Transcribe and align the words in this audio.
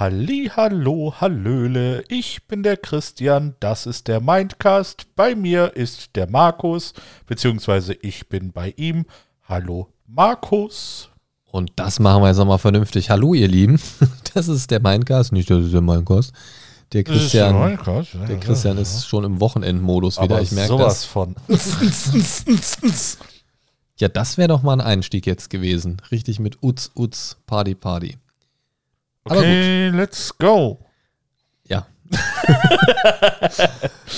Halli, 0.00 0.50
hallo, 0.56 1.12
hallöle, 1.20 2.02
ich 2.08 2.44
bin 2.44 2.62
der 2.62 2.78
Christian, 2.78 3.54
das 3.60 3.84
ist 3.84 4.08
der 4.08 4.22
Mindcast, 4.22 5.14
bei 5.14 5.34
mir 5.34 5.76
ist 5.76 6.16
der 6.16 6.26
Markus, 6.26 6.94
beziehungsweise 7.26 7.92
ich 7.92 8.26
bin 8.26 8.50
bei 8.50 8.72
ihm. 8.78 9.04
Hallo, 9.46 9.88
Markus. 10.06 11.10
Und 11.50 11.72
das 11.76 12.00
machen 12.00 12.22
wir 12.22 12.28
jetzt 12.28 12.38
nochmal 12.38 12.56
vernünftig. 12.56 13.10
Hallo, 13.10 13.34
ihr 13.34 13.46
Lieben. 13.46 13.78
Das 14.32 14.48
ist 14.48 14.70
der 14.70 14.80
Mindcast. 14.80 15.32
Nicht, 15.32 15.50
das 15.50 15.66
ist 15.66 15.74
der 15.74 15.82
Mindcast. 15.82 16.32
Der 16.94 17.04
Christian, 17.04 17.26
ist 17.26 17.34
der 17.34 17.68
Mindcast, 17.68 18.14
ja, 18.14 18.24
der 18.24 18.40
Christian 18.40 18.76
ja. 18.76 18.82
ist 18.82 19.06
schon 19.06 19.24
im 19.24 19.38
Wochenendmodus 19.38 20.16
wieder. 20.16 20.36
Aber 20.36 20.40
Ich 20.40 20.52
merke 20.52 20.68
sowas 20.68 20.94
das. 20.94 21.04
von. 21.04 21.36
Ja, 23.98 24.08
das 24.08 24.38
wäre 24.38 24.48
doch 24.48 24.62
mal 24.62 24.72
ein 24.72 24.80
Einstieg 24.80 25.26
jetzt 25.26 25.50
gewesen. 25.50 26.00
Richtig 26.10 26.38
mit 26.40 26.62
Utz, 26.62 26.90
Utz, 26.96 27.36
Party, 27.44 27.74
Party. 27.74 28.16
Okay, 29.24 29.88
let's 29.90 30.36
go. 30.38 30.78
Ja. 31.68 31.86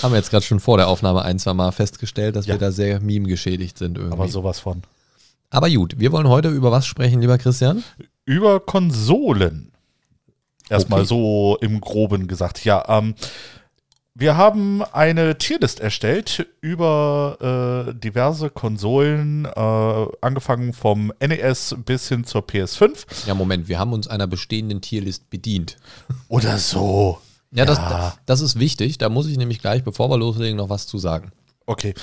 Haben 0.03 0.13
wir 0.13 0.17
jetzt 0.19 0.31
gerade 0.31 0.45
schon 0.45 0.61
vor 0.61 0.77
der 0.79 0.89
Aufnahme 0.89 1.23
ein, 1.23 1.39
zwei 1.39 1.55
Mal 1.55 1.73
festgestellt, 1.73 2.37
dass 2.37 2.47
Ja. 2.47 2.55
wir 2.55 2.59
da 2.59 2.73
sehr 2.73 3.01
meme 3.01 3.29
geschädigt 3.29 3.79
sind 3.79 3.97
irgendwie. 3.99 4.15
Aber 4.15 4.29
sowas 4.29 4.59
von. 4.61 4.83
Aber 5.51 5.69
gut, 5.69 5.95
wir 5.99 6.13
wollen 6.13 6.29
heute 6.29 6.49
über 6.49 6.71
was 6.73 6.87
sprechen, 6.87 7.21
lieber 7.21 7.37
Christian? 7.39 7.85
Über 8.25 8.61
Konsolen. 8.61 9.73
Erstmal 10.71 11.01
Okay. 11.01 11.09
so 11.09 11.59
im 11.61 11.81
Groben 11.81 12.27
gesagt. 12.29 12.65
Ja, 12.65 12.85
ähm, 12.89 13.15
wir 14.15 14.37
haben 14.37 14.83
eine 14.83 15.39
Tierlist 15.39 15.81
erstellt 15.81 16.47
über 16.61 17.87
äh, 17.89 17.95
diverse 17.95 18.51
Konsolen, 18.51 19.47
äh, 19.47 20.07
angefangen 20.21 20.73
vom 20.75 21.13
NES 21.21 21.77
bis 21.85 22.09
hin 22.09 22.25
zur 22.25 22.43
PS5 22.43 23.27
Ja, 23.27 23.35
Moment, 23.35 23.69
wir 23.69 23.79
haben 23.79 23.93
uns 23.93 24.09
einer 24.09 24.27
bestehenden 24.27 24.81
Tierlist 24.83 25.31
bedient. 25.31 25.77
oder 26.29 26.59
so. 26.59 27.19
Ja, 27.53 27.65
das, 27.65 27.79
Ja. 27.79 28.15
das 28.27 28.41
ist 28.41 28.59
wichtig. 28.59 28.99
Da 28.99 29.09
muss 29.09 29.27
ich 29.27 29.37
nämlich 29.39 29.61
gleich, 29.61 29.83
bevor 29.85 30.09
wir 30.11 30.19
loslegen, 30.19 30.57
noch 30.57 30.69
was 30.69 30.87
zu 30.87 30.99
sagen. 30.99 31.33
Okay, 31.65 31.95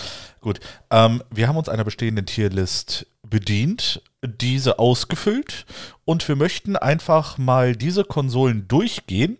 gut. 0.41 0.59
Ähm, 0.89 1.21
wir 1.31 1.47
haben 1.47 1.57
uns 1.57 1.69
einer 1.69 1.83
bestehenden 1.83 2.25
Tierlist 2.25 3.05
bedient, 3.27 4.02
diese 4.23 4.80
ausgefüllt 4.80 5.65
und 6.05 6.27
wir 6.27 6.35
möchten 6.35 6.75
einfach 6.75 7.37
mal 7.37 7.75
diese 7.75 8.03
Konsolen 8.03 8.67
durchgehen 8.67 9.37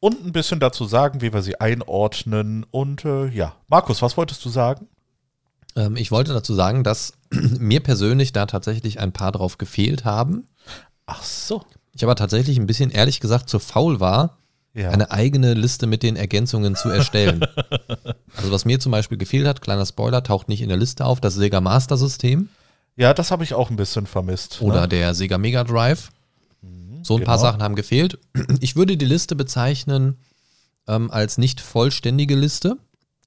und 0.00 0.24
ein 0.24 0.32
bisschen 0.32 0.60
dazu 0.60 0.84
sagen, 0.84 1.20
wie 1.20 1.32
wir 1.32 1.42
sie 1.42 1.60
einordnen. 1.60 2.64
Und 2.70 3.04
äh, 3.04 3.26
ja, 3.28 3.54
Markus, 3.68 4.02
was 4.02 4.16
wolltest 4.16 4.44
du 4.44 4.48
sagen? 4.48 4.88
Ähm, 5.74 5.96
ich 5.96 6.10
wollte 6.10 6.32
dazu 6.32 6.54
sagen, 6.54 6.84
dass 6.84 7.14
mir 7.30 7.80
persönlich 7.80 8.32
da 8.32 8.46
tatsächlich 8.46 9.00
ein 9.00 9.12
paar 9.12 9.32
drauf 9.32 9.58
gefehlt 9.58 10.04
haben. 10.04 10.48
Ach 11.06 11.22
so. 11.22 11.62
Ich 11.92 12.04
aber 12.04 12.16
tatsächlich 12.16 12.58
ein 12.58 12.66
bisschen, 12.66 12.90
ehrlich 12.90 13.20
gesagt, 13.20 13.48
zu 13.48 13.58
faul 13.58 14.00
war, 14.00 14.38
Ja. 14.74 14.90
eine 14.90 15.10
eigene 15.10 15.54
Liste 15.54 15.86
mit 15.86 16.02
den 16.02 16.16
Ergänzungen 16.16 16.76
zu 16.76 16.90
erstellen. 16.90 17.40
also 18.36 18.52
was 18.52 18.64
mir 18.64 18.78
zum 18.80 18.92
Beispiel 18.92 19.16
gefehlt 19.16 19.46
hat, 19.46 19.62
kleiner 19.62 19.86
Spoiler, 19.86 20.22
taucht 20.22 20.48
nicht 20.48 20.60
in 20.60 20.68
der 20.68 20.78
Liste 20.78 21.04
auf, 21.06 21.20
das 21.20 21.34
Sega 21.34 21.60
Master 21.60 21.96
System 21.96 22.48
ja, 22.96 23.12
das 23.12 23.30
habe 23.30 23.44
ich 23.44 23.52
auch 23.52 23.68
ein 23.70 23.76
bisschen 23.76 24.06
vermisst. 24.06 24.62
oder 24.62 24.82
ne? 24.82 24.88
der 24.88 25.14
Sega 25.14 25.36
Mega 25.36 25.64
Drive. 25.64 26.10
So 27.06 27.16
ein 27.16 27.24
paar 27.24 27.36
genau. 27.36 27.48
Sachen 27.50 27.62
haben 27.62 27.76
gefehlt. 27.76 28.18
Ich 28.60 28.74
würde 28.76 28.96
die 28.96 29.04
Liste 29.04 29.36
bezeichnen 29.36 30.16
ähm, 30.88 31.10
als 31.10 31.38
nicht 31.38 31.60
vollständige 31.60 32.34
Liste. 32.34 32.76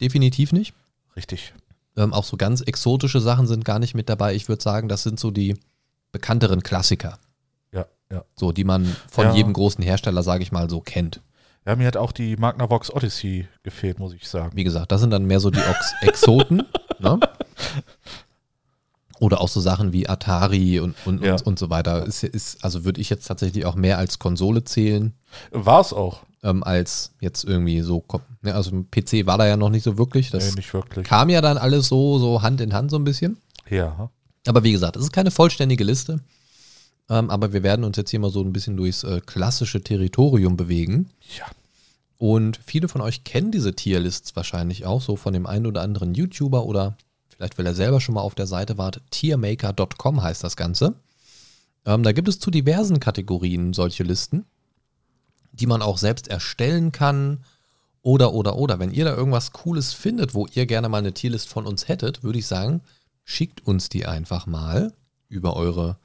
Definitiv 0.02 0.52
nicht. 0.52 0.74
Richtig. 1.16 1.54
Ähm, 1.98 2.14
auch 2.14 2.24
so 2.24 2.38
ganz 2.38 2.62
exotische 2.62 3.20
Sachen 3.22 3.48
sind 3.48 3.66
gar 3.66 3.80
nicht 3.80 3.96
mit 3.96 4.10
dabei. 4.10 4.36
Ich 4.36 4.48
würde 4.50 4.62
sagen, 4.62 4.88
das 4.90 5.04
sind 5.04 5.20
so 5.20 5.32
die 5.32 5.56
bekannteren 6.12 6.62
Klassiker. 6.64 7.20
Ja, 7.74 7.86
ja. 8.12 8.24
So, 8.36 8.52
die 8.52 8.64
man 8.64 8.96
von 9.10 9.26
Ja. 9.28 9.34
jedem 9.36 9.54
großen 9.54 9.84
Hersteller, 9.84 10.24
sage 10.24 10.44
ich 10.44 10.52
mal, 10.52 10.70
so 10.70 10.82
kennt. 10.82 11.22
Ja, 11.66 11.76
mir 11.76 11.88
hat 11.88 11.98
auch 11.98 12.12
die 12.12 12.36
Magnavox 12.38 12.92
Odyssey 12.92 13.48
gefehlt, 13.64 14.00
muss 14.00 14.14
ich 14.14 14.28
sagen. 14.28 14.56
Wie 14.56 14.64
gesagt, 14.64 14.92
das 14.92 15.02
sind 15.02 15.12
dann 15.12 15.26
mehr 15.26 15.40
so 15.40 15.52
die 15.52 15.60
Ox 15.60 15.94
Exoten. 16.02 16.64
ne? 17.00 17.20
Oder 19.20 19.42
auch 19.42 19.48
so 19.50 19.60
Sachen 19.60 19.92
wie 19.94 20.08
Atari 20.08 20.80
und, 20.80 20.96
und, 21.06 21.24
Ja. 21.24 21.34
und, 21.34 21.42
und 21.46 21.60
so 21.60 21.70
weiter. 21.70 22.06
Ist, 22.06 22.24
ist, 22.24 22.64
also 22.64 22.86
würde 22.86 23.02
ich 23.02 23.10
jetzt 23.10 23.26
tatsächlich 23.28 23.66
auch 23.66 23.76
mehr 23.76 23.98
als 23.98 24.20
Konsole 24.20 24.64
zählen, 24.64 25.14
War 25.52 25.82
es 25.82 25.92
auch. 25.94 26.22
ähm, 26.44 26.64
als 26.64 27.12
jetzt 27.20 27.44
irgendwie 27.44 27.82
so. 27.82 28.04
Ne, 28.42 28.56
also 28.56 28.72
PC 28.92 29.26
war 29.26 29.38
da 29.38 29.46
ja 29.48 29.58
noch 29.58 29.70
nicht 29.70 29.84
so 29.84 29.98
wirklich. 29.98 30.32
Das 30.32 30.50
Nee, 30.52 30.56
nicht 30.56 30.74
wirklich. 30.74 31.06
kam 31.06 31.30
ja 31.30 31.42
dann 31.42 31.58
alles 31.58 31.88
so, 31.90 32.18
so 32.20 32.42
Hand 32.42 32.62
in 32.62 32.74
Hand 32.74 32.92
so 32.92 32.98
ein 32.98 33.04
bisschen. 33.04 33.38
Ja. 33.70 34.10
Aber 34.48 34.64
wie 34.64 34.72
gesagt, 34.72 34.96
es 34.96 35.04
ist 35.04 35.12
keine 35.12 35.32
vollständige 35.32 35.84
Liste. 35.84 36.22
Ähm, 37.10 37.30
aber 37.30 37.52
wir 37.54 37.64
werden 37.64 37.84
uns 37.84 37.98
jetzt 37.98 38.12
hier 38.12 38.20
mal 38.20 38.32
so 38.32 38.42
ein 38.42 38.54
bisschen 38.54 38.78
durchs 38.78 39.04
äh, 39.04 39.20
klassische 39.26 39.82
Territorium 39.82 40.56
bewegen. 40.56 41.10
Ja. 41.38 41.46
Und 42.18 42.60
viele 42.66 42.88
von 42.88 43.02
euch 43.02 43.24
kennen 43.24 43.52
diese 43.52 43.74
Tierlists 43.74 44.36
wahrscheinlich 44.36 44.86
auch, 44.86 45.02
so 45.02 45.16
von 45.16 45.34
dem 45.34 45.46
einen 45.46 45.66
oder 45.66 45.82
anderen 45.82 46.14
YouTuber 46.14 46.66
oder 46.66 46.96
vielleicht, 47.40 47.58
weil 47.58 47.66
er 47.66 47.74
selber 47.74 48.02
schon 48.02 48.16
mal 48.16 48.22
auf 48.22 48.36
der 48.36 48.48
Seite 48.48 48.78
war, 48.78 48.92
tiermaker.com 49.12 50.22
heißt 50.22 50.44
das 50.44 50.58
Ganze. 50.58 50.96
Ähm, 51.86 52.04
da 52.04 52.12
gibt 52.12 52.28
es 52.28 52.38
zu 52.38 52.52
diversen 52.52 53.00
Kategorien 53.00 53.72
solche 53.72 54.04
Listen, 54.04 54.44
die 55.54 55.66
man 55.66 55.82
auch 55.82 55.98
selbst 55.98 56.28
erstellen 56.28 56.92
kann. 56.92 57.46
Oder, 58.02 58.34
oder, 58.34 58.58
oder. 58.58 58.80
Wenn 58.80 58.92
ihr 58.92 59.06
da 59.06 59.16
irgendwas 59.16 59.54
Cooles 59.54 59.94
findet, 59.94 60.34
wo 60.34 60.48
ihr 60.48 60.66
gerne 60.66 60.90
mal 60.90 60.98
eine 60.98 61.14
Tierlist 61.14 61.48
von 61.48 61.66
uns 61.66 61.88
hättet, 61.88 62.24
würde 62.24 62.40
ich 62.40 62.48
sagen, 62.48 62.82
schickt 63.24 63.66
uns 63.66 63.88
die 63.88 64.06
einfach 64.06 64.46
mal 64.46 64.94
über 65.30 65.56
eure 65.56 65.98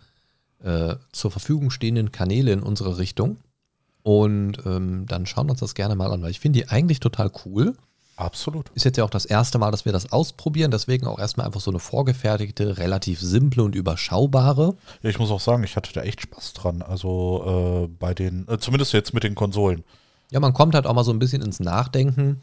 äh, 0.63 0.95
zur 1.11 1.33
Verfügung 1.33 1.71
stehenden 1.71 2.13
Kanäle 2.13 2.53
in 2.53 2.63
unsere 2.63 2.99
Richtung. 2.99 3.39
Und 4.03 4.59
ähm, 4.67 5.07
dann 5.07 5.27
schauen 5.27 5.49
wir 5.49 5.53
uns 5.53 5.61
das 5.61 5.75
gerne 5.75 5.97
mal 5.97 6.13
an, 6.13 6.23
weil 6.23 6.31
ich 6.31 6.39
finde 6.39 6.61
die 6.61 6.69
eigentlich 6.69 7.01
total 7.01 7.33
cool. 7.45 7.75
Absolut. 8.17 8.71
Ist 8.75 8.85
jetzt 8.85 8.97
ja 8.97 9.05
auch 9.05 9.11
das 9.11 9.25
erste 9.25 9.59
Mal, 9.59 9.71
dass 9.73 9.85
wir 9.85 9.93
das 9.93 10.13
ausprobieren, 10.13 10.71
deswegen 10.71 11.07
auch 11.07 11.19
erstmal 11.19 11.47
einfach 11.47 11.61
so 11.61 11.71
eine 11.71 11.81
vorgefertigte, 11.81 12.79
relativ 12.79 13.21
simple 13.21 13.63
und 13.65 13.75
überschaubare. 13.75 14.77
Ja, 15.03 15.11
ich 15.11 15.19
muss 15.19 15.31
auch 15.31 15.41
sagen, 15.41 15.65
ich 15.65 15.75
hatte 15.77 15.93
da 15.93 16.03
echt 16.03 16.21
Spaß 16.23 16.53
dran. 16.53 16.83
Also 16.83 17.87
äh, 17.87 17.97
bei 17.99 18.15
den, 18.15 18.47
äh, 18.49 18.59
zumindest 18.59 18.93
jetzt 18.93 19.15
mit 19.15 19.25
den 19.25 19.35
Konsolen. 19.35 19.83
Ja, 20.31 20.39
man 20.41 20.53
kommt 20.55 20.75
halt 20.75 20.87
auch 20.87 20.95
mal 20.95 21.05
so 21.05 21.13
ein 21.13 21.19
bisschen 21.19 21.43
ins 21.43 21.59
Nachdenken. 21.61 22.41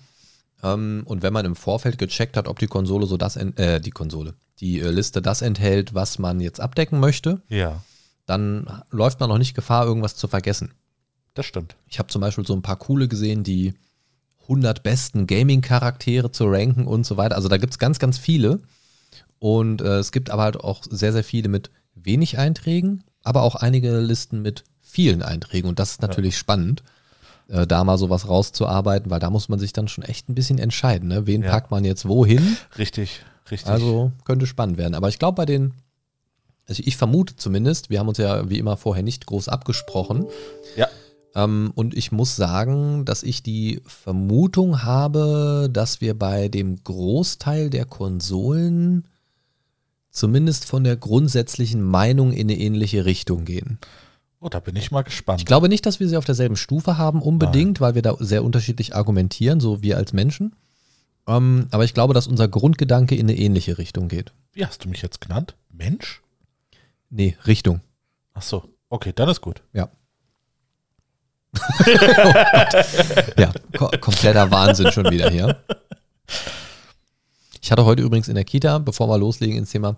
Ähm, 0.63 1.03
und 1.05 1.23
wenn 1.23 1.33
man 1.33 1.45
im 1.45 1.55
Vorfeld 1.55 1.97
gecheckt 1.97 2.35
hat, 2.37 2.47
ob 2.47 2.59
die 2.59 2.67
Konsole 2.67 3.05
so 3.05 3.15
das, 3.17 3.35
äh, 3.37 3.79
die 3.79 3.91
Konsole, 3.91 4.33
die 4.59 4.79
äh, 4.81 4.89
Liste 4.91 5.21
das 5.21 5.41
enthält, 5.41 5.93
was 5.93 6.19
man 6.19 6.39
jetzt 6.41 6.59
abdecken 6.59 6.99
möchte, 6.99 7.41
Ja, 7.49 7.81
dann 8.25 8.83
läuft 8.91 9.19
man 9.19 9.29
noch 9.29 9.37
nicht 9.39 9.55
Gefahr, 9.55 9.85
irgendwas 9.85 10.15
zu 10.15 10.27
vergessen. 10.27 10.73
das 11.33 11.45
stimmt. 11.45 11.75
Ich 11.87 11.97
habe 11.97 12.09
zum 12.09 12.21
Beispiel 12.21 12.45
so 12.45 12.53
ein 12.53 12.61
paar 12.61 12.75
coole 12.75 13.07
gesehen, 13.07 13.43
die 13.43 13.73
100 14.51 14.83
besten 14.83 15.27
Gaming-Charaktere 15.27 16.31
zu 16.31 16.45
ranken 16.47 16.85
und 16.85 17.05
so 17.05 17.15
weiter. 17.15 17.35
Also 17.35 17.47
da 17.47 17.57
gibt 17.57 17.73
es 17.73 17.79
ganz, 17.79 17.99
ganz 17.99 18.17
viele. 18.17 18.59
Und 19.39 19.81
äh, 19.81 19.97
es 19.97 20.11
gibt 20.11 20.29
aber 20.29 20.43
halt 20.43 20.57
auch 20.57 20.81
sehr, 20.89 21.13
sehr 21.13 21.23
viele 21.23 21.49
mit 21.49 21.71
wenig 21.95 22.37
Einträgen, 22.37 23.03
aber 23.23 23.43
auch 23.43 23.55
einige 23.55 23.99
Listen 23.99 24.41
mit 24.41 24.63
vielen 24.81 25.21
Einträgen. 25.23 25.69
Und 25.69 25.79
das 25.79 25.91
ist 25.91 26.01
natürlich 26.01 26.37
spannend, 26.37 26.83
äh, 27.47 27.65
da 27.65 27.83
mal 27.83 27.97
sowas 27.97 28.27
rauszuarbeiten, 28.27 29.09
weil 29.09 29.19
da 29.19 29.29
muss 29.29 29.47
man 29.49 29.57
sich 29.57 29.73
dann 29.73 29.87
schon 29.87 30.03
echt 30.03 30.29
ein 30.29 30.35
bisschen 30.35 30.59
entscheiden. 30.59 31.07
Ne? 31.07 31.25
Wen 31.27 31.43
Ja. 31.43 31.51
packt 31.51 31.71
man 31.71 31.85
jetzt 31.85 32.07
wohin? 32.07 32.57
Richtig, 32.77 33.21
richtig. 33.49 33.71
Also 33.71 34.11
könnte 34.25 34.45
spannend 34.47 34.77
werden. 34.77 34.95
Aber 34.95 35.07
ich 35.07 35.17
glaube, 35.17 35.37
bei 35.37 35.45
den, 35.45 35.73
also 36.67 36.83
ich 36.85 36.97
vermute 36.97 37.35
zumindest, 37.37 37.89
wir 37.89 37.99
haben 37.99 38.09
uns 38.09 38.17
ja 38.17 38.49
wie 38.49 38.59
immer 38.59 38.75
vorher 38.77 39.03
nicht 39.03 39.25
groß 39.25 39.47
abgesprochen. 39.47 40.27
Ja. 40.75 40.87
Ähm, 41.35 41.71
und 41.75 41.93
ich 41.93 42.11
muss 42.11 42.35
sagen, 42.35 43.05
dass 43.05 43.23
ich 43.23 43.43
die 43.43 43.81
Vermutung 43.85 44.83
habe, 44.83 45.69
dass 45.71 46.01
wir 46.01 46.17
bei 46.17 46.49
dem 46.49 46.83
Großteil 46.83 47.69
der 47.69 47.85
Konsolen 47.85 49.05
zumindest 50.09 50.65
von 50.65 50.83
der 50.83 50.97
grundsätzlichen 50.97 51.81
Meinung 51.81 52.33
in 52.33 52.49
eine 52.49 52.59
ähnliche 52.59 53.05
Richtung 53.05 53.45
gehen. 53.45 53.79
oh, 54.41 54.49
da 54.49 54.59
bin 54.59 54.75
ich 54.75 54.91
mal 54.91 55.03
gespannt. 55.03 55.39
Ich 55.39 55.45
glaube 55.45 55.69
nicht, 55.69 55.85
dass 55.85 55.99
wir 55.99 56.09
sie 56.09 56.17
auf 56.17 56.25
derselben 56.25 56.57
Stufe 56.57 56.97
haben, 56.97 57.21
unbedingt, 57.21 57.79
weil 57.79 57.95
wir 57.95 58.01
da 58.01 58.15
sehr 58.19 58.43
unterschiedlich 58.43 58.95
argumentieren, 58.95 59.59
so 59.59 59.81
wir 59.81 59.97
als 59.97 60.11
Menschen. 60.13 60.55
Ähm, 61.27 61.67
aber 61.71 61.85
ich 61.85 61.93
glaube, 61.93 62.13
dass 62.13 62.27
unser 62.27 62.47
Grundgedanke 62.47 63.15
in 63.15 63.29
eine 63.29 63.37
ähnliche 63.37 63.77
Richtung 63.77 64.07
geht. 64.07 64.33
Wie 64.51 64.65
hast 64.65 64.83
du 64.83 64.89
mich 64.89 65.01
jetzt 65.01 65.21
genannt? 65.21 65.55
Mensch? 65.71 66.21
Nee, 67.09 67.37
Richtung. 67.45 67.81
Ach 68.33 68.41
so, 68.41 68.63
okay, 68.89 69.13
dann 69.15 69.29
ist 69.29 69.41
gut. 69.41 69.61
Ja. 69.73 69.89
Ja, 73.37 73.51
ko 73.77 73.89
kompletter 73.99 74.49
Wahnsinn 74.51 74.91
schon 74.91 75.09
wieder 75.11 75.29
hier. 75.29 75.57
Ich 77.61 77.71
hatte 77.71 77.85
heute 77.85 78.01
übrigens 78.01 78.27
in 78.27 78.35
der 78.35 78.43
Kita, 78.43 78.79
bevor 78.79 79.07
wir 79.09 79.17
loslegen 79.17 79.57
ins 79.57 79.71
Thema, 79.71 79.95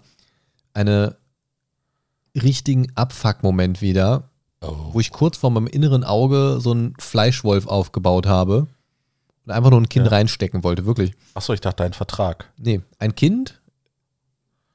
eine 0.74 1.16
richtigen 2.36 2.92
Abfuck-Moment 2.96 3.82
wieder, 3.82 4.30
Oh. 4.66 4.94
wo 4.94 5.00
ich 5.02 5.12
kurz 5.12 5.36
vor 5.38 5.52
meinem 5.52 5.68
inneren 5.68 6.06
Auge 6.06 6.60
so 6.62 6.72
einen 6.72 6.94
Fleischwolf 6.98 7.68
aufgebaut 7.68 8.28
habe 8.28 8.68
und 9.46 9.52
einfach 9.52 9.72
nur 9.72 9.82
ein 9.82 9.90
Kind 9.90 10.06
Ja. 10.06 10.12
reinstecken 10.14 10.64
wollte, 10.64 10.86
wirklich. 10.86 11.12
Achso, 11.34 11.52
ich 11.54 11.60
dachte, 11.60 11.84
dein 11.84 11.92
Vertrag. 11.92 12.50
Nee, 12.58 12.80
ein 12.98 13.14
Kind 13.14 13.60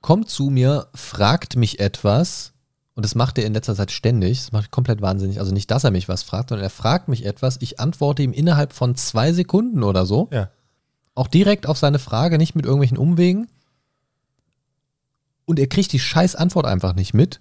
kommt 0.03 0.29
zu 0.29 0.51
mir, 0.51 0.89
fragt 0.95 1.57
mich 1.57 1.81
etwas 1.81 2.53
und 2.99 3.05
das 3.05 3.15
macht 3.15 3.39
er 3.39 3.47
in 3.47 3.55
letzter 3.55 3.77
Zeit 3.77 3.93
ständig. 3.93 4.41
Das 4.41 4.51
macht 4.51 4.73
komplett 4.73 5.01
wahnsinnig. 5.01 5.39
Also 5.39 5.53
nicht, 5.53 5.71
dass 5.71 5.85
er 5.85 5.93
mich 5.93 6.09
was 6.09 6.25
fragt, 6.25 6.49
sondern 6.49 6.65
er 6.65 6.71
fragt 6.71 7.07
mich 7.07 7.25
etwas. 7.25 7.59
Ich 7.61 7.79
antworte 7.79 8.25
ihm 8.25 8.33
innerhalb 8.33 8.73
von 8.73 8.97
zwei 8.97 9.33
Sekunden 9.33 9.85
oder 9.85 10.05
so. 10.05 10.29
Ja. 10.33 10.51
Auch 11.15 11.29
direkt 11.29 11.69
auf 11.69 11.79
seine 11.79 12.01
Frage, 12.01 12.39
nicht 12.39 12.57
mit 12.57 12.65
irgendwelchen 12.65 12.99
Umwegen. 12.99 13.47
Und 15.45 15.61
er 15.61 15.69
kriegt 15.69 15.93
die 15.93 16.01
scheiß 16.01 16.35
Antwort 16.35 16.67
einfach 16.67 16.97
nicht 16.97 17.15
mit 17.15 17.41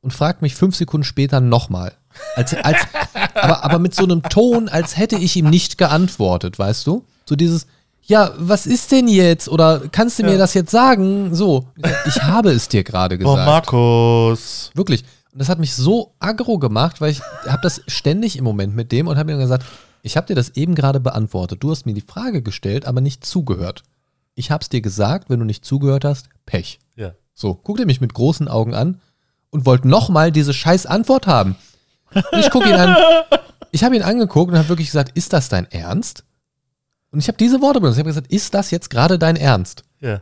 und 0.00 0.14
fragt 0.14 0.40
mich 0.40 0.54
fünf 0.54 0.74
Sekunden 0.74 1.04
später 1.04 1.42
nochmal. 1.42 1.92
Als, 2.34 2.54
als, 2.54 2.78
aber, 3.34 3.64
aber 3.64 3.78
mit 3.78 3.94
so 3.94 4.04
einem 4.04 4.22
Ton, 4.22 4.70
als 4.70 4.96
hätte 4.96 5.16
ich 5.16 5.36
ihm 5.36 5.50
nicht 5.50 5.76
geantwortet, 5.76 6.58
weißt 6.58 6.86
du? 6.86 7.04
So 7.26 7.36
dieses, 7.36 7.66
ja, 8.06 8.32
was 8.38 8.66
ist 8.66 8.90
denn 8.92 9.08
jetzt? 9.08 9.48
Oder 9.48 9.82
kannst 9.92 10.18
du 10.18 10.22
mir 10.24 10.32
Ja. 10.32 10.38
das 10.38 10.54
jetzt 10.54 10.70
sagen? 10.70 11.34
So, 11.34 11.66
ich 12.06 12.22
habe 12.22 12.50
es 12.50 12.68
dir 12.68 12.84
gerade 12.84 13.16
Oh, 13.16 13.18
gesagt. 13.18 13.46
Markus. 13.46 14.70
Wirklich. 14.74 15.04
Und 15.32 15.40
das 15.40 15.48
hat 15.48 15.58
mich 15.58 15.74
so 15.74 16.14
aggro 16.18 16.58
gemacht, 16.58 17.00
weil 17.00 17.10
ich 17.10 17.20
habe 17.46 17.60
das 17.62 17.82
ständig 17.88 18.36
im 18.38 18.44
Moment 18.44 18.74
mit 18.74 18.90
dem 18.92 19.06
und 19.08 19.18
habe 19.18 19.32
ihm 19.32 19.38
gesagt, 19.38 19.64
ich 20.02 20.16
habe 20.16 20.26
dir 20.26 20.34
das 20.34 20.50
eben 20.50 20.74
gerade 20.74 21.00
beantwortet. 21.00 21.62
Du 21.62 21.70
hast 21.70 21.84
mir 21.84 21.94
die 21.94 22.00
Frage 22.00 22.40
gestellt, 22.42 22.86
aber 22.86 23.00
nicht 23.00 23.26
zugehört. 23.26 23.82
Ich 24.34 24.50
habe 24.50 24.62
es 24.62 24.68
dir 24.68 24.80
gesagt, 24.80 25.28
wenn 25.28 25.38
du 25.40 25.44
nicht 25.44 25.64
zugehört 25.64 26.04
hast, 26.04 26.28
Pech. 26.46 26.78
Ja. 26.94 27.12
So, 27.34 27.54
guckt 27.54 27.80
er 27.80 27.86
mich 27.86 28.00
mit 28.00 28.14
großen 28.14 28.48
Augen 28.48 28.74
an 28.74 29.00
und 29.50 29.66
wollte 29.66 29.88
nochmal 29.88 30.30
diese 30.32 30.54
scheiß 30.54 30.86
Antwort 30.86 31.26
haben. 31.26 31.56
Und 32.14 32.38
ich 32.38 32.50
gucke 32.50 32.68
ihn 32.68 32.74
an. 32.74 32.96
Ich 33.72 33.84
habe 33.84 33.96
ihn 33.96 34.02
angeguckt 34.02 34.52
und 34.52 34.56
habe 34.58 34.68
wirklich 34.70 34.88
gesagt, 34.88 35.12
ist 35.18 35.32
das 35.32 35.48
dein 35.50 35.70
Ernst? 35.70 36.24
Und 37.16 37.20
ich 37.20 37.28
habe 37.28 37.38
diese 37.38 37.62
Worte 37.62 37.80
benutzt. 37.80 37.96
Ich 37.96 38.00
habe 38.00 38.10
gesagt, 38.10 38.30
ist 38.30 38.52
das 38.52 38.70
jetzt 38.70 38.90
gerade 38.90 39.18
dein 39.18 39.36
Ernst? 39.36 39.84
Ja. 40.00 40.20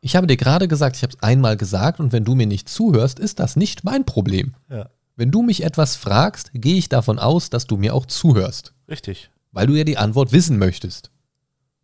Ich 0.00 0.14
habe 0.14 0.28
dir 0.28 0.36
gerade 0.36 0.68
gesagt, 0.68 0.94
ich 0.94 1.02
habe 1.02 1.12
es 1.12 1.20
einmal 1.24 1.56
gesagt 1.56 1.98
und 1.98 2.12
wenn 2.12 2.24
du 2.24 2.36
mir 2.36 2.46
nicht 2.46 2.68
zuhörst, 2.68 3.18
ist 3.18 3.40
das 3.40 3.56
nicht 3.56 3.82
mein 3.82 4.04
Problem. 4.04 4.54
Ja. 4.70 4.90
Wenn 5.16 5.32
du 5.32 5.42
mich 5.42 5.64
etwas 5.64 5.96
fragst, 5.96 6.52
gehe 6.54 6.76
ich 6.76 6.88
davon 6.88 7.18
aus, 7.18 7.50
dass 7.50 7.66
du 7.66 7.78
mir 7.78 7.96
auch 7.96 8.06
zuhörst, 8.06 8.74
Richtig. 8.88 9.28
weil 9.50 9.66
du 9.66 9.74
ja 9.74 9.82
die 9.82 9.98
Antwort 9.98 10.30
wissen 10.30 10.56
möchtest. 10.56 11.10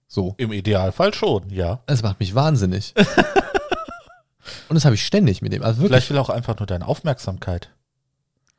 So, 0.06 0.36
Im 0.38 0.52
Idealfall 0.52 1.12
schon, 1.12 1.50
ja. 1.50 1.80
das 1.86 2.04
macht 2.04 2.20
mich 2.20 2.36
wahnsinnig. 2.36 2.94
und 4.68 4.76
das 4.76 4.84
habe 4.84 4.94
ich 4.94 5.04
ständig 5.04 5.42
mit 5.42 5.52
dem. 5.52 5.64
Also 5.64 5.80
wirklich, 5.80 5.88
Vielleicht 5.88 6.10
will 6.10 6.18
er 6.18 6.22
auch 6.22 6.30
einfach 6.30 6.56
nur 6.56 6.68
deine 6.68 6.86
Aufmerksamkeit. 6.86 7.70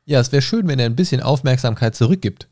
ja, 0.04 0.20
es 0.20 0.32
wäre 0.32 0.42
schön, 0.42 0.68
wenn 0.68 0.78
er 0.78 0.84
ein 0.84 0.96
bisschen 0.96 1.22
Aufmerksamkeit 1.22 1.94
zurückgibt. 1.94 2.46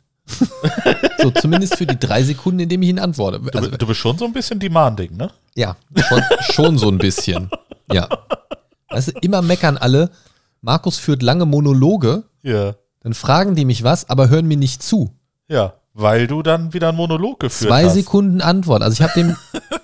So, 1.19 1.31
zumindest 1.31 1.77
für 1.77 1.87
die 1.87 1.99
drei 1.99 2.23
Sekunden, 2.23 2.61
in 2.61 2.69
denen 2.69 2.83
ich 2.83 2.89
ihn 2.91 2.99
antworte. 2.99 3.41
Du, 3.41 3.59
Also, 3.59 3.71
du 3.71 3.87
bist 3.87 4.01
schon 4.01 4.17
so 4.19 4.25
ein 4.25 4.33
bisschen 4.33 4.59
demanding, 4.61 5.17
ne? 5.17 5.31
Ja, 5.55 5.77
schon, 6.09 6.23
schon 6.53 6.79
so 6.79 6.89
ein 6.89 6.99
bisschen. 6.99 7.51
Ja. 7.93 8.09
Weißt 8.89 9.09
du, 9.09 9.13
immer 9.21 9.43
meckern 9.43 9.77
alle. 9.77 10.11
Markus 10.61 10.99
führt 10.99 11.23
lange 11.23 11.45
Monologe, 11.47 12.23
Ja. 12.43 12.75
dann 13.03 13.15
fragen 13.15 13.55
die 13.55 13.65
mich 13.65 13.83
was, 13.83 14.09
aber 14.09 14.29
hören 14.29 14.47
mir 14.47 14.57
nicht 14.57 14.83
zu. 14.83 15.13
Ja. 15.49 15.75
Weil 15.95 16.27
du 16.27 16.43
dann 16.43 16.73
wieder 16.73 16.89
einen 16.89 16.97
Monolog 16.97 17.41
geführt 17.41 17.69
Zwei 17.69 17.85
hast. 17.85 17.95
Sekunden 17.95 18.41
Antwort. 18.41 18.83
Also 18.83 18.95
ich 18.95 19.03
habe 19.03 19.13
dem, 19.15 19.37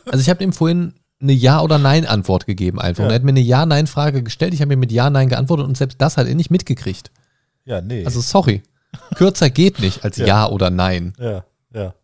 also 0.07 0.21
ich 0.23 0.31
habe 0.31 0.39
dem 0.39 0.53
vorhin 0.55 0.95
eine 1.21 1.33
Ja- 1.33 1.61
oder 1.61 1.79
Nein-Antwort 1.79 2.47
gegeben 2.47 2.81
einfach. 2.81 3.03
Und 3.05 3.11
Ja. 3.11 3.15
er 3.15 3.17
hat 3.17 3.25
mir 3.25 3.31
eine 3.31 3.41
Ja-Nein-Frage 3.41 4.23
gestellt. 4.23 4.55
Ich 4.55 4.61
habe 4.61 4.69
mir 4.69 4.77
mit 4.77 4.93
Ja-Nein 4.93 5.29
geantwortet 5.29 5.67
und 5.67 5.77
selbst 5.77 6.01
das 6.01 6.17
hat 6.17 6.27
er 6.29 6.35
nicht 6.35 6.51
mitgekriegt. 6.51 7.11
Ja, 7.67 7.83
nee. 7.83 8.05
Also 8.07 8.21
sorry. 8.23 8.63
Kürzer 9.15 9.51
geht 9.51 9.79
nicht 9.81 10.05
als 10.05 10.17
Ja. 10.17 10.27
Ja, 10.27 10.49
oder 10.49 10.71
Nein. 10.71 11.15
ja, 11.19 11.45
ja. 11.73 11.95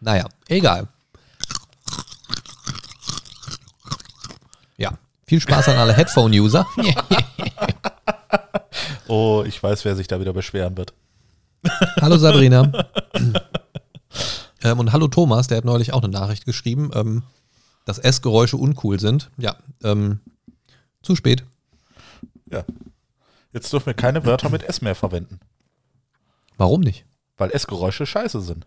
Naja, 0.00 0.26
egal. 0.48 0.88
Ja, 4.76 4.92
viel 5.26 5.40
Spaß 5.40 5.68
an 5.68 5.76
alle 5.78 5.92
Headphone-User. 5.92 6.66
Oh, 9.06 9.44
ich 9.46 9.62
weiß, 9.62 9.84
wer 9.84 9.96
sich 9.96 10.06
da 10.06 10.18
wieder 10.18 10.32
beschweren 10.32 10.76
wird. 10.76 10.94
hallo 12.00 12.16
Sabrina. 12.16 12.86
ähm, 14.62 14.78
und 14.78 14.92
hallo 14.92 15.08
Thomas, 15.08 15.46
der 15.46 15.58
hat 15.58 15.64
neulich 15.64 15.92
auch 15.92 16.02
eine 16.02 16.10
Nachricht 16.10 16.46
geschrieben, 16.46 16.90
ähm, 16.94 17.22
dass 17.84 17.98
Essgeräusche 17.98 18.56
uncool 18.56 18.98
sind. 18.98 19.30
Ja, 19.36 19.56
ähm, 19.82 20.20
zu 21.02 21.16
spät. 21.16 21.44
Ja. 22.50 22.64
Jetzt 23.52 23.72
dürfen 23.72 23.86
wir 23.86 23.94
keine 23.94 24.24
Wörter 24.24 24.48
mit 24.48 24.62
S 24.62 24.80
mehr 24.80 24.94
verwenden, 24.94 25.38
Warum 26.56 26.80
nicht? 26.80 27.04
weil 27.36 27.50
Essgeräusche 27.50 28.06
scheiße 28.06 28.40
sind. 28.40 28.64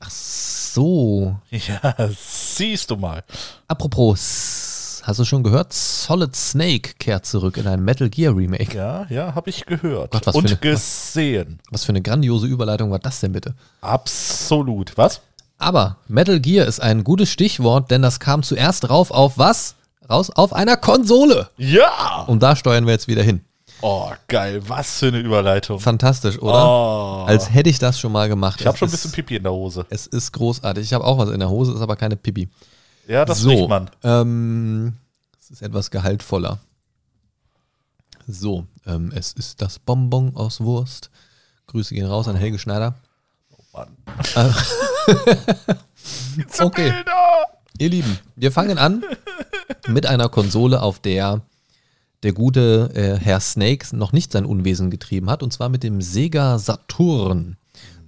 Ach 0.00 0.08
so. 0.10 1.36
Ja, 1.50 1.94
siehst 2.18 2.90
du 2.90 2.96
mal. 2.96 3.24
Apropos, 3.68 5.02
hast 5.04 5.20
du 5.20 5.24
schon 5.24 5.42
gehört? 5.42 5.72
Solid 5.72 6.34
Snake 6.34 6.94
kehrt 6.98 7.26
zurück 7.26 7.56
in 7.58 7.66
ein 7.66 7.82
Metal 7.84 8.08
Gear 8.08 8.34
Remake. 8.36 8.76
Ja, 8.76 9.06
ja, 9.10 9.34
habe 9.34 9.50
ich 9.50 9.66
gehört. 9.66 10.12
Gott, 10.12 10.26
was 10.26 10.34
Und 10.34 10.46
eine- 10.46 10.56
gesehen. 10.56 11.60
Was 11.70 11.84
für 11.84 11.90
eine 11.90 12.00
grandiose 12.02 12.46
Überleitung 12.46 12.90
war 12.90 12.98
das 12.98 13.20
denn 13.20 13.32
bitte? 13.32 13.54
Absolut. 13.82 14.96
Was? 14.96 15.20
Aber 15.58 15.96
Metal 16.08 16.40
Gear 16.40 16.66
ist 16.66 16.80
ein 16.80 17.04
gutes 17.04 17.30
Stichwort, 17.30 17.90
denn 17.90 18.02
das 18.02 18.20
kam 18.20 18.42
zuerst 18.42 18.88
rauf 18.90 19.10
auf 19.10 19.38
was? 19.38 19.74
Raus 20.08 20.30
auf 20.30 20.52
einer 20.52 20.76
Konsole. 20.76 21.48
Ja! 21.56 22.24
Und 22.26 22.42
da 22.42 22.54
steuern 22.56 22.86
wir 22.86 22.92
jetzt 22.92 23.08
wieder 23.08 23.22
hin. 23.22 23.44
Oh, 23.88 24.10
geil. 24.26 24.68
Was 24.68 24.98
für 24.98 25.06
eine 25.06 25.20
Überleitung. 25.20 25.78
Fantastisch, 25.78 26.42
oder? 26.42 26.66
Oh. 26.66 27.24
Als 27.24 27.54
hätte 27.54 27.70
ich 27.70 27.78
das 27.78 28.00
schon 28.00 28.10
mal 28.10 28.28
gemacht. 28.28 28.60
ich 28.60 28.66
habe 28.66 28.76
schon 28.76 28.88
ein 28.88 28.90
bisschen 28.90 29.12
Pipi 29.12 29.36
in 29.36 29.44
der 29.44 29.52
Hose. 29.52 29.86
Es 29.90 30.08
ist 30.08 30.32
großartig. 30.32 30.82
Ich 30.82 30.92
habe 30.92 31.04
auch 31.04 31.18
was 31.18 31.30
in 31.30 31.38
der 31.38 31.48
Hose, 31.48 31.72
ist 31.72 31.80
aber 31.80 31.94
keine 31.94 32.16
Pipi. 32.16 32.48
Ja, 33.06 33.24
das 33.24 33.38
so, 33.38 33.50
riecht 33.50 33.68
man. 33.68 33.88
Ähm, 34.02 34.94
es 35.40 35.50
ist 35.50 35.62
etwas 35.62 35.92
gehaltvoller. 35.92 36.58
So, 38.26 38.66
ähm, 38.86 39.12
es 39.14 39.32
ist 39.34 39.62
das 39.62 39.78
Bonbon 39.78 40.34
aus 40.34 40.60
Wurst. 40.60 41.10
Grüße 41.68 41.94
gehen 41.94 42.06
raus 42.06 42.26
an 42.26 42.34
Helge 42.34 42.58
Schneider. 42.58 42.96
Mann. 43.72 43.96
Okay, 46.60 46.92
ihr 47.78 47.88
Lieben, 47.88 48.18
wir 48.36 48.52
fangen 48.52 48.78
an 48.78 49.02
mit 49.88 50.06
einer 50.06 50.28
Konsole, 50.28 50.80
auf 50.82 51.00
der 51.00 51.40
der 52.22 52.32
gute 52.32 52.90
äh, 52.94 53.22
Herr 53.22 53.40
Snake 53.40 53.94
noch 53.96 54.12
nicht 54.12 54.32
sein 54.32 54.46
Unwesen 54.46 54.90
getrieben 54.90 55.30
hat, 55.30 55.42
und 55.42 55.52
zwar 55.52 55.68
mit 55.68 55.82
dem 55.82 56.00
Sega 56.00 56.58
Saturn. 56.58 57.56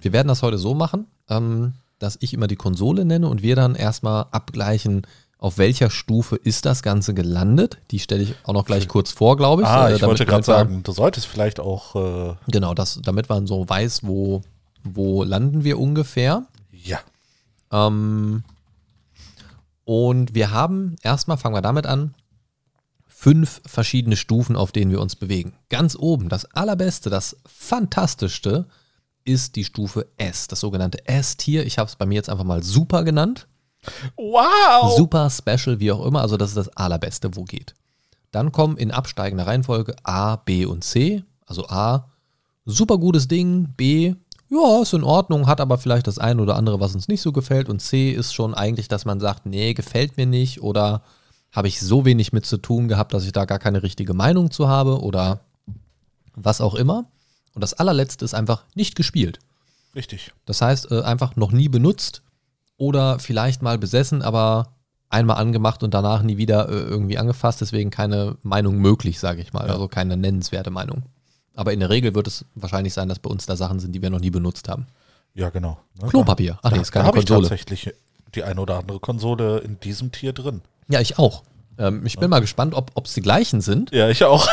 Wir 0.01 0.13
werden 0.13 0.27
das 0.27 0.41
heute 0.43 0.57
so 0.57 0.73
machen, 0.73 1.05
ähm, 1.29 1.73
dass 1.99 2.17
ich 2.21 2.33
immer 2.33 2.47
die 2.47 2.55
Konsole 2.55 3.05
nenne 3.05 3.27
und 3.27 3.41
wir 3.41 3.55
dann 3.55 3.75
erstmal 3.75 4.25
abgleichen, 4.31 5.05
auf 5.37 5.57
welcher 5.57 5.89
Stufe 5.89 6.35
ist 6.35 6.65
das 6.65 6.83
Ganze 6.83 7.13
gelandet. 7.13 7.77
Die 7.91 7.99
stelle 7.99 8.23
ich 8.23 8.35
auch 8.43 8.53
noch 8.53 8.65
gleich 8.65 8.87
kurz 8.89 9.11
vor, 9.11 9.37
glaube 9.37 9.61
ich. 9.61 9.67
Ah, 9.67 9.89
äh, 9.89 9.95
ich 9.95 10.01
wollte 10.01 10.25
gerade 10.25 10.41
wir- 10.41 10.53
sagen, 10.53 10.83
du 10.83 10.91
solltest 10.91 11.27
vielleicht 11.27 11.59
auch. 11.61 11.95
Äh, 11.95 12.35
Genau, 12.47 12.73
das, 12.73 12.99
damit 13.03 13.29
man 13.29 13.47
so 13.47 13.67
weiß, 13.69 14.01
wo, 14.03 14.41
wo 14.83 15.23
landen 15.23 15.63
wir 15.63 15.79
ungefähr. 15.79 16.43
ja. 16.71 16.99
Ähm, 17.71 18.43
und 19.85 20.35
wir 20.35 20.51
haben, 20.51 20.95
erstmal 21.01 21.37
fangen 21.37 21.55
wir 21.55 21.61
damit 21.61 21.85
an, 21.85 22.13
fünf 23.21 23.61
verschiedene 23.65 24.15
Stufen, 24.15 24.55
auf 24.55 24.71
denen 24.71 24.91
wir 24.91 25.01
uns 25.01 25.17
bewegen. 25.17 25.51
Ganz 25.67 25.97
oben, 25.99 26.29
das 26.29 26.45
allerbeste, 26.55 27.09
das 27.09 27.35
fantastischste 27.45 28.65
ist 29.25 29.57
die 29.57 29.65
Stufe 29.65 30.07
S, 30.15 30.47
das 30.47 30.61
sogenannte 30.61 31.05
S-Tier. 31.05 31.65
Ich 31.65 31.77
habe 31.77 31.89
es 31.89 31.97
bei 31.97 32.05
mir 32.05 32.15
jetzt 32.15 32.29
einfach 32.29 32.45
mal 32.45 32.63
Super 32.63 33.03
genannt. 33.03 33.49
Wow! 34.15 34.95
Super 34.95 35.29
Special, 35.29 35.81
wie 35.81 35.91
auch 35.91 36.05
immer. 36.05 36.21
Also 36.21 36.37
das 36.37 36.51
ist 36.51 36.55
das 36.55 36.69
allerbeste, 36.77 37.35
wo 37.35 37.43
geht. 37.43 37.73
Dann 38.31 38.53
kommen 38.53 38.77
in 38.77 38.89
absteigender 38.89 39.47
Reihenfolge 39.47 39.97
A, 40.03 40.37
B 40.37 40.65
und 40.65 40.85
C. 40.85 41.25
Also 41.45 41.67
A, 41.67 42.09
super 42.63 42.97
gutes 42.97 43.27
Ding. 43.27 43.73
B, 43.75 44.15
ja, 44.49 44.81
ist 44.81 44.93
in 44.93 45.03
Ordnung, 45.03 45.45
hat 45.45 45.59
aber 45.59 45.77
vielleicht 45.77 46.07
das 46.07 46.19
eine 46.19 46.41
oder 46.41 46.55
andere, 46.55 46.79
was 46.79 46.95
uns 46.95 47.09
nicht 47.09 47.21
so 47.21 47.33
gefällt. 47.33 47.67
Und 47.67 47.81
C 47.81 48.11
ist 48.11 48.33
schon 48.33 48.53
eigentlich, 48.53 48.87
dass 48.87 49.03
man 49.03 49.19
sagt, 49.19 49.45
nee, 49.45 49.73
gefällt 49.73 50.15
mir 50.15 50.25
nicht 50.25 50.61
oder 50.61 51.03
habe 51.51 51.67
ich 51.67 51.79
so 51.79 52.05
wenig 52.05 52.31
mit 52.33 52.45
zu 52.45 52.57
tun 52.57 52.87
gehabt, 52.87 53.13
dass 53.13 53.25
ich 53.25 53.31
da 53.31 53.45
gar 53.45 53.59
keine 53.59 53.83
richtige 53.83 54.13
Meinung 54.13 54.51
zu 54.51 54.67
habe 54.67 55.01
oder 55.01 55.41
was 56.35 56.61
auch 56.61 56.75
immer. 56.75 57.05
Und 57.53 57.61
das 57.61 57.73
allerletzte 57.73 58.23
ist 58.25 58.33
einfach 58.33 58.63
nicht 58.75 58.95
gespielt. 58.95 59.39
Richtig. 59.95 60.31
Das 60.45 60.61
heißt, 60.61 60.91
äh, 60.91 61.01
einfach 61.01 61.35
noch 61.35 61.51
nie 61.51 61.67
benutzt 61.67 62.21
oder 62.77 63.19
vielleicht 63.19 63.61
mal 63.61 63.77
besessen, 63.77 64.21
aber 64.21 64.69
einmal 65.09 65.37
angemacht 65.37 65.81
und 65.83 65.93
danach 65.93 66.21
nie 66.21 66.37
wieder 66.37 66.69
äh, 66.69 66.73
irgendwie 66.73 67.17
angefasst. 67.17 67.61
Deswegen 67.61 67.89
keine 67.89 68.37
Meinung 68.43 68.77
möglich, 68.77 69.19
sage 69.19 69.41
ich 69.41 69.51
mal. 69.51 69.65
Ja. 69.67 69.73
Also 69.73 69.87
keine 69.87 70.15
nennenswerte 70.15 70.69
Meinung. 70.69 71.03
Aber 71.55 71.73
in 71.73 71.79
der 71.79 71.89
Regel 71.89 72.13
wird 72.15 72.27
es 72.27 72.45
wahrscheinlich 72.55 72.93
sein, 72.93 73.09
dass 73.09 73.19
bei 73.19 73.29
uns 73.29 73.45
da 73.47 73.55
Sachen 73.55 73.79
sind, 73.79 73.91
die 73.93 74.01
wir 74.01 74.11
noch 74.11 74.19
nie 74.21 74.29
benutzt 74.29 74.69
haben. 74.69 74.85
Ja, 75.33 75.49
genau. 75.49 75.79
Ne, 76.01 76.07
Klopapier. 76.07 76.59
Ach 76.61 76.69
Da, 76.69 76.75
nee, 76.75 76.81
ist 76.81 76.95
da 76.95 77.01
keine 77.01 77.09
ich 77.09 77.25
Konsole. 77.25 77.41
tatsächlich 77.41 77.93
die 78.35 78.43
eine 78.43 78.61
oder 78.61 78.77
andere 78.77 78.99
Konsole 78.99 79.57
in 79.59 79.79
diesem 79.79 80.11
Tier 80.11 80.33
drin. 80.33 80.61
Ja, 80.89 80.99
ich 80.99 81.17
auch. 81.19 81.43
Ähm, 81.77 82.05
ich 82.05 82.17
bin 82.17 82.29
mal 82.29 82.41
gespannt, 82.41 82.73
ob 82.75 83.05
es 83.05 83.13
die 83.13 83.21
gleichen 83.21 83.61
sind. 83.61 83.91
Ja, 83.91 84.09
ich 84.09 84.23
auch. 84.23 84.47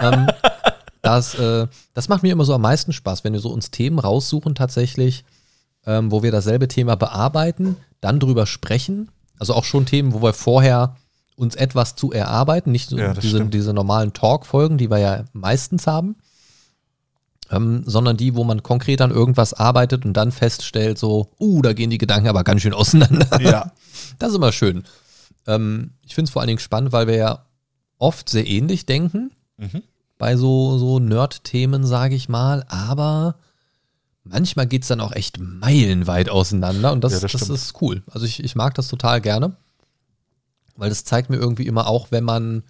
ähm, 0.00 0.28
das, 1.02 1.34
äh, 1.34 1.66
das 1.94 2.08
macht 2.08 2.22
mir 2.22 2.32
immer 2.32 2.44
so 2.44 2.54
am 2.54 2.62
meisten 2.62 2.92
Spaß, 2.92 3.24
wenn 3.24 3.32
wir 3.32 3.40
so 3.40 3.50
uns 3.50 3.70
Themen 3.70 3.98
raussuchen 3.98 4.54
tatsächlich, 4.54 5.24
ähm, 5.86 6.10
wo 6.10 6.22
wir 6.22 6.30
dasselbe 6.30 6.68
Thema 6.68 6.96
bearbeiten, 6.96 7.76
dann 8.00 8.20
drüber 8.20 8.46
sprechen. 8.46 9.10
Also 9.38 9.54
auch 9.54 9.64
schon 9.64 9.86
Themen, 9.86 10.12
wo 10.12 10.22
wir 10.22 10.32
vorher 10.32 10.96
uns 11.36 11.54
etwas 11.54 11.94
zu 11.94 12.12
erarbeiten, 12.12 12.72
nicht 12.72 12.90
so 12.90 12.98
Ja, 12.98 13.14
diese, 13.14 13.46
diese 13.46 13.72
normalen 13.72 14.12
Talk-Folgen, 14.12 14.76
die 14.76 14.90
wir 14.90 14.98
ja 14.98 15.24
meistens 15.32 15.86
haben, 15.86 16.16
ähm, 17.50 17.82
sondern 17.86 18.16
die, 18.16 18.34
wo 18.34 18.42
man 18.44 18.62
konkret 18.64 19.00
an 19.00 19.12
irgendwas 19.12 19.54
arbeitet 19.54 20.04
und 20.04 20.14
dann 20.14 20.32
feststellt, 20.32 20.98
so, 20.98 21.30
uh, 21.38 21.62
da 21.62 21.72
gehen 21.72 21.90
die 21.90 21.98
Gedanken 21.98 22.28
aber 22.28 22.42
ganz 22.44 22.62
schön 22.62 22.74
auseinander. 22.74 23.40
Ja. 23.40 23.72
Das 24.18 24.30
ist 24.30 24.36
immer 24.36 24.52
schön. 24.52 24.84
Ähm, 25.48 25.94
ich 26.06 26.14
finde 26.14 26.28
es 26.28 26.32
vor 26.32 26.40
allen 26.42 26.46
Dingen 26.48 26.58
spannend, 26.60 26.92
weil 26.92 27.08
wir 27.08 27.16
ja 27.16 27.44
oft 27.98 28.28
sehr 28.28 28.46
ähnlich 28.46 28.86
denken 28.86 29.32
Mhm. 29.56 29.82
bei 30.18 30.36
so, 30.36 30.78
so 30.78 31.00
Nerd-Themen, 31.00 31.84
sage 31.84 32.14
ich 32.14 32.28
mal, 32.28 32.64
aber 32.68 33.34
manchmal 34.22 34.66
geht 34.68 34.82
es 34.82 34.88
dann 34.88 35.00
auch 35.00 35.12
echt 35.12 35.40
meilenweit 35.40 36.28
auseinander 36.28 36.92
und 36.92 37.02
das, 37.02 37.14
Ja, 37.14 37.20
das 37.20 37.32
das, 37.32 37.48
ist 37.48 37.80
cool. 37.82 38.02
Also 38.10 38.24
ich, 38.26 38.42
ich 38.44 38.54
mag 38.54 38.74
das 38.74 38.86
total 38.88 39.20
gerne, 39.20 39.56
weil 40.76 40.90
das 40.90 41.02
zeigt 41.04 41.28
mir 41.30 41.36
irgendwie 41.38 41.66
immer 41.66 41.88
auch, 41.88 42.12
wenn 42.12 42.22
man 42.24 42.62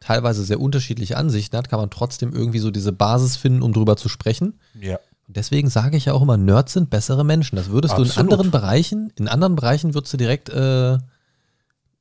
teilweise 0.00 0.44
sehr 0.44 0.60
unterschiedliche 0.60 1.16
Ansichten 1.16 1.56
hat, 1.56 1.70
kann 1.70 1.78
man 1.80 1.88
trotzdem 1.88 2.34
irgendwie 2.34 2.58
so 2.58 2.70
diese 2.70 2.92
Basis 2.92 3.36
finden, 3.36 3.62
um 3.62 3.72
drüber 3.72 3.96
zu 3.96 4.10
sprechen. 4.10 4.58
Ja. 4.78 4.98
Und 5.26 5.36
deswegen 5.38 5.70
sage 5.70 5.96
ich 5.96 6.04
ja 6.04 6.12
auch 6.12 6.20
immer, 6.20 6.36
Nerds 6.36 6.74
sind 6.74 6.90
bessere 6.90 7.24
Menschen. 7.24 7.56
Das 7.56 7.70
würdest 7.70 7.96
du 7.96 8.02
in 8.02 8.08
Absolut. 8.08 8.30
anderen 8.32 8.50
Bereichen, 8.50 9.10
in 9.16 9.28
anderen 9.28 9.56
Bereichen 9.56 9.94
würdest 9.94 10.12
du 10.12 10.18
direkt 10.18 10.50
äh, 10.50 10.98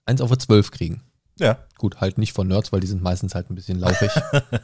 eins 0.05 0.21
auf 0.21 0.31
eine 0.31 0.37
12 0.37 0.71
kriegen. 0.71 1.01
Ja. 1.39 1.57
Gut, 1.77 1.99
halt 1.99 2.17
nicht 2.17 2.33
von 2.33 2.47
Nerds, 2.47 2.71
weil 2.71 2.79
die 2.79 2.87
sind 2.87 3.01
meistens 3.01 3.33
halt 3.33 3.49
ein 3.49 3.55
bisschen 3.55 3.79
lauchig. 3.79 4.11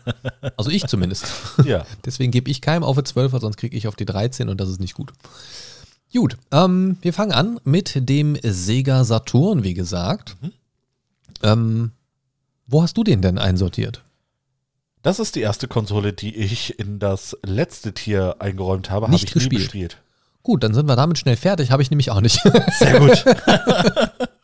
also 0.58 0.70
ich 0.70 0.86
zumindest. 0.86 1.26
Ja. 1.66 1.86
Deswegen 2.06 2.32
gebe 2.32 2.50
ich 2.52 2.62
keinem 2.62 2.84
auf 2.84 2.96
die 2.96 3.04
12, 3.04 3.34
weil 3.34 3.42
sonst 3.42 3.58
kriege 3.58 3.76
ich 3.76 3.88
auf 3.88 3.96
die 3.96 4.06
13 4.06 4.50
und 4.50 4.62
das 4.62 4.70
ist 4.70 4.80
nicht 4.80 4.94
gut. 4.94 5.12
Gut, 6.14 6.38
ähm, 6.52 6.98
wir 7.02 7.14
fangen 7.14 7.32
an 7.32 7.60
mit 7.64 8.10
dem 8.10 8.38
Sega 8.44 9.04
Saturn, 9.04 9.64
wie 9.64 9.74
gesagt. 9.74 10.38
Mhm. 10.42 10.52
Ähm, 11.42 11.92
wo 12.68 12.84
hast 12.84 12.98
du 12.98 13.04
den 13.04 13.22
denn 13.22 13.38
einsortiert? 13.38 14.04
Das 15.02 15.20
ist 15.20 15.36
die 15.36 15.42
erste 15.42 15.68
Konsole, 15.68 16.14
die 16.14 16.36
ich 16.36 16.78
in 16.78 17.00
das 17.00 17.38
letzte 17.44 17.94
Tier 17.94 18.36
eingeräumt 18.40 18.90
habe. 18.90 19.10
Nicht 19.10 19.28
nie 19.28 19.34
gespielt. 19.34 19.64
bespielt. 19.64 19.98
Gut, 20.44 20.64
dann 20.64 20.74
sind 20.74 20.88
wir 20.88 20.96
damit 20.96 21.18
schnell 21.18 21.38
fertig. 21.38 21.72
Habe 21.72 21.82
ich 21.82 21.90
nämlich 21.90 22.12
auch 22.12 22.22
nicht. 22.22 22.42
Sehr 22.78 23.00
gut. 23.00 23.24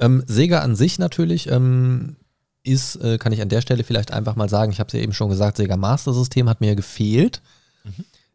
Ähm, 0.00 0.22
Sega 0.26 0.60
an 0.60 0.76
sich 0.76 0.98
natürlich 0.98 1.48
ähm, 1.50 2.16
ist, 2.62 2.96
äh, 2.96 3.18
kann 3.18 3.32
ich 3.32 3.40
an 3.40 3.48
der 3.48 3.60
Stelle 3.62 3.84
vielleicht 3.84 4.12
einfach 4.12 4.36
mal 4.36 4.48
sagen, 4.48 4.72
ich 4.72 4.80
habe 4.80 4.88
es 4.88 4.92
ja 4.92 5.00
eben 5.00 5.12
schon 5.12 5.28
gesagt, 5.30 5.56
Sega 5.56 5.76
Master 5.76 6.12
System 6.12 6.48
hat 6.48 6.60
mir 6.60 6.74
gefehlt. 6.76 7.40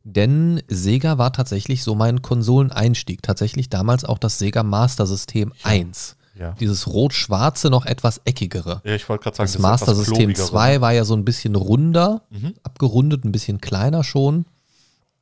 Denn 0.04 0.64
Sega 0.68 1.18
war 1.20 1.32
tatsächlich 1.32 1.84
so 1.84 1.94
mein 1.94 2.22
Konsoleneinstieg. 2.24 3.22
Tatsächlich 3.22 3.70
damals 3.70 4.04
auch 4.04 4.18
das 4.18 4.40
Sega 4.40 4.64
Master 4.64 5.06
System 5.06 5.54
1. 5.64 6.16
ja. 6.40 6.54
Dieses 6.60 6.88
rot-schwarze, 6.88 7.70
noch 7.70 7.86
etwas 7.86 8.22
eckigere. 8.26 8.82
ja, 8.84 8.96
ich 8.96 9.08
wollte 9.10 9.24
gerade 9.26 9.38
sagen, 9.38 9.48
Das 9.48 9.56
ist 9.56 9.62
Master 9.62 9.94
System 9.94 10.16
klobigere, 10.30 10.46
2 10.48 10.74
ne? 10.76 10.82
war 10.82 10.94
ja 10.94 11.06
so 11.06 11.14
ein 11.14 11.26
bisschen 11.26 11.54
runder, 11.56 12.24
Mhm. 12.32 12.54
abgerundet, 12.64 13.26
ein 13.26 13.32
bisschen 13.32 13.62
kleiner 13.62 14.04
schon. 14.04 14.46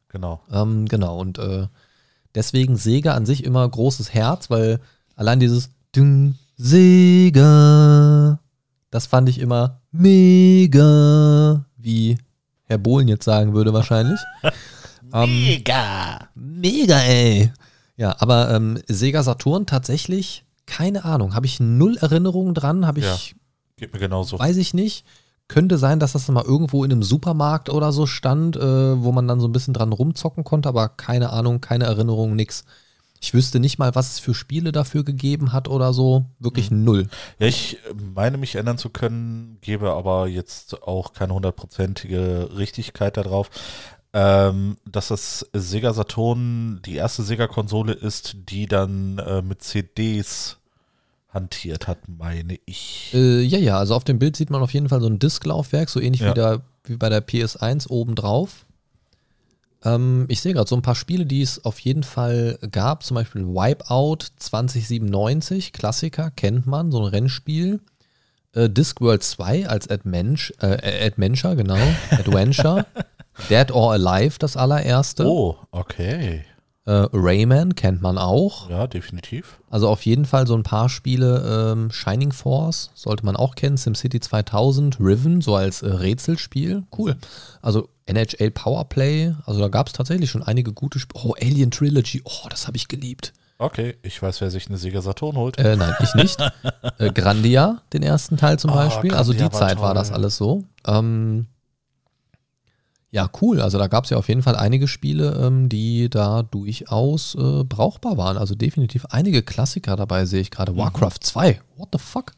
Genau. 0.08 0.40
Ähm, 0.52 0.88
genau, 0.88 1.20
und 1.20 1.40
äh, 1.40 1.68
deswegen 2.36 2.78
Sega 2.78 3.16
an 3.16 3.26
sich 3.26 3.44
immer 3.44 3.68
großes 3.68 4.14
Herz, 4.14 4.50
weil 4.50 4.80
allein 5.20 5.40
dieses 5.40 5.70
Ding, 5.96 6.36
Sega, 6.58 8.40
das 8.90 9.06
fand 9.06 9.28
ich 9.30 9.40
immer 9.40 9.82
mega, 9.92 11.66
wie 11.78 12.18
Herr 12.64 12.78
Bohlen 12.78 13.08
jetzt 13.08 13.26
sagen 13.26 13.54
würde 13.54 13.74
wahrscheinlich. 13.74 14.20
Ähm, 15.12 15.42
Mega. 15.44 16.30
mega, 16.36 17.00
ey. 17.00 17.52
Ja, 17.98 18.16
aber 18.20 18.52
ähm, 18.54 18.78
Sega 18.88 19.24
Saturn 19.24 19.66
tatsächlich, 19.66 20.46
keine 20.68 21.04
Ahnung, 21.04 21.34
habe 21.34 21.48
ich 21.48 21.60
null 21.60 21.98
Erinnerungen 21.98 22.54
dran, 22.54 22.86
habe 22.86 23.00
ich, 23.00 23.06
Ja. 23.06 23.16
Geht 23.78 23.92
mir 23.92 23.98
genauso. 23.98 24.38
weiß 24.38 24.58
ich 24.58 24.76
nicht. 24.76 25.06
Könnte 25.48 25.80
sein, 25.80 26.00
dass 26.00 26.12
das 26.12 26.28
mal 26.28 26.44
irgendwo 26.46 26.84
in 26.84 26.92
einem 26.92 27.02
Supermarkt 27.02 27.72
oder 27.72 27.92
so 27.92 28.06
stand, 28.06 28.56
äh, 28.56 29.02
wo 29.02 29.12
man 29.12 29.28
dann 29.28 29.40
so 29.40 29.48
ein 29.48 29.52
bisschen 29.52 29.74
dran 29.74 29.92
rumzocken 29.94 30.44
konnte, 30.44 30.70
aber 30.70 30.90
keine 30.90 31.32
Ahnung, 31.34 31.60
keine 31.60 31.86
Erinnerung, 31.86 32.36
nix. 32.36 32.64
Ich 33.22 33.34
wüsste 33.34 33.60
nicht 33.60 33.78
mal, 33.80 33.96
was 33.96 34.14
es 34.14 34.20
für 34.20 34.34
Spiele 34.34 34.72
dafür 34.72 35.04
gegeben 35.04 35.52
hat 35.52 35.68
oder 35.68 35.92
so. 35.94 36.26
Wirklich 36.40 36.72
null. 36.72 37.08
Ja, 37.38 37.48
ich 37.48 37.78
meine 38.16 38.38
mich 38.38 38.56
erinnern 38.56 38.78
zu 38.78 38.90
können, 38.90 39.58
gebe 39.62 39.92
aber 39.92 40.28
jetzt 40.28 40.84
auch 40.84 41.14
keine 41.14 41.34
hundertprozentige 41.34 42.50
Richtigkeit 42.58 43.18
darauf, 43.18 43.50
ähm, 44.14 44.78
dass 44.90 45.10
das 45.10 45.46
Sega 45.54 45.94
Saturn 45.94 46.82
die 46.86 46.96
erste 46.96 47.24
Sega-Konsole 47.24 47.94
ist, 47.94 48.36
die 48.50 48.66
dann 48.68 49.20
äh, 49.20 49.42
mit 49.42 49.62
CDs 49.62 50.58
hantiert 51.32 51.88
hat, 51.88 52.00
meine 52.08 52.58
ich. 52.66 53.12
Äh, 53.14 53.42
ja, 53.42 53.60
ja, 53.60 53.78
also 53.78 53.94
auf 53.96 54.04
dem 54.04 54.18
Bild 54.18 54.36
sieht 54.36 54.50
man 54.50 54.64
auf 54.64 54.74
jeden 54.74 54.90
Fall 54.90 55.02
so 55.02 55.08
ein 55.08 55.20
Disklaufwerk, 55.20 55.90
so 55.90 56.00
ähnlich 56.00 56.22
Ja. 56.22 56.32
wie, 56.32 56.34
der, 56.34 56.62
wie 56.86 56.96
bei 56.98 57.10
der 57.10 57.26
PS1 57.28 57.88
obendrauf. 57.90 58.66
Ähm, 59.84 60.26
ich 60.28 60.42
sehe 60.42 60.54
gerade 60.54 60.70
so 60.70 60.76
ein 60.76 60.82
paar 60.82 60.96
Spiele, 60.96 61.26
die 61.26 61.42
es 61.42 61.64
auf 61.64 61.80
jeden 61.80 62.04
Fall 62.04 62.60
gab, 62.72 63.04
zum 63.04 63.16
Beispiel 63.16 63.46
Wipeout 63.46 64.26
2097, 64.38 65.74
Klassiker, 65.74 66.32
kennt 66.32 66.68
man, 66.68 66.92
so 66.92 67.00
ein 67.00 67.06
Rennspiel. 67.06 67.80
Äh, 68.54 68.70
Discworld 68.70 69.24
2 69.24 69.68
als 69.68 69.90
Adventure, 69.90 70.54
äh, 70.62 71.06
Adventure, 71.06 71.56
genau, 71.56 71.78
Adventure. 72.12 72.86
Dead 73.50 73.72
or 73.72 73.94
Alive, 73.94 74.38
das 74.40 74.58
allererste. 74.58 75.26
Oh, 75.26 75.56
okay. 75.72 76.44
Äh, 76.90 77.08
Rayman 77.14 77.76
kennt 77.76 78.02
man 78.02 78.18
auch. 78.18 78.68
Ja, 78.70 78.88
definitiv. 78.88 79.60
Also 79.70 79.88
auf 79.88 80.02
jeden 80.08 80.26
Fall 80.26 80.48
so 80.48 80.56
ein 80.56 80.64
paar 80.64 80.90
Spiele. 80.90 81.72
Ähm, 81.74 81.92
Shining 81.92 82.32
Force 82.32 82.90
sollte 82.96 83.24
man 83.26 83.36
auch 83.36 83.54
kennen. 83.54 83.78
SimCity 83.78 84.20
2000, 84.20 85.00
Riven, 85.00 85.42
so 85.42 85.56
als 85.56 85.84
äh, 85.84 85.88
Rätselspiel. 85.90 86.84
Cool. 86.98 87.16
Also 87.62 87.90
NHL 88.08 88.50
Powerplay. 88.50 89.36
Also 89.46 89.60
da 89.60 89.68
gab 89.68 89.86
es 89.88 89.94
tatsächlich 89.94 90.32
schon 90.32 90.42
einige 90.42 90.74
gute 90.74 90.98
Spiele. 90.98 91.24
Oh, 91.24 91.36
Alien 91.40 91.70
Trilogy. 91.70 92.24
Oh, 92.26 92.48
das 92.50 92.66
habe 92.66 92.78
ich 92.78 92.88
geliebt. 92.88 93.34
Okay, 93.60 93.98
ich 94.02 94.20
weiß, 94.20 94.42
wer 94.42 94.50
sich 94.50 94.68
eine 94.70 94.78
Sega 94.78 95.02
Saturn 95.04 95.36
holt. 95.36 95.60
Äh, 95.60 95.76
nein, 95.76 95.94
ich 96.02 96.16
nicht. 96.16 96.40
äh, 96.98 97.12
Grandia, 97.12 97.82
den 97.94 98.02
ersten 98.02 98.38
Teil 98.38 98.58
zum 98.58 98.72
Oh, 98.72 98.76
Beispiel. 98.76 99.14
Also 99.14 99.34
die 99.34 99.40
Grandia 99.40 99.60
war 99.60 99.68
Zeit 99.68 99.78
war 99.80 99.88
toll. 99.90 99.96
das 99.96 100.12
alles 100.12 100.38
so. 100.38 100.64
Ähm, 100.88 101.46
ja, 103.12 103.30
cool. 103.42 103.60
Also 103.62 103.78
da 103.78 103.88
gab 103.88 104.04
es 104.04 104.10
ja 104.12 104.18
auf 104.18 104.28
jeden 104.28 104.44
Fall 104.44 104.56
einige 104.56 104.88
Spiele, 104.88 105.34
ähm, 105.46 105.68
die 105.70 106.10
da 106.10 106.44
durchaus 106.44 107.36
äh, 107.36 107.64
brauchbar 107.64 108.18
waren. 108.18 108.38
Also 108.38 108.54
definitiv 108.56 109.06
einige 109.08 109.42
Klassiker 109.44 109.96
dabei 109.96 110.26
sehe 110.26 110.42
ich 110.42 110.50
Mhm. 110.52 110.56
gerade. 110.56 110.78
Warcraft 110.78 111.20
2. 111.22 111.62
What 111.76 111.90
the 111.94 112.00
fuck? 112.00 112.34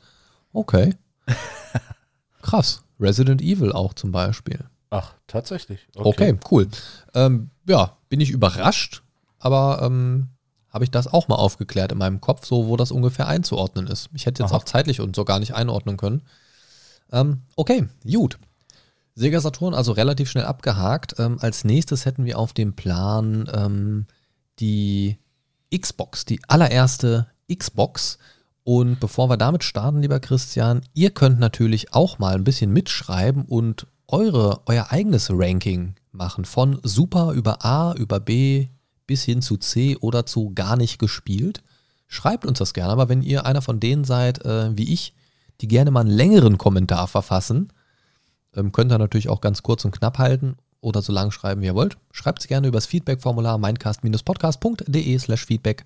Okay. 0.53 0.95
Krass. 2.41 2.83
Resident 2.99 3.41
Evil 3.41 3.71
auch 3.71 3.93
zum 3.93 4.11
Beispiel. 4.11 4.59
Ach, 4.89 5.13
tatsächlich. 5.27 5.87
Okay, 5.95 6.37
cool. 6.51 6.67
Ähm, 7.13 7.49
ja, 7.67 7.97
bin 8.09 8.19
ich 8.19 8.29
überrascht, 8.29 9.01
aber 9.39 9.81
ähm, 9.83 10.27
habe 10.69 10.83
ich 10.83 10.91
das 10.91 11.07
auch 11.07 11.27
mal 11.27 11.35
aufgeklärt 11.35 11.91
in 11.91 11.97
meinem 11.97 12.21
Kopf, 12.21 12.45
so 12.45 12.67
wo 12.67 12.77
das 12.77 12.91
ungefähr 12.91 13.27
einzuordnen 13.27 13.87
ist. 13.87 14.09
Ich 14.13 14.25
hätte 14.25 14.43
jetzt 14.43 14.51
Aha. 14.51 14.57
auch 14.59 14.63
zeitlich 14.65 14.99
und 15.01 15.15
so 15.15 15.25
gar 15.25 15.39
nicht 15.39 15.55
einordnen 15.55 15.97
können. 15.97 16.21
Ähm, 17.11 17.41
okay, 17.55 17.87
gut. 18.09 18.37
Sega 19.15 19.39
Saturn 19.39 19.73
also 19.73 19.91
relativ 19.91 20.29
schnell 20.29 20.45
abgehakt. 20.45 21.15
Ähm, 21.19 21.37
als 21.39 21.63
nächstes 21.63 22.05
hätten 22.05 22.25
wir 22.25 22.39
auf 22.39 22.53
dem 22.53 22.73
Plan 22.73 23.49
ähm, 23.53 24.05
die 24.59 25.17
Xbox, 25.75 26.25
die 26.25 26.39
allererste 26.47 27.27
Xbox. 27.53 28.17
Und 28.63 28.99
bevor 28.99 29.29
wir 29.29 29.37
damit 29.37 29.63
starten, 29.63 30.01
lieber 30.01 30.19
Christian, 30.19 30.81
ihr 30.93 31.11
könnt 31.11 31.39
natürlich 31.39 31.93
auch 31.93 32.19
mal 32.19 32.35
ein 32.35 32.43
bisschen 32.43 32.71
mitschreiben 32.71 33.45
und 33.45 33.87
eure, 34.07 34.61
euer 34.65 34.91
eigenes 34.91 35.29
Ranking 35.31 35.95
machen. 36.11 36.45
Von 36.45 36.79
Super 36.83 37.31
über 37.31 37.65
A, 37.65 37.93
über 37.93 38.19
B 38.19 38.67
bis 39.07 39.23
hin 39.23 39.41
zu 39.41 39.57
C 39.57 39.97
oder 39.97 40.25
zu 40.25 40.53
gar 40.53 40.77
nicht 40.77 40.99
gespielt. 40.99 41.63
Schreibt 42.07 42.45
uns 42.45 42.59
das 42.59 42.73
gerne, 42.73 42.91
aber 42.91 43.09
wenn 43.09 43.23
ihr 43.23 43.45
einer 43.45 43.61
von 43.61 43.79
denen 43.79 44.03
seid, 44.03 44.45
äh, 44.45 44.77
wie 44.77 44.93
ich, 44.93 45.13
die 45.61 45.67
gerne 45.67 45.91
mal 45.91 46.01
einen 46.01 46.09
längeren 46.09 46.57
Kommentar 46.57 47.07
verfassen, 47.07 47.71
ähm, 48.55 48.71
könnt 48.71 48.91
ihr 48.91 48.97
natürlich 48.97 49.29
auch 49.29 49.41
ganz 49.41 49.63
kurz 49.63 49.85
und 49.85 49.91
knapp 49.91 50.17
halten 50.17 50.55
oder 50.81 51.01
so 51.01 51.13
lang 51.13 51.31
schreiben, 51.31 51.61
wie 51.61 51.67
ihr 51.67 51.75
wollt. 51.75 51.97
Schreibt 52.11 52.41
es 52.41 52.47
gerne 52.47 52.67
übers 52.67 52.85
Feedback-Formular 52.87 53.57
mindcast-podcast.de 53.57 55.19
slash 55.19 55.45
feedback 55.45 55.85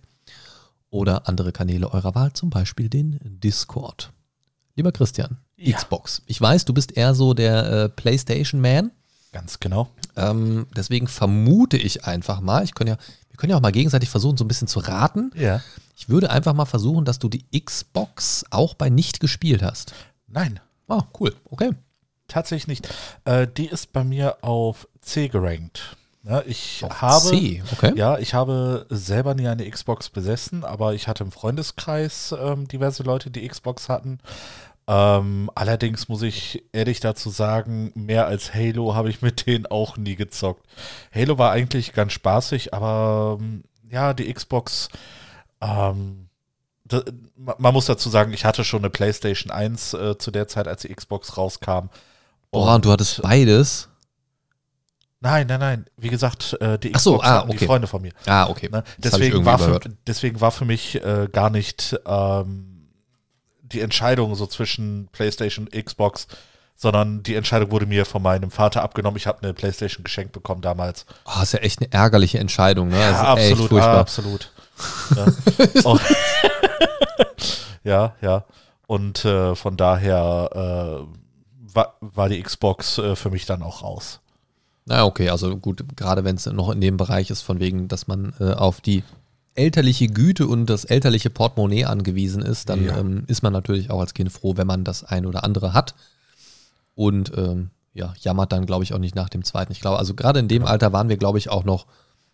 oder 0.90 1.28
andere 1.28 1.52
Kanäle 1.52 1.92
eurer 1.94 2.16
Wahl, 2.16 2.34
zum 2.34 2.50
Beispiel 2.50 2.90
den 2.90 3.20
Discord. 3.24 4.12
Lieber 4.76 4.92
Christian, 4.92 5.38
Ja. 5.58 5.78
Xbox. 5.78 6.22
Ich 6.26 6.40
weiß, 6.40 6.66
du 6.66 6.74
bist 6.74 6.96
eher 6.96 7.14
so 7.16 7.34
der 7.34 7.66
äh, 7.72 7.90
PlayStation-Man. 7.90 8.92
Ganz 9.32 9.60
genau. 9.60 9.90
Ähm, 10.16 10.68
deswegen 10.76 11.08
vermute 11.08 11.78
ich 11.78 12.06
einfach 12.06 12.40
mal, 12.40 12.64
ich 12.64 12.74
können 12.74 12.90
ja, 12.90 12.98
wir 13.30 13.38
können 13.38 13.52
ja 13.52 13.58
auch 13.58 13.62
mal 13.62 13.72
gegenseitig 13.74 14.10
versuchen, 14.10 14.38
so 14.38 14.46
ein 14.46 14.48
bisschen 14.48 14.68
zu 14.70 14.80
raten. 14.80 15.32
Ja. 15.36 15.62
Ich 15.98 16.08
würde 16.08 16.30
einfach 16.30 16.54
mal 16.54 16.66
versuchen, 16.66 17.04
dass 17.04 17.20
du 17.20 17.28
die 17.30 17.46
Xbox 17.58 18.46
auch 18.50 18.74
bei 18.76 18.90
nicht 18.90 19.20
gespielt 19.20 19.62
hast. 19.62 19.94
Nein. 20.28 20.60
Ah, 20.88 21.04
cool, 21.20 21.36
okay. 21.50 21.72
Tatsächlich 22.28 22.68
nicht. 22.68 22.96
Äh, 23.26 23.48
die 23.48 23.68
ist 23.68 23.94
bei 23.94 24.04
mir 24.04 24.38
auf 24.44 24.88
C 25.02 25.28
gerankt. 25.28 25.98
Ja, 26.28 26.42
ich 26.48 26.84
Auf 26.84 27.02
habe, 27.04 27.26
C, 27.30 27.62
okay. 27.72 27.94
ja, 27.96 28.18
ich 28.18 28.34
habe 28.34 28.88
selber 28.90 29.36
nie 29.36 29.48
eine 29.48 29.70
Xbox 29.70 30.10
besessen, 30.10 30.64
aber 30.64 30.96
ich 30.96 31.08
hatte 31.08 31.24
im 31.24 31.32
Freundeskreis 31.32 32.34
ähm, 32.40 32.68
diverse 32.68 33.04
Leute, 33.04 33.30
die 33.30 33.48
Xbox 33.48 33.90
hatten. 33.90 34.18
Ähm, 34.88 35.52
allerdings 35.54 36.10
muss 36.10 36.24
ich 36.24 36.64
ehrlich 36.74 37.00
dazu 37.00 37.30
sagen, 37.30 37.92
mehr 37.94 38.26
als 38.26 38.56
Halo 38.56 38.96
habe 38.96 39.10
ich 39.12 39.22
mit 39.22 39.46
denen 39.46 39.68
auch 39.68 39.98
nie 39.98 40.16
gezockt. 40.16 40.66
Halo 41.14 41.38
war 41.38 41.52
eigentlich 41.52 41.94
ganz 41.94 42.14
spaßig, 42.14 42.74
aber 42.74 43.38
ähm, 43.40 43.64
ja, 43.92 44.16
die 44.16 44.34
Xbox, 44.34 44.90
ähm, 45.62 46.30
da, 46.86 47.04
ma- 47.36 47.56
man 47.60 47.74
muss 47.74 47.86
dazu 47.86 48.10
sagen, 48.10 48.34
ich 48.34 48.46
hatte 48.46 48.64
schon 48.64 48.80
eine 48.82 48.90
PlayStation 48.90 49.52
1 49.52 49.94
äh, 49.94 50.18
zu 50.18 50.32
der 50.32 50.48
Zeit, 50.48 50.68
als 50.68 50.82
die 50.82 50.94
Xbox 50.94 51.38
rauskam. 51.38 51.90
Boah, 52.56 52.76
und 52.76 52.86
du 52.86 52.92
hattest 52.92 53.22
beides. 53.22 53.90
Nein, 55.22 55.48
nein, 55.48 55.60
nein. 55.60 55.86
Wie 55.98 56.10
gesagt, 56.10 56.56
äh, 56.62 56.78
die 56.78 56.94
Ach 56.94 57.00
so, 57.00 57.14
Xbox 57.14 57.28
ah, 57.28 57.36
hatten 57.38 57.50
die 57.52 57.58
okay. 57.58 57.66
Freunde 57.66 57.88
von 57.88 58.02
mir. 58.02 58.12
Ah, 58.26 58.48
okay. 58.48 58.70
Ne? 58.72 58.84
Deswegen, 58.98 59.46
war 59.46 59.58
für, 59.58 59.80
deswegen 60.06 60.40
war 60.42 60.52
für 60.52 60.66
mich 60.66 61.04
äh, 61.04 61.28
gar 61.32 61.50
nicht 61.50 62.00
ähm, 62.06 62.90
die 63.62 63.82
Entscheidung 63.82 64.36
so 64.36 64.46
zwischen 64.46 65.10
PlayStation 65.12 65.68
und 65.68 65.86
Xbox, 65.86 66.28
sondern 66.76 67.24
die 67.24 67.36
Entscheidung 67.36 67.72
wurde 67.72 67.88
mir 67.88 68.06
von 68.06 68.22
meinem 68.22 68.52
Vater 68.52 68.84
abgenommen. 68.84 69.18
Ich 69.18 69.26
habe 69.26 69.42
eine 69.42 69.54
PlayStation 69.54 70.04
geschenkt 70.04 70.32
bekommen 70.32 70.62
damals. 70.62 71.06
Oh, 71.26 71.42
ist 71.42 71.54
ja 71.54 71.60
echt 71.60 71.80
eine 71.82 71.92
ärgerliche 71.92 72.38
Entscheidung, 72.38 72.90
ne? 72.90 73.02
Ist 73.02 73.16
echt 73.16 73.20
absolut, 73.20 73.70
furchtbar. 73.70 73.98
absolut. 73.98 74.52
Ja. 75.16 75.96
Ja, 77.86 78.16
ja. 78.20 78.46
Und 78.88 79.24
äh, 79.26 79.56
von 79.56 79.78
daher 79.78 81.06
äh, 81.06 81.25
war, 81.76 81.96
war 82.02 82.30
die 82.30 82.42
Xbox 82.42 82.98
äh, 82.98 83.16
für 83.16 83.30
mich 83.30 83.46
dann 83.46 83.62
auch 83.62 83.84
raus. 83.84 84.20
Na 84.86 85.04
okay, 85.06 85.30
also 85.30 85.58
gut, 85.58 85.84
gerade 85.96 86.24
wenn 86.24 86.36
es 86.36 86.46
noch 86.46 86.70
in 86.70 86.80
dem 86.82 86.98
Bereich 86.98 87.30
ist, 87.30 87.42
von 87.42 87.60
wegen, 87.60 87.88
dass 87.88 88.08
man 88.08 88.34
äh, 88.40 88.54
auf 88.54 88.82
die 88.82 89.04
elterliche 89.56 90.08
Güte 90.08 90.48
und 90.48 90.68
das 90.68 90.86
elterliche 90.86 91.30
Portemonnaie 91.30 91.86
angewiesen 91.86 92.42
ist, 92.42 92.70
dann 92.70 92.84
Ja. 92.86 92.98
ähm, 92.98 93.24
ist 93.28 93.42
man 93.42 93.54
natürlich 93.54 93.90
auch 93.90 94.00
als 94.00 94.14
Kind 94.14 94.32
froh, 94.32 94.58
wenn 94.58 94.68
man 94.68 94.84
das 94.84 95.04
ein 95.04 95.26
oder 95.26 95.44
andere 95.44 95.74
hat. 95.74 95.96
Und 96.94 97.32
ähm, 97.38 97.72
ja, 97.94 98.14
jammert 98.20 98.52
dann, 98.52 98.66
glaube 98.66 98.84
ich, 98.84 98.94
auch 98.94 99.00
nicht 99.00 99.16
nach 99.16 99.30
dem 99.30 99.44
zweiten. 99.44 99.72
Ich 99.72 99.80
glaube, 99.80 99.98
also 99.98 100.14
gerade 100.14 100.40
in 100.40 100.48
dem 100.48 100.66
Alter 100.66 100.94
waren 100.94 101.10
wir, 101.10 101.18
glaube 101.18 101.38
ich, 101.38 101.50
auch 101.50 101.64
noch 101.64 101.86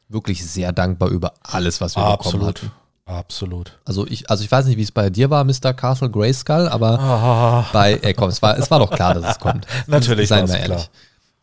wirklich 0.10 0.45
sehr 0.45 0.71
dankbar 0.74 1.10
über 1.10 1.33
alles, 1.43 1.79
was 1.79 1.95
wir 1.95 2.01
bekommen 2.01 2.19
Absolut. 2.19 2.48
hatten. 2.48 2.71
Absolut. 3.05 3.77
Also 3.86 4.08
ich, 4.08 4.29
also 4.29 4.43
ich 4.43 4.51
weiß 4.51 4.65
nicht, 4.67 4.77
wie 4.77 4.84
es 4.84 4.91
bei 4.91 5.10
dir 5.10 5.29
war, 5.29 5.43
Mr. 5.43 5.74
Castle 5.74 6.10
Grayskull, 6.10 6.67
aber 6.70 7.00
Ah, 7.00 7.65
bei, 7.74 7.93
ey, 8.01 8.13
komm, 8.13 8.29
es 8.29 8.41
war, 8.41 8.58
es 8.58 8.70
war 8.72 8.79
doch 8.79 8.91
klar, 8.91 9.15
dass 9.15 9.31
es 9.36 9.39
kommt. 9.39 9.65
Natürlich 9.88 10.29
Seien 10.29 10.48
wir 10.48 10.55
klar. 10.55 10.70
ehrlich. 10.70 10.89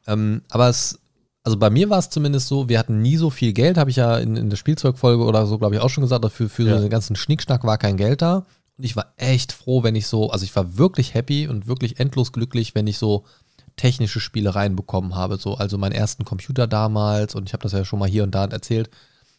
Ähm, 0.07 0.43
aber 0.51 0.69
es, 0.69 0.99
also 1.45 1.59
bei 1.59 1.69
mir 1.69 1.91
war 1.91 1.99
es 1.99 2.09
zumindest 2.11 2.49
so, 2.49 2.69
wir 2.69 2.79
hatten 2.79 3.03
nie 3.03 3.17
so 3.17 3.29
viel 3.31 3.53
Geld, 3.53 3.77
habe 3.77 3.91
ich 3.91 3.97
ja 3.97 4.17
in, 4.19 4.37
in 4.37 4.51
der 4.51 4.57
Spielzeugfolge 4.57 5.25
oder 5.25 5.47
so, 5.47 5.59
glaube 5.59 5.75
ich, 5.75 5.81
auch 5.81 5.91
schon 5.91 6.03
gesagt, 6.03 6.25
dafür 6.25 6.49
für 6.49 6.63
Ja. 6.65 6.77
so 6.77 6.81
den 6.83 6.91
ganzen 6.91 7.17
Schnickschnack 7.17 7.65
war 7.65 7.77
kein 7.77 7.97
Geld 7.97 8.23
da. 8.23 8.45
Und 8.79 8.85
ich 8.85 8.95
war 8.97 9.13
echt 9.17 9.53
froh, 9.53 9.83
wenn 9.83 9.97
ich 9.97 10.07
so, 10.07 10.31
also 10.31 10.45
ich 10.45 10.55
war 10.55 10.79
wirklich 10.79 11.13
happy 11.15 11.49
und 11.49 11.67
wirklich 11.67 11.99
endlos 12.01 12.33
glücklich, 12.33 12.75
wenn 12.77 12.87
ich 12.87 12.97
so 12.99 13.25
technische 13.77 14.21
Spielereien 14.21 14.75
bekommen 14.77 15.15
habe. 15.17 15.37
So, 15.37 15.55
also 15.57 15.77
meinen 15.79 15.93
ersten 15.93 16.25
Computer 16.25 16.67
damals, 16.67 17.35
und 17.35 17.49
ich 17.49 17.53
habe 17.53 17.63
das 17.63 17.73
ja 17.73 17.85
schon 17.85 17.99
mal 17.99 18.09
hier 18.09 18.23
und 18.25 18.35
da 18.35 18.45
erzählt, 18.45 18.89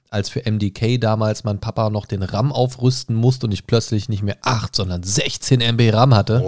als 0.09 0.29
für 0.29 0.49
MDK 0.49 0.99
damals 0.99 1.43
mein 1.43 1.59
Papa 1.59 1.89
noch 1.89 2.05
den 2.05 2.23
RAM 2.23 2.51
aufrüsten 2.51 3.15
musste 3.15 3.45
und 3.45 3.51
ich 3.51 3.67
plötzlich 3.67 4.09
nicht 4.09 4.23
mehr 4.23 4.37
8, 4.41 4.75
sondern 4.75 5.03
16 5.03 5.61
MB 5.61 5.93
RAM 5.93 6.15
hatte. 6.15 6.41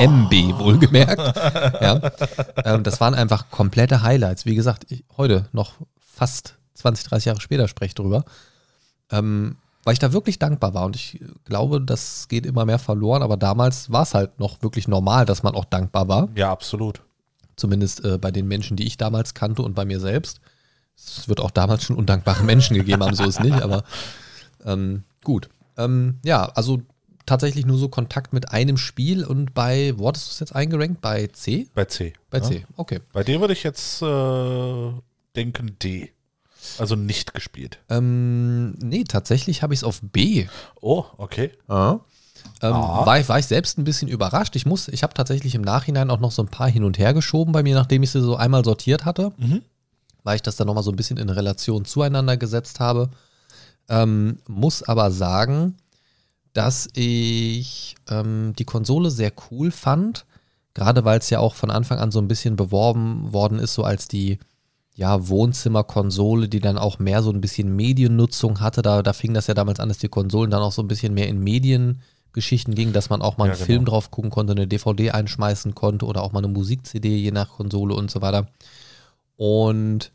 MB 0.00 0.58
wohlgemerkt. 0.58 1.18
ja. 1.82 2.00
ähm, 2.64 2.82
das 2.82 3.00
waren 3.00 3.14
einfach 3.14 3.50
komplette 3.50 4.02
Highlights. 4.02 4.46
Wie 4.46 4.54
gesagt, 4.54 4.90
ich, 4.90 5.04
heute 5.16 5.48
noch 5.52 5.74
fast 6.00 6.56
20, 6.74 7.06
30 7.06 7.24
Jahre 7.26 7.40
später 7.40 7.68
spreche 7.68 7.88
ich 7.90 7.94
drüber. 7.94 8.24
Ähm, 9.10 9.56
weil 9.84 9.94
ich 9.94 9.98
da 9.98 10.12
wirklich 10.12 10.38
dankbar 10.38 10.74
war 10.74 10.86
und 10.86 10.96
ich 10.96 11.20
glaube, 11.44 11.80
das 11.80 12.28
geht 12.28 12.46
immer 12.46 12.64
mehr 12.64 12.78
verloren, 12.78 13.22
aber 13.22 13.36
damals 13.36 13.90
war 13.90 14.02
es 14.02 14.14
halt 14.14 14.38
noch 14.38 14.62
wirklich 14.62 14.86
normal, 14.86 15.26
dass 15.26 15.42
man 15.42 15.54
auch 15.54 15.64
dankbar 15.64 16.08
war. 16.08 16.28
Ja, 16.36 16.52
absolut. 16.52 17.02
Zumindest 17.56 18.04
äh, 18.04 18.16
bei 18.16 18.30
den 18.30 18.46
Menschen, 18.46 18.76
die 18.76 18.86
ich 18.86 18.96
damals 18.96 19.34
kannte 19.34 19.62
und 19.62 19.74
bei 19.74 19.84
mir 19.84 20.00
selbst. 20.00 20.40
Es 20.96 21.28
wird 21.28 21.40
auch 21.40 21.50
damals 21.50 21.84
schon 21.84 21.96
undankbare 21.96 22.42
Menschen 22.44 22.76
gegeben 22.76 23.02
haben, 23.02 23.14
so 23.14 23.24
ist 23.24 23.40
nicht, 23.40 23.60
aber 23.60 23.84
ähm, 24.64 25.04
gut. 25.24 25.48
Ähm, 25.76 26.18
ja, 26.24 26.44
also 26.46 26.82
tatsächlich 27.26 27.66
nur 27.66 27.78
so 27.78 27.88
Kontakt 27.88 28.32
mit 28.32 28.50
einem 28.50 28.76
Spiel 28.76 29.24
und 29.24 29.54
bei, 29.54 29.94
wo 29.96 30.08
hattest 30.08 30.26
du 30.26 30.30
es 30.32 30.40
jetzt 30.40 30.54
eingerankt? 30.54 31.00
Bei 31.00 31.26
C? 31.28 31.68
Bei 31.74 31.84
C. 31.84 32.12
Bei 32.30 32.38
ne? 32.40 32.44
C, 32.44 32.66
okay. 32.76 33.00
Bei 33.12 33.22
dir 33.24 33.40
würde 33.40 33.52
ich 33.52 33.62
jetzt 33.62 34.02
äh, 34.02 34.90
denken 35.36 35.76
D. 35.82 36.12
Also 36.78 36.94
nicht 36.94 37.34
gespielt. 37.34 37.78
Ähm, 37.88 38.72
nee, 38.74 39.02
tatsächlich 39.04 39.62
habe 39.62 39.74
ich 39.74 39.80
es 39.80 39.84
auf 39.84 40.00
B. 40.02 40.46
Oh, 40.80 41.04
okay. 41.16 41.50
Ähm, 41.68 41.98
Ah. 42.60 43.04
war, 43.06 43.18
ich, 43.18 43.28
war 43.28 43.38
ich 43.38 43.46
selbst 43.46 43.78
ein 43.78 43.84
bisschen 43.84 44.08
überrascht. 44.08 44.54
Ich 44.54 44.66
muss, 44.66 44.86
ich 44.88 45.02
habe 45.02 45.14
tatsächlich 45.14 45.54
im 45.56 45.62
Nachhinein 45.62 46.10
auch 46.10 46.20
noch 46.20 46.30
so 46.30 46.42
ein 46.42 46.48
paar 46.48 46.68
hin 46.68 46.84
und 46.84 46.98
her 46.98 47.14
geschoben 47.14 47.52
bei 47.52 47.62
mir, 47.64 47.74
nachdem 47.74 48.02
ich 48.04 48.10
sie 48.10 48.20
so 48.20 48.36
einmal 48.36 48.64
sortiert 48.64 49.04
hatte, 49.04 49.32
Mhm. 49.38 49.62
Weil 50.24 50.36
ich 50.36 50.42
das 50.42 50.56
dann 50.56 50.66
nochmal 50.66 50.82
so 50.82 50.90
ein 50.90 50.96
bisschen 50.96 51.16
in 51.18 51.28
Relation 51.28 51.84
zueinander 51.84 52.36
gesetzt 52.36 52.80
habe. 52.80 53.10
Ähm, 53.88 54.38
muss 54.46 54.82
aber 54.82 55.10
sagen, 55.10 55.76
dass 56.52 56.88
ich 56.94 57.96
ähm, 58.08 58.52
die 58.58 58.64
Konsole 58.64 59.10
sehr 59.10 59.32
cool 59.50 59.70
fand, 59.70 60.26
gerade 60.74 61.04
weil 61.04 61.18
es 61.18 61.30
ja 61.30 61.38
auch 61.40 61.54
von 61.54 61.70
Anfang 61.70 61.98
an 61.98 62.10
so 62.10 62.20
ein 62.20 62.28
bisschen 62.28 62.56
beworben 62.56 63.32
worden 63.32 63.58
ist, 63.58 63.74
so 63.74 63.84
als 63.84 64.08
die 64.08 64.38
ja, 64.94 65.28
Wohnzimmerkonsole, 65.28 66.48
die 66.48 66.60
dann 66.60 66.76
auch 66.76 66.98
mehr 66.98 67.22
so 67.22 67.30
ein 67.30 67.40
bisschen 67.40 67.74
Mediennutzung 67.74 68.60
hatte. 68.60 68.82
Da, 68.82 69.02
da 69.02 69.12
fing 69.12 69.32
das 69.32 69.46
ja 69.46 69.54
damals 69.54 69.80
an, 69.80 69.88
dass 69.88 69.98
die 69.98 70.08
Konsolen 70.08 70.50
dann 70.50 70.62
auch 70.62 70.72
so 70.72 70.82
ein 70.82 70.88
bisschen 70.88 71.14
mehr 71.14 71.28
in 71.28 71.40
Mediengeschichten 71.40 72.74
gingen, 72.74 72.92
dass 72.92 73.08
man 73.08 73.22
auch 73.22 73.38
mal 73.38 73.46
Ja, 73.46 73.52
einen 73.52 73.58
genau. 73.58 73.66
Film 73.66 73.84
drauf 73.86 74.10
gucken 74.10 74.30
konnte, 74.30 74.52
eine 74.52 74.66
DVD 74.66 75.12
einschmeißen 75.12 75.74
konnte 75.74 76.04
oder 76.04 76.22
auch 76.22 76.32
mal 76.32 76.40
eine 76.44 76.52
Musik-CD, 76.52 77.16
je 77.16 77.30
nach 77.30 77.48
Konsole 77.48 77.94
und 77.94 78.10
so 78.10 78.20
weiter. 78.20 78.48
Und 79.42 80.12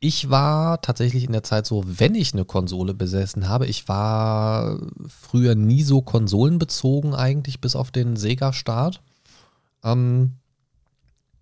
ich 0.00 0.30
war 0.30 0.80
tatsächlich 0.80 1.24
in 1.24 1.32
der 1.32 1.42
Zeit 1.42 1.66
so, 1.66 1.84
wenn 1.84 2.14
ich 2.14 2.32
eine 2.32 2.46
Konsole 2.46 2.94
besessen 2.94 3.46
habe, 3.46 3.66
ich 3.66 3.88
war 3.88 4.80
früher 5.06 5.54
nie 5.54 5.82
so 5.82 6.00
konsolenbezogen 6.00 7.14
eigentlich, 7.14 7.60
bis 7.60 7.76
auf 7.76 7.90
den 7.90 8.16
Sega-Start. 8.16 9.02
Ähm, 9.84 10.36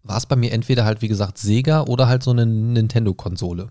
war 0.03 0.17
es 0.17 0.27
bei 0.27 0.35
mir 0.35 0.51
entweder 0.51 0.85
halt, 0.85 1.01
wie 1.01 1.07
gesagt, 1.07 1.39
Sega 1.39 1.83
oder 1.83 2.09
halt 2.09 2.25
so 2.25 2.33
eine 2.33 2.45
Nintendo-Konsole. 2.45 3.69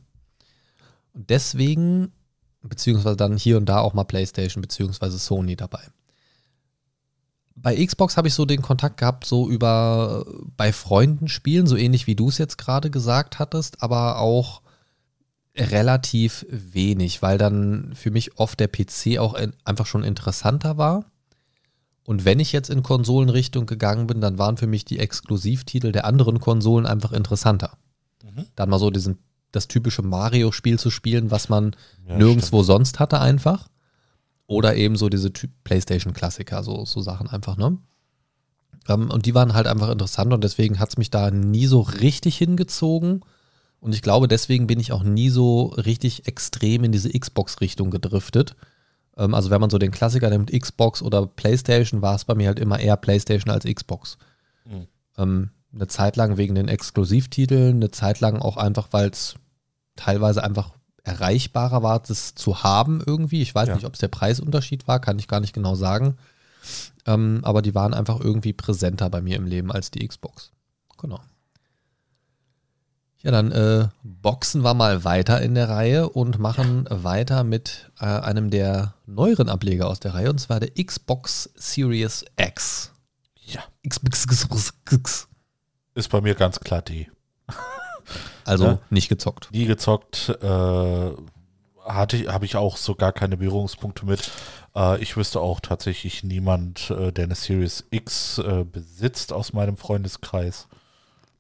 Und 1.12 1.30
deswegen, 1.30 2.14
beziehungsweise 2.62 3.18
dann 3.18 3.36
hier 3.36 3.58
und 3.58 3.66
da 3.66 3.82
auch 3.82 3.94
mal 3.94 4.06
PlayStation, 4.06 4.62
beziehungsweise 4.62 5.20
Sony 5.20 5.58
dabei. 5.58 5.82
Bei 7.62 7.86
Xbox 7.86 8.18
habe 8.18 8.28
ich 8.28 8.34
so 8.34 8.46
den 8.46 8.62
Kontakt 8.62 8.98
gehabt, 8.98 9.26
so 9.26 9.50
über 9.50 10.26
bei 10.56 10.72
Freunden 10.72 11.28
spielen, 11.28 11.68
so 11.68 11.76
ähnlich 11.76 12.08
wie 12.08 12.16
du 12.16 12.30
es 12.30 12.38
jetzt 12.38 12.58
gerade 12.58 12.90
gesagt 12.90 13.40
hattest, 13.40 13.82
aber 13.84 14.20
auch 14.20 14.62
relativ 15.56 16.46
wenig, 16.50 17.22
weil 17.22 17.38
dann 17.38 17.94
für 17.96 18.12
mich 18.12 18.38
oft 18.38 18.60
der 18.60 18.68
PC 18.68 19.20
auch 19.20 19.34
in, 19.34 19.54
einfach 19.66 19.86
schon 19.86 20.04
interessanter 20.04 20.78
war. 20.78 21.06
Und 22.04 22.26
wenn 22.26 22.40
ich 22.40 22.52
jetzt 22.54 22.70
in 22.70 22.82
Konsolenrichtung 22.82 23.66
gegangen 23.66 24.08
bin, 24.08 24.22
dann 24.22 24.38
waren 24.38 24.58
für 24.58 24.68
mich 24.68 24.86
die 24.86 25.00
Exklusivtitel 25.00 25.92
der 25.92 26.06
anderen 26.06 26.40
Konsolen 26.40 26.86
einfach 26.86 27.12
interessanter. 27.12 27.78
Mhm. 28.24 28.46
Dann 28.56 28.70
mal 28.70 28.80
so 28.80 28.90
diesen, 28.90 29.20
das 29.52 29.68
typische 29.68 30.02
Mario-Spiel 30.02 30.80
zu 30.80 30.90
spielen, 30.90 31.30
was 31.30 31.50
man 31.50 31.76
Ja, 32.08 32.18
nirgendwo 32.18 32.64
sonst 32.64 33.00
hatte 33.00 33.20
einfach. 33.20 33.68
Oder 34.50 34.76
eben 34.76 34.96
so 34.96 35.10
diese 35.10 35.32
Ty- 35.32 35.52
PlayStation-Klassiker, 35.64 36.64
so, 36.64 36.84
so 36.84 37.02
Sachen 37.02 37.30
einfach, 37.30 37.56
ne? 37.56 37.78
Ähm, 38.88 39.12
und 39.12 39.28
die 39.28 39.36
waren 39.36 39.54
halt 39.54 39.68
einfach 39.68 39.90
interessant 39.90 40.34
und 40.34 40.44
deswegen 40.44 40.80
hat 40.80 40.90
es 40.90 40.98
mich 40.98 41.12
da 41.12 41.30
nie 41.30 41.68
so 41.68 41.82
richtig 41.82 42.36
hingezogen. 42.40 43.22
Und 43.80 43.94
ich 43.94 44.02
glaube, 44.02 44.28
deswegen 44.28 44.66
bin 44.66 44.80
ich 44.80 44.92
auch 44.92 45.04
nie 45.04 45.30
so 45.30 45.68
richtig 45.68 46.28
extrem 46.28 46.84
in 46.84 46.92
diese 46.92 47.12
Xbox-Richtung 47.12 47.92
gedriftet. 47.92 48.56
Ähm, 49.18 49.36
also 49.36 49.52
wenn 49.52 49.62
man 49.62 49.70
so 49.70 49.78
den 49.78 49.92
Klassiker 49.92 50.32
nimmt, 50.32 50.52
Xbox 50.52 51.04
oder 51.04 51.28
PlayStation, 51.28 52.02
war 52.02 52.16
es 52.16 52.26
bei 52.26 52.34
mir 52.34 52.48
halt 52.48 52.58
immer 52.58 52.80
eher 52.80 52.98
PlayStation 52.98 53.54
als 53.54 53.66
Xbox. 53.66 54.18
Mhm. 54.66 54.88
Ähm, 55.20 55.50
eine 55.76 55.88
Zeit 55.88 56.16
lang 56.16 56.38
wegen 56.38 56.56
den 56.56 56.70
Exklusivtiteln, 56.70 57.76
eine 57.76 57.92
Zeit 57.92 58.20
lang 58.20 58.40
auch 58.40 58.58
einfach, 58.58 58.88
weil 58.94 59.12
es 59.12 59.36
teilweise 59.96 60.44
einfach 60.44 60.72
erreichbarer 61.10 61.84
war, 61.84 62.00
das 62.00 62.36
zu 62.36 62.64
haben 62.64 63.02
irgendwie. 63.06 63.42
Ich 63.42 63.54
weiß 63.56 63.68
Ja. 63.70 63.76
nicht, 63.76 63.86
ob 63.86 63.94
es 63.94 64.00
der 64.00 64.08
Preisunterschied 64.10 64.88
war, 64.88 65.00
kann 65.00 65.20
ich 65.20 65.28
gar 65.28 65.40
nicht 65.40 65.54
genau 65.54 65.76
sagen. 65.76 66.18
Ähm, 67.06 67.40
aber 67.44 67.62
die 67.62 67.74
waren 67.76 67.94
einfach 67.94 68.20
irgendwie 68.20 68.54
präsenter 68.54 69.10
bei 69.10 69.22
mir 69.22 69.38
im 69.38 69.46
Leben 69.46 69.72
als 69.72 69.92
die 69.92 70.06
Xbox. 70.08 70.52
Genau. 70.98 71.20
Ja, 73.22 73.32
dann 73.32 73.52
äh, 73.52 73.88
boxen 74.04 74.64
wir 74.64 74.74
mal 74.74 75.04
weiter 75.04 75.42
in 75.42 75.54
der 75.56 75.68
Reihe 75.68 76.08
und 76.10 76.40
machen 76.40 76.86
weiter 76.90 77.44
mit 77.44 77.92
äh, 78.00 78.06
einem 78.06 78.50
der 78.50 78.94
neueren 79.08 79.50
Ableger 79.50 79.88
aus 79.88 80.00
der 80.00 80.14
Reihe, 80.14 80.30
und 80.30 80.40
zwar 80.40 80.62
der 80.62 80.72
Xbox 80.82 81.50
Series 81.56 82.24
X. 82.38 82.92
Ja. 83.46 83.62
Xbox. 83.88 84.26
Ist 85.96 86.10
bei 86.10 86.22
mir 86.22 86.36
ganz 86.36 86.60
klar 86.62 86.82
D. 86.82 87.10
Also 88.46 88.66
Ja. 88.66 88.80
nicht 88.90 89.10
gezockt. 89.10 89.50
Nie 89.52 89.66
gezockt, 89.66 90.30
äh, 90.42 91.12
hatte, 91.86 92.32
habe 92.32 92.46
ich 92.46 92.56
auch 92.56 92.78
so 92.78 92.96
gar 92.96 93.12
keine 93.12 93.38
Berührungspunkte 93.38 94.06
mit. 94.06 94.32
Äh, 94.76 95.02
ich 95.02 95.18
wüsste 95.18 95.40
auch 95.40 95.60
tatsächlich 95.60 96.24
niemand, 96.24 96.92
äh, 96.92 97.12
der 97.12 97.26
eine 97.26 97.36
Series 97.36 97.86
X 97.90 98.38
äh, 98.38 98.64
besitzt 98.64 99.34
aus 99.34 99.54
meinem 99.54 99.78
Freundeskreis. 99.78 100.68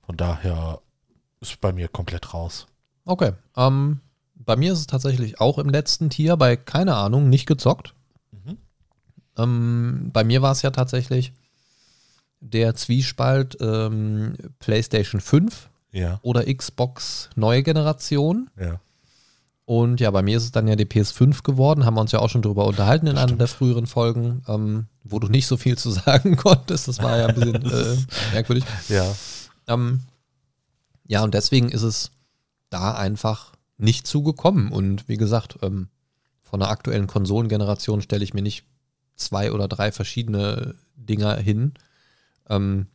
Von 0.05 0.17
daher 0.17 0.82
ist 1.41 1.62
bei 1.62 1.71
mir 1.71 1.88
komplett 1.88 2.34
raus. 2.34 2.67
Okay. 3.05 3.34
Ähm, 3.55 4.01
bei 4.36 4.55
mir 4.55 4.73
ist 4.73 4.79
es 4.79 4.88
tatsächlich 4.88 5.39
auch 5.39 5.60
im 5.60 5.69
letzten 5.69 6.10
Tier 6.10 6.36
bei, 6.38 6.55
keine 6.55 6.95
Ahnung, 6.95 7.29
nicht 7.29 7.45
gezockt. 7.45 7.93
Mhm. 8.32 8.58
Ähm, 9.38 10.10
bei 10.12 10.23
mir 10.23 10.41
war 10.41 10.51
es 10.51 10.62
ja 10.63 10.71
tatsächlich 10.71 11.34
der 12.41 12.73
Zwiespalt 12.75 13.58
ähm, 13.60 14.36
PlayStation 14.60 15.21
5 15.21 15.68
Ja, 15.91 16.19
oder 16.21 16.45
Xbox 16.54 17.30
neue 17.36 17.63
Generation. 17.63 18.49
ja. 18.60 18.80
Und 19.65 19.99
ja, 19.99 20.10
bei 20.10 20.23
mir 20.23 20.36
ist 20.36 20.45
es 20.45 20.52
dann 20.52 20.67
ja 20.67 20.75
die 20.75 20.88
PS5 20.88 21.43
geworden, 21.43 21.86
haben 21.86 21.93
wir 21.93 22.02
uns 22.02 22.12
ja 22.12 22.17
auch 22.17 22.30
schon 22.32 22.41
drüber 22.41 22.65
unterhalten 22.65 23.06
in 23.06 23.19
einer 23.19 23.36
der 23.36 23.47
früheren 23.47 23.86
Folgen, 23.86 24.41
ähm, 24.47 24.88
wo 25.04 25.19
du 25.19 25.28
nicht 25.28 25.45
so 25.45 25.58
viel 25.58 25.78
zu 25.78 25.91
sagen 25.91 26.38
konntest. 26.38 26.88
Das 26.88 26.97
war 27.04 27.19
ja 27.19 27.28
ein 27.28 27.36
bisschen 27.36 27.71
äh, 27.71 27.97
merkwürdig. 28.34 28.63
Ja, 28.88 29.15
Ähm, 29.67 29.99
ja, 31.06 31.23
und 31.23 31.36
deswegen 31.36 31.69
ist 31.69 31.84
es 31.84 32.10
da 32.71 32.95
einfach 32.95 33.54
nicht 33.78 34.08
zugekommen. 34.08 34.71
Und 34.71 35.08
wie 35.08 35.17
gesagt, 35.17 35.60
ähm, 35.62 35.89
von 36.41 36.60
der 36.60 36.69
aktuellen 36.69 37.06
Konsolengeneration 37.06 38.02
stelle 38.02 38.23
ich 38.23 38.34
mir 38.34 38.41
nicht 38.41 38.65
zwei 39.15 39.52
oder 39.52 39.67
drei 39.67 39.91
verschiedene 39.91 40.73
Dinger 40.95 41.36
hin. 41.38 41.75
Ähm, 42.49 42.88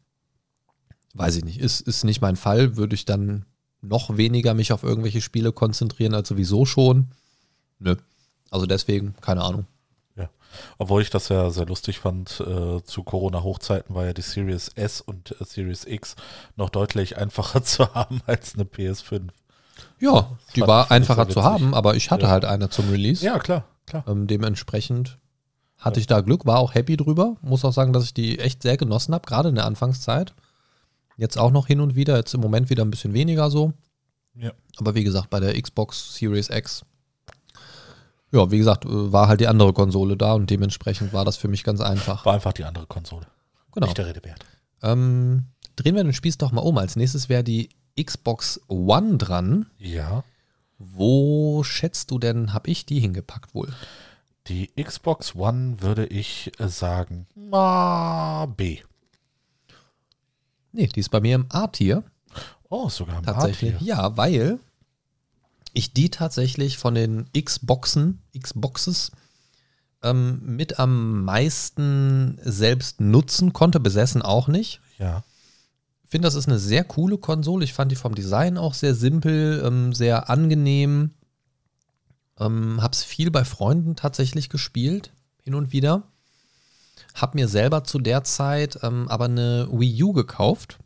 weiß 1.14 1.36
ich 1.36 1.44
nicht. 1.44 1.58
Ist, 1.60 1.80
ist 1.80 2.04
nicht 2.04 2.20
mein 2.20 2.36
Fall. 2.36 2.76
Würde 2.76 2.94
ich 2.94 3.04
dann 3.04 3.44
noch 3.80 4.16
weniger 4.16 4.54
mich 4.54 4.72
auf 4.72 4.82
irgendwelche 4.82 5.20
Spiele 5.20 5.52
konzentrieren 5.52 6.14
als 6.14 6.28
sowieso 6.28 6.64
schon. 6.66 7.08
Nö. 7.78 7.96
Also 8.50 8.66
deswegen, 8.66 9.14
keine 9.20 9.42
Ahnung. 9.42 9.66
obwohl 10.78 11.02
ich 11.02 11.10
das 11.10 11.28
ja 11.30 11.50
sehr 11.50 11.66
lustig 11.66 11.98
fand, 11.98 12.38
äh, 12.40 12.80
zu 12.84 13.02
Corona-Hochzeiten 13.02 13.92
war 13.94 14.04
ja 14.06 14.12
die 14.12 14.22
Series 14.22 14.68
S 14.76 15.00
und 15.00 15.32
äh, 15.40 15.44
Series 15.44 15.84
X 15.84 16.14
noch 16.56 16.70
deutlich 16.70 17.18
einfacher 17.18 17.62
zu 17.64 17.92
haben 17.92 18.20
als 18.26 18.54
eine 18.54 18.62
PS5. 18.64 19.22
Ja, 19.98 20.30
die 20.54 20.60
fand- 20.60 20.68
war 20.68 20.90
einfacher 20.92 21.28
zu 21.28 21.42
haben, 21.42 21.74
aber 21.74 21.96
ich 21.96 22.12
hatte 22.12 22.26
Ja. 22.26 22.30
halt 22.30 22.44
eine 22.44 22.70
zum 22.70 22.88
Release. 22.90 23.24
Ja, 23.24 23.40
klar, 23.40 23.64
klar. 23.86 24.04
Ähm, 24.06 24.28
dementsprechend 24.28 25.18
hatte 25.78 25.98
ich 25.98 26.06
da 26.06 26.20
Glück, 26.20 26.46
war 26.46 26.60
auch 26.60 26.74
happy 26.74 26.96
drüber. 26.96 27.36
Muss 27.42 27.64
auch 27.64 27.72
sagen, 27.72 27.92
dass 27.92 28.04
ich 28.04 28.14
die 28.14 28.38
echt 28.38 28.62
sehr 28.62 28.76
genossen 28.76 29.12
habe, 29.12 29.26
gerade 29.26 29.48
in 29.48 29.56
der 29.56 29.66
Anfangszeit. 29.66 30.32
Jetzt 31.16 31.38
auch 31.38 31.50
noch 31.50 31.66
hin 31.66 31.80
und 31.80 31.94
wieder, 31.94 32.16
jetzt 32.16 32.34
im 32.34 32.40
Moment 32.40 32.70
wieder 32.70 32.84
ein 32.84 32.90
bisschen 32.90 33.12
weniger 33.12 33.50
so. 33.50 33.72
Ja. 34.34 34.52
Aber 34.78 34.94
wie 34.94 35.04
gesagt, 35.04 35.30
bei 35.30 35.40
der 35.40 35.60
Xbox 35.60 36.14
Series 36.16 36.50
X, 36.50 36.84
ja, 38.32 38.50
wie 38.50 38.58
gesagt, 38.58 38.84
äh, 38.84 39.12
war 39.12 39.28
halt 39.28 39.40
die 39.40 39.46
andere 39.46 39.72
Konsole 39.72 40.16
da 40.16 40.34
und 40.34 40.50
dementsprechend 40.50 41.12
war 41.12 41.24
das 41.24 41.36
für 41.36 41.48
mich 41.48 41.62
ganz 41.62 41.80
einfach. 41.80 42.26
War 42.26 42.34
einfach 42.34 42.52
die 42.52 42.64
andere 42.64 42.86
Konsole. 42.86 43.26
Genau. 43.72 43.86
Nicht 43.86 43.98
der 43.98 44.06
Rede 44.06 44.24
wert. 44.24 44.44
Ähm, 44.82 45.44
drehen 45.76 45.94
wir 45.94 46.02
den 46.02 46.12
Spieß 46.12 46.38
doch 46.38 46.52
mal 46.52 46.60
um. 46.60 46.78
Als 46.78 46.96
nächstes 46.96 47.28
wäre 47.28 47.44
die 47.44 47.70
Xbox 48.00 48.60
One 48.68 49.18
dran. 49.18 49.66
Ja. 49.78 50.24
Wo 50.78 51.62
schätzt 51.62 52.10
du 52.10 52.18
denn, 52.18 52.52
habe 52.52 52.70
ich 52.70 52.86
die 52.86 52.98
hingepackt 52.98 53.54
wohl? 53.54 53.72
Die 54.48 54.70
Xbox 54.82 55.34
One 55.36 55.80
würde 55.80 56.06
ich 56.06 56.52
sagen, 56.58 57.26
na, 57.34 58.46
B. 58.46 58.80
Nee, 60.74 60.88
die 60.88 61.00
ist 61.00 61.10
bei 61.10 61.20
mir 61.20 61.36
im 61.36 61.46
A-Tier. 61.50 62.02
Oh, 62.68 62.88
sogar 62.88 63.18
im 63.18 63.24
Tatsächlich. 63.24 63.76
A-Tier. 63.76 63.86
Ja, 63.86 64.16
weil 64.16 64.58
ich 65.72 65.92
die 65.92 66.10
tatsächlich 66.10 66.78
von 66.78 66.94
den 66.94 67.26
Xboxen, 67.32 68.22
Xboxes, 68.36 69.12
ähm, 70.02 70.40
mit 70.42 70.80
am 70.80 71.24
meisten 71.24 72.38
selbst 72.42 73.00
nutzen 73.00 73.52
konnte, 73.52 73.78
besessen 73.78 74.20
auch 74.20 74.48
nicht. 74.48 74.80
Ja. 74.98 75.22
finde, 76.04 76.26
das 76.26 76.34
ist 76.34 76.48
eine 76.48 76.58
sehr 76.58 76.84
coole 76.84 77.18
Konsole. 77.18 77.64
Ich 77.64 77.72
fand 77.72 77.90
die 77.92 77.96
vom 77.96 78.14
Design 78.14 78.58
auch 78.58 78.74
sehr 78.74 78.94
simpel, 78.94 79.62
ähm, 79.64 79.92
sehr 79.92 80.28
angenehm. 80.28 81.10
Ähm, 82.38 82.82
hab's 82.82 83.04
viel 83.04 83.30
bei 83.30 83.44
Freunden 83.44 83.94
tatsächlich 83.94 84.48
gespielt, 84.48 85.12
hin 85.42 85.54
und 85.54 85.72
wieder. 85.72 86.02
Hab 87.14 87.34
mir 87.34 87.48
selber 87.48 87.84
zu 87.84 87.98
der 87.98 88.24
Zeit 88.24 88.78
ähm, 88.82 89.08
aber 89.08 89.26
eine 89.26 89.68
Wii 89.70 90.02
U 90.02 90.12
gekauft, 90.12 90.78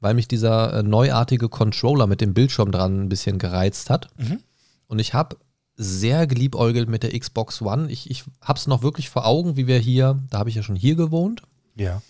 weil 0.00 0.14
mich 0.14 0.28
dieser 0.28 0.72
äh, 0.72 0.82
neuartige 0.82 1.48
Controller 1.48 2.06
mit 2.06 2.20
dem 2.20 2.32
Bildschirm 2.32 2.70
dran 2.72 3.02
ein 3.02 3.08
bisschen 3.08 3.38
gereizt 3.38 3.90
hat. 3.90 4.08
Mhm. 4.16 4.40
Und 4.86 4.98
ich 5.00 5.12
habe 5.12 5.36
sehr 5.76 6.26
geliebäugelt 6.26 6.88
mit 6.88 7.02
der 7.02 7.18
Xbox 7.18 7.62
One. 7.62 7.90
Ich, 7.90 8.10
ich 8.10 8.24
hab's 8.40 8.66
noch 8.66 8.82
wirklich 8.82 9.10
vor 9.10 9.26
Augen, 9.26 9.56
wie 9.56 9.66
wir 9.66 9.78
hier, 9.78 10.22
da 10.30 10.38
habe 10.38 10.50
ich 10.50 10.56
ja 10.56 10.62
schon 10.62 10.76
hier 10.76 10.94
gewohnt. 10.94 11.42
Ja. 11.74 12.02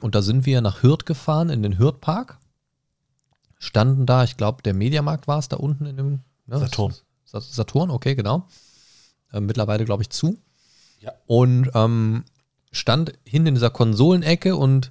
Und 0.00 0.14
da 0.14 0.22
sind 0.22 0.46
wir 0.46 0.60
nach 0.60 0.82
Hürth 0.82 1.04
gefahren, 1.06 1.50
in 1.50 1.62
den 1.62 1.78
Hürth-Park. 1.78 2.38
Standen 3.58 4.06
da, 4.06 4.24
ich 4.24 4.36
glaube, 4.36 4.62
der 4.62 4.74
Mediamarkt 4.74 5.28
war 5.28 5.38
es 5.38 5.48
da 5.48 5.56
unten 5.56 5.86
in 5.86 5.96
dem 5.96 6.20
ne, 6.46 6.58
Saturn. 6.58 6.94
Sa- 7.24 7.40
Saturn, 7.40 7.90
okay, 7.90 8.14
genau. 8.16 8.48
Äh, 9.32 9.40
mittlerweile, 9.40 9.84
glaube 9.84 10.02
ich, 10.02 10.10
zu. 10.10 10.36
Ja. 10.98 11.12
Und 11.26 11.70
ähm, 11.74 12.24
stand 12.72 13.12
hinten 13.24 13.48
in 13.48 13.54
dieser 13.54 13.70
Konsolenecke 13.70 14.56
und 14.56 14.90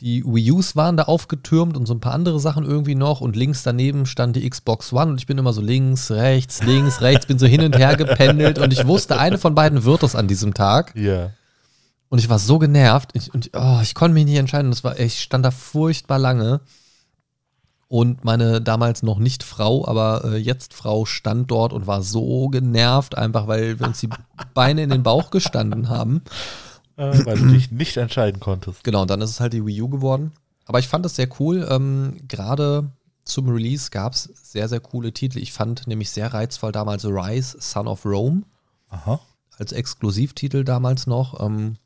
die 0.00 0.24
Wii 0.24 0.52
U's 0.52 0.74
waren 0.74 0.96
da 0.96 1.04
aufgetürmt 1.04 1.76
und 1.76 1.86
so 1.86 1.94
ein 1.94 2.00
paar 2.00 2.14
andere 2.14 2.40
Sachen 2.40 2.64
irgendwie 2.64 2.96
noch. 2.96 3.20
Und 3.20 3.36
links 3.36 3.62
daneben 3.62 4.06
stand 4.06 4.36
die 4.36 4.48
Xbox 4.48 4.92
One 4.92 5.12
und 5.12 5.20
ich 5.20 5.26
bin 5.26 5.38
immer 5.38 5.52
so 5.52 5.60
links, 5.60 6.10
rechts, 6.10 6.62
links, 6.62 7.00
rechts, 7.00 7.26
bin 7.26 7.38
so 7.38 7.46
hin 7.46 7.62
und 7.62 7.78
her 7.78 7.96
gependelt 7.96 8.58
und 8.58 8.72
ich 8.72 8.86
wusste, 8.86 9.18
eine 9.18 9.38
von 9.38 9.54
beiden 9.54 9.84
wird 9.84 10.02
es 10.02 10.16
an 10.16 10.26
diesem 10.26 10.52
Tag. 10.52 10.94
Ja. 10.96 11.30
Und 12.08 12.18
ich 12.18 12.28
war 12.28 12.38
so 12.38 12.58
genervt. 12.58 13.10
Ich, 13.14 13.32
und 13.32 13.50
oh, 13.54 13.78
ich 13.82 13.94
konnte 13.94 14.14
mich 14.14 14.24
nicht 14.24 14.36
entscheiden. 14.36 14.70
Das 14.70 14.84
war, 14.84 14.98
ich 14.98 15.22
stand 15.22 15.44
da 15.44 15.50
furchtbar 15.50 16.18
lange. 16.18 16.60
Und 17.88 18.24
meine 18.24 18.60
damals 18.60 19.02
noch 19.02 19.18
nicht 19.18 19.42
Frau, 19.42 19.86
aber 19.86 20.24
äh, 20.24 20.36
jetzt 20.36 20.74
Frau 20.74 21.04
stand 21.04 21.50
dort 21.50 21.72
und 21.72 21.86
war 21.86 22.02
so 22.02 22.48
genervt, 22.48 23.16
einfach 23.16 23.46
weil 23.46 23.78
wir 23.78 23.86
uns 23.86 24.00
die 24.00 24.08
Beine 24.52 24.82
in 24.82 24.90
den 24.90 25.02
Bauch 25.02 25.30
gestanden 25.30 25.88
haben. 25.88 26.22
Äh, 26.96 27.24
weil 27.24 27.38
du 27.38 27.46
dich 27.48 27.70
nicht 27.70 27.96
entscheiden 27.96 28.40
konntest. 28.40 28.84
Genau, 28.84 29.02
und 29.02 29.10
dann 29.10 29.20
ist 29.20 29.30
es 29.30 29.40
halt 29.40 29.52
die 29.52 29.64
Wii 29.64 29.82
U 29.82 29.88
geworden. 29.88 30.32
Aber 30.66 30.78
ich 30.78 30.88
fand 30.88 31.04
es 31.06 31.16
sehr 31.16 31.28
cool. 31.40 31.66
Ähm, 31.68 32.18
Gerade 32.28 32.90
zum 33.24 33.48
Release 33.48 33.90
gab 33.90 34.12
es 34.12 34.24
sehr, 34.24 34.68
sehr 34.68 34.80
coole 34.80 35.12
Titel. 35.12 35.38
Ich 35.38 35.52
fand 35.52 35.86
nämlich 35.86 36.10
sehr 36.10 36.32
reizvoll 36.32 36.72
damals 36.72 37.04
Rise, 37.04 37.56
Son 37.60 37.88
of 37.88 38.04
Rome 38.04 38.42
Aha. 38.88 39.20
als 39.56 39.72
Exklusivtitel 39.72 40.64
damals 40.64 41.06
noch. 41.06 41.40
Ähm, 41.40 41.76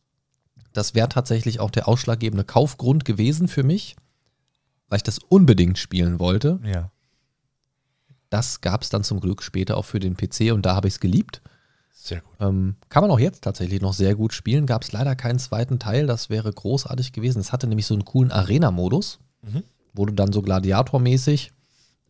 das 0.72 0.94
wäre 0.94 1.08
tatsächlich 1.08 1.60
auch 1.60 1.70
der 1.70 1.88
ausschlaggebende 1.88 2.44
Kaufgrund 2.44 3.04
gewesen 3.04 3.48
für 3.48 3.62
mich, 3.62 3.96
weil 4.88 4.98
ich 4.98 5.02
das 5.02 5.18
unbedingt 5.18 5.78
spielen 5.78 6.18
wollte. 6.18 6.60
Ja. 6.64 6.90
Das 8.30 8.60
gab 8.60 8.82
es 8.82 8.90
dann 8.90 9.04
zum 9.04 9.20
Glück 9.20 9.42
später 9.42 9.76
auch 9.76 9.84
für 9.84 10.00
den 10.00 10.16
PC 10.16 10.52
und 10.52 10.66
da 10.66 10.74
habe 10.76 10.88
ich 10.88 10.94
es 10.94 11.00
geliebt. 11.00 11.40
Sehr 12.08 12.20
gut. 12.22 12.30
Ähm, 12.40 12.76
kann 12.88 13.02
man 13.02 13.10
auch 13.10 13.18
jetzt 13.18 13.42
tatsächlich 13.44 13.80
noch 13.82 13.92
sehr 13.92 14.14
gut 14.14 14.32
spielen. 14.32 14.64
Gab 14.66 14.82
es 14.82 14.92
leider 14.92 15.14
keinen 15.14 15.38
zweiten 15.38 15.78
Teil, 15.78 16.06
das 16.06 16.30
wäre 16.30 16.50
großartig 16.52 17.12
gewesen. 17.12 17.40
Es 17.40 17.52
hatte 17.52 17.66
nämlich 17.66 17.86
so 17.86 17.94
einen 17.94 18.04
coolen 18.04 18.32
Arena-Modus, 18.32 19.18
Mhm. 19.42 19.62
wo 19.94 20.06
du 20.06 20.12
dann 20.14 20.32
so 20.32 20.40
Gladiator-mäßig 20.42 21.52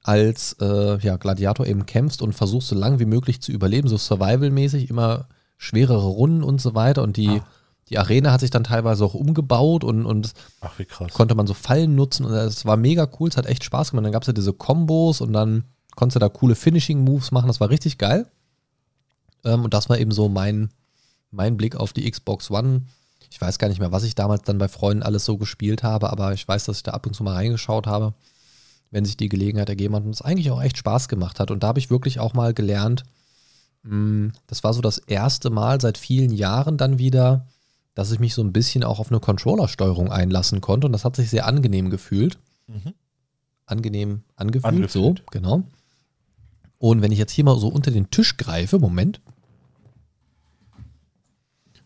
als 0.02 0.56
äh, 0.60 0.98
ja, 1.00 1.16
Gladiator 1.16 1.66
eben 1.66 1.84
kämpfst 1.84 2.22
und 2.22 2.32
versuchst 2.32 2.68
so 2.68 2.74
lang 2.76 2.98
wie 3.00 3.04
möglich 3.04 3.42
zu 3.42 3.52
überleben, 3.52 3.88
so 3.88 3.98
Survival-mäßig, 3.98 4.88
immer 4.88 5.26
schwerere 5.56 6.06
Runden 6.06 6.42
und 6.44 6.60
so 6.60 6.74
weiter. 6.74 7.02
Und 7.02 7.16
die, 7.16 7.28
Ah. 7.28 7.46
die 7.90 7.98
Arena 7.98 8.30
hat 8.32 8.40
sich 8.40 8.50
dann 8.50 8.64
teilweise 8.64 9.04
auch 9.04 9.14
umgebaut 9.14 9.82
und, 9.84 10.06
und 10.06 10.32
Ach, 10.60 10.72
konnte 11.12 11.34
man 11.34 11.46
so 11.46 11.54
Fallen 11.54 11.94
nutzen 11.96 12.24
und 12.24 12.32
es 12.32 12.64
war 12.64 12.76
mega 12.76 13.08
cool, 13.18 13.28
es 13.28 13.36
hat 13.36 13.46
echt 13.46 13.64
Spaß 13.64 13.90
gemacht. 13.90 14.04
Dann 14.06 14.12
gab 14.12 14.22
es 14.22 14.28
ja 14.28 14.32
diese 14.32 14.52
Kombos 14.52 15.20
und 15.20 15.32
dann 15.32 15.64
konntest 15.96 16.14
du 16.16 16.20
da 16.20 16.28
coole 16.28 16.54
Finishing-Moves 16.54 17.32
machen, 17.32 17.48
das 17.48 17.58
war 17.60 17.70
richtig 17.70 17.98
geil. 17.98 18.26
Ähm, 19.44 19.64
und 19.64 19.74
das 19.74 19.88
war 19.88 19.98
eben 19.98 20.10
so 20.12 20.28
mein, 20.28 20.70
mein 21.30 21.56
Blick 21.56 21.76
auf 21.76 21.92
die 21.92 22.10
Xbox 22.10 22.50
One. 22.50 22.82
Ich 23.30 23.40
weiß 23.40 23.58
gar 23.58 23.68
nicht 23.68 23.80
mehr, 23.80 23.92
was 23.92 24.04
ich 24.04 24.14
damals 24.14 24.42
dann 24.42 24.58
bei 24.58 24.68
Freunden 24.68 25.02
alles 25.02 25.24
so 25.24 25.36
gespielt 25.36 25.82
habe, 25.82 26.10
aber 26.10 26.32
ich 26.32 26.46
weiß, 26.46 26.64
dass 26.64 26.78
ich 26.78 26.82
da 26.82 26.92
ab 26.92 27.06
und 27.06 27.14
zu 27.14 27.22
mal 27.22 27.34
reingeschaut 27.34 27.86
habe, 27.86 28.14
wenn 28.90 29.04
sich 29.04 29.16
die 29.16 29.28
Gelegenheit 29.28 29.68
ergeben 29.68 29.94
hat 29.94 30.04
und 30.04 30.10
es 30.10 30.22
eigentlich 30.22 30.50
auch 30.50 30.62
echt 30.62 30.78
Spaß 30.78 31.08
gemacht 31.08 31.40
hat. 31.40 31.50
Und 31.50 31.62
da 31.62 31.68
habe 31.68 31.78
ich 31.78 31.90
wirklich 31.90 32.20
auch 32.20 32.32
mal 32.32 32.54
gelernt, 32.54 33.04
mh, 33.82 34.32
das 34.46 34.64
war 34.64 34.72
so 34.72 34.80
das 34.80 34.98
erste 34.98 35.50
Mal 35.50 35.80
seit 35.80 35.98
vielen 35.98 36.32
Jahren 36.32 36.78
dann 36.78 36.98
wieder, 36.98 37.46
dass 37.94 38.12
ich 38.12 38.18
mich 38.18 38.32
so 38.32 38.42
ein 38.42 38.52
bisschen 38.52 38.84
auch 38.84 38.98
auf 38.98 39.10
eine 39.10 39.20
Controllersteuerung 39.20 40.10
einlassen 40.10 40.60
konnte 40.60 40.86
und 40.86 40.92
das 40.92 41.04
hat 41.04 41.16
sich 41.16 41.28
sehr 41.30 41.46
angenehm 41.46 41.90
gefühlt. 41.90 42.38
Mhm. 42.66 42.94
Angenehm 43.66 44.22
angefühlt, 44.36 44.64
Angefühlt. 44.64 45.18
so, 45.18 45.24
genau. 45.30 45.64
Und 46.78 47.02
wenn 47.02 47.12
ich 47.12 47.18
jetzt 47.18 47.32
hier 47.32 47.44
mal 47.44 47.58
so 47.58 47.68
unter 47.68 47.90
den 47.90 48.10
Tisch 48.10 48.36
greife, 48.36 48.78
Moment, 48.78 49.20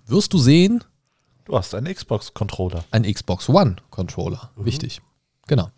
wirst 0.07 0.33
du 0.33 0.39
sehen, 0.39 0.85
Du 1.45 1.57
hast 1.57 1.75
einen 1.75 1.93
Xbox-Controller. 1.93 2.85
ein 2.93 3.03
Xbox 3.03 3.49
One 3.49 3.77
Controller. 3.91 4.51
Mhm. 4.57 4.65
Wichtig. 4.65 5.03
Genau. 5.49 5.71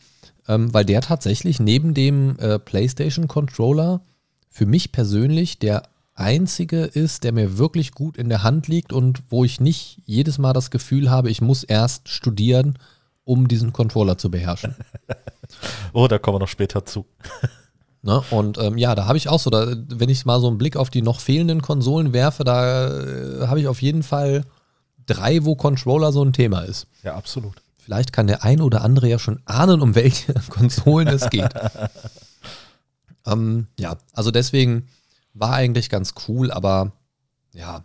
Ähm, 0.47 0.75
weil 0.75 0.85
der 0.85 1.01
tatsächlich 1.01 1.59
neben 1.59 1.95
dem 1.95 2.39
äh, 2.39 2.59
PlayStation 2.59 3.29
Controller 3.29 4.03
für 4.51 4.67
mich 4.67 4.93
persönlich 4.93 5.59
der 5.59 5.85
einzige 6.15 6.85
ist, 6.85 7.25
der 7.25 7.33
mir 7.33 7.59
wirklich 7.59 7.93
gut 7.93 8.17
in 8.17 8.29
der 8.29 8.43
Hand 8.43 8.69
liegt 8.69 8.93
und 8.93 9.23
wo 9.31 9.45
ich 9.45 9.59
nicht 9.59 10.01
jedes 10.05 10.39
Mal 10.39 10.53
das 10.53 10.71
Gefühl 10.71 11.11
habe, 11.11 11.31
ich 11.31 11.41
muss 11.41 11.65
erst 11.65 12.09
studieren, 12.09 12.79
um 13.25 13.49
diesen 13.49 13.73
Controller 13.73 14.19
zu 14.19 14.31
beherrschen. 14.31 14.77
oh, 15.93 16.07
da 16.07 16.19
kommen 16.19 16.37
wir 16.37 16.41
noch 16.41 16.49
später 16.49 16.85
zu. 16.85 17.07
Ne? 18.05 18.23
Und 18.31 18.59
ähm, 18.59 18.77
ja, 18.77 18.95
da 18.95 19.07
habe 19.07 19.17
ich 19.17 19.31
auch 19.31 19.41
so, 19.41 19.49
da, 19.49 19.67
wenn 19.89 20.11
ich 20.11 20.27
mal 20.27 20.39
so 20.39 20.47
einen 20.47 20.59
Blick 20.59 20.77
auf 20.77 20.91
die 20.91 21.01
noch 21.01 21.21
fehlenden 21.21 21.63
Konsolen 21.63 22.13
werfe, 22.13 22.45
da 22.45 22.89
äh, 22.89 23.47
habe 23.47 23.61
ich 23.61 23.67
auf 23.67 23.81
jeden 23.81 24.03
Fall 24.03 24.45
drei, 25.07 25.43
wo 25.47 25.57
Controller 25.57 26.13
so 26.13 26.23
ein 26.23 26.35
Thema 26.35 26.61
ist. 26.61 26.87
Ja, 27.03 27.15
absolut. 27.15 27.55
Vielleicht 27.79 28.13
kann 28.13 28.27
der 28.27 28.45
ein 28.45 28.61
oder 28.61 28.83
andere 28.83 29.09
ja 29.09 29.19
schon 29.19 29.41
ahnen, 29.47 29.81
um 29.81 29.95
welche 29.95 30.35
Konsolen 30.51 31.09
es 31.09 31.31
geht. 31.31 31.49
ähm, 33.27 33.69
ja, 33.79 33.97
also 34.13 34.31
deswegen 34.31 34.87
war 35.33 35.55
eigentlich 35.55 35.89
ganz 35.89 36.13
cool, 36.29 36.51
aber 36.51 36.93
ja, 37.55 37.85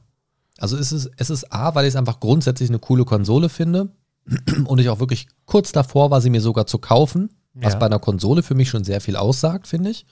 also 0.57 0.75
es 0.75 0.91
ist, 0.91 1.11
es 1.15 1.29
ist 1.29 1.53
A, 1.53 1.75
weil 1.75 1.85
ich 1.85 1.93
es 1.93 1.95
einfach 1.95 2.19
grundsätzlich 2.19 2.67
eine 2.67 2.79
coole 2.79 3.05
Konsole 3.05 3.47
finde 3.47 3.87
und 4.65 4.79
ich 4.79 4.89
auch 4.89 4.99
wirklich 4.99 5.27
kurz 5.45 5.71
davor 5.71 6.11
war, 6.11 6.19
sie 6.19 6.29
mir 6.29 6.41
sogar 6.41 6.67
zu 6.67 6.77
kaufen 6.77 7.29
was 7.61 7.73
ja. 7.73 7.79
bei 7.79 7.85
einer 7.85 7.99
Konsole 7.99 8.43
für 8.43 8.55
mich 8.55 8.69
schon 8.69 8.83
sehr 8.83 9.01
viel 9.01 9.15
aussagt, 9.15 9.67
finde 9.67 9.89
ich. 9.89 10.05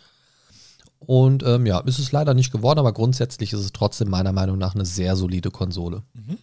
Und 0.99 1.43
ähm, 1.43 1.65
ja, 1.65 1.79
ist 1.79 1.99
es 1.99 2.11
leider 2.11 2.33
nicht 2.33 2.51
geworden, 2.51 2.79
aber 2.79 2.93
grundsätzlich 2.93 3.53
ist 3.53 3.59
es 3.59 3.71
trotzdem 3.71 4.09
meiner 4.09 4.31
Meinung 4.33 4.57
nach 4.57 4.75
eine 4.75 4.85
sehr 4.85 5.15
solide 5.15 5.51
Konsole. 5.51 6.03
Mhm. 6.13 6.37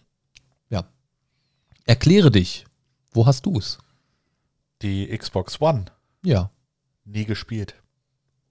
Ja. 0.69 0.85
Erkläre 1.85 2.31
dich. 2.31 2.65
Wo 3.11 3.25
hast 3.25 3.45
du 3.45 3.57
es? 3.57 3.77
Die 4.81 5.07
Xbox 5.17 5.61
One. 5.61 5.85
Ja. 6.23 6.51
Nie 7.03 7.25
gespielt. 7.25 7.75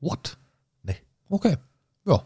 What? 0.01 0.37
Nee. 0.83 0.97
Okay. 1.29 1.57
Ja. 2.07 2.25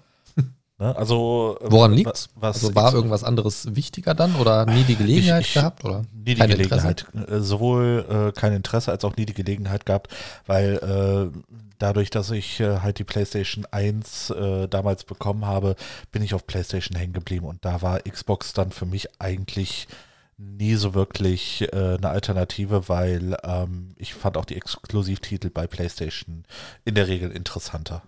Ne? 0.79 0.95
Also, 0.97 1.59
ähm, 1.61 1.73
Woran 1.73 1.93
liegt's? 1.93 2.29
Was 2.37 2.63
also 2.63 2.75
war 2.75 2.95
irgendwas 2.95 3.25
anderes 3.25 3.75
wichtiger 3.75 4.15
dann 4.15 4.37
oder 4.37 4.65
nie 4.65 4.85
die 4.85 4.95
Gelegenheit 4.95 5.43
ich, 5.43 5.49
ich, 5.49 5.55
gehabt? 5.55 5.85
Oder 5.85 6.03
nie 6.13 6.35
die 6.35 6.47
Gelegenheit. 6.47 7.07
Interesse? 7.13 7.37
Äh, 7.37 7.41
sowohl 7.41 8.07
äh, 8.09 8.39
kein 8.39 8.53
Interesse 8.53 8.93
als 8.93 9.05
auch 9.05 9.17
nie 9.17 9.27
die 9.27 9.35
Gelegenheit 9.35 9.87
gehabt, 9.87 10.15
weil 10.47 11.33
äh, 11.35 11.39
dadurch, 11.79 12.11
dass 12.11 12.31
ich 12.31 12.61
äh, 12.61 12.79
halt 12.79 13.01
die 13.01 13.05
PlayStation 13.05 13.67
1 13.71 14.31
äh, 14.31 14.69
damals 14.69 15.03
bekommen 15.03 15.47
habe, 15.47 15.75
bin 16.13 16.23
ich 16.23 16.33
auf 16.33 16.47
PlayStation 16.47 16.97
hängen 16.97 17.13
geblieben 17.13 17.47
und 17.47 17.65
da 17.65 17.83
war 17.83 18.01
Xbox 18.01 18.53
dann 18.53 18.71
für 18.71 18.87
mich 18.87 19.21
eigentlich 19.21 19.89
nie 20.37 20.77
so 20.77 20.95
wirklich 20.95 21.63
äh, 21.73 21.97
eine 21.97 22.11
Alternative, 22.11 22.89
weil 22.89 23.37
ähm, 23.43 23.95
ich 23.97 24.15
fand 24.15 24.37
auch 24.37 24.45
die 24.45 24.55
Exklusivtitel 24.55 25.51
bei 25.51 25.67
PlayStation 25.67 26.45
in 26.85 26.95
der 26.95 27.09
Regel 27.09 27.33
interessanter. 27.33 28.03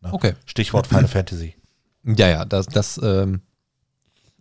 Ne? 0.00 0.12
Okay. 0.12 0.34
Stichwort 0.46 0.88
Final 0.88 1.06
Fantasy. 1.06 1.54
Ja, 2.06 2.28
ja, 2.28 2.44
das, 2.44 2.66
das, 2.66 3.00
ähm, 3.02 3.40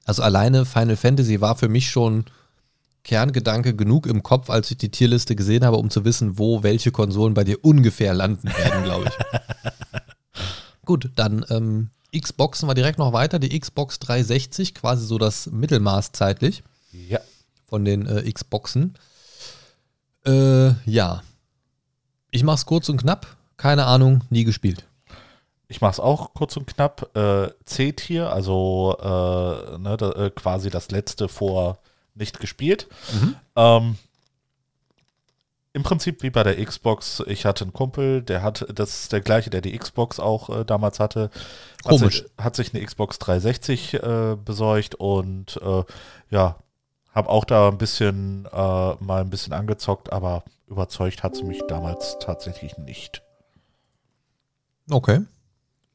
also 0.05 0.21
alleine 0.21 0.65
Final 0.65 0.95
Fantasy 0.95 1.41
war 1.41 1.55
für 1.55 1.67
mich 1.67 1.89
schon 1.89 2.25
Kerngedanke 3.03 3.75
genug 3.75 4.05
im 4.07 4.23
Kopf, 4.23 4.49
als 4.49 4.69
ich 4.71 4.77
die 4.77 4.89
Tierliste 4.89 5.35
gesehen 5.35 5.65
habe, 5.65 5.77
um 5.77 5.89
zu 5.89 6.05
wissen, 6.05 6.37
wo 6.37 6.63
welche 6.63 6.91
Konsolen 6.91 7.33
bei 7.33 7.43
dir 7.43 7.63
ungefähr 7.63 8.13
landen 8.13 8.47
werden, 8.49 8.83
glaube 8.83 9.05
ich. 9.05 10.41
Gut, 10.85 11.09
dann 11.15 11.45
ähm, 11.49 11.89
Xboxen 12.15 12.69
wir 12.69 12.75
direkt 12.75 12.99
noch 12.99 13.13
weiter. 13.13 13.39
Die 13.39 13.59
Xbox 13.59 13.99
360, 13.99 14.75
quasi 14.75 15.05
so 15.05 15.17
das 15.17 15.47
Mittelmaß 15.47 16.11
zeitlich. 16.11 16.63
Ja. 16.91 17.19
Von 17.67 17.83
den 17.83 18.05
äh, 18.05 18.31
Xboxen. 18.31 18.95
Äh, 20.25 20.73
ja. 20.85 21.23
Ich 22.29 22.43
mach's 22.43 22.65
kurz 22.65 22.89
und 22.89 22.97
knapp. 22.97 23.37
Keine 23.57 23.85
Ahnung, 23.85 24.21
nie 24.29 24.43
gespielt 24.43 24.85
ich 25.67 25.81
mache 25.81 25.93
es 25.93 25.99
auch 25.99 26.33
kurz 26.33 26.57
und 26.57 26.67
knapp. 26.67 27.15
Äh, 27.15 27.49
C-Tier, 27.65 28.31
also 28.31 28.95
äh, 28.99 29.77
ne, 29.77 29.97
da, 29.97 30.11
äh, 30.11 30.29
quasi 30.29 30.69
das 30.69 30.91
letzte 30.91 31.27
vor 31.27 31.79
nicht 32.13 32.39
gespielt. 32.39 32.87
Mhm. 33.13 33.35
Ähm, 33.55 33.97
Im 35.73 35.83
Prinzip 35.83 36.23
wie 36.23 36.29
bei 36.29 36.43
der 36.43 36.63
Xbox. 36.63 37.23
Ich 37.27 37.45
hatte 37.45 37.65
einen 37.65 37.73
Kumpel, 37.73 38.21
der 38.21 38.41
hat, 38.41 38.65
das 38.73 39.03
ist 39.03 39.11
der 39.11 39.21
gleiche, 39.21 39.49
der 39.49 39.61
die 39.61 39.77
Xbox 39.77 40.19
auch 40.19 40.49
äh, 40.49 40.65
damals 40.65 40.99
hatte. 40.99 41.29
Komisch. 41.83 42.01
Hat 42.03 42.11
sich, 42.11 42.45
hat 42.45 42.55
sich 42.55 42.73
eine 42.73 42.85
Xbox 42.85 43.19
360 43.19 43.93
äh, 43.95 44.37
besorgt 44.43 44.95
und 44.95 45.59
äh, 45.61 45.83
ja, 46.29 46.57
habe 47.13 47.29
auch 47.29 47.45
da 47.45 47.69
ein 47.69 47.77
bisschen 47.77 48.43
mal 48.43 48.99
ein 49.21 49.29
bisschen 49.29 49.53
angezockt, 49.53 50.11
aber 50.11 50.43
überzeugt 50.67 51.23
hat 51.23 51.33
sie 51.33 51.45
mich 51.45 51.61
damals 51.69 52.17
tatsächlich 52.19 52.77
nicht. 52.77 53.21
Okay. 54.91 55.21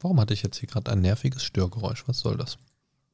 Warum 0.00 0.18
hatte 0.18 0.32
ich 0.32 0.42
jetzt 0.42 0.58
hier 0.58 0.68
gerade 0.68 0.90
ein 0.90 1.02
nerviges 1.02 1.42
Störgeräusch? 1.42 2.04
Was 2.06 2.20
soll 2.20 2.36
das? 2.36 2.56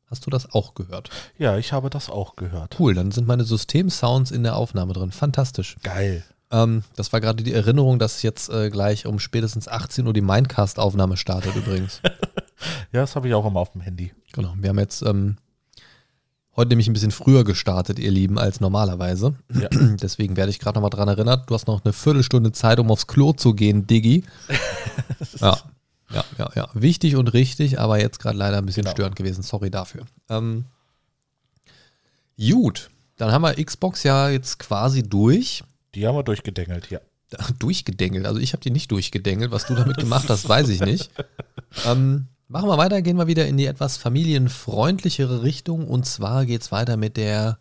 Hast 0.06 0.24
du 0.24 0.30
das 0.30 0.52
auch 0.52 0.74
gehört? 0.74 1.10
Ja, 1.36 1.58
ich 1.58 1.72
habe 1.72 1.90
das 1.90 2.10
auch 2.10 2.36
gehört. 2.36 2.78
Cool, 2.78 2.94
dann 2.94 3.10
sind 3.10 3.26
meine 3.26 3.42
Systemsounds 3.42 4.30
in 4.30 4.44
der 4.44 4.54
Aufnahme 4.54 4.92
drin. 4.92 5.10
Fantastisch. 5.10 5.76
Geil. 5.82 6.22
Ähm, 6.52 6.84
das 6.94 7.12
war 7.12 7.20
gerade 7.20 7.42
die 7.42 7.52
Erinnerung, 7.52 7.98
dass 7.98 8.22
jetzt 8.22 8.48
äh, 8.50 8.70
gleich 8.70 9.04
um 9.06 9.18
spätestens 9.18 9.66
18 9.66 10.06
Uhr 10.06 10.12
die 10.12 10.20
Mindcast-Aufnahme 10.20 11.16
startet 11.16 11.56
übrigens. 11.56 12.00
ja, 12.92 13.00
das 13.00 13.16
habe 13.16 13.26
ich 13.26 13.34
auch 13.34 13.44
immer 13.44 13.58
auf 13.58 13.72
dem 13.72 13.80
Handy. 13.80 14.12
Genau, 14.32 14.54
wir 14.56 14.68
haben 14.68 14.78
jetzt 14.78 15.02
ähm, 15.02 15.38
heute 16.54 16.68
nämlich 16.68 16.86
ein 16.86 16.92
bisschen 16.92 17.10
früher 17.10 17.42
gestartet, 17.42 17.98
ihr 17.98 18.12
Lieben, 18.12 18.38
als 18.38 18.60
normalerweise. 18.60 19.34
Ja. 19.52 19.68
Deswegen 19.70 20.36
werde 20.36 20.50
ich 20.50 20.60
gerade 20.60 20.76
nochmal 20.76 20.90
dran 20.90 21.08
erinnert. 21.08 21.50
Du 21.50 21.54
hast 21.54 21.66
noch 21.66 21.84
eine 21.84 21.92
Viertelstunde 21.92 22.52
Zeit, 22.52 22.78
um 22.78 22.92
aufs 22.92 23.08
Klo 23.08 23.32
zu 23.32 23.54
gehen, 23.54 23.88
Diggi. 23.88 24.22
ja, 25.40 25.58
ja, 26.16 26.24
ja, 26.38 26.50
ja. 26.54 26.68
Wichtig 26.74 27.16
und 27.16 27.32
richtig, 27.32 27.78
aber 27.78 28.00
jetzt 28.00 28.18
gerade 28.18 28.38
leider 28.38 28.58
ein 28.58 28.66
bisschen 28.66 28.84
genau. 28.84 28.94
störend 28.94 29.16
gewesen. 29.16 29.42
Sorry 29.42 29.70
dafür. 29.70 30.06
Ähm, 30.28 30.66
gut, 32.38 32.90
dann 33.16 33.32
haben 33.32 33.42
wir 33.42 33.62
Xbox 33.62 34.02
ja 34.02 34.30
jetzt 34.30 34.58
quasi 34.58 35.02
durch. 35.02 35.62
Die 35.94 36.06
haben 36.06 36.16
wir 36.16 36.22
durchgedengelt, 36.22 36.90
ja. 36.90 37.00
Durchgedengelt, 37.58 38.24
also 38.24 38.38
ich 38.38 38.52
habe 38.52 38.62
die 38.62 38.70
nicht 38.70 38.90
durchgedengelt. 38.92 39.50
Was 39.50 39.66
du 39.66 39.74
damit 39.74 39.96
gemacht 39.96 40.28
hast, 40.28 40.48
weiß 40.48 40.68
ich 40.68 40.80
nicht. 40.80 41.10
Ähm, 41.84 42.28
machen 42.48 42.68
wir 42.68 42.78
weiter, 42.78 43.02
gehen 43.02 43.18
wir 43.18 43.26
wieder 43.26 43.46
in 43.46 43.56
die 43.56 43.66
etwas 43.66 43.96
familienfreundlichere 43.96 45.42
Richtung. 45.42 45.88
Und 45.88 46.06
zwar 46.06 46.46
geht 46.46 46.62
es 46.62 46.72
weiter 46.72 46.96
mit 46.96 47.16
der 47.16 47.58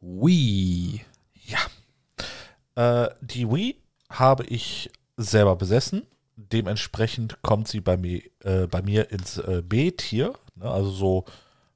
Wii. 0.00 1.00
Ja. 1.46 3.04
Äh, 3.04 3.14
die 3.20 3.48
Wii 3.48 3.76
habe 4.10 4.44
ich 4.44 4.90
selber 5.16 5.56
besessen 5.56 6.02
dementsprechend 6.36 7.42
kommt 7.42 7.68
sie 7.68 7.80
bei 7.80 7.96
mir, 7.96 8.22
äh, 8.44 8.66
bei 8.66 8.82
mir 8.82 9.10
ins 9.10 9.38
äh, 9.38 9.62
B-Tier. 9.64 10.34
Ne? 10.54 10.70
Also 10.70 10.90
so 10.90 11.24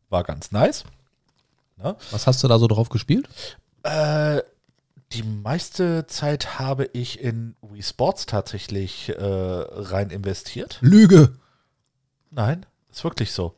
war 0.09 0.25
ganz 0.25 0.53
nice. 0.53 0.85
Ne? 1.77 1.97
Was 2.11 2.27
hast 2.27 2.43
du 2.43 2.49
da 2.49 2.59
so 2.59 2.67
drauf 2.67 2.89
gespielt? 2.89 3.29
Äh, 3.83 4.43
die 5.13 5.23
meiste 5.23 6.07
Zeit 6.07 6.59
habe 6.59 6.89
ich 6.93 7.21
in 7.21 7.57
Wii 7.63 7.83
Sports 7.83 8.27
tatsächlich 8.27 9.09
äh, 9.09 9.15
rein 9.19 10.11
investiert. 10.11 10.79
Lüge! 10.83 11.37
Nein, 12.31 12.65
ist 12.91 13.03
wirklich 13.03 13.33
so. 13.33 13.57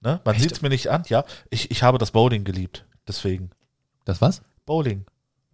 Ne? 0.00 0.20
Man 0.24 0.38
sieht 0.38 0.52
es 0.52 0.62
mir 0.62 0.70
nicht 0.70 0.88
an, 0.88 1.02
ja. 1.08 1.24
Ich, 1.50 1.70
ich 1.70 1.82
habe 1.82 1.98
das 1.98 2.12
Bowling 2.12 2.44
geliebt, 2.44 2.86
deswegen. 3.06 3.50
Das 4.04 4.22
was? 4.22 4.42
Bowling. 4.64 5.04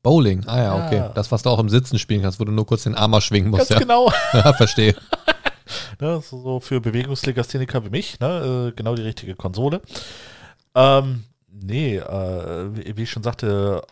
Bowling, 0.04 0.44
ah 0.46 0.62
ja, 0.62 0.86
okay. 0.86 1.10
Das, 1.14 1.32
was 1.32 1.42
du 1.42 1.50
auch 1.50 1.58
im 1.58 1.70
Sitzen 1.70 1.98
spielen 1.98 2.20
kannst, 2.22 2.38
wo 2.38 2.44
du 2.44 2.52
nur 2.52 2.66
kurz 2.66 2.84
den 2.84 2.94
Arm 2.94 3.18
schwingen 3.22 3.50
musst. 3.50 3.70
Ganz 3.70 3.70
ja. 3.70 3.78
genau. 3.78 4.12
ja, 4.34 4.52
verstehe. 4.52 4.94
ne, 6.00 6.20
so 6.20 6.60
für 6.60 6.80
Bewegungslegastheniker 6.80 7.84
wie 7.86 7.90
mich, 7.90 8.20
ne, 8.20 8.68
äh, 8.68 8.72
genau 8.76 8.94
die 8.94 9.02
richtige 9.02 9.34
Konsole. 9.34 9.80
Ähm, 10.74 11.24
nee, 11.50 11.96
äh, 11.96 12.96
wie 12.96 13.02
ich 13.02 13.10
schon 13.10 13.22
sagte, 13.22 13.82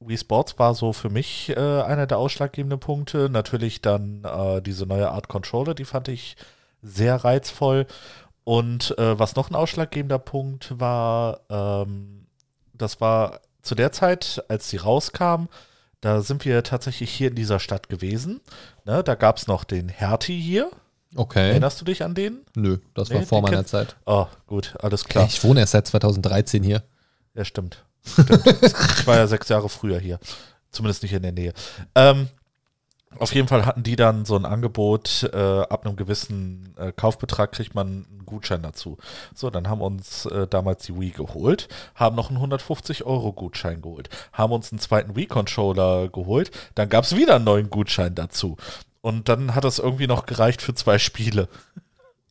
Wii 0.00 0.18
Sports 0.18 0.58
war 0.58 0.74
so 0.74 0.92
für 0.92 1.08
mich 1.08 1.50
äh, 1.50 1.82
einer 1.82 2.08
der 2.08 2.18
ausschlaggebenden 2.18 2.80
Punkte. 2.80 3.28
Natürlich 3.30 3.80
dann 3.80 4.24
äh, 4.24 4.60
diese 4.60 4.86
neue 4.86 5.10
Art 5.12 5.28
Controller, 5.28 5.74
die 5.74 5.84
fand 5.84 6.08
ich 6.08 6.34
sehr 6.82 7.24
reizvoll. 7.24 7.86
Und 8.42 8.98
äh, 8.98 9.16
was 9.18 9.36
noch 9.36 9.50
ein 9.50 9.54
ausschlaggebender 9.54 10.18
Punkt 10.18 10.80
war, 10.80 11.42
ähm, 11.48 12.26
das 12.72 13.00
war 13.00 13.40
zu 13.64 13.74
der 13.74 13.92
Zeit, 13.92 14.44
als 14.48 14.68
sie 14.70 14.76
rauskam, 14.76 15.48
da 16.00 16.20
sind 16.20 16.44
wir 16.44 16.62
tatsächlich 16.62 17.10
hier 17.10 17.28
in 17.28 17.34
dieser 17.34 17.58
Stadt 17.58 17.88
gewesen. 17.88 18.40
Ne, 18.84 19.02
da 19.02 19.14
gab 19.14 19.38
es 19.38 19.46
noch 19.46 19.64
den 19.64 19.88
Hertie 19.88 20.38
hier. 20.38 20.70
Okay. 21.16 21.50
Erinnerst 21.50 21.80
du 21.80 21.84
dich 21.84 22.02
an 22.02 22.14
den? 22.14 22.44
Nö, 22.54 22.78
das 22.92 23.08
nee, 23.08 23.16
war 23.16 23.22
vor 23.22 23.40
meiner 23.40 23.64
Zeit. 23.64 23.96
Oh, 24.04 24.26
gut, 24.46 24.74
alles 24.80 25.04
klar. 25.04 25.26
Ich 25.26 25.42
wohne 25.44 25.60
erst 25.60 25.72
seit 25.72 25.86
2013 25.86 26.62
hier. 26.62 26.82
Ja, 27.34 27.44
stimmt. 27.44 27.84
stimmt. 28.04 28.30
ich 28.62 29.06
war 29.06 29.16
ja 29.16 29.26
sechs 29.26 29.48
Jahre 29.48 29.68
früher 29.68 29.98
hier. 29.98 30.18
Zumindest 30.70 31.02
nicht 31.02 31.12
in 31.12 31.22
der 31.22 31.32
Nähe. 31.32 31.54
Ähm, 31.94 32.28
Auf 33.18 33.34
jeden 33.34 33.48
Fall 33.48 33.66
hatten 33.66 33.82
die 33.82 33.96
dann 33.96 34.24
so 34.24 34.36
ein 34.36 34.44
Angebot, 34.44 35.28
äh, 35.32 35.36
ab 35.36 35.86
einem 35.86 35.96
gewissen 35.96 36.74
äh, 36.76 36.92
Kaufbetrag 36.92 37.52
kriegt 37.52 37.74
man 37.74 37.86
einen 37.86 38.22
Gutschein 38.26 38.62
dazu. 38.62 38.98
So, 39.34 39.50
dann 39.50 39.68
haben 39.68 39.80
uns 39.80 40.26
äh, 40.26 40.46
damals 40.46 40.84
die 40.84 40.98
Wii 40.98 41.10
geholt, 41.10 41.68
haben 41.94 42.16
noch 42.16 42.30
einen 42.30 42.38
150-Euro-Gutschein 42.38 43.82
geholt, 43.82 44.08
haben 44.32 44.52
uns 44.52 44.72
einen 44.72 44.78
zweiten 44.78 45.16
Wii-Controller 45.16 46.08
geholt, 46.08 46.50
dann 46.74 46.88
gab 46.88 47.04
es 47.04 47.16
wieder 47.16 47.36
einen 47.36 47.44
neuen 47.44 47.70
Gutschein 47.70 48.14
dazu. 48.14 48.56
Und 49.00 49.28
dann 49.28 49.54
hat 49.54 49.64
das 49.64 49.78
irgendwie 49.78 50.06
noch 50.06 50.26
gereicht 50.26 50.62
für 50.62 50.74
zwei 50.74 50.98
Spiele. 50.98 51.48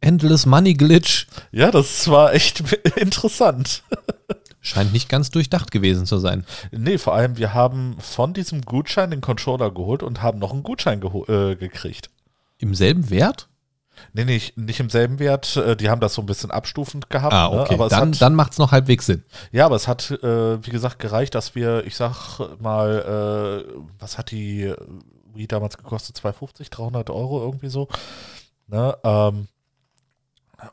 Endless 0.02 0.46
Money 0.46 0.74
Glitch. 0.74 1.28
Ja, 1.52 1.72
das 1.72 2.10
war 2.10 2.34
echt 2.34 2.62
interessant. 2.98 3.84
Scheint 4.66 4.94
nicht 4.94 5.10
ganz 5.10 5.30
durchdacht 5.30 5.72
gewesen 5.72 6.06
zu 6.06 6.20
sein. 6.20 6.46
Nee, 6.72 6.98
vor 6.98 7.14
allem, 7.14 7.38
wir 7.38 7.54
haben 7.54 7.98
von 8.00 8.34
diesem 8.34 8.62
Gutschein 8.62 9.12
den 9.12 9.20
Controller 9.20 9.72
geholt 9.72 10.02
und 10.04 10.22
haben 10.22 10.40
noch 10.40 10.54
einen 10.54 10.64
Gutschein 10.64 11.02
äh, 11.04 11.56
gekriegt. 11.56 12.10
Im 12.60 12.74
selben 12.74 13.10
Wert? 13.10 13.50
Nee, 14.14 14.24
nicht, 14.24 14.58
nicht 14.58 14.80
im 14.80 14.90
selben 14.90 15.20
Wert. 15.20 15.58
Äh, 15.58 15.76
die 15.76 15.90
haben 15.90 16.00
das 16.00 16.14
so 16.14 16.22
ein 16.22 16.26
bisschen 16.26 16.50
abstufend 16.50 17.10
gehabt. 17.10 17.34
Ah, 17.34 17.48
okay. 17.50 17.74
Ne? 17.74 17.80
Aber 17.82 17.90
dann 17.90 18.14
hat, 18.14 18.22
dann 18.22 18.36
macht 18.36 18.54
es 18.54 18.58
noch 18.58 18.72
halbwegs 18.72 19.06
Sinn. 19.06 19.26
Ja, 19.52 19.66
aber 19.66 19.76
es 19.76 19.90
hat, 19.90 20.10
äh, 20.12 20.66
wie 20.66 20.72
gesagt, 20.72 20.98
gereicht, 20.98 21.36
dass 21.36 21.56
wir, 21.56 21.86
ich 21.86 21.98
sag 21.98 22.40
mal, 22.60 23.66
äh, 23.68 23.74
was 24.00 24.18
hat 24.18 24.32
die 24.32 24.74
Wii 25.34 25.48
damals 25.48 25.78
gekostet? 25.78 26.16
250, 26.16 26.70
300 26.70 27.10
Euro 27.10 27.42
irgendwie 27.44 27.70
so. 27.70 27.90
Ne? 28.68 28.96
Ähm, 29.04 29.48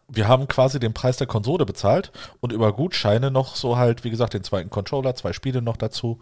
wir 0.09 0.29
haben 0.29 0.48
quasi 0.48 0.81
den 0.81 0.92
Preis 0.92 1.16
der 1.16 1.26
Konsole 1.26 1.66
bezahlt 1.66 2.12
und 2.40 2.53
über 2.53 2.72
Gutscheine 2.72 3.31
noch 3.31 3.57
so 3.57 3.76
halt, 3.76 4.05
wie 4.05 4.11
gesagt, 4.11 4.35
den 4.35 4.44
zweiten 4.44 4.70
Controller, 4.70 5.14
zwei 5.14 5.33
Spiele 5.33 5.62
noch 5.62 5.76
dazu. 5.76 6.18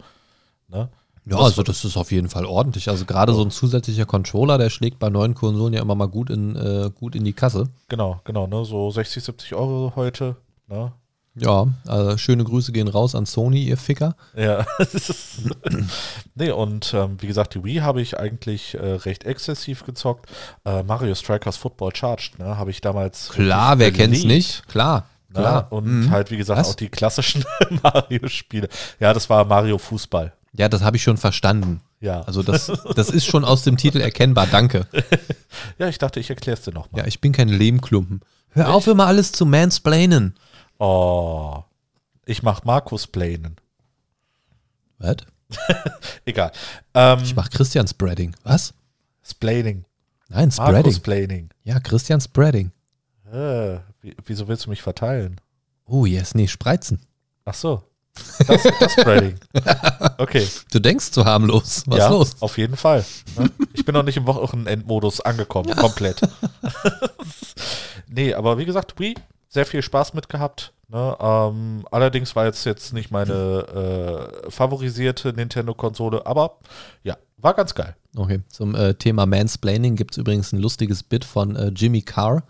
Ne? 0.67 0.89
Ja, 1.25 1.37
das 1.37 1.45
also 1.45 1.63
das 1.63 1.85
ist 1.85 1.97
auf 1.97 2.11
jeden 2.11 2.29
Fall 2.29 2.45
ordentlich. 2.45 2.89
Also 2.89 3.05
gerade 3.05 3.33
so 3.33 3.43
ein 3.43 3.51
zusätzlicher 3.51 4.05
Controller, 4.05 4.57
der 4.57 4.69
schlägt 4.69 4.99
bei 4.99 5.09
neuen 5.09 5.35
Konsolen 5.35 5.73
ja 5.73 5.81
immer 5.81 5.95
mal 5.95 6.07
gut 6.07 6.29
in, 6.29 6.55
äh, 6.55 6.89
gut 6.93 7.15
in 7.15 7.23
die 7.23 7.33
Kasse. 7.33 7.69
Genau, 7.87 8.21
genau, 8.23 8.47
ne? 8.47 8.65
So 8.65 8.89
60, 8.89 9.23
70 9.23 9.53
Euro 9.53 9.93
heute. 9.95 10.37
Ne? 10.67 10.91
Ja, 11.35 11.67
also 11.87 12.17
schöne 12.17 12.43
Grüße 12.43 12.71
gehen 12.71 12.87
raus 12.87 13.15
an 13.15 13.25
Sony, 13.25 13.63
ihr 13.63 13.77
Ficker. 13.77 14.15
Ja. 14.35 14.65
nee, 16.35 16.51
und 16.51 16.93
ähm, 16.93 17.17
wie 17.21 17.27
gesagt, 17.27 17.55
die 17.55 17.63
Wii 17.63 17.77
habe 17.77 18.01
ich 18.01 18.17
eigentlich 18.19 18.75
äh, 18.75 18.79
recht 18.93 19.23
exzessiv 19.23 19.85
gezockt. 19.85 20.29
Äh, 20.65 20.83
Mario 20.83 21.15
Strikers 21.15 21.57
Football 21.57 21.95
Charged, 21.95 22.39
ne, 22.39 22.57
habe 22.57 22.71
ich 22.71 22.81
damals. 22.81 23.29
Klar, 23.29 23.79
wer 23.79 23.91
kennt's 23.91 24.23
nicht? 24.23 24.67
Klar. 24.67 25.07
Ne? 25.29 25.35
Klar. 25.41 25.71
Und 25.71 25.85
Mhm. 25.85 26.09
halt, 26.11 26.31
wie 26.31 26.37
gesagt, 26.37 26.59
Was? 26.59 26.69
auch 26.71 26.75
die 26.75 26.89
klassischen 26.89 27.45
Mario-Spiele. 27.83 28.67
Ja, 28.99 29.13
das 29.13 29.29
war 29.29 29.45
Mario 29.45 29.77
Fußball. 29.77 30.33
Ja, 30.53 30.67
das 30.67 30.81
habe 30.81 30.97
ich 30.97 31.03
schon 31.03 31.17
verstanden. 31.17 31.81
Ja. 32.01 32.21
Also 32.21 32.41
das, 32.43 32.71
das 32.95 33.09
ist 33.11 33.25
schon 33.25 33.45
aus 33.45 33.63
dem 33.63 33.77
Titel 33.77 34.01
erkennbar, 34.01 34.47
danke. 34.47 34.87
ja, 35.77 35.87
ich 35.87 35.99
dachte, 35.99 36.19
ich 36.19 36.29
erkläre 36.29 36.57
es 36.57 36.63
dir 36.65 36.73
nochmal. 36.73 37.01
Ja, 37.01 37.07
ich 37.07 37.21
bin 37.21 37.31
kein 37.31 37.49
Lehmklumpen. 37.49 38.21
Hör 38.51 38.73
auf, 38.73 38.87
immer 38.87 39.05
alles 39.05 39.31
zu 39.31 39.45
mansplainen. 39.45 40.33
Oh. 40.79 41.63
Ich 42.25 42.41
mach 42.43 42.63
Markus 42.63 43.05
Planen. 43.07 43.57
Was? 44.97 45.17
Egal. 46.25 46.51
Ähm, 46.93 47.19
Ich 47.23 47.35
mach 47.35 47.49
Christian 47.49 47.87
Spreading. 47.87 48.35
Was? 48.43 48.73
Splaining. 49.23 49.85
Nein, 50.29 50.51
Spreading. 50.51 50.73
Markus 50.73 50.99
Planing. 50.99 51.49
Ja, 51.63 51.79
Christian 51.79 52.21
Spreading. 52.21 52.71
Äh, 53.31 53.79
wie, 54.01 54.15
wieso 54.25 54.47
willst 54.47 54.65
du 54.65 54.69
mich 54.69 54.81
verteilen? 54.81 55.39
Oh, 55.85 56.05
yes, 56.05 56.35
nee, 56.35 56.47
Spreizen. 56.47 57.01
Ach 57.45 57.53
so. 57.53 57.83
Das, 58.47 58.63
das 58.79 58.93
Spreading. 58.93 59.39
Okay. 60.17 60.45
Du 60.71 60.79
denkst 60.79 61.11
zu 61.11 61.23
harmlos. 61.23 61.83
Was 61.85 61.97
ja, 61.97 62.05
ist 62.05 62.11
los? 62.11 62.35
Auf 62.41 62.57
jeden 62.57 62.75
Fall. 62.75 63.05
Ne? 63.37 63.49
Ich 63.73 63.85
bin 63.85 63.93
noch 63.93 64.03
nicht 64.03 64.17
im 64.17 64.27
Wochenendmodus 64.27 65.21
angekommen, 65.21 65.73
komplett. 65.77 66.19
nee, 68.07 68.33
aber 68.33 68.57
wie 68.57 68.65
gesagt, 68.65 68.99
Wii, 68.99 69.15
sehr 69.49 69.65
viel 69.65 69.81
Spaß 69.81 70.13
mit 70.13 70.29
gehabt. 70.29 70.73
Ne? 70.87 71.15
Ähm, 71.19 71.85
allerdings 71.91 72.35
war 72.35 72.45
jetzt, 72.45 72.65
jetzt 72.65 72.93
nicht 72.93 73.11
meine 73.11 74.31
äh, 74.45 74.49
favorisierte 74.49 75.33
Nintendo-Konsole, 75.33 76.25
aber 76.25 76.57
ja, 77.03 77.17
war 77.37 77.53
ganz 77.53 77.75
geil. 77.75 77.95
Okay, 78.15 78.39
zum 78.49 78.73
äh, 78.75 78.93
Thema 78.95 79.25
Mansplaining 79.25 79.95
gibt 79.95 80.13
es 80.13 80.17
übrigens 80.17 80.51
ein 80.51 80.59
lustiges 80.59 81.03
Bit 81.03 81.25
von 81.25 81.55
äh, 81.55 81.67
Jimmy 81.67 82.01
Carr, 82.01 82.43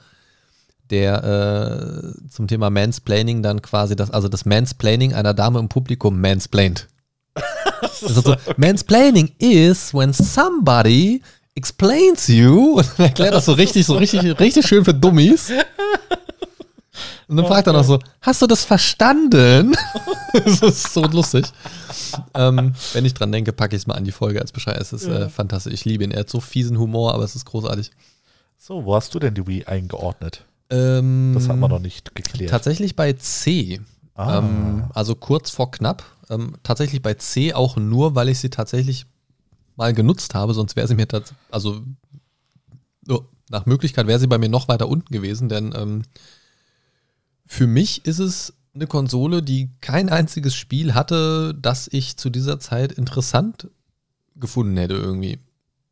der 0.90 1.24
äh, 1.24 2.30
zum 2.30 2.48
Thema 2.48 2.70
Mansplaining 2.70 3.44
dann 3.44 3.62
quasi 3.62 3.96
das, 3.96 4.10
also 4.12 4.30
das 4.30 4.46
Mansplaining 4.46 5.14
einer 5.14 5.34
Dame 5.34 5.60
im 5.60 5.70
Publikum 5.70 6.20
mansplained. 6.22 6.88
Das 7.82 8.02
ist 8.02 8.26
so, 8.26 8.36
Mansplaining 8.58 9.32
is 9.40 9.94
when 9.94 10.12
somebody 10.14 11.22
explains 11.56 12.28
you 12.28 12.74
und 12.78 13.00
erklärt 13.00 13.34
das 13.34 13.46
so 13.46 13.54
richtig, 13.54 13.86
so 13.86 13.96
richtig, 13.96 14.40
richtig 14.40 14.68
schön 14.68 14.84
für 14.86 14.94
Dummies. 14.94 15.52
Und 17.28 17.38
dann 17.38 17.46
fragt 17.46 17.68
er 17.68 17.74
noch 17.74 17.84
so, 17.84 18.00
hast 18.22 18.42
du 18.42 18.48
das 18.48 18.66
verstanden? 18.66 19.76
das 20.34 20.62
ist 20.62 20.94
so 20.94 21.04
lustig. 21.06 21.46
Ähm, 22.34 22.74
wenn 22.94 23.06
ich 23.06 23.14
dran 23.14 23.32
denke, 23.32 23.54
packe 23.54 23.76
ich 23.76 23.84
es 23.84 23.88
mal 23.88 23.94
an 23.96 24.04
die 24.04 24.12
Folge 24.12 24.42
als 24.42 24.52
Bescheid. 24.52 24.78
Es 24.82 24.92
ist 24.94 25.06
äh, 25.06 25.30
fantastisch. 25.30 25.74
Ich 25.74 25.86
liebe 25.86 26.04
ihn. 26.04 26.12
Er 26.12 26.22
hat 26.22 26.30
so 26.30 26.40
fiesen 26.40 26.80
Humor, 26.80 27.14
aber 27.14 27.24
es 27.24 27.36
ist 27.36 27.46
großartig. 27.46 27.92
So, 28.58 28.86
wo 28.86 28.96
hast 28.96 29.14
du 29.14 29.20
denn 29.20 29.36
die 29.36 29.46
Wii 29.48 29.66
eingeordnet? 29.66 30.46
Ähm, 30.72 31.32
Das 31.36 31.48
haben 31.48 31.60
wir 31.60 31.70
noch 31.70 31.80
nicht 31.80 32.16
geklärt. 32.16 32.50
Tatsächlich 32.52 32.96
bei 32.96 33.14
C. 33.14 33.80
Ah. 34.16 34.40
Ähm, 34.40 34.86
also 34.94 35.16
kurz 35.16 35.50
vor 35.52 35.72
knapp. 35.72 36.04
Ähm, 36.30 36.56
tatsächlich 36.64 37.02
bei 37.02 37.14
C 37.14 37.54
auch 37.54 37.78
nur, 37.78 38.16
weil 38.16 38.30
ich 38.30 38.40
sie 38.40 38.50
tatsächlich 38.50 39.06
mal 39.76 39.94
genutzt 39.94 40.36
habe, 40.36 40.54
sonst 40.54 40.76
wäre 40.76 40.88
sie 40.88 40.96
mir 40.96 41.08
tats- 41.08 41.34
also 41.52 41.82
oh, 43.08 43.22
nach 43.50 43.66
Möglichkeit 43.66 44.08
wäre 44.08 44.20
sie 44.20 44.28
bei 44.28 44.38
mir 44.38 44.50
noch 44.50 44.68
weiter 44.68 44.90
unten 44.90 45.12
gewesen, 45.14 45.48
denn 45.48 45.74
ähm, 45.76 46.04
für 47.52 47.66
mich 47.66 48.06
ist 48.06 48.20
es 48.20 48.54
eine 48.76 48.86
Konsole, 48.86 49.42
die 49.42 49.72
kein 49.82 50.10
einziges 50.10 50.54
Spiel 50.54 50.94
hatte, 50.94 51.56
das 51.60 51.90
ich 51.92 52.16
zu 52.16 52.30
dieser 52.30 52.60
Zeit 52.60 52.92
interessant 52.92 53.68
gefunden 54.36 54.78
hätte 54.78 54.94
irgendwie. 54.94 55.40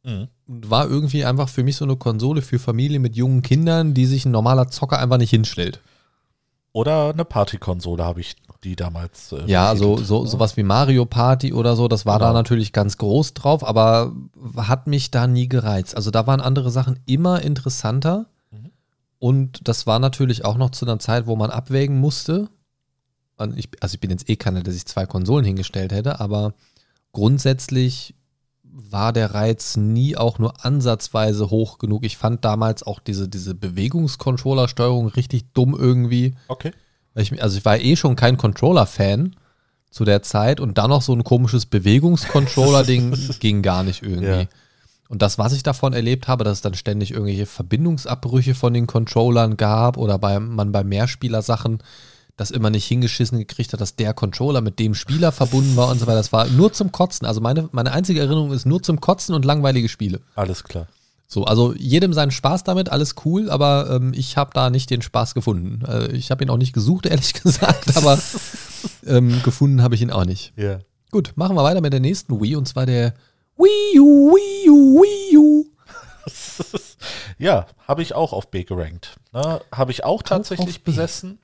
Mhm. 0.04 0.28
Und 0.46 0.70
war 0.70 0.88
irgendwie 0.88 1.26
einfach 1.26 1.50
für 1.50 1.64
mich 1.64 1.76
so 1.76 1.84
eine 1.84 1.96
Konsole 1.96 2.44
für 2.44 2.60
Familien 2.60 3.02
mit 3.02 3.16
jungen 3.16 3.42
Kindern, 3.42 3.96
die 3.96 4.06
sich 4.06 4.24
ein 4.26 4.32
normaler 4.32 4.70
Zocker 4.70 5.00
einfach 5.00 5.18
nicht 5.18 5.32
hinstellt. 5.32 5.82
Oder 6.74 7.10
eine 7.12 7.26
Partykonsole 7.26 8.06
habe 8.06 8.22
ich 8.22 8.36
die 8.64 8.76
damals. 8.76 9.32
Äh, 9.32 9.46
Ja, 9.48 9.76
so, 9.76 9.96
betitelt, 9.96 10.08
so 10.08 10.24
ne? 10.24 10.30
sowas 10.30 10.58
wie 10.58 10.64
Mario 10.64 11.06
Party 11.06 11.54
oder 11.54 11.76
so, 11.76 11.88
das 11.88 12.06
war 12.06 12.20
da 12.20 12.28
Genau. 12.28 12.38
natürlich 12.40 12.72
ganz 12.72 13.00
groß 13.00 13.34
drauf, 13.34 13.68
aber 13.68 14.14
hat 14.58 14.86
mich 14.86 15.10
da 15.10 15.26
nie 15.26 15.48
gereizt. 15.50 15.96
Also 15.98 16.12
da 16.12 16.28
waren 16.28 16.40
andere 16.40 16.70
Sachen 16.70 17.00
immer 17.08 17.42
interessanter. 17.42 18.28
Und 19.20 19.68
das 19.68 19.88
war 19.88 20.00
natürlich 20.00 20.46
auch 20.46 20.58
noch 20.58 20.70
zu 20.70 20.86
einer 20.86 21.00
Zeit, 21.00 21.28
wo 21.28 21.36
man 21.36 21.50
abwägen 21.50 22.00
musste. 22.00 22.50
Ich, 23.56 23.70
also 23.82 23.96
ich 23.96 24.00
bin 24.00 24.10
jetzt 24.10 24.30
eh 24.30 24.36
keiner, 24.36 24.64
der 24.64 24.74
sich 24.74 24.86
zwei 24.86 25.06
Konsolen 25.06 25.46
hingestellt 25.46 25.92
hätte, 25.92 26.20
aber 26.20 26.54
grundsätzlich 27.12 28.16
war 28.64 29.12
der 29.12 29.34
Reiz 29.34 29.76
nie 29.76 30.16
auch 30.16 30.38
nur 30.40 30.66
ansatzweise 30.66 31.50
hoch 31.50 31.80
genug. 31.80 32.06
Ich 32.06 32.18
fand 32.18 32.46
damals 32.46 32.84
auch 32.84 33.00
diese, 33.00 33.28
diese 33.28 33.56
Bewegungscontroller-Steuerung 33.56 35.08
richtig 35.08 35.52
dumm 35.54 35.76
irgendwie. 35.78 36.36
Okay. 36.48 36.72
Ich, 37.16 37.42
also 37.42 37.58
ich 37.58 37.66
war 37.66 37.80
eh 37.80 37.96
schon 37.96 38.16
kein 38.16 38.38
Controller-Fan 38.38 39.36
zu 39.90 40.06
der 40.06 40.22
Zeit 40.22 40.60
und 40.60 40.78
dann 40.78 40.92
noch 40.92 41.02
so 41.02 41.14
ein 41.14 41.24
komisches 41.24 41.66
Bewegungscontroller-Ding 41.66 43.18
ging 43.40 43.64
gar 43.64 43.84
nicht 43.84 44.04
irgendwie. 44.04 44.26
Ja. 44.26 44.48
Und 45.10 45.22
das, 45.22 45.38
was 45.38 45.54
ich 45.54 45.64
davon 45.64 45.94
erlebt 45.94 46.28
habe, 46.28 46.44
dass 46.44 46.58
es 46.58 46.62
dann 46.62 46.74
ständig 46.74 47.12
irgendwelche 47.12 47.46
Verbindungsabbrüche 47.46 48.56
von 48.56 48.74
den 48.74 48.88
Controllern 48.88 49.58
gab 49.58 49.98
oder 49.98 50.18
bei, 50.18 50.40
man 50.40 50.72
bei 50.72 50.84
Mehrspieler-Sachen 50.84 51.80
das 52.36 52.52
immer 52.52 52.70
nicht 52.70 52.86
hingeschissen 52.86 53.40
gekriegt 53.40 53.74
hat, 53.74 53.82
dass 53.82 53.96
der 53.96 54.14
Controller 54.14 54.62
mit 54.62 54.80
dem 54.80 54.94
Spieler 54.94 55.32
verbunden 55.32 55.76
war 55.76 55.90
und 55.90 56.00
so 56.00 56.06
weiter. 56.06 56.18
Das 56.18 56.32
war 56.32 56.46
nur 56.48 56.72
zum 56.72 56.92
Kotzen. 56.92 57.26
Also 57.26 57.42
meine, 57.42 57.68
meine 57.72 57.92
einzige 57.92 58.20
Erinnerung 58.20 58.52
ist 58.52 58.66
nur 58.66 58.84
zum 58.84 59.02
Kotzen 59.02 59.34
und 59.34 59.44
langweilige 59.44 59.90
Spiele. 59.90 60.22
Alles 60.36 60.64
klar. 60.64 60.88
So, 61.30 61.44
also 61.44 61.74
jedem 61.74 62.14
seinen 62.14 62.32
Spaß 62.32 62.64
damit, 62.64 62.90
alles 62.90 63.16
cool, 63.26 63.50
aber 63.50 63.90
ähm, 63.92 64.14
ich 64.16 64.38
habe 64.38 64.52
da 64.54 64.70
nicht 64.70 64.90
den 64.90 65.02
Spaß 65.02 65.34
gefunden. 65.34 65.84
Äh, 65.86 66.12
ich 66.12 66.32
habe 66.32 66.44
ihn 66.44 66.50
auch 66.50 66.58
nicht 66.58 66.74
gesucht, 66.74 67.06
ehrlich 67.06 67.34
gesagt, 67.44 67.98
aber 67.98 68.18
ähm, 69.06 69.42
gefunden 69.44 69.82
habe 69.82 69.96
ich 69.96 70.02
ihn 70.02 70.12
auch 70.12 70.24
nicht. 70.24 70.54
Ja. 70.56 70.80
Gut, 71.12 71.34
machen 71.36 71.56
wir 71.58 71.64
weiter 71.64 71.82
mit 71.82 71.92
der 71.92 72.00
nächsten 72.00 72.40
Wii 72.40 72.56
und 72.56 72.68
zwar 72.68 72.86
der 72.86 73.14
Wii 73.58 74.00
U, 74.00 74.34
Wii 74.36 74.70
U, 74.70 75.02
Wii 75.02 75.38
U. 75.38 75.66
Ja, 77.40 77.68
habe 77.88 78.02
ich 78.02 78.16
auch 78.16 78.34
auf 78.34 78.50
B 78.50 78.64
gerankt. 78.64 79.16
Ne? 79.32 79.62
Habe 79.72 79.92
ich 79.92 80.04
auch 80.04 80.24
tatsächlich 80.24 80.84
besessen. 80.84 81.38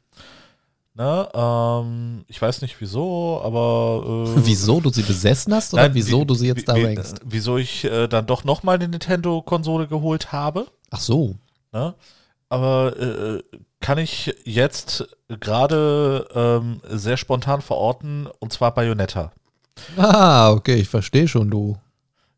Ne? 0.96 1.30
Ähm, 1.34 2.26
ich 2.28 2.42
weiß 2.42 2.62
nicht 2.64 2.80
wieso, 2.82 3.40
aber. 3.44 4.26
Äh, 4.36 4.42
Wieso 4.46 4.80
du 4.82 4.90
sie 4.90 5.04
besessen 5.04 5.54
hast 5.54 5.74
oder 5.74 5.84
Nein, 5.84 5.94
wieso 5.94 6.22
wie- 6.22 6.26
du 6.26 6.34
sie 6.34 6.48
jetzt 6.48 6.62
wie, 6.62 6.66
da 6.66 6.74
rankst? 6.74 7.22
Wieso 7.24 7.58
ich 7.58 7.84
äh, 7.86 8.08
dann 8.08 8.26
doch 8.26 8.44
nochmal 8.44 8.76
eine 8.76 8.88
Nintendo-Konsole 8.88 9.88
geholt 9.88 10.32
habe. 10.32 10.66
Ach 10.90 11.00
so. 11.00 11.36
Ne? 11.72 11.94
Aber 12.50 12.98
äh, 13.00 13.44
kann 13.80 13.98
ich 14.00 14.36
jetzt 14.46 15.08
gerade 15.28 16.28
ähm, 16.34 16.82
sehr 16.90 17.18
spontan 17.18 17.62
verorten, 17.62 18.28
und 18.40 18.52
zwar 18.52 18.74
Bayonetta. 18.74 19.32
Ah, 19.98 20.52
okay, 20.52 20.76
ich 20.76 20.90
verstehe 20.90 21.28
schon, 21.28 21.50
du. 21.50 21.78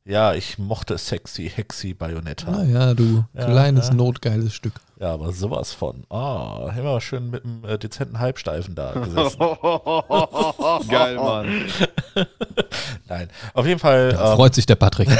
Ja, 0.08 0.36
ich 0.36 0.60
mochte 0.60 1.00
sexy, 1.00 1.52
hexy 1.54 1.96
Bayonetta. 1.96 2.52
Naja, 2.52 2.94
du 2.94 3.26
Ja, 3.34 3.46
kleines, 3.46 3.88
ja. 3.88 3.94
notgeiles 3.96 4.54
Stück. 4.54 4.74
Ja, 5.00 5.12
aber 5.14 5.34
sowas 5.34 5.74
von. 5.74 6.06
Ah, 6.12 6.72
immer 6.78 7.02
schön 7.02 7.32
mit 7.32 7.44
einem 7.44 7.66
äh, 7.66 7.80
dezenten 7.80 8.20
Halbsteifen 8.20 8.76
da 8.76 8.92
gesessen. 8.94 9.40
Geil, 10.90 11.16
Mann. 11.16 11.48
Nein, 13.10 13.30
auf 13.56 13.66
jeden 13.66 13.80
Fall, 13.80 14.10
Da 14.14 14.36
freut 14.36 14.54
sich 14.54 14.68
der 14.68 14.76
Patrick. 14.76 15.10
ähm, 15.10 15.18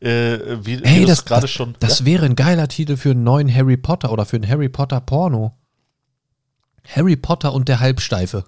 äh, 0.00 0.66
wie, 0.66 0.82
wie 0.82 0.88
Hey, 0.88 1.02
es 1.02 1.08
das, 1.08 1.24
gerade 1.26 1.46
schon. 1.46 1.74
das 1.78 2.06
wäre 2.06 2.24
ein 2.24 2.36
geiler 2.36 2.68
Titel 2.68 2.96
für 2.96 3.10
einen 3.10 3.22
neuen 3.22 3.54
Harry 3.54 3.76
Potter 3.76 4.10
oder 4.12 4.24
für 4.24 4.36
einen 4.36 4.48
Harry 4.48 4.70
Potter 4.70 5.00
Porno. 5.02 5.58
Harry 6.88 7.16
Potter 7.16 7.52
und 7.52 7.68
der 7.68 7.80
Halbsteife. 7.80 8.44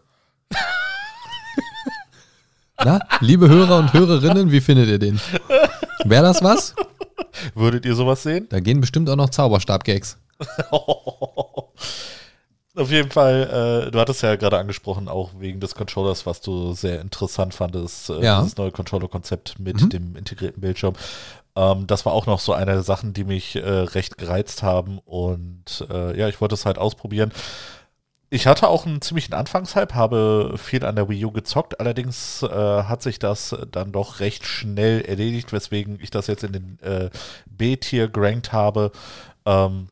Na, 2.83 3.01
liebe 3.21 3.49
Hörer 3.49 3.79
und 3.79 3.93
Hörerinnen, 3.93 4.51
wie 4.51 4.61
findet 4.61 4.89
ihr 4.89 4.99
den? 4.99 5.21
Wäre 6.05 6.23
das 6.25 6.43
was? 6.43 6.75
würdet 7.55 7.85
ihr 7.87 7.95
sowas 7.95 8.23
sehen? 8.23 8.47
Da 8.51 8.61
gehen 8.61 8.81
bestimmt 8.81 9.09
auch 9.11 9.17
noch 9.17 9.31
Zauberstab-Gags. 9.31 10.19
Auf 12.77 12.91
jeden 12.91 13.11
Fall, 13.13 13.85
äh, 13.87 13.91
du 13.93 14.01
hattest 14.01 14.23
ja 14.23 14.35
gerade 14.35 14.59
angesprochen, 14.59 15.07
auch 15.09 15.31
wegen 15.39 15.61
des 15.61 15.77
Controllers, 15.77 16.27
was 16.27 16.41
du 16.41 16.73
sehr 16.73 17.01
interessant 17.01 17.55
fandest, 17.55 18.11
äh, 18.11 18.21
Ja. 18.21 18.41
dieses 18.41 18.57
neue 18.57 18.73
Controller-Konzept 18.73 19.61
mit 19.61 19.81
Mhm. 19.81 19.89
dem 19.91 20.17
integrierten 20.17 20.61
Bildschirm. 20.61 20.95
Ähm, 21.55 21.87
das 21.87 22.05
war 22.05 22.13
auch 22.13 22.27
noch 22.27 22.41
so 22.41 22.53
eine 22.53 22.73
der 22.73 22.83
Sachen, 22.83 23.13
die 23.13 23.23
mich 23.23 23.55
äh, 23.55 23.61
recht 23.61 24.19
gereizt 24.19 24.65
haben 24.65 24.99
und 25.05 25.87
äh, 25.89 26.19
ja, 26.19 26.29
ich 26.29 26.41
wollte 26.41 26.55
es 26.55 26.67
halt 26.67 26.79
ausprobieren. 26.79 27.31
Ich 28.35 28.49
hatte 28.49 28.67
auch 28.67 28.85
einen 28.85 29.01
ziemlichen 29.01 29.33
Anfangshype, 29.33 29.95
habe 29.95 30.57
viel 30.59 30.85
an 30.85 30.97
der 30.97 31.09
Wii 31.09 31.27
U 31.27 31.31
gezockt, 31.31 31.79
allerdings 31.79 32.43
äh, 32.43 32.49
hat 32.49 33.01
sich 33.01 33.21
das 33.21 33.55
dann 33.71 33.93
doch 33.93 34.19
recht 34.19 34.45
schnell 34.45 35.03
erledigt, 35.03 35.53
weswegen 35.53 36.01
ich 36.03 36.11
das 36.11 36.27
jetzt 36.27 36.43
in 36.43 36.53
den 36.53 36.79
äh, 36.81 37.11
B-Tier 37.47 38.09
gerankt 38.09 38.53
habe. 38.53 38.91
Ähm, 39.47 39.87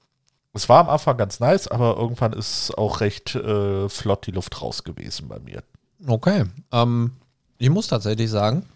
es 0.54 0.68
war 0.68 0.80
am 0.80 0.88
Anfang 0.88 1.16
ganz 1.18 1.38
nice, 1.38 1.68
aber 1.68 1.96
irgendwann 1.96 2.32
ist 2.32 2.76
auch 2.76 2.98
recht 2.98 3.36
äh, 3.36 3.88
flott 3.88 4.26
die 4.26 4.32
Luft 4.32 4.60
raus 4.60 4.82
gewesen 4.82 5.28
bei 5.28 5.38
mir. 5.38 5.62
Okay. 6.04 6.46
Ähm, 6.72 7.12
ich 7.58 7.70
muss 7.70 7.86
tatsächlich 7.86 8.28
sagen, 8.28 8.66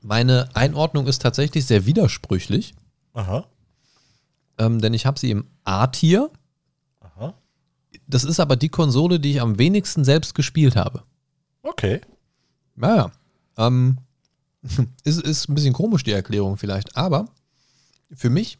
meine 0.00 0.48
Einordnung 0.54 1.06
ist 1.08 1.20
tatsächlich 1.20 1.66
sehr 1.66 1.84
widersprüchlich, 1.84 2.74
Aha, 3.12 3.44
ähm, 4.56 4.80
denn 4.80 4.94
ich 4.94 5.04
habe 5.04 5.18
sie 5.18 5.30
im 5.30 5.46
A-Tier. 5.64 6.30
Das 8.06 8.24
ist 8.24 8.40
aber 8.40 8.56
die 8.56 8.68
Konsole, 8.68 9.20
die 9.20 9.32
ich 9.32 9.40
am 9.40 9.58
wenigsten 9.58 10.04
selbst 10.04 10.34
gespielt 10.34 10.76
habe. 10.76 11.02
Okay. 11.62 12.00
Naja. 12.76 13.10
Ähm, 13.56 13.98
ist, 15.04 15.20
ist 15.20 15.48
ein 15.48 15.54
bisschen 15.54 15.72
komisch, 15.72 16.04
die 16.04 16.12
Erklärung 16.12 16.56
vielleicht, 16.56 16.96
aber 16.96 17.26
für 18.14 18.30
mich 18.30 18.58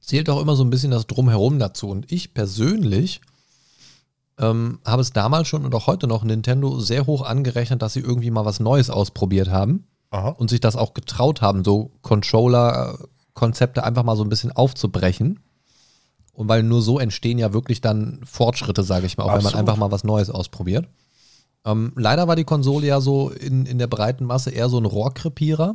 zählt 0.00 0.30
auch 0.30 0.40
immer 0.40 0.56
so 0.56 0.64
ein 0.64 0.70
bisschen 0.70 0.90
das 0.90 1.06
Drumherum 1.06 1.58
dazu. 1.58 1.88
Und 1.88 2.10
ich 2.10 2.34
persönlich 2.34 3.20
ähm, 4.38 4.80
habe 4.84 5.02
es 5.02 5.12
damals 5.12 5.48
schon 5.48 5.64
und 5.64 5.74
auch 5.74 5.86
heute 5.86 6.06
noch 6.06 6.24
Nintendo 6.24 6.78
sehr 6.80 7.06
hoch 7.06 7.22
angerechnet, 7.22 7.82
dass 7.82 7.92
sie 7.92 8.00
irgendwie 8.00 8.30
mal 8.30 8.44
was 8.44 8.60
Neues 8.60 8.90
ausprobiert 8.90 9.50
haben 9.50 9.86
Aha. 10.10 10.30
und 10.30 10.48
sich 10.50 10.60
das 10.60 10.76
auch 10.76 10.94
getraut 10.94 11.42
haben, 11.42 11.64
so 11.64 11.90
Controller-Konzepte 12.02 13.84
einfach 13.84 14.04
mal 14.04 14.16
so 14.16 14.24
ein 14.24 14.28
bisschen 14.28 14.52
aufzubrechen. 14.52 15.40
Und 16.38 16.48
weil 16.48 16.62
nur 16.62 16.82
so 16.82 17.00
entstehen 17.00 17.36
ja 17.38 17.52
wirklich 17.52 17.80
dann 17.80 18.20
Fortschritte, 18.24 18.84
sage 18.84 19.06
ich 19.06 19.16
mal, 19.16 19.24
auch 19.24 19.28
wenn 19.30 19.38
man 19.38 19.46
Absolut. 19.46 19.58
einfach 19.58 19.76
mal 19.76 19.90
was 19.90 20.04
Neues 20.04 20.30
ausprobiert. 20.30 20.86
Ähm, 21.64 21.92
leider 21.96 22.28
war 22.28 22.36
die 22.36 22.44
Konsole 22.44 22.86
ja 22.86 23.00
so 23.00 23.30
in, 23.30 23.66
in 23.66 23.78
der 23.78 23.88
breiten 23.88 24.24
Masse 24.24 24.50
eher 24.52 24.68
so 24.68 24.78
ein 24.78 24.84
Rohrkrepierer. 24.84 25.74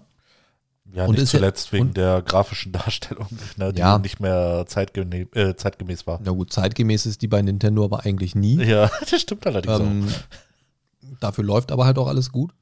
Ja, 0.94 1.04
Und 1.06 1.12
nicht 1.16 1.24
ist 1.24 1.34
ja- 1.34 1.40
zuletzt 1.40 1.74
wegen 1.74 1.94
der 1.94 2.22
grafischen 2.22 2.72
Darstellung, 2.72 3.28
ne, 3.58 3.74
die 3.74 3.80
Ja. 3.82 3.98
nicht 3.98 4.22
mehr 4.22 4.64
zeitgene 4.66 5.24
äh, 5.36 5.54
zeitgemäß 5.58 6.08
war. 6.08 6.22
Na 6.24 6.32
gut, 6.32 6.54
zeitgemäß 6.54 7.08
ist 7.08 7.22
die 7.22 7.28
bei 7.28 7.42
Nintendo 7.42 7.84
aber 7.84 8.06
eigentlich 8.06 8.34
nie. 8.34 8.64
Ja, 8.64 8.90
das 9.12 9.20
stimmt 9.20 9.46
allerdings 9.46 9.80
Ähm, 9.82 10.08
dafür 11.20 11.44
läuft 11.44 11.74
aber 11.74 11.84
halt 11.86 11.98
auch 11.98 12.08
alles 12.08 12.32
gut. 12.32 12.54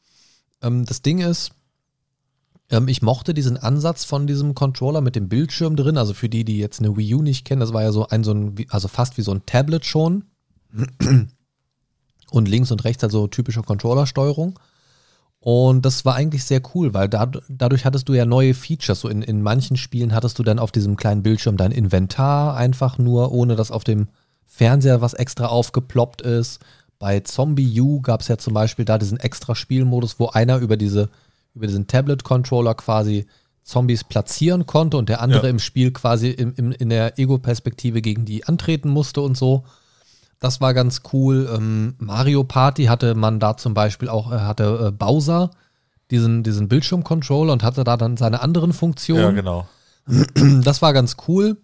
Ähm, 0.63 0.85
das 0.85 1.03
Ding 1.03 1.19
ist, 1.19 1.51
ähm, 2.71 2.87
ich 2.87 3.01
mochte 3.01 3.33
diesen 3.33 3.57
Ansatz 3.57 4.05
von 4.05 4.25
diesem 4.25 4.55
Controller 4.55 5.01
mit 5.01 5.15
dem 5.15 5.29
Bildschirm 5.29 5.75
drin. 5.75 5.97
Also 5.97 6.13
für 6.13 6.29
die, 6.29 6.45
die 6.45 6.57
jetzt 6.57 6.79
eine 6.79 6.95
Wii 6.97 7.15
U 7.15 7.21
nicht 7.21 7.45
kennen, 7.45 7.59
das 7.59 7.73
war 7.73 7.83
ja 7.83 7.91
so 7.91 8.07
ein, 8.07 8.23
so 8.23 8.33
ein 8.33 8.55
also 8.69 8.87
fast 8.87 9.17
wie 9.17 9.21
so 9.21 9.31
ein 9.31 9.45
Tablet 9.45 9.85
schon. 9.85 10.23
Und 12.31 12.47
links 12.47 12.71
und 12.71 12.85
rechts 12.85 13.03
halt 13.03 13.11
so 13.11 13.27
typische 13.27 13.61
Controllersteuerung. 13.61 14.57
Und 15.41 15.85
das 15.85 16.05
war 16.05 16.15
eigentlich 16.15 16.45
sehr 16.45 16.61
cool, 16.73 16.93
weil 16.93 17.09
da, 17.09 17.29
dadurch 17.49 17.83
hattest 17.83 18.07
du 18.07 18.13
ja 18.13 18.25
neue 18.25 18.53
Features. 18.53 19.01
So 19.01 19.09
in, 19.09 19.21
in 19.21 19.41
manchen 19.41 19.75
Spielen 19.75 20.13
hattest 20.13 20.39
du 20.39 20.43
dann 20.43 20.57
auf 20.57 20.71
diesem 20.71 20.95
kleinen 20.95 21.23
Bildschirm 21.23 21.57
dein 21.57 21.73
Inventar 21.73 22.55
einfach 22.55 22.97
nur, 22.97 23.33
ohne 23.33 23.57
dass 23.57 23.69
auf 23.69 23.83
dem 23.83 24.07
Fernseher 24.45 25.01
was 25.01 25.13
extra 25.13 25.47
aufgeploppt 25.47 26.21
ist. 26.21 26.61
Bei 26.99 27.19
Zombie 27.19 27.81
U 27.81 27.99
gab 27.99 28.21
es 28.21 28.29
ja 28.29 28.37
zum 28.37 28.53
Beispiel 28.53 28.85
da 28.85 28.97
diesen 28.97 29.19
extra 29.19 29.53
Spielmodus, 29.53 30.17
wo 30.19 30.27
einer 30.27 30.59
über, 30.59 30.77
diese, 30.77 31.09
über 31.53 31.67
diesen 31.67 31.87
Tablet-Controller 31.87 32.75
quasi 32.75 33.25
Zombies 33.63 34.03
platzieren 34.03 34.65
konnte 34.65 34.97
und 34.97 35.09
der 35.09 35.21
andere 35.21 35.43
Ja. 35.43 35.49
im 35.49 35.59
Spiel 35.59 35.91
quasi 35.91 36.29
im, 36.29 36.53
im, 36.55 36.71
in 36.71 36.89
der 36.89 37.19
Ego-Perspektive 37.19 38.01
gegen 38.01 38.25
die 38.25 38.45
antreten 38.45 38.89
musste 38.89 39.21
und 39.21 39.37
so. 39.37 39.63
Das 40.39 40.59
war 40.61 40.73
ganz 40.73 41.01
cool. 41.13 41.47
Ähm, 41.55 41.93
Mario 41.99 42.43
Party 42.43 42.85
hatte 42.85 43.13
man 43.13 43.39
da 43.39 43.57
zum 43.57 43.73
Beispiel 43.75 44.09
auch, 44.09 44.31
äh, 44.31 44.39
hatte 44.39 44.87
äh, 44.87 44.91
Bowser 44.91 45.51
diesen, 46.09 46.41
diesen 46.43 46.67
Bildschirmcontroller 46.67 47.53
und 47.53 47.63
hatte 47.63 47.83
da 47.83 47.95
dann 47.97 48.17
seine 48.17 48.41
anderen. 48.41 48.73
Funktionen. 48.73 49.21
Ja, 49.21 49.31
genau. 49.31 49.67
Das 50.63 50.81
war 50.81 50.93
ganz 50.93 51.15
cool. 51.27 51.57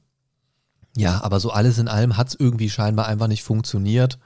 Ja, 0.96 1.22
aber 1.24 1.40
so 1.40 1.50
alles 1.50 1.80
in 1.80 1.88
allem 1.88 2.18
hat 2.18 2.30
es 2.30 2.36
irgendwie 2.40 2.70
scheinbar 2.70 3.08
einfach 3.08 3.28
nicht 3.28 3.44
funktioniert. 3.44 4.20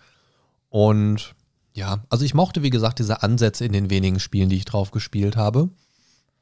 Und 0.70 1.34
ja, 1.74 2.04
also 2.10 2.26
ich 2.26 2.34
mochte, 2.34 2.64
wie 2.64 2.70
gesagt, 2.70 3.00
diese 3.00 3.24
Ansätze 3.24 3.66
in 3.66 3.74
den 3.74 3.90
wenigen 3.90 4.20
Spielen, 4.20 4.50
die 4.50 4.58
ich 4.58 4.66
drauf 4.66 4.92
gespielt 4.92 5.36
habe. 5.36 5.70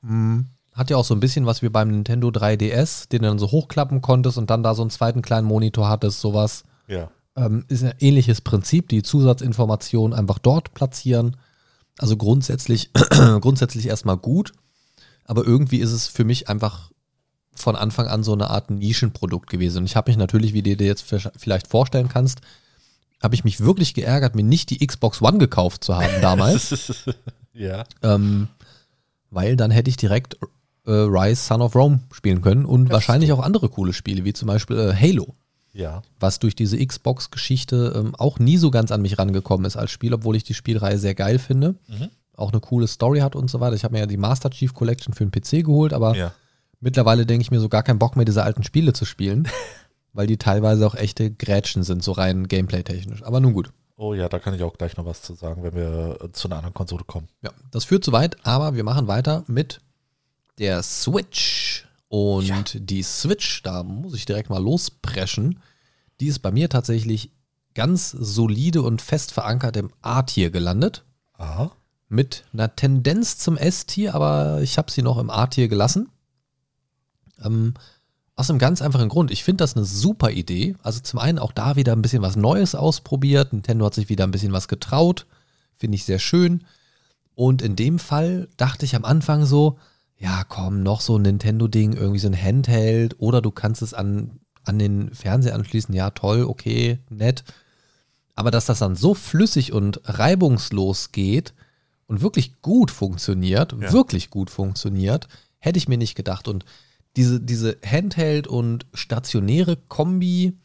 Hm, 0.02 0.48
Hat 0.74 0.90
ja 0.90 0.98
auch 0.98 1.06
so 1.06 1.14
ein 1.14 1.20
bisschen 1.20 1.46
was 1.46 1.62
wie 1.62 1.70
beim 1.70 1.90
Nintendo 1.90 2.30
3DS, 2.30 3.10
den 3.10 3.22
du 3.22 3.28
dann 3.28 3.40
so 3.40 3.52
hochklappen 3.52 4.02
konntest 4.02 4.38
und 4.38 4.50
dann 4.50 4.64
da 4.64 4.74
so 4.74 4.82
einen 4.82 4.92
zweiten 4.92 5.22
kleinen 5.22 5.48
Monitor 5.48 5.88
hattest, 5.90 6.20
sowas. 6.20 6.64
Ja. 6.88 7.12
Ähm, 7.36 7.66
ist 7.68 7.84
ein 7.84 7.94
ähnliches 8.00 8.42
Prinzip, 8.42 8.90
die 8.90 9.04
Zusatzinformationen 9.04 10.18
einfach 10.18 10.40
dort 10.40 10.74
platzieren. 10.74 11.38
Also 12.00 12.18
grundsätzlich, 12.18 12.92
grundsätzlich 13.42 13.88
erstmal 13.88 14.18
gut, 14.18 14.54
aber 15.26 15.46
irgendwie 15.46 15.78
ist 15.78 15.92
es 15.92 16.08
für 16.08 16.24
mich 16.24 16.50
einfach 16.50 16.92
von 17.54 17.76
Anfang 17.76 18.08
an 18.08 18.24
so 18.24 18.34
eine 18.34 18.50
Art 18.50 18.72
Nischenprodukt 18.72 19.50
gewesen. 19.50 19.80
Und 19.80 19.86
ich 19.86 19.96
habe 19.96 20.10
mich 20.10 20.18
natürlich, 20.18 20.54
wie 20.54 20.64
du 20.64 20.76
dir 20.76 20.88
jetzt 20.88 21.06
vielleicht 21.36 21.68
vorstellen 21.68 22.08
kannst, 22.08 22.42
habe 23.22 23.36
ich 23.36 23.44
mich 23.44 23.60
wirklich 23.60 23.94
geärgert, 23.94 24.36
mir 24.36 24.44
nicht 24.44 24.70
die 24.70 24.86
Xbox 24.86 25.22
One 25.22 25.38
gekauft 25.40 25.84
zu 25.84 25.96
haben 25.96 26.22
damals, 26.22 27.04
ja. 27.54 27.84
ähm, 28.04 28.48
weil 29.30 29.56
dann 29.58 29.72
hätte 29.72 29.90
ich 29.90 29.98
direkt 29.98 30.38
äh, 30.86 30.92
Rise 30.92 31.42
Son 31.44 31.62
of 31.62 31.76
Rome 31.76 32.00
spielen 32.14 32.42
können 32.42 32.66
und 32.66 32.86
Das 32.86 32.94
wahrscheinlich 32.94 33.32
auch 33.32 33.40
andere 33.44 33.70
coole 33.70 33.94
Spiele, 33.94 34.24
wie 34.26 34.34
zum 34.34 34.48
Beispiel 34.48 34.78
äh, 34.80 34.94
Halo 34.96 35.36
Ja. 35.74 36.02
was 36.20 36.40
durch 36.40 36.56
diese 36.56 36.78
Xbox-Geschichte 36.84 37.94
ähm, 37.96 38.16
auch 38.16 38.40
nie 38.40 38.58
so 38.58 38.72
ganz 38.72 38.92
an 38.92 39.02
mich 39.02 39.20
rangekommen 39.20 39.66
ist 39.66 39.76
als 39.76 39.92
Spiel, 39.92 40.14
obwohl 40.14 40.36
ich 40.36 40.44
die 40.44 40.54
Spielreihe 40.54 40.98
sehr 40.98 41.14
geil 41.16 41.40
finde. 41.40 41.76
Mhm. 41.88 42.10
Auch 42.36 42.52
eine 42.54 42.62
coole 42.62 42.88
Story 42.88 43.20
hat 43.20 43.36
und 43.36 43.50
so 43.50 43.60
weiter. 43.60 43.76
Ich 43.76 43.84
habe 43.84 43.94
mir 43.94 44.00
ja 44.00 44.06
die 44.06 44.16
Master 44.18 44.50
Chief 44.50 44.74
Collection 44.74 45.14
für 45.14 45.26
den 45.26 45.32
PC 45.32 45.66
geholt, 45.66 45.92
aber 45.92 46.16
Ja. 46.16 46.32
mittlerweile 46.80 47.26
denke 47.26 47.42
ich 47.42 47.52
mir 47.52 47.60
so 47.60 47.68
gar 47.68 47.84
keinen 47.84 48.00
Bock 48.00 48.16
mehr, 48.16 48.24
diese 48.26 48.44
alten 48.44 48.64
Spiele 48.64 48.94
zu 48.94 49.04
spielen, 49.04 49.48
weil 50.14 50.28
die 50.28 50.38
teilweise 50.38 50.86
auch 50.88 50.96
echte 50.96 51.32
Grätschen 51.32 51.84
sind, 51.84 52.04
so 52.04 52.12
rein 52.12 52.48
gameplay-technisch. 52.48 53.24
Aber 53.24 53.40
nun 53.40 53.54
gut. 53.54 53.72
Oh 53.96 54.14
ja, 54.14 54.30
da 54.30 54.40
kann 54.40 54.54
ich 54.54 54.64
auch 54.64 54.78
gleich 54.78 54.96
noch 54.98 55.06
was 55.06 55.22
zu 55.22 55.34
sagen, 55.34 55.62
wenn 55.64 55.76
wir 55.76 56.18
äh, 56.22 56.32
zu 56.32 56.48
einer 56.48 56.56
anderen 56.58 56.74
Konsole 56.74 57.04
kommen. 57.06 57.28
Ja, 57.42 57.52
das 57.72 57.86
führt 57.86 58.04
zu 58.06 58.12
weit, 58.14 58.38
aber 58.46 58.76
wir 58.76 58.84
machen 58.84 59.08
weiter 59.08 59.44
mit 59.48 59.82
der 60.58 60.82
Switch. 60.84 61.86
Und 62.08 62.48
Ja. 62.48 62.64
die 62.74 63.04
Switch, 63.04 63.62
da 63.62 63.84
muss 63.84 64.14
ich 64.16 64.26
direkt 64.26 64.50
mal 64.50 64.62
lospreschen, 64.64 65.60
die 66.20 66.28
ist 66.28 66.40
bei 66.40 66.52
mir 66.52 66.70
tatsächlich 66.70 67.32
ganz 67.76 68.10
solide 68.12 68.82
und 68.82 69.02
fest 69.02 69.32
verankert 69.32 69.78
im 69.78 69.92
A-Tier 70.02 70.50
gelandet. 70.50 71.04
Aha. 71.34 71.72
Mit 72.08 72.46
einer 72.52 72.76
Tendenz 72.76 73.38
zum 73.38 73.58
S-Tier, 73.58 74.16
aber 74.16 74.62
ich 74.62 74.78
habe 74.78 74.90
sie 74.92 75.02
noch 75.04 75.18
im 75.20 75.30
A-Tier 75.30 75.68
gelassen. 75.68 76.10
Ähm, 77.44 77.76
aus 78.40 78.50
einem 78.50 78.60
ganz 78.60 78.82
einfachen 78.82 79.10
Grund. 79.10 79.32
Ich 79.32 79.44
finde 79.44 79.64
das 79.64 79.76
eine 79.76 79.84
super 79.86 80.32
Idee. 80.32 80.76
Also 80.82 81.02
zum 81.02 81.20
einen 81.20 81.40
auch 81.40 81.52
da 81.52 81.76
wieder 81.76 81.92
ein 81.92 82.02
bisschen 82.02 82.22
was 82.22 82.38
Neues 82.38 82.74
ausprobiert. 82.74 83.52
Nintendo 83.52 83.86
hat 83.86 83.94
sich 83.94 84.08
wieder 84.08 84.24
ein 84.24 84.32
bisschen 84.32 84.54
was 84.54 84.70
getraut. 84.70 85.26
Finde 85.76 85.96
ich 85.96 86.06
sehr 86.06 86.20
schön. 86.20 86.64
Und 87.36 87.62
in 87.62 87.76
dem 87.76 88.00
Fall 88.00 88.48
dachte 88.56 88.86
ich 88.86 88.96
am 88.96 89.04
Anfang 89.04 89.46
so, 89.46 89.78
ja 90.18 90.44
komm, 90.48 90.84
noch 90.84 91.02
so 91.02 91.18
ein 91.18 91.24
Nintendo-Ding, 91.24 91.94
irgendwie 91.94 92.20
so 92.20 92.28
ein 92.30 92.42
Handheld 92.42 93.20
oder 93.20 93.42
du 93.42 93.52
kannst 93.52 93.82
es 93.82 93.94
an, 93.94 94.40
an 94.64 94.80
den 94.80 95.14
Fernseher 95.14 95.56
anschließen. 95.56 95.94
Ja, 95.94 96.10
toll, 96.10 96.44
okay, 96.44 97.00
nett. 97.10 97.44
Aber 98.36 98.52
dass 98.52 98.66
das 98.66 98.80
dann 98.80 98.96
so 98.96 99.16
flüssig 99.16 99.74
und 99.74 100.00
reibungslos 100.06 101.12
geht 101.12 101.54
und 102.08 102.22
wirklich 102.22 102.62
gut 102.62 102.90
funktioniert, 102.90 103.74
Ja. 103.74 103.92
wirklich 103.92 104.30
gut 104.30 104.50
funktioniert, 104.50 105.28
hätte 105.58 105.78
ich 105.78 105.90
mir 105.90 105.98
nicht 105.98 106.16
gedacht. 106.16 106.48
Und 106.48 106.64
diese, 107.20 107.42
diese 107.42 107.78
Handheld- 107.86 108.48
und 108.48 108.86
stationäre 108.94 109.76
Kombi, 109.76 110.58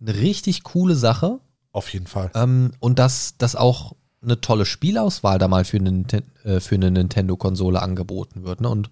eine 0.00 0.14
richtig 0.14 0.62
coole 0.62 0.94
Sache. 0.94 1.40
Auf 1.72 1.92
jeden 1.92 2.06
Fall. 2.06 2.30
Ähm, 2.34 2.72
und 2.80 2.98
dass 2.98 3.34
das 3.36 3.54
auch 3.54 3.94
eine 4.22 4.40
tolle 4.40 4.64
Spielauswahl 4.64 5.38
da 5.38 5.46
mal 5.46 5.66
für 5.66 5.76
eine, 5.76 6.04
äh, 6.44 6.60
für 6.60 6.76
eine 6.76 6.90
Nintendo-Konsole 6.90 7.82
angeboten 7.82 8.44
wird. 8.44 8.62
Ne? 8.62 8.70
Und 8.70 8.90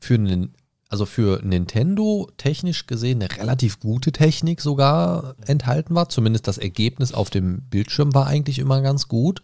für 0.00 0.14
einen, 0.14 0.54
also 0.88 1.06
für 1.06 1.40
Nintendo 1.44 2.32
technisch 2.36 2.88
gesehen 2.88 3.22
eine 3.22 3.40
relativ 3.40 3.78
gute 3.78 4.10
Technik 4.10 4.60
sogar 4.62 5.36
enthalten 5.46 5.94
war. 5.94 6.08
Zumindest 6.08 6.48
das 6.48 6.58
Ergebnis 6.58 7.14
auf 7.14 7.30
dem 7.30 7.62
Bildschirm 7.70 8.12
war 8.12 8.26
eigentlich 8.26 8.58
immer 8.58 8.80
ganz 8.82 9.06
gut. 9.06 9.40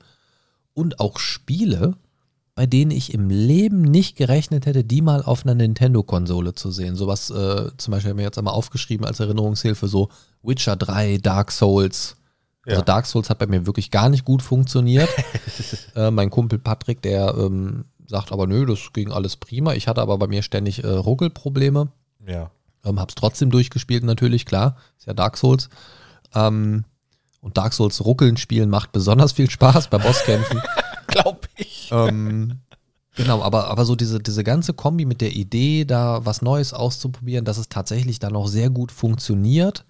Und 0.75 0.99
auch 0.99 1.21
Spiele, 1.21 1.95
bei 2.55 2.67
denen 2.67 2.91
ich 2.91 3.15
im 3.15 3.31
Leben 3.31 3.81
nicht 3.83 4.17
gerechnet 4.17 4.67
hätte, 4.67 4.85
die 4.85 5.01
mal 5.01 5.23
auf 5.23 5.45
einer 5.45 5.55
Nintendo-Konsole 5.55 6.55
zu 6.55 6.71
sehen. 6.71 6.97
Sowas, 6.97 7.31
äh, 7.31 7.71
zum 7.79 7.93
Beispiel 7.93 8.11
haben 8.11 8.19
wir 8.19 8.25
jetzt 8.25 8.39
einmal 8.39 8.55
aufgeschrieben 8.55 9.07
als 9.07 9.21
Erinnerungshilfe, 9.21 9.89
so 9.89 10.11
Witcher 10.43 10.77
3, 10.77 11.19
Dark 11.19 11.51
Souls. 11.51 12.17
Also 12.67 12.81
Ja. 12.81 12.85
Dark 12.85 13.07
Souls 13.07 13.31
hat 13.31 13.39
bei 13.39 13.47
mir 13.47 13.67
wirklich 13.67 13.91
gar 13.91 14.11
nicht 14.11 14.25
gut 14.25 14.43
funktioniert. 14.43 15.09
äh, 15.97 16.11
mein 16.11 16.29
Kumpel 16.31 16.59
Patrick, 16.59 17.01
der 17.01 17.35
ähm, 17.39 17.87
sagt 18.07 18.33
aber, 18.33 18.47
nö, 18.47 18.67
das 18.67 18.93
ging 18.93 19.11
alles 19.11 19.37
prima. 19.37 19.73
Ich 19.73 19.89
hatte 19.89 20.03
aber 20.03 20.19
bei 20.19 20.27
mir 20.27 20.43
ständig 20.43 20.85
äh, 20.85 20.89
Ruckelprobleme. 20.89 21.89
Ja. 22.27 22.51
Ähm, 22.85 23.01
hab's 23.01 23.15
trotzdem 23.15 23.51
durchgespielt 23.51 24.05
natürlich, 24.05 24.45
klar. 24.45 24.77
Ist 24.99 25.07
ja 25.07 25.15
Dark 25.15 25.39
Souls. 25.39 25.71
Ähm, 26.35 26.85
und 27.41 27.57
Dark 27.57 27.73
Souls 27.73 28.05
Ruckeln 28.05 28.37
spielen 28.37 28.69
macht 28.69 28.93
besonders 28.93 29.33
viel 29.33 29.49
Spaß 29.49 29.89
bei 29.89 29.99
Bosskämpfen. 29.99 30.61
Glaube 31.09 31.41
ich. 31.57 31.91
ähm, 31.93 32.61
genau, 33.17 33.43
aber, 33.43 33.69
aber 33.69 33.85
so 33.85 33.97
diese, 33.97 34.21
diese 34.21 34.45
ganze 34.45 34.73
Kombi 34.75 35.05
mit 35.05 35.21
der 35.21 35.33
Idee, 35.33 35.85
da 35.85 36.25
was 36.25 36.43
Neues 36.43 36.73
auszuprobieren, 36.73 37.45
dass 37.45 37.59
es 37.59 37.69
tatsächlich 37.69 38.19
dann 38.19 38.37
auch 38.37 38.47
sehr 38.49 38.71
gut 38.71 38.93
funktioniert 38.93 39.85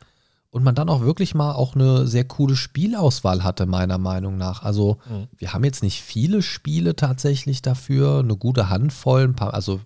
und 0.50 0.64
man 0.64 0.74
dann 0.74 0.88
auch 0.90 1.00
wirklich 1.00 1.34
mal 1.34 1.52
auch 1.52 1.74
eine 1.74 2.06
sehr 2.06 2.24
coole 2.24 2.56
Spielauswahl 2.56 3.42
hatte, 3.42 3.64
meiner 3.66 3.98
Meinung 3.98 4.36
nach. 4.36 4.62
Also 4.62 4.98
Mhm. 5.08 5.28
wir 5.38 5.52
haben 5.54 5.64
jetzt 5.64 5.82
nicht 5.82 6.02
viele 6.02 6.42
Spiele 6.42 6.94
tatsächlich 6.96 7.62
dafür, 7.62 8.18
eine 8.20 8.36
gute 8.36 8.68
Handvoll, 8.68 9.22
ein 9.24 9.34
paar, 9.36 9.54
also 9.54 9.80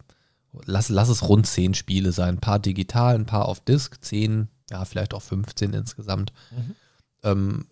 lass, 0.65 0.89
lass 0.89 1.09
es 1.09 1.29
rund 1.29 1.47
zehn 1.47 1.75
Spiele 1.75 2.11
sein, 2.13 2.37
ein 2.37 2.41
paar 2.41 2.59
digital, 2.59 3.15
ein 3.15 3.27
paar 3.27 3.47
auf 3.47 3.61
Disk, 3.61 4.03
zehn, 4.03 4.49
ja, 4.71 4.85
vielleicht 4.85 5.15
auch 5.15 5.23
15 5.23 5.73
insgesamt. 5.73 6.33
Mhm. 6.51 6.75
Ähm, 7.23 7.67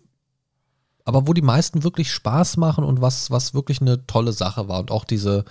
aber 1.05 1.27
wo 1.27 1.33
die 1.33 1.41
meisten 1.43 1.83
wirklich 1.83 2.11
Spaß 2.11 2.57
machen 2.57 2.83
und 2.83 2.99
was, 2.99 3.29
was 3.31 3.53
wirklich 3.53 3.79
eine 3.79 4.05
tolle 4.07 4.33
Sache 4.33 4.67
war. 4.67 4.79
Und 4.79 4.89
auch 4.91 5.05
diese, 5.05 5.45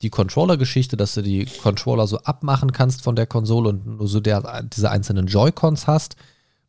die 0.00 0.08
Controller-Geschichte, 0.10 0.96
dass 0.96 1.14
du 1.14 1.22
die 1.22 1.44
Controller 1.44 2.06
so 2.06 2.18
abmachen 2.20 2.72
kannst 2.72 3.02
von 3.02 3.14
der 3.14 3.26
Konsole 3.26 3.68
und 3.68 3.86
nur 3.86 4.08
so 4.08 4.20
der, 4.20 4.62
diese 4.62 4.90
einzelnen 4.90 5.26
Joy-Cons 5.26 5.86
hast, 5.86 6.16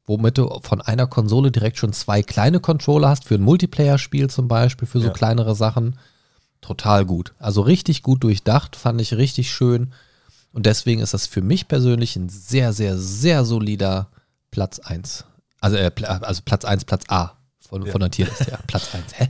womit 0.06 0.38
du 0.38 0.60
von 0.62 0.82
einer 0.82 1.08
Konsole 1.08 1.50
direkt 1.50 1.78
schon 1.78 1.94
zwei 1.94 2.22
kleine 2.22 2.60
Controller 2.60 3.10
hast, 3.10 3.24
für 3.24 3.36
ein 3.36 3.42
Multiplayer-Spiel 3.42 4.30
zum 4.30 4.50
Beispiel, 4.50 4.88
für 4.88 5.00
so 5.00 5.08
Ja. 5.08 5.14
kleinere 5.14 5.56
Sachen. 5.56 5.98
Total 6.62 7.06
gut. 7.06 7.34
Also 7.40 7.62
richtig 7.62 8.04
gut 8.04 8.24
durchdacht, 8.24 8.76
fand 8.76 9.00
ich 9.00 9.14
richtig 9.14 9.50
schön. 9.52 9.94
Und 10.52 10.66
deswegen 10.66 11.02
ist 11.02 11.14
das 11.14 11.26
für 11.26 11.42
mich 11.42 11.68
persönlich 11.68 12.16
ein 12.18 12.28
sehr, 12.30 12.74
sehr, 12.74 12.98
sehr 12.98 13.46
solider 13.46 14.10
Platz 14.52 14.80
1. 14.80 15.26
Also, 15.62 15.78
äh, 15.78 15.92
also 16.04 16.42
Platz 16.44 16.66
1, 16.66 16.86
Platz 16.86 17.04
A 17.08 17.38
von, 17.68 17.86
Ja. 17.86 17.92
von 17.92 18.02
der 18.02 18.12
Tierliste. 18.12 18.52
Ja, 18.52 18.60
Platz 18.68 18.94
1. 18.94 19.20
Hä? 19.20 19.30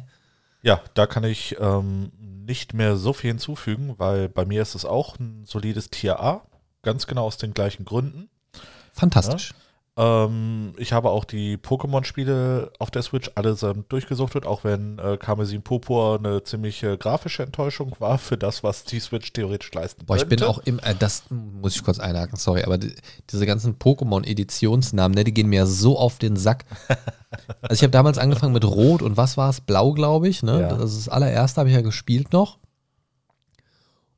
Ja, 0.61 0.81
da 0.93 1.05
kann 1.07 1.23
ich 1.23 1.55
ähm, 1.59 2.11
nicht 2.19 2.73
mehr 2.73 2.95
so 2.97 3.13
viel 3.13 3.29
hinzufügen, 3.29 3.95
weil 3.97 4.29
bei 4.29 4.45
mir 4.45 4.61
ist 4.61 4.75
es 4.75 4.85
auch 4.85 5.19
ein 5.19 5.45
solides 5.45 5.89
Tier 5.89 6.19
A. 6.19 6.45
Ganz 6.81 7.07
genau 7.07 7.25
aus 7.25 7.37
den 7.37 7.53
gleichen 7.53 7.85
Gründen. 7.85 8.29
Fantastisch. 8.93 9.53
Ähm, 9.97 10.73
ich 10.77 10.91
habe 10.91 11.09
auch 11.09 11.23
die 11.23 11.57
Pokémon-Spiele 11.57 12.71
auf 12.79 12.91
der 12.91 13.01
Switch 13.01 13.31
allesamt 13.35 13.89
durchgesuchtet, 13.93 14.45
auch 14.45 14.65
wenn 14.65 14.99
äh, 14.99 15.15
Karmesin 15.17 15.61
Purpur 15.61 16.19
eine 16.19 16.43
ziemliche 16.43 16.97
grafische 16.97 17.43
Enttäuschung 17.43 17.95
war 17.99 18.17
für 18.17 18.37
das, 18.37 18.61
was 18.61 18.83
die 18.83 18.99
Switch 18.99 19.31
theoretisch 19.31 19.71
leisten 19.73 20.05
Boah, 20.05 20.17
ich 20.17 20.27
bin 20.27 20.43
auch 20.43 20.59
im, 20.59 20.79
äh, 20.79 20.95
das 20.99 21.23
muss 21.29 21.77
ich 21.77 21.83
kurz 21.83 21.99
einhaken, 21.99 22.37
sorry, 22.37 22.63
aber 22.63 22.77
die, 22.77 22.93
diese 23.31 23.45
ganzen 23.45 23.79
Pokémon-Editionsnamen, 23.79 25.15
ne, 25.15 25.23
die 25.23 25.33
gehen 25.33 25.47
mir 25.47 25.65
so 25.65 25.97
auf 25.97 26.17
den 26.19 26.35
Sack. 26.35 26.65
Also 27.61 27.73
ich 27.73 27.83
habe 27.83 27.91
damals 27.91 28.17
angefangen 28.17 28.53
mit 28.53 28.63
Rot 28.63 29.01
und 29.01 29.17
was 29.17 29.35
war 29.35 29.49
es? 29.49 29.59
Blau, 29.59 29.91
glaube 29.91 30.29
ich. 30.29 30.41
Ne? 30.41 30.61
Ja. 30.61 30.69
Das 30.69 30.93
ist 30.93 31.07
das 31.07 31.09
allererste, 31.09 31.59
habe 31.59 31.69
ich 31.69 31.75
ja 31.75 31.81
gespielt 31.81 32.31
noch. 32.31 32.59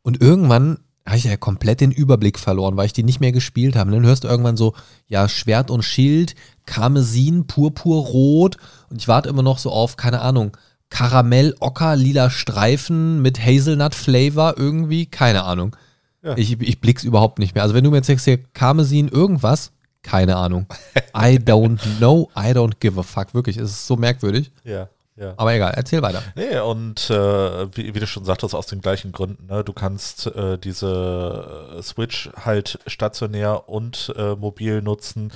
Und 0.03 0.21
irgendwann 0.21 0.78
habe 1.08 1.18
ich 1.18 1.24
ja 1.24 1.38
komplett 1.38 1.80
den 1.80 1.91
Überblick 1.91 2.38
verloren, 2.38 2.76
weil 2.76 2.86
ich 2.86 2.93
die 2.93 3.03
nicht 3.03 3.22
mehr 3.22 3.32
gespielt 3.32 3.78
habe. 3.78 3.89
Und 3.89 3.95
dann 3.95 4.05
hörst 4.05 4.26
du 4.26 4.28
irgendwann 4.28 4.58
so, 4.58 4.74
ja, 5.08 5.30
Schwert 5.30 5.72
und 5.72 5.84
Schild, 5.84 6.36
Karmesin, 6.66 7.47
Purpurrot. 7.47 8.58
Und 8.89 8.97
ich 8.97 9.08
warte 9.08 9.30
immer 9.30 9.41
noch 9.41 9.58
so 9.58 9.72
auf, 9.72 9.95
keine 9.95 10.20
Ahnung, 10.20 10.58
Karamell, 10.89 11.55
Ocker, 11.60 11.95
lila 11.95 12.30
Streifen 12.30 13.22
mit 13.22 13.39
Hazelnut-Flavor 13.39 14.55
irgendwie, 14.58 15.05
keine 15.05 15.43
Ahnung. 15.43 15.76
Ja. 16.22 16.38
Ich, 16.38 16.60
ich 16.60 16.82
blick's 16.82 17.05
überhaupt 17.05 17.39
nicht 17.39 17.55
mehr. 17.55 17.64
Also 17.64 17.74
wenn 17.74 17.86
du 17.86 17.89
mir 17.89 17.97
jetzt 17.97 18.08
sagst, 18.08 18.26
hier 18.26 18.39
Karmesin 18.53 19.08
irgendwas, 19.08 19.72
keine 20.01 20.36
Ahnung. 20.36 20.66
I 21.16 21.38
don't 21.38 21.80
know, 21.99 22.30
I 22.36 22.51
don't 22.51 22.80
give 22.80 22.99
a 22.99 23.03
fuck. 23.03 23.34
Wirklich, 23.34 23.58
es 23.58 23.72
ist 23.72 23.88
so 23.88 23.95
merkwürdig. 23.95 24.51
Ja, 24.66 24.89
ja. 25.18 25.34
Aber 25.38 25.53
egal, 25.53 25.74
erzähl 25.76 26.01
weiter. 26.01 26.22
Nee, 26.36 26.59
und 26.59 27.09
äh, 27.09 27.76
wie, 27.76 27.93
wie 27.93 27.99
du 27.99 28.07
schon 28.07 28.24
sagtest, 28.24 28.53
aus 28.53 28.68
den 28.68 28.82
gleichen 28.82 29.11
Gründen. 29.11 29.47
Ne? 29.47 29.63
Du 29.63 29.74
kannst 29.74 30.28
äh, 30.28 30.57
diese 30.57 31.76
äh, 31.78 31.82
Switch 31.82 32.30
halt 32.36 32.80
stationär 32.86 33.68
und 33.68 34.13
äh, 34.15 34.36
mobil 34.36 34.82
nutzen. 34.82 35.32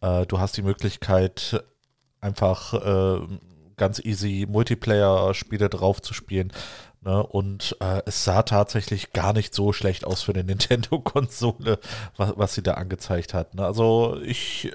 Äh, 0.00 0.24
du 0.26 0.38
hast 0.38 0.56
die 0.56 0.62
Möglichkeit, 0.62 1.64
einfach 2.20 2.74
äh, 2.74 3.20
ganz 3.76 3.98
easy 3.98 4.46
Multiplayer-Spiele 4.48 5.68
drauf 5.68 6.00
zu 6.00 6.14
spielen. 6.14 6.52
Ne? 7.04 7.22
Und 7.22 7.76
äh, 7.80 8.00
es 8.06 8.24
sah 8.24 8.42
tatsächlich 8.42 9.12
gar 9.12 9.34
nicht 9.34 9.54
so 9.54 9.74
schlecht 9.74 10.06
aus 10.06 10.22
für 10.22 10.32
eine 10.32 10.44
Nintendo-Konsole, 10.44 11.78
was, 12.16 12.32
was 12.36 12.54
sie 12.54 12.62
da 12.62 12.74
angezeigt 12.74 13.34
hat. 13.34 13.54
Ne? 13.54 13.64
Also 13.64 14.18
ich, 14.24 14.72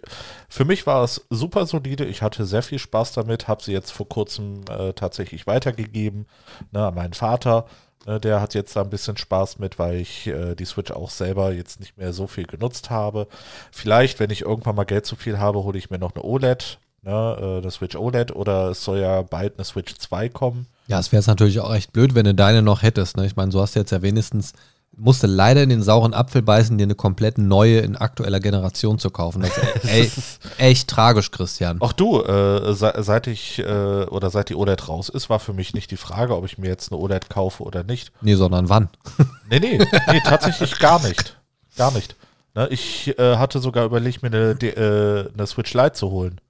für 0.48 0.64
mich 0.64 0.86
war 0.86 1.04
es 1.04 1.26
super 1.32 1.66
solide. 1.66 2.06
Ich 2.06 2.22
hatte 2.22 2.46
sehr 2.46 2.62
viel 2.62 2.78
Spaß 2.80 3.14
damit, 3.14 3.48
habe 3.48 3.64
sie 3.64 3.74
jetzt 3.74 3.92
vor 3.92 4.08
kurzem 4.08 4.62
äh, 4.70 4.94
tatsächlich 4.94 5.48
weitergegeben 5.48 6.28
ne, 6.72 6.86
an 6.86 6.94
meinen 6.94 7.14
Vater. 7.14 7.66
Ne, 8.06 8.20
der 8.20 8.42
hat 8.42 8.54
jetzt 8.54 8.76
da 8.76 8.82
ein 8.82 8.92
bisschen 8.92 9.18
Spaß 9.18 9.58
mit, 9.58 9.80
weil 9.80 9.96
ich 9.96 10.28
äh, 10.28 10.54
die 10.54 10.66
Switch 10.66 10.92
auch 10.92 11.10
selber 11.10 11.52
jetzt 11.52 11.80
nicht 11.80 11.98
mehr 11.98 12.14
so 12.14 12.28
viel 12.28 12.46
genutzt 12.46 12.92
habe. 12.92 13.28
Vielleicht, 13.72 14.20
wenn 14.20 14.30
ich 14.30 14.42
irgendwann 14.42 14.76
mal 14.76 14.86
Geld 14.86 15.08
zu 15.08 15.16
viel 15.16 15.40
habe, 15.40 15.64
hole 15.64 15.80
ich 15.80 15.90
mir 15.90 16.00
noch 16.00 16.14
eine 16.14 16.24
OLED, 16.24 16.78
ne, 17.02 17.38
äh, 17.40 17.58
eine 17.58 17.72
Switch 17.72 17.96
OLED 17.96 18.36
oder 18.36 18.70
es 18.70 18.84
soll 18.84 19.00
ja 19.00 19.24
bald 19.24 19.56
eine 19.56 19.66
Switch 19.66 19.96
2 19.96 20.30
kommen. 20.30 20.68
Ja, 20.90 21.00
es 21.00 21.12
wäre 21.12 21.24
natürlich 21.28 21.60
auch 21.60 21.74
echt 21.74 21.94
blöd, 21.94 22.16
wenn 22.16 22.26
du 22.26 22.34
deine 22.34 22.62
noch 22.64 22.82
hättest. 22.82 23.16
Ne? 23.16 23.26
Ich 23.28 23.36
meine, 23.36 23.52
so 23.52 23.62
hast 23.62 23.76
du 23.76 23.80
jetzt 23.80 23.92
ja 23.92 24.02
wenigstens, 24.02 24.54
musste 24.98 25.28
leider 25.28 25.62
in 25.62 25.70
den 25.70 25.84
sauren 25.84 26.16
Apfel 26.16 26.42
beißen, 26.42 26.78
dir 26.80 26.84
eine 26.86 26.96
komplett 26.96 27.38
neue 27.38 27.80
in 27.82 27.96
aktueller 27.96 28.40
Generation 28.40 28.98
zu 28.98 29.12
kaufen. 29.12 29.44
Das 29.44 29.56
ist 29.56 29.86
ey, 29.88 30.12
echt 30.58 30.88
tragisch, 30.90 31.30
Christian. 31.30 31.80
Auch 31.80 31.94
du, 31.94 32.22
äh, 32.24 32.74
se 32.74 32.92
seit 32.98 33.28
ich 33.28 33.60
äh, 33.60 33.64
oder 34.06 34.32
seit 34.32 34.50
die 34.50 34.56
OLED 34.56 34.88
raus 34.90 35.10
ist, 35.10 35.30
war 35.30 35.40
für 35.40 35.54
mich 35.54 35.76
nicht 35.76 35.92
die 35.92 35.96
Frage, 35.98 36.36
ob 36.36 36.44
ich 36.46 36.58
mir 36.58 36.68
jetzt 36.68 36.92
eine 36.92 37.00
OLED 37.00 37.30
kaufe 37.30 37.62
oder 37.64 37.84
nicht. 37.84 38.12
Nee, 38.22 38.34
sondern 38.36 38.68
wann? 38.70 38.90
Nee, 39.50 39.60
nee, 39.60 39.78
nee, 40.12 40.22
tatsächlich 40.24 40.78
gar 40.80 41.02
nicht. 41.08 41.38
Gar 41.78 41.92
nicht. 41.94 42.16
Ne, 42.56 42.68
ich 42.70 43.18
äh, 43.20 43.38
hatte 43.38 43.60
sogar 43.60 43.86
überlegt, 43.86 44.22
mir 44.24 44.28
eine, 44.30 44.56
D- 44.56 44.70
äh, 44.70 45.30
eine 45.34 45.46
Switch 45.48 45.74
Lite 45.76 45.94
zu 45.94 46.10
holen. 46.10 46.42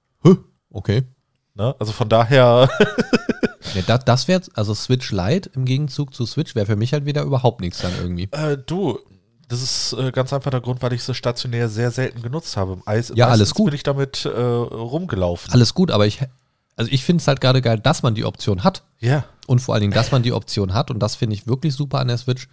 Okay. 0.72 1.02
Ne? 1.54 1.74
Also 1.78 1.92
von 1.92 2.08
daher, 2.08 2.68
Nee, 3.74 3.84
das 3.86 4.04
das 4.04 4.28
wäre, 4.28 4.42
also 4.54 4.74
Switch 4.74 5.10
Lite 5.12 5.50
im 5.54 5.64
Gegenzug 5.64 6.14
zu 6.14 6.26
Switch 6.26 6.54
wäre 6.54 6.66
für 6.66 6.76
mich 6.76 6.92
halt 6.92 7.04
wieder 7.04 7.22
überhaupt 7.22 7.60
nichts 7.60 7.80
dann 7.82 7.92
irgendwie. 8.00 8.28
äh, 8.32 8.56
du, 8.56 8.98
das 9.48 9.62
ist 9.62 9.92
äh, 9.98 10.10
ganz 10.12 10.32
einfach 10.32 10.50
der 10.50 10.60
Grund, 10.60 10.80
weil 10.82 10.92
ich 10.92 11.02
sie 11.02 11.14
stationär 11.14 11.68
sehr 11.68 11.90
selten 11.90 12.22
genutzt 12.22 12.56
habe. 12.56 12.80
Eis, 12.86 13.12
Ja, 13.14 13.28
alles 13.28 13.52
gut. 13.54 13.66
bin 13.66 13.74
ich 13.74 13.82
damit 13.82 14.24
äh, 14.24 14.30
rumgelaufen. 14.30 15.52
Alles 15.52 15.74
gut, 15.74 15.90
aber 15.90 16.06
ich, 16.06 16.20
also 16.76 16.90
ich 16.90 17.04
finde 17.04 17.20
es 17.20 17.28
halt 17.28 17.40
gerade 17.40 17.60
geil, 17.60 17.78
dass 17.80 18.02
man 18.02 18.14
die 18.14 18.24
Option 18.24 18.64
hat. 18.64 18.82
Ja, 18.98 19.24
Und 19.46 19.58
vor 19.60 19.74
allen 19.74 19.82
Dingen, 19.82 19.92
dass 19.94 20.12
man 20.12 20.22
die 20.22 20.32
Option 20.32 20.72
hat, 20.74 20.90
und 20.90 20.98
das 21.00 21.16
finde 21.16 21.34
ich 21.34 21.46
wirklich 21.46 21.74
super 21.74 21.98
an 22.00 22.08
der 22.08 22.18
Switch, 22.18 22.48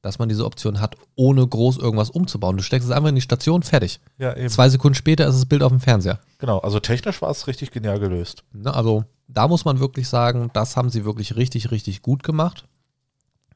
dass 0.00 0.18
man 0.18 0.28
diese 0.28 0.44
Option 0.44 0.80
hat, 0.80 0.96
ohne 1.16 1.46
groß 1.46 1.76
irgendwas 1.78 2.08
umzubauen. 2.10 2.56
Du 2.56 2.62
steckst 2.62 2.88
es 2.88 2.94
einfach 2.94 3.08
in 3.08 3.16
die 3.16 3.20
Station, 3.20 3.62
fertig. 3.62 4.00
ja, 4.16 4.34
eben. 4.36 4.48
Zwei 4.48 4.68
Sekunden 4.68 4.94
später 4.94 5.26
ist 5.26 5.34
das 5.34 5.46
Bild 5.46 5.62
auf 5.62 5.72
dem 5.72 5.80
Fernseher. 5.80 6.20
Genau, 6.38 6.58
also 6.58 6.78
technisch 6.80 7.20
war 7.20 7.30
es 7.30 7.46
richtig 7.48 7.72
genial 7.72 7.98
gelöst. 7.98 8.44
Ne, 8.52 8.72
also 8.72 9.04
da 9.28 9.46
muss 9.46 9.64
man 9.64 9.78
wirklich 9.78 10.08
sagen, 10.08 10.50
das 10.54 10.76
haben 10.76 10.90
sie 10.90 11.04
wirklich 11.04 11.36
richtig, 11.36 11.70
richtig 11.70 12.02
gut 12.02 12.22
gemacht. 12.22 12.66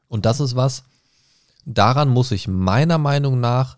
Und 0.07 0.25
das 0.25 0.39
ist 0.39 0.55
was, 0.55 0.83
daran 1.65 2.09
muss 2.09 2.31
ich 2.31 2.47
meiner 2.47 2.99
Meinung 2.99 3.39
nach 3.39 3.77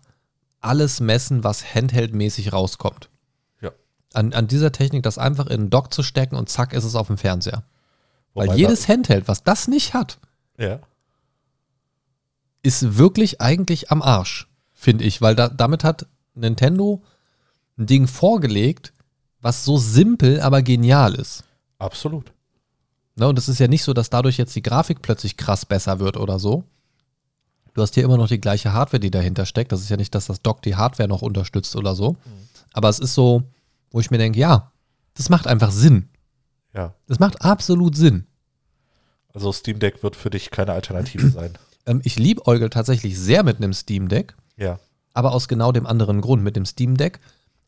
alles 0.60 1.00
messen, 1.00 1.42
was 1.42 1.74
handheldmäßig 1.74 2.52
rauskommt. 2.52 3.08
Ja. 3.60 3.70
An, 4.12 4.32
an 4.34 4.46
dieser 4.46 4.72
Technik, 4.72 5.02
das 5.02 5.16
einfach 5.18 5.46
in 5.46 5.60
einen 5.60 5.70
Dock 5.70 5.92
zu 5.94 6.02
stecken 6.02 6.36
und 6.36 6.48
zack 6.48 6.72
ist 6.74 6.84
es 6.84 6.94
auf 6.94 7.06
dem 7.06 7.18
Fernseher. 7.18 7.64
Weil 8.34 8.48
Wobei 8.48 8.58
jedes 8.58 8.86
Handheld, 8.88 9.28
was 9.28 9.42
das 9.42 9.66
nicht 9.66 9.94
hat, 9.94 10.18
Ja. 10.58 10.80
ist 12.62 12.98
wirklich 12.98 13.40
eigentlich 13.40 13.90
am 13.90 14.02
Arsch, 14.02 14.48
finde 14.74 15.04
ich. 15.04 15.22
Weil 15.22 15.34
da, 15.34 15.48
damit 15.48 15.84
hat 15.84 16.06
Nintendo 16.34 17.02
ein 17.78 17.86
Ding 17.86 18.06
vorgelegt, 18.06 18.92
was 19.40 19.64
so 19.64 19.78
simpel, 19.78 20.40
aber 20.40 20.60
genial 20.62 21.14
ist. 21.14 21.44
Absolut. 21.78 22.32
Ne, 23.16 23.28
und 23.28 23.38
es 23.38 23.48
ist 23.48 23.58
ja 23.58 23.68
nicht 23.68 23.82
so, 23.82 23.92
dass 23.92 24.10
dadurch 24.10 24.36
jetzt 24.36 24.54
die 24.56 24.62
Grafik 24.62 25.02
plötzlich 25.02 25.36
krass 25.36 25.64
besser 25.64 25.98
wird 26.00 26.16
oder 26.16 26.38
so. 26.38 26.64
Du 27.74 27.82
hast 27.82 27.94
hier 27.94 28.04
immer 28.04 28.16
noch 28.16 28.28
die 28.28 28.40
gleiche 28.40 28.72
Hardware, 28.72 29.00
die 29.00 29.10
dahinter 29.10 29.44
steckt. 29.46 29.72
Das 29.72 29.80
ist 29.80 29.88
ja 29.90 29.96
nicht, 29.96 30.14
dass 30.14 30.26
das 30.26 30.42
Dock 30.42 30.62
die 30.62 30.76
Hardware 30.76 31.08
noch 31.08 31.22
unterstützt 31.22 31.76
oder 31.76 31.94
so. 31.94 32.16
Aber 32.72 32.88
es 32.88 32.98
ist 32.98 33.14
so, 33.14 33.42
wo 33.90 34.00
ich 34.00 34.10
mir 34.10 34.18
denke, 34.18 34.38
ja, 34.38 34.72
das 35.14 35.28
macht 35.28 35.46
einfach 35.46 35.70
Sinn. 35.70 36.08
Ja. 36.74 36.94
Das 37.06 37.18
macht 37.18 37.42
absolut 37.42 37.96
Sinn. 37.96 38.26
Also 39.32 39.52
Steam 39.52 39.78
Deck 39.78 40.02
wird 40.02 40.16
für 40.16 40.30
dich 40.30 40.50
keine 40.50 40.72
Alternative 40.72 41.28
sein. 41.30 41.52
Ähm, 41.88 42.00
ich 42.02 42.18
liebäugel 42.18 42.68
tatsächlich 42.68 43.16
sehr 43.16 43.44
mit 43.44 43.58
einem 43.58 43.72
Steam 43.72 44.08
Deck, 44.08 44.34
Ja. 44.56 44.80
aber 45.14 45.30
aus 45.30 45.46
genau 45.46 45.70
dem 45.70 45.86
anderen 45.86 46.20
Grund. 46.20 46.42
Mit 46.42 46.56
dem 46.56 46.64
Steam 46.66 46.96
Deck 46.96 47.20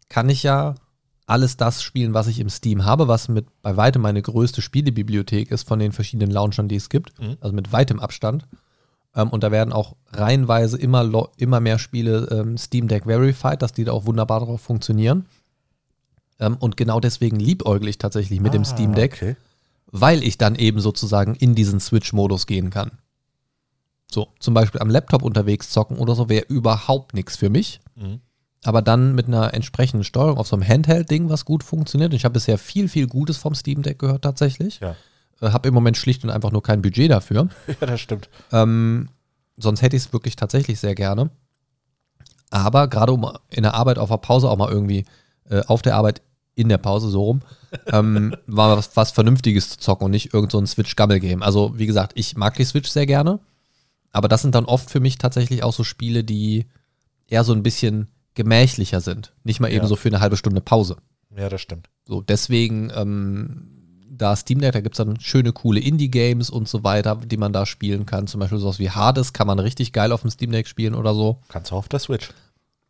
kann 0.09 0.29
ich 0.29 0.43
ja 0.43 0.75
alles 1.29 1.57
das 1.57 1.83
spielen, 1.83 2.15
was 2.15 2.27
ich 2.27 2.41
im 2.41 2.49
Steam 2.49 2.85
habe, 2.85 3.07
was 3.07 3.29
mit 3.29 3.47
bei 3.63 3.77
weitem 3.77 4.01
meine 4.03 4.23
größte 4.23 4.63
Spielebibliothek 4.63 5.51
ist 5.51 5.69
von 5.69 5.79
den 5.79 5.93
verschiedenen 5.93 6.31
Launchern, 6.31 6.69
die 6.69 6.77
es 6.77 6.89
gibt. 6.89 7.21
Mhm. 7.21 7.37
Also 7.41 7.55
mit 7.55 7.71
weitem 7.73 8.01
Abstand. 8.01 8.47
Ähm, 9.15 9.29
und 9.29 9.43
da 9.43 9.51
werden 9.51 9.73
auch 9.73 9.95
reihenweise 10.13 10.79
immer, 10.79 11.29
immer 11.37 11.61
mehr 11.61 11.79
Spiele 11.79 12.29
ähm, 12.31 12.57
Steam 12.57 12.89
Deck 12.89 13.05
verified, 13.05 13.61
dass 13.61 13.73
die 13.73 13.85
da 13.85 13.93
auch 13.93 14.07
wunderbar 14.07 14.41
drauf 14.41 14.63
funktionieren. 14.63 15.27
Ähm, 16.41 16.57
und 16.59 16.77
genau 16.77 16.99
deswegen 16.99 17.39
liebäugel 17.39 17.89
ich 17.89 17.99
tatsächlich 17.99 18.41
mit 18.41 18.55
dem 18.55 18.63
Ah, 18.63 18.67
Steam 18.67 18.95
Deck, 18.95 19.13
Okay. 19.15 19.37
weil 19.93 20.23
ich 20.23 20.39
dann 20.39 20.55
eben 20.55 20.81
sozusagen 20.81 21.35
in 21.35 21.55
diesen 21.55 21.79
Switch-Modus 21.81 22.47
gehen 22.47 22.71
kann. 22.71 22.93
So, 24.11 24.29
zum 24.39 24.55
Beispiel 24.55 24.81
am 24.81 24.89
Laptop 24.89 25.23
unterwegs 25.23 25.69
zocken 25.71 25.99
oder 25.99 26.15
so 26.15 26.31
wäre 26.31 26.47
überhaupt 26.49 27.13
nichts 27.13 27.37
für 27.37 27.51
mich. 27.51 27.81
Mhm. 27.97 28.21
Aber 28.69 28.83
dann 28.83 29.15
mit 29.15 29.29
einer 29.29 29.55
entsprechenden 29.55 30.05
Steuerung 30.05 30.37
auf 30.37 30.47
so 30.47 30.55
einem 30.55 30.69
Handheld-Ding, 30.69 31.31
was 31.31 31.47
gut 31.47 31.65
funktioniert. 31.65 32.13
Ich 32.13 32.27
habe 32.27 32.35
bisher 32.35 32.59
viel, 32.59 32.91
viel 32.91 33.07
Gutes 33.07 33.39
vom 33.39 33.55
Steam 33.55 33.81
Deck 33.81 33.99
gehört 33.99 34.21
tatsächlich. 34.21 34.81
Ja. 34.81 34.95
Äh, 35.41 35.53
habe 35.53 35.69
im 35.69 35.73
Moment 35.73 35.97
schlicht 35.97 36.23
und 36.23 36.29
einfach 36.29 36.53
nur 36.53 36.63
kein 36.63 36.83
Budget 36.83 37.11
dafür. 37.11 37.49
Ja, 37.81 37.87
das 37.87 37.99
stimmt. 37.99 38.29
Ähm, 38.53 39.09
sonst 39.57 39.81
hätte 39.81 39.97
ich 39.97 40.03
es 40.03 40.13
wirklich 40.13 40.37
tatsächlich 40.37 40.81
sehr 40.81 40.95
gerne. 40.95 41.31
Aber 42.51 42.89
gerade 42.89 43.15
um 43.15 43.33
in 43.49 43.63
der 43.63 43.73
Arbeit 43.73 43.99
auf 43.99 44.11
der 44.11 44.19
Pause 44.19 44.51
auch 44.51 44.59
mal 44.59 44.71
irgendwie, 44.71 45.07
äh, 45.49 45.63
auf 45.67 45.81
der 45.81 45.97
Arbeit 45.97 46.21
in 46.55 46.69
der 46.69 46.77
Pause 46.77 47.09
so 47.09 47.23
rum, 47.23 47.41
ähm, 47.87 48.37
war 48.47 48.77
was, 48.77 48.95
was 48.99 49.13
Vernünftiges 49.13 49.71
zu 49.71 49.79
zocken 49.79 50.05
und 50.05 50.11
nicht 50.11 50.35
irgend 50.35 50.53
so 50.53 50.59
ein 50.59 50.67
Switch-Gammel-Game. 50.67 51.43
Also 51.43 51.79
wie 51.79 51.87
gesagt, 51.87 52.13
ich 52.17 52.37
mag 52.37 52.55
die 52.59 52.65
Switch 52.67 52.91
sehr 52.91 53.07
gerne. 53.07 53.41
Aber 54.13 54.29
das 54.29 54.43
sind 54.43 54.55
dann 54.55 54.67
oft 54.67 54.91
für 54.91 55.01
mich 55.01 55.17
tatsächlich 55.17 55.63
auch 55.63 55.73
so 55.73 55.85
Spiele, 55.85 56.23
die 56.23 56.67
eher 57.29 57.45
so 57.45 57.55
ein 57.55 57.63
bisschen 57.63 58.09
gemächlicher 58.39 59.01
sind. 59.03 59.35
Nicht 59.45 59.61
mal 59.61 59.69
eben 59.69 59.83
Ja. 59.83 59.87
so 59.87 59.97
für 59.97 60.09
eine 60.09 60.21
halbe 60.21 60.39
Stunde 60.39 60.63
Pause. 60.63 60.97
Ja, 61.37 61.51
das 61.51 61.61
stimmt. 61.61 61.91
So, 62.07 62.23
deswegen, 62.23 62.91
ähm, 62.95 63.75
da 64.11 64.35
Steam 64.35 64.61
Deck, 64.61 64.73
da 64.73 64.81
gibt 64.81 64.95
es 64.99 65.05
dann 65.05 65.21
schöne, 65.21 65.53
coole 65.53 65.79
Indie-Games 65.81 66.49
und 66.51 66.67
so 66.69 66.83
weiter, 66.83 67.17
die 67.17 67.37
man 67.37 67.53
da 67.53 67.67
spielen 67.67 68.07
kann. 68.07 68.27
Zum 68.27 68.41
Beispiel 68.41 68.59
sowas 68.59 68.79
wie 68.79 68.91
Hades 68.91 69.33
kann 69.35 69.47
man 69.47 69.59
richtig 69.59 69.93
geil 69.93 70.11
auf 70.13 70.23
dem 70.23 70.31
Steam 70.31 70.51
Deck 70.51 70.67
spielen 70.67 70.95
oder 70.95 71.15
so. 71.15 71.39
Kannst 71.49 71.71
du 71.71 71.77
auf 71.77 71.89
der 71.89 71.99
Switch. 72.01 72.31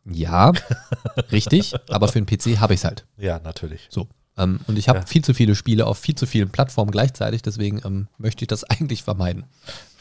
Ja, 0.05 0.53
richtig, 1.31 1.73
aber 1.89 2.07
für 2.07 2.21
den 2.21 2.25
PC 2.25 2.59
habe 2.59 2.73
ich 2.73 2.79
es 2.79 2.85
halt. 2.85 3.05
Ja, 3.17 3.39
natürlich. 3.39 3.87
So. 3.89 4.07
Ähm, 4.37 4.59
und 4.67 4.79
ich 4.79 4.87
habe 4.89 4.99
Ja. 4.99 5.05
viel 5.05 5.23
zu 5.23 5.33
viele 5.33 5.53
Spiele 5.55 5.85
auf 5.85 5.97
viel 5.99 6.15
zu 6.15 6.25
vielen 6.25 6.49
Plattformen 6.49 6.91
gleichzeitig, 6.91 7.41
deswegen 7.41 7.81
ähm, 7.85 8.07
möchte 8.17 8.43
ich 8.43 8.47
das 8.47 8.63
eigentlich 8.69 9.03
vermeiden. 9.03 9.43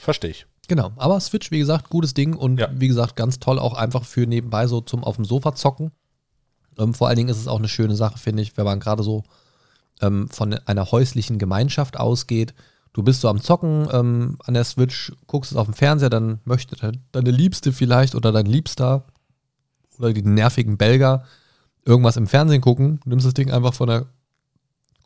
Verstehe 0.09 0.31
ich. 0.31 0.47
Genau, 0.69 0.93
aber 0.97 1.21
Switch, 1.21 1.51
wie 1.51 1.59
gesagt, 1.59 1.91
gutes 1.91 2.15
Ding 2.15 2.35
und 2.35 2.59
Ja. 2.59 2.69
wie 2.73 2.89
gesagt, 2.89 3.15
ganz 3.15 3.41
toll 3.41 3.59
auch 3.59 3.75
einfach 3.75 4.05
für 4.05 4.27
nebenbei 4.27 4.67
so 4.67 4.81
zum 4.81 5.05
auf 5.05 5.17
dem 5.17 5.27
Sofa 5.27 5.55
zocken. 5.55 5.93
Ähm, 6.79 6.95
vor 6.95 7.09
allen 7.09 7.17
Dingen 7.19 7.29
ist 7.29 7.37
es 7.37 7.47
auch 7.47 7.59
eine 7.59 7.69
schöne 7.69 7.95
Sache, 7.95 8.17
finde 8.19 8.43
ich, 8.43 8.57
wenn 8.57 8.65
man 8.65 8.81
gerade 8.81 9.03
so 9.03 9.25
ähm, 10.01 10.31
von 10.31 10.55
einer 10.55 10.91
häuslichen 10.93 11.39
Gemeinschaft 11.39 11.99
ausgeht. 11.99 12.55
Du 12.95 13.03
bist 13.03 13.21
so 13.21 13.29
am 13.29 13.43
Zocken 13.43 13.87
ähm, 13.93 14.39
an 14.45 14.55
der 14.55 14.65
Switch, 14.65 15.13
guckst 15.27 15.53
es 15.53 15.59
auf 15.59 15.67
dem 15.67 15.75
Fernseher, 15.75 16.09
dann 16.09 16.41
möchte 16.47 16.75
de- 16.77 16.99
deine 17.13 17.31
Liebste 17.31 17.71
vielleicht 17.75 18.15
oder 18.15 18.33
dein 18.33 18.47
Liebster 18.47 19.05
oder 19.99 20.15
die 20.15 20.23
nervigen 20.23 20.79
Belger 20.79 21.25
irgendwas 21.85 22.17
im 22.17 22.27
Fernsehen 22.29 22.63
gucken, 22.63 23.01
nimmst 23.05 23.27
das 23.27 23.35
Ding 23.35 23.51
einfach 23.51 23.75
von 23.75 23.89
der 23.89 24.07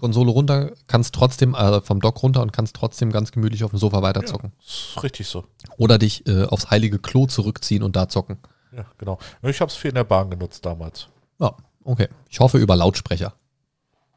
Konsole 0.03 0.33
runter, 0.33 0.73
kannst 0.89 1.15
trotzdem, 1.15 1.55
äh, 1.55 1.81
vom 1.81 2.01
Dock 2.01 2.23
runter 2.25 2.43
und 2.43 2.53
kannst 2.53 2.75
trotzdem 2.75 3.13
ganz 3.13 3.31
gemütlich 3.31 3.63
auf 3.63 3.71
dem 3.71 3.79
Sofa 3.79 4.03
weiterzocken. 4.03 4.53
Ist 4.67 5.01
richtig 5.03 5.29
so. 5.29 5.45
Oder 5.79 5.97
dich 5.97 6.27
äh, 6.27 6.45
aufs 6.45 6.71
heilige 6.71 6.99
Klo 6.99 7.27
zurückziehen 7.27 7.85
und 7.85 7.95
da 7.95 8.09
zocken. 8.09 8.39
Ja, 8.77 8.85
genau. 8.99 9.19
Ich 9.43 9.61
habe 9.61 9.71
es 9.71 9.77
viel 9.77 9.91
in 9.91 9.95
der 9.95 10.03
Bahn 10.05 10.29
genutzt 10.29 10.67
damals. 10.67 11.07
Ja, 11.39 11.55
okay. 11.85 12.09
Ich 12.29 12.41
hoffe 12.41 12.59
über 12.59 12.75
Lautsprecher. 12.75 13.35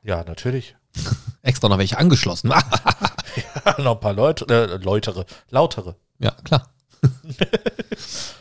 Ja, 0.02 0.24
natürlich. 0.24 0.76
Extra 1.44 1.70
noch 1.70 1.78
welche 1.78 2.00
angeschlossen. 2.00 2.48
Noch 3.78 3.96
ein 3.96 4.00
paar 4.00 4.14
Leute, 4.14 4.46
äh, 4.48 4.78
Leutere, 4.84 5.26
lautere. 5.52 5.96
ja, 6.20 6.32
klar. 6.44 6.70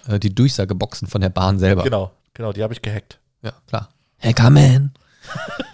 Äh, 0.09 0.19
Die 0.19 0.35
Durchsageboxen 0.35 1.09
von 1.09 1.21
der 1.21 1.29
Bahn 1.31 1.59
selber. 1.59 1.83
Genau, 1.83 2.11
genau, 2.33 2.53
die 2.53 2.63
habe 2.63 2.73
ich 2.75 2.81
gehackt. 2.83 3.21
Ja, 3.43 3.53
klar. 3.67 3.89
Hackerman. 4.19 4.93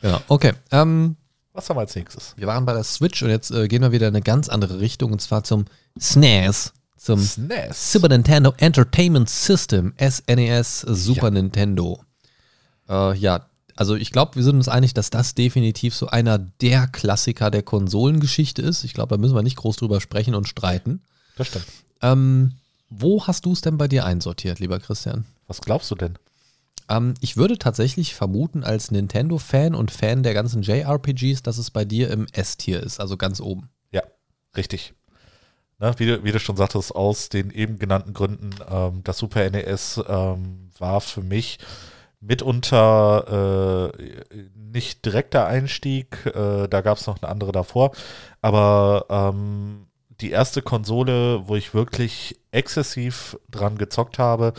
genau, 0.00 0.20
okay. 0.28 0.52
Ähm, 0.70 1.16
Was 1.52 1.68
haben 1.68 1.76
wir 1.76 1.80
als 1.82 1.94
nächstes? 1.94 2.34
wir 2.36 2.46
waren 2.46 2.64
bei 2.66 2.72
der 2.72 2.84
Switch 2.84 3.22
und 3.22 3.30
jetzt 3.30 3.50
äh, 3.50 3.68
gehen 3.68 3.82
wir 3.82 3.92
wieder 3.92 4.08
in 4.08 4.14
eine 4.14 4.22
ganz 4.22 4.48
andere 4.48 4.80
Richtung 4.80 5.12
und 5.12 5.20
zwar 5.20 5.44
zum 5.44 5.64
SNES. 5.98 6.72
Zum 6.96 7.18
SNES. 7.20 7.92
Super 7.92 8.08
Nintendo 8.08 8.52
Entertainment 8.58 9.28
System, 9.30 9.94
SNES, 9.98 10.80
Super 10.80 11.26
Ja. 11.28 11.30
Nintendo. 11.30 12.00
Äh, 12.88 13.16
ja, 13.16 13.46
also 13.76 13.94
ich 13.96 14.10
glaube, 14.12 14.36
wir 14.36 14.42
sind 14.42 14.56
uns 14.56 14.68
einig, 14.68 14.92
dass 14.92 15.08
das 15.08 15.34
definitiv 15.34 15.94
so 15.94 16.08
einer 16.08 16.38
der 16.38 16.86
Klassiker 16.88 17.50
der 17.50 17.62
Konsolengeschichte 17.62 18.60
ist. 18.60 18.84
Ich 18.84 18.92
glaube, 18.92 19.14
da 19.14 19.20
müssen 19.20 19.34
wir 19.34 19.42
nicht 19.42 19.56
groß 19.56 19.76
drüber 19.76 20.00
sprechen 20.02 20.34
und 20.34 20.46
streiten. 20.48 21.00
Das 21.36 21.46
stimmt. 21.46 21.64
Ähm, 22.02 22.52
wo 22.90 23.26
hast 23.26 23.46
du 23.46 23.52
es 23.52 23.62
denn 23.62 23.78
bei 23.78 23.88
dir 23.88 24.04
einsortiert, 24.04 24.58
lieber 24.58 24.78
Christian? 24.80 25.24
Was 25.46 25.60
glaubst 25.62 25.90
du 25.90 25.94
denn? 25.94 26.18
Ähm, 26.90 27.14
ich 27.20 27.36
würde 27.36 27.56
tatsächlich 27.56 28.14
vermuten, 28.14 28.64
als 28.64 28.90
Nintendo-Fan 28.90 29.74
und 29.74 29.90
Fan 29.90 30.22
der 30.22 30.34
ganzen 30.34 30.62
JRPGs, 30.62 31.42
dass 31.42 31.56
es 31.56 31.70
bei 31.70 31.84
dir 31.84 32.10
im 32.10 32.26
S-Tier 32.32 32.82
ist, 32.82 33.00
also 33.00 33.16
ganz 33.16 33.40
oben. 33.40 33.70
Ja, 33.92 34.02
richtig. 34.56 34.92
Ne, 35.78 35.94
wie, 35.96 36.06
du, 36.06 36.24
wie 36.24 36.32
du 36.32 36.40
schon 36.40 36.56
sagtest, 36.56 36.94
aus 36.94 37.30
den 37.30 37.50
eben 37.50 37.78
genannten 37.78 38.12
Gründen, 38.12 38.50
ähm, 38.68 39.00
das 39.04 39.18
Super 39.18 39.48
NES 39.48 40.02
ähm, 40.06 40.70
war 40.78 41.00
für 41.00 41.22
mich 41.22 41.58
mitunter 42.20 43.92
äh, 43.94 44.44
nicht 44.54 45.06
direkter 45.06 45.46
Einstieg, 45.46 46.26
äh, 46.26 46.68
da 46.68 46.80
gab 46.82 46.98
es 46.98 47.06
noch 47.06 47.22
eine 47.22 47.30
andere 47.30 47.50
davor, 47.50 47.92
aber 48.42 49.06
ähm, 49.08 49.86
die 50.20 50.30
erste 50.30 50.60
Konsole, 50.60 51.48
wo 51.48 51.56
ich 51.56 51.72
wirklich 51.72 52.38
exzessiv 52.50 53.38
dran 53.50 53.78
gezockt 53.78 54.18
habe, 54.18 54.52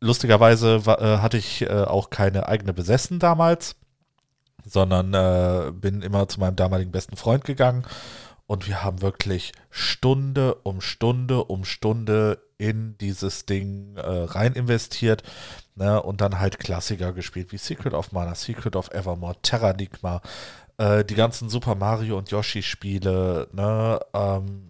lustigerweise 0.00 0.82
äh, 0.86 1.18
hatte 1.18 1.38
ich 1.38 1.62
äh, 1.62 1.68
auch 1.68 2.10
keine 2.10 2.48
eigene 2.48 2.72
besessen 2.72 3.18
damals, 3.18 3.76
sondern 4.64 5.14
äh, 5.14 5.72
bin 5.72 6.02
immer 6.02 6.28
zu 6.28 6.40
meinem 6.40 6.56
damaligen 6.56 6.90
besten 6.90 7.16
Freund 7.16 7.44
gegangen 7.44 7.84
und 8.46 8.66
wir 8.66 8.82
haben 8.82 9.02
wirklich 9.02 9.52
Stunde 9.70 10.54
um 10.62 10.80
Stunde 10.80 11.44
um 11.44 11.64
Stunde 11.64 12.40
in 12.58 12.96
dieses 12.98 13.46
Ding 13.46 13.96
äh, 13.96 14.00
rein 14.00 14.54
investiert 14.54 15.22
ne, 15.76 16.02
und 16.02 16.20
dann 16.20 16.40
halt 16.40 16.58
Klassiker 16.58 17.12
gespielt 17.12 17.52
wie 17.52 17.58
Secret 17.58 17.94
of 17.94 18.12
Mana, 18.12 18.34
Secret 18.34 18.74
of 18.74 18.90
Evermore, 18.90 19.36
Terranigma, 19.42 20.20
äh, 20.78 21.04
die 21.04 21.14
ganzen 21.14 21.48
Super 21.48 21.74
Mario 21.76 22.18
und 22.18 22.30
Yoshi 22.30 22.62
Spiele, 22.62 23.48
ne, 23.52 24.00
ähm, 24.12 24.67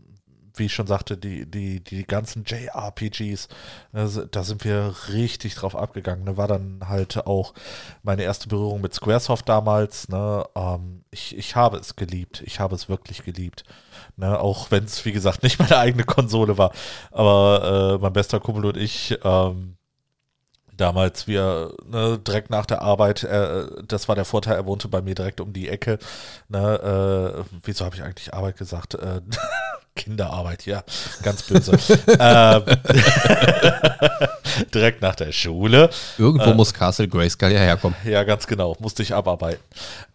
wie 0.59 0.67
ich 0.67 0.75
schon 0.75 0.87
sagte, 0.87 1.17
die, 1.17 1.47
die, 1.47 1.81
die 1.81 2.07
ganzen 2.07 2.45
JRPGs, 2.45 3.49
also, 3.93 4.25
da 4.25 4.43
sind 4.43 4.65
wir 4.65 4.95
richtig 5.13 5.55
drauf 5.55 5.75
abgegangen. 5.75 6.25
Ne? 6.25 6.37
War 6.37 6.49
dann 6.49 6.81
halt 6.89 7.27
auch 7.27 7.55
meine 8.03 8.23
erste 8.23 8.49
Berührung 8.49 8.81
mit 8.81 8.95
Squaresoft 8.95 9.49
damals. 9.49 10.09
Ne? 10.09 10.45
Ähm, 10.55 11.05
ich, 11.11 11.37
ich 11.37 11.57
habe 11.57 11.79
es 11.79 11.97
geliebt. 11.97 12.43
Ich 12.45 12.61
habe 12.61 12.75
es 12.75 12.89
wirklich 12.89 13.25
geliebt. 13.25 13.65
Ne? 14.17 14.39
Auch 14.39 14.71
wenn 14.71 14.85
es, 14.85 15.05
wie 15.05 15.13
gesagt, 15.13 15.43
nicht 15.43 15.59
meine 15.59 15.79
eigene 15.79 16.05
Konsole 16.05 16.59
war. 16.59 16.73
Aber 17.11 17.97
äh, 17.97 18.03
mein 18.03 18.13
bester 18.13 18.41
Kumpel 18.41 18.67
und 18.67 18.77
ich, 18.77 19.19
ähm, 19.25 19.78
damals 20.79 21.27
wir 21.27 21.73
ne, 21.87 22.19
direkt 22.19 22.51
nach 22.51 22.65
der 22.65 22.81
Arbeit, 22.81 23.25
äh, 23.25 23.67
das 23.87 24.09
war 24.09 24.15
der 24.15 24.25
Vorteil, 24.25 24.55
er 24.55 24.67
wohnte 24.67 24.89
bei 24.89 25.03
mir 25.03 25.15
direkt 25.15 25.41
um 25.41 25.53
die 25.53 25.69
Ecke. 25.69 25.99
Ne, 26.49 27.35
äh, 27.39 27.45
wieso 27.65 27.85
habe 27.85 27.97
ich 27.97 28.03
eigentlich 28.03 28.33
Arbeit 28.33 28.57
gesagt? 28.57 28.95
Äh, 28.95 29.21
Kinderarbeit, 29.95 30.65
ja, 30.65 30.85
ganz 31.23 31.43
böse. 31.43 31.73
ähm, 32.21 32.63
direkt 34.73 35.03
nach 35.03 35.17
der 35.17 35.33
Schule. 35.33 35.91
Irgendwo 36.17 36.51
Äh. 36.51 36.55
muss 36.55 36.73
Castle 36.73 37.09
Grayskull 37.09 37.51
ja 37.51 37.59
herkommen. 37.59 37.97
Ja, 38.05 38.23
ganz 38.23 38.47
genau. 38.47 38.77
Musste 38.79 39.03
ich 39.03 39.13
abarbeiten. 39.13 39.63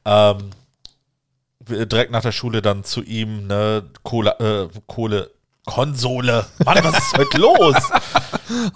Ähm, 0.06 0.52
direkt 1.68 2.12
nach 2.12 2.22
der 2.22 2.32
Schule 2.32 2.62
dann 2.62 2.86
zu 2.86 3.04
ihm, 3.04 3.48
ne, 3.48 3.84
Kohle, 4.04 4.40
äh, 4.40 4.80
Kohle, 4.88 5.30
Konsole. 5.66 6.46
Mann, 6.66 6.80
was 6.82 6.98
ist 6.98 7.18
heute 7.18 7.38
los? 7.38 7.76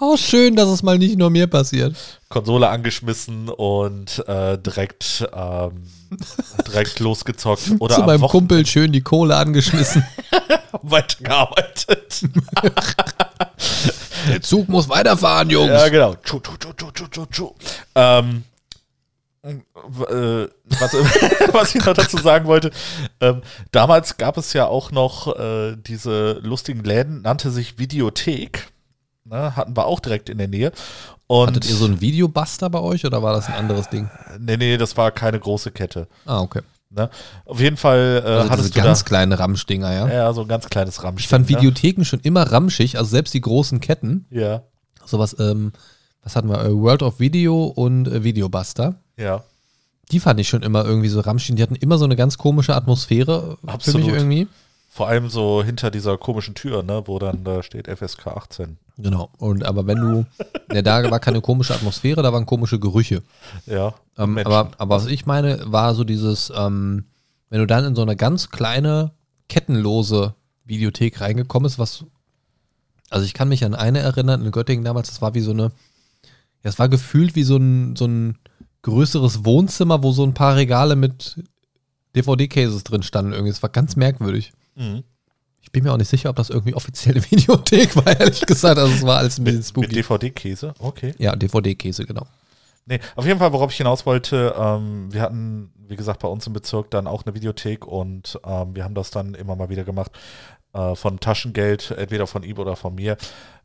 Oh, 0.00 0.16
schön, 0.16 0.56
dass 0.56 0.68
es 0.68 0.82
mal 0.82 0.98
nicht 0.98 1.18
nur 1.18 1.30
mir 1.30 1.46
passiert. 1.46 1.94
Konsole 2.28 2.68
angeschmissen 2.68 3.48
und 3.48 4.22
äh, 4.28 4.58
direkt, 4.58 5.26
ähm, 5.34 5.82
direkt 6.66 7.00
losgezockt. 7.00 7.72
Oder 7.78 7.94
Zu 7.96 8.02
meinem 8.02 8.20
Wochen- 8.20 8.32
Kumpel 8.32 8.66
schön 8.66 8.92
die 8.92 9.00
Kohle 9.02 9.36
angeschmissen. 9.36 10.04
weitergearbeitet. 10.82 12.22
Der 14.28 14.42
Zug 14.42 14.68
muss 14.68 14.88
weiterfahren, 14.88 15.48
Jungs. 15.50 15.70
Ja, 15.70 15.88
genau. 15.88 16.14
Tschu, 16.16 16.40
tschu, 16.40 16.56
tschu, 16.58 16.72
tschu, 16.92 17.06
tschu, 17.08 17.26
tschu. 17.26 17.50
Ähm, 17.94 18.44
äh, 19.42 19.54
was, 20.80 20.92
was 21.52 21.74
ich 21.74 21.84
noch 21.84 21.94
dazu 21.94 22.18
sagen 22.18 22.46
wollte, 22.46 22.70
ähm, 23.20 23.42
damals 23.70 24.16
gab 24.16 24.36
es 24.36 24.52
ja 24.52 24.66
auch 24.66 24.90
noch 24.90 25.38
äh, 25.38 25.76
diese 25.76 26.32
lustigen 26.42 26.82
Läden, 26.84 27.22
nannte 27.22 27.50
sich 27.50 27.78
Videothek. 27.78 28.68
Ne, 29.28 29.56
hatten 29.56 29.76
wir 29.76 29.86
auch 29.86 30.00
direkt 30.00 30.28
in 30.28 30.38
der 30.38 30.48
Nähe. 30.48 30.72
Und 31.26 31.48
Hattet 31.48 31.68
ihr 31.68 31.74
so 31.76 31.84
einen 31.84 32.00
Videobuster 32.00 32.70
bei 32.70 32.80
euch 32.80 33.04
oder 33.04 33.22
war 33.22 33.34
das 33.34 33.48
ein 33.48 33.54
anderes 33.54 33.88
Ding? 33.90 34.08
nee, 34.38 34.56
nee, 34.56 34.76
das 34.78 34.96
war 34.96 35.10
keine 35.10 35.38
große 35.38 35.70
Kette. 35.72 36.08
Ah, 36.24 36.40
okay. 36.40 36.62
Ne? 36.90 37.10
Auf 37.44 37.60
jeden 37.60 37.76
Fall 37.76 38.22
äh, 38.24 38.28
Also 38.30 38.50
hattest 38.50 38.74
du 38.74 38.80
ganz 38.80 39.00
da 39.00 39.08
kleinen 39.08 39.32
Ramschdinger, 39.32 39.92
ja. 39.92 40.08
ja, 40.08 40.32
so 40.32 40.40
ein 40.40 40.48
ganz 40.48 40.70
kleines 40.70 41.02
Ramsch. 41.04 41.20
Ich 41.22 41.28
fand 41.28 41.48
Videotheken 41.48 42.04
schon 42.04 42.20
immer 42.20 42.50
ramschig, 42.50 42.96
also 42.96 43.10
selbst 43.10 43.34
die 43.34 43.42
großen 43.42 43.80
Ketten. 43.80 44.24
Ja, 44.30 44.62
Sowas, 45.04 45.36
ähm, 45.38 45.72
was 46.22 46.34
hatten 46.36 46.48
wir? 46.48 46.62
Äh, 46.64 46.72
World 46.72 47.02
of 47.02 47.20
Video 47.20 47.64
und 47.64 48.08
äh, 48.08 48.24
Videobuster. 48.24 48.94
ja. 49.16 49.44
Die 50.10 50.20
fand 50.20 50.40
ich 50.40 50.48
schon 50.48 50.62
immer 50.62 50.86
irgendwie 50.86 51.10
so 51.10 51.20
ramschig. 51.20 51.56
Die 51.56 51.62
hatten 51.62 51.74
immer 51.74 51.98
so 51.98 52.06
eine 52.06 52.16
ganz 52.16 52.38
komische 52.38 52.74
Atmosphäre 52.74 53.58
für 53.60 53.68
Absolut. 53.68 54.06
mich 54.06 54.14
irgendwie. 54.14 54.48
Vor 54.88 55.06
allem 55.06 55.28
so 55.28 55.62
hinter 55.62 55.90
dieser 55.90 56.16
komischen 56.16 56.54
Tür, 56.54 56.82
ne, 56.82 57.02
wo 57.04 57.18
dann 57.18 57.44
da 57.44 57.62
steht 57.62 57.88
FSK 57.88 58.28
18. 58.28 58.78
Genau. 58.98 59.30
Und 59.38 59.64
aber 59.64 59.86
wenn 59.86 60.00
du, 60.00 60.26
ja, 60.72 60.82
da 60.82 61.08
war 61.10 61.20
keine 61.20 61.40
komische 61.40 61.74
Atmosphäre, 61.74 62.22
da 62.22 62.32
waren 62.32 62.46
komische 62.46 62.80
Gerüche. 62.80 63.22
Ja. 63.66 63.94
Ähm, 64.16 64.38
aber, 64.38 64.72
aber 64.76 64.96
was 64.96 65.06
ich 65.06 65.24
meine, 65.24 65.60
war 65.66 65.94
so 65.94 66.02
dieses, 66.02 66.52
ähm, 66.54 67.04
wenn 67.48 67.60
du 67.60 67.66
dann 67.66 67.84
in 67.84 67.94
so 67.94 68.02
eine 68.02 68.16
ganz 68.16 68.50
kleine, 68.50 69.12
kettenlose 69.48 70.34
Videothek 70.64 71.20
reingekommen 71.20 71.64
bist, 71.64 71.78
was, 71.78 72.04
also 73.08 73.24
ich 73.24 73.34
kann 73.34 73.48
mich 73.48 73.64
an 73.64 73.74
eine 73.74 74.00
erinnern, 74.00 74.44
in 74.44 74.50
Göttingen 74.50 74.84
damals, 74.84 75.08
das 75.08 75.22
war 75.22 75.34
wie 75.34 75.40
so 75.40 75.52
eine, 75.52 75.70
es 76.62 76.78
war 76.80 76.88
gefühlt 76.88 77.36
wie 77.36 77.44
so 77.44 77.56
ein, 77.56 77.94
so 77.94 78.06
ein 78.06 78.36
größeres 78.82 79.44
Wohnzimmer, 79.44 80.02
wo 80.02 80.12
so 80.12 80.24
ein 80.24 80.34
paar 80.34 80.56
Regale 80.56 80.96
mit 80.96 81.36
DVD-Cases 82.16 82.84
drin 82.84 83.02
standen 83.02 83.32
irgendwie. 83.32 83.50
Es 83.50 83.62
war 83.62 83.70
ganz 83.70 83.96
merkwürdig. 83.96 84.52
Mhm. 84.74 85.04
Ich 85.60 85.72
bin 85.72 85.84
mir 85.84 85.92
auch 85.92 85.98
nicht 85.98 86.08
sicher, 86.08 86.30
ob 86.30 86.36
das 86.36 86.50
irgendwie 86.50 86.74
offizielle 86.74 87.22
Videothek 87.30 87.96
war, 87.96 88.18
ehrlich 88.18 88.40
gesagt. 88.46 88.78
Also 88.78 88.92
es 88.94 89.02
war 89.02 89.18
alles 89.18 89.38
ein 89.38 89.44
bisschen 89.44 89.58
Mit 89.58 89.66
spooky. 89.66 89.88
DVD-Käse, 89.88 90.74
okay. 90.78 91.14
Ja, 91.18 91.36
DVD-Käse, 91.36 92.04
genau. 92.06 92.26
Nee, 92.86 93.00
auf 93.16 93.26
jeden 93.26 93.38
Fall, 93.38 93.52
worauf 93.52 93.70
ich 93.70 93.76
hinaus 93.76 94.06
wollte, 94.06 94.54
ähm, 94.58 95.12
wir 95.12 95.20
hatten, 95.20 95.70
wie 95.86 95.96
gesagt, 95.96 96.20
bei 96.20 96.28
uns 96.28 96.46
im 96.46 96.54
Bezirk 96.54 96.90
dann 96.90 97.06
auch 97.06 97.26
eine 97.26 97.34
Videothek 97.34 97.86
und 97.86 98.40
ähm, 98.46 98.74
wir 98.74 98.84
haben 98.84 98.94
das 98.94 99.10
dann 99.10 99.34
immer 99.34 99.56
mal 99.56 99.68
wieder 99.68 99.84
gemacht. 99.84 100.12
Äh, 100.72 100.94
von 100.94 101.20
Taschengeld, 101.20 101.90
entweder 101.90 102.26
von 102.26 102.42
ihm 102.42 102.58
oder 102.58 102.76
von 102.76 102.94
mir, 102.94 103.18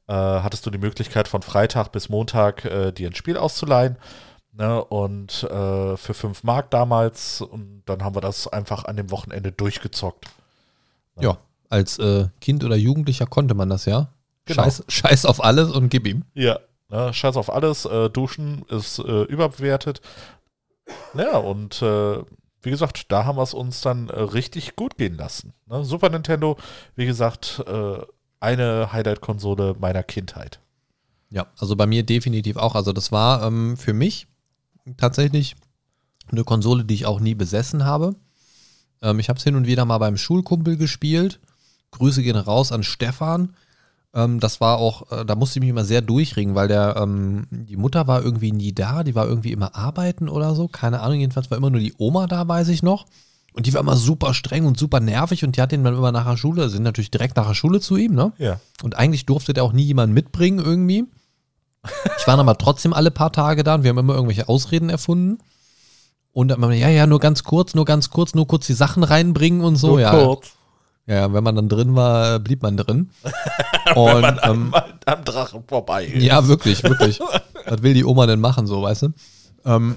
äh, 0.08 0.14
hattest 0.14 0.66
du 0.66 0.70
die 0.72 0.78
Möglichkeit, 0.78 1.30
von 1.30 1.42
Freitag 1.42 1.94
bis 1.94 2.10
Montag 2.10 2.66
äh, 2.66 2.92
dir 2.92 3.10
ein 3.10 3.16
Spiel 3.16 3.38
auszuleihen. 3.38 3.98
Ne, 4.56 4.84
und 4.86 5.44
äh, 5.46 5.98
für 5.98 6.14
5 6.14 6.44
Mark 6.44 6.70
damals, 6.70 7.42
und 7.42 7.82
dann 7.86 8.04
haben 8.04 8.16
wir 8.16 8.22
das 8.22 8.48
einfach 8.48 8.86
an 8.86 8.98
dem 8.98 9.10
Wochenende 9.10 9.52
durchgezockt. 9.52 10.26
Ja, 11.20 11.38
als 11.74 11.98
äh, 12.00 12.28
Kind 12.40 12.64
oder 12.64 12.76
Jugendlicher 12.76 13.26
konnte 13.26 13.56
man 13.56 13.70
das 13.70 13.86
ja. 13.86 14.10
Genau. 14.46 14.64
Scheiß, 14.64 14.84
scheiß 14.88 15.26
auf 15.26 15.44
alles 15.44 15.72
und 15.72 15.90
gib 15.90 16.08
ihm. 16.08 16.24
Ja, 16.34 16.60
ne, 16.90 17.14
scheiß 17.14 17.36
auf 17.36 17.52
alles. 17.52 17.86
Äh, 17.86 18.10
Duschen 18.10 18.64
ist 18.70 19.00
äh, 19.00 19.24
überbewertet. 19.24 20.02
Ja, 21.14 21.38
und 21.38 21.82
äh, 21.82 22.18
wie 22.62 22.70
gesagt, 22.70 23.12
da 23.12 23.26
haben 23.26 23.38
wir 23.38 23.44
es 23.44 23.54
uns 23.54 23.82
dann 23.82 24.10
äh, 24.10 24.20
richtig 24.20 24.76
gut 24.76 24.98
gehen 24.98 25.16
lassen. 25.16 25.54
Ne? 25.68 25.84
Super 25.84 26.10
Nintendo, 26.10 26.58
wie 26.96 27.06
gesagt, 27.06 27.64
äh, 27.68 27.98
eine 28.40 28.92
Highlight-Konsole 28.92 29.76
meiner 29.80 30.04
Kindheit. 30.04 30.60
Ja, 31.30 31.48
also 31.58 31.76
bei 31.76 31.88
mir 31.88 32.04
definitiv 32.04 32.58
auch. 32.58 32.76
Also 32.76 32.94
das 32.94 33.12
war 33.12 33.44
ähm, 33.44 33.76
für 33.78 33.94
mich 33.94 34.28
tatsächlich 34.98 35.56
eine 36.32 36.44
Konsole, 36.44 36.86
die 36.86 36.94
ich 36.94 37.06
auch 37.06 37.20
nie 37.20 37.36
besessen 37.36 37.86
habe. 37.86 38.16
Ähm, 39.02 39.20
ich 39.20 39.30
habe 39.30 39.38
es 39.38 39.44
hin 39.44 39.56
und 39.56 39.66
wieder 39.66 39.86
mal 39.86 39.98
beim 39.98 40.18
Schulkumpel 40.18 40.78
gespielt. 40.78 41.40
Grüße 41.94 42.22
gehen 42.22 42.36
raus 42.36 42.72
an 42.72 42.84
Stefan. 42.84 43.54
Ähm, 44.14 44.40
das 44.40 44.62
war 44.62 44.78
auch, 44.78 45.12
äh, 45.12 45.26
da 45.26 45.36
musste 45.36 45.58
ich 45.58 45.62
mich 45.62 45.70
immer 45.70 45.86
sehr 45.86 46.02
durchringen, 46.02 46.56
weil 46.56 46.68
der, 46.68 46.96
ähm, 46.98 47.48
die 47.50 47.78
Mutter 47.78 48.08
war 48.08 48.24
irgendwie 48.24 48.52
nie 48.52 48.74
da, 48.74 49.04
die 49.04 49.16
war 49.16 49.28
irgendwie 49.28 49.52
immer 49.52 49.76
arbeiten 49.76 50.30
oder 50.30 50.56
so. 50.56 50.68
Keine 50.68 51.02
Ahnung, 51.02 51.20
jedenfalls 51.20 51.50
war 51.50 51.58
immer 51.58 51.70
nur 51.70 51.82
die 51.82 51.94
Oma 51.98 52.28
da, 52.28 52.48
weiß 52.48 52.68
ich 52.70 52.84
noch. 52.84 53.06
Und 53.54 53.68
die 53.68 53.74
war 53.74 53.82
immer 53.82 53.96
super 53.96 54.34
streng 54.34 54.66
und 54.66 54.80
super 54.80 55.00
nervig 55.00 55.44
und 55.44 55.56
die 55.56 55.62
hat 55.62 55.72
den 55.72 55.84
dann 55.84 55.96
immer 55.96 56.12
nach 56.12 56.28
der 56.28 56.38
Schule, 56.38 56.70
sind 56.70 56.84
natürlich 56.84 57.12
direkt 57.12 57.38
nach 57.38 57.48
der 57.48 57.54
Schule 57.54 57.80
zu 57.80 57.98
ihm, 57.98 58.16
ne? 58.16 58.34
Ja. 58.40 58.60
Und 58.82 58.98
eigentlich 58.98 59.28
durfte 59.28 59.54
der 59.54 59.64
auch 59.64 59.74
nie 59.74 59.84
jemanden 59.84 60.14
mitbringen 60.14 60.60
irgendwie. 60.60 61.06
Ich 62.18 62.28
war 62.28 62.40
aber 62.40 62.58
trotzdem 62.58 62.94
alle 62.94 63.12
paar 63.12 63.32
Tage 63.32 63.64
da 63.64 63.76
und 63.76 63.84
wir 63.84 63.90
haben 63.90 63.98
immer 63.98 64.16
irgendwelche 64.16 64.50
Ausreden 64.50 64.90
erfunden. 64.90 65.40
Und 66.32 66.48
dann 66.48 66.58
immer, 66.58 66.74
ja, 66.74 66.90
ja, 66.90 67.06
nur 67.06 67.20
ganz 67.20 67.44
kurz, 67.44 67.76
nur 67.76 67.86
ganz 67.86 68.10
kurz, 68.10 68.34
nur 68.34 68.48
kurz 68.48 68.66
die 68.66 68.74
Sachen 68.74 69.04
reinbringen 69.04 69.62
und 69.62 69.76
so, 69.76 69.90
Nur 69.90 70.02
ja. 70.02 70.12
kurz. 70.12 70.54
Ja, 71.06 71.34
wenn 71.34 71.44
man 71.44 71.56
dann 71.56 71.68
drin 71.70 71.96
war, 71.96 72.40
blieb 72.40 72.62
man 72.64 72.78
drin. 72.78 73.10
Und, 73.96 74.22
Man 74.22 74.40
ähm, 74.44 74.74
am, 74.74 74.84
am 75.06 75.26
Drachen 75.26 75.64
vorbei. 75.68 76.06
ist. 76.06 76.24
ja, 76.24 76.48
wirklich, 76.48 76.82
wirklich. 76.84 77.20
Was 77.66 77.82
will 77.84 77.94
die 77.94 78.06
Oma 78.06 78.26
denn 78.26 78.40
machen, 78.40 78.68
so, 78.68 78.82
weißt 78.84 79.04
du? 79.04 79.08
Ähm, 79.66 79.96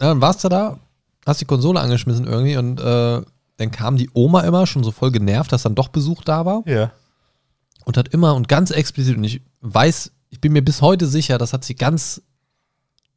ja, 0.00 0.08
dann 0.08 0.20
warst 0.20 0.44
du 0.44 0.48
da, 0.48 0.78
hast 1.26 1.40
die 1.40 1.44
Konsole 1.44 1.80
angeschmissen 1.80 2.26
irgendwie 2.26 2.56
und 2.56 2.78
äh, 2.80 3.20
dann 3.56 3.70
kam 3.72 3.96
die 3.96 4.10
Oma 4.14 4.42
immer 4.42 4.66
schon 4.68 4.84
so 4.84 4.92
voll 4.92 5.10
genervt, 5.10 5.50
dass 5.50 5.64
dann 5.64 5.74
doch 5.74 5.88
Besuch 5.88 6.22
da 6.22 6.44
war 6.46 6.62
Ja. 6.66 6.92
und 7.84 7.96
hat 7.96 8.08
immer 8.08 8.34
und 8.36 8.46
ganz 8.48 8.70
explizit, 8.70 9.16
und 9.16 9.24
ich 9.24 9.42
weiß, 9.60 10.12
ich 10.30 10.40
bin 10.40 10.52
mir 10.52 10.62
bis 10.62 10.80
heute 10.82 11.06
sicher, 11.06 11.38
das 11.38 11.52
hat 11.52 11.64
sie 11.64 11.74
ganz, 11.74 12.22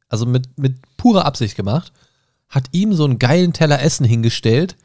also 0.08 0.26
mit, 0.26 0.58
mit 0.58 0.76
purer 0.96 1.24
Absicht 1.24 1.54
gemacht, 1.54 1.92
hat 2.48 2.64
ihm 2.72 2.92
so 2.94 3.04
einen 3.04 3.20
geilen 3.20 3.52
Teller 3.52 3.80
Essen 3.80 4.04
hingestellt 4.04 4.76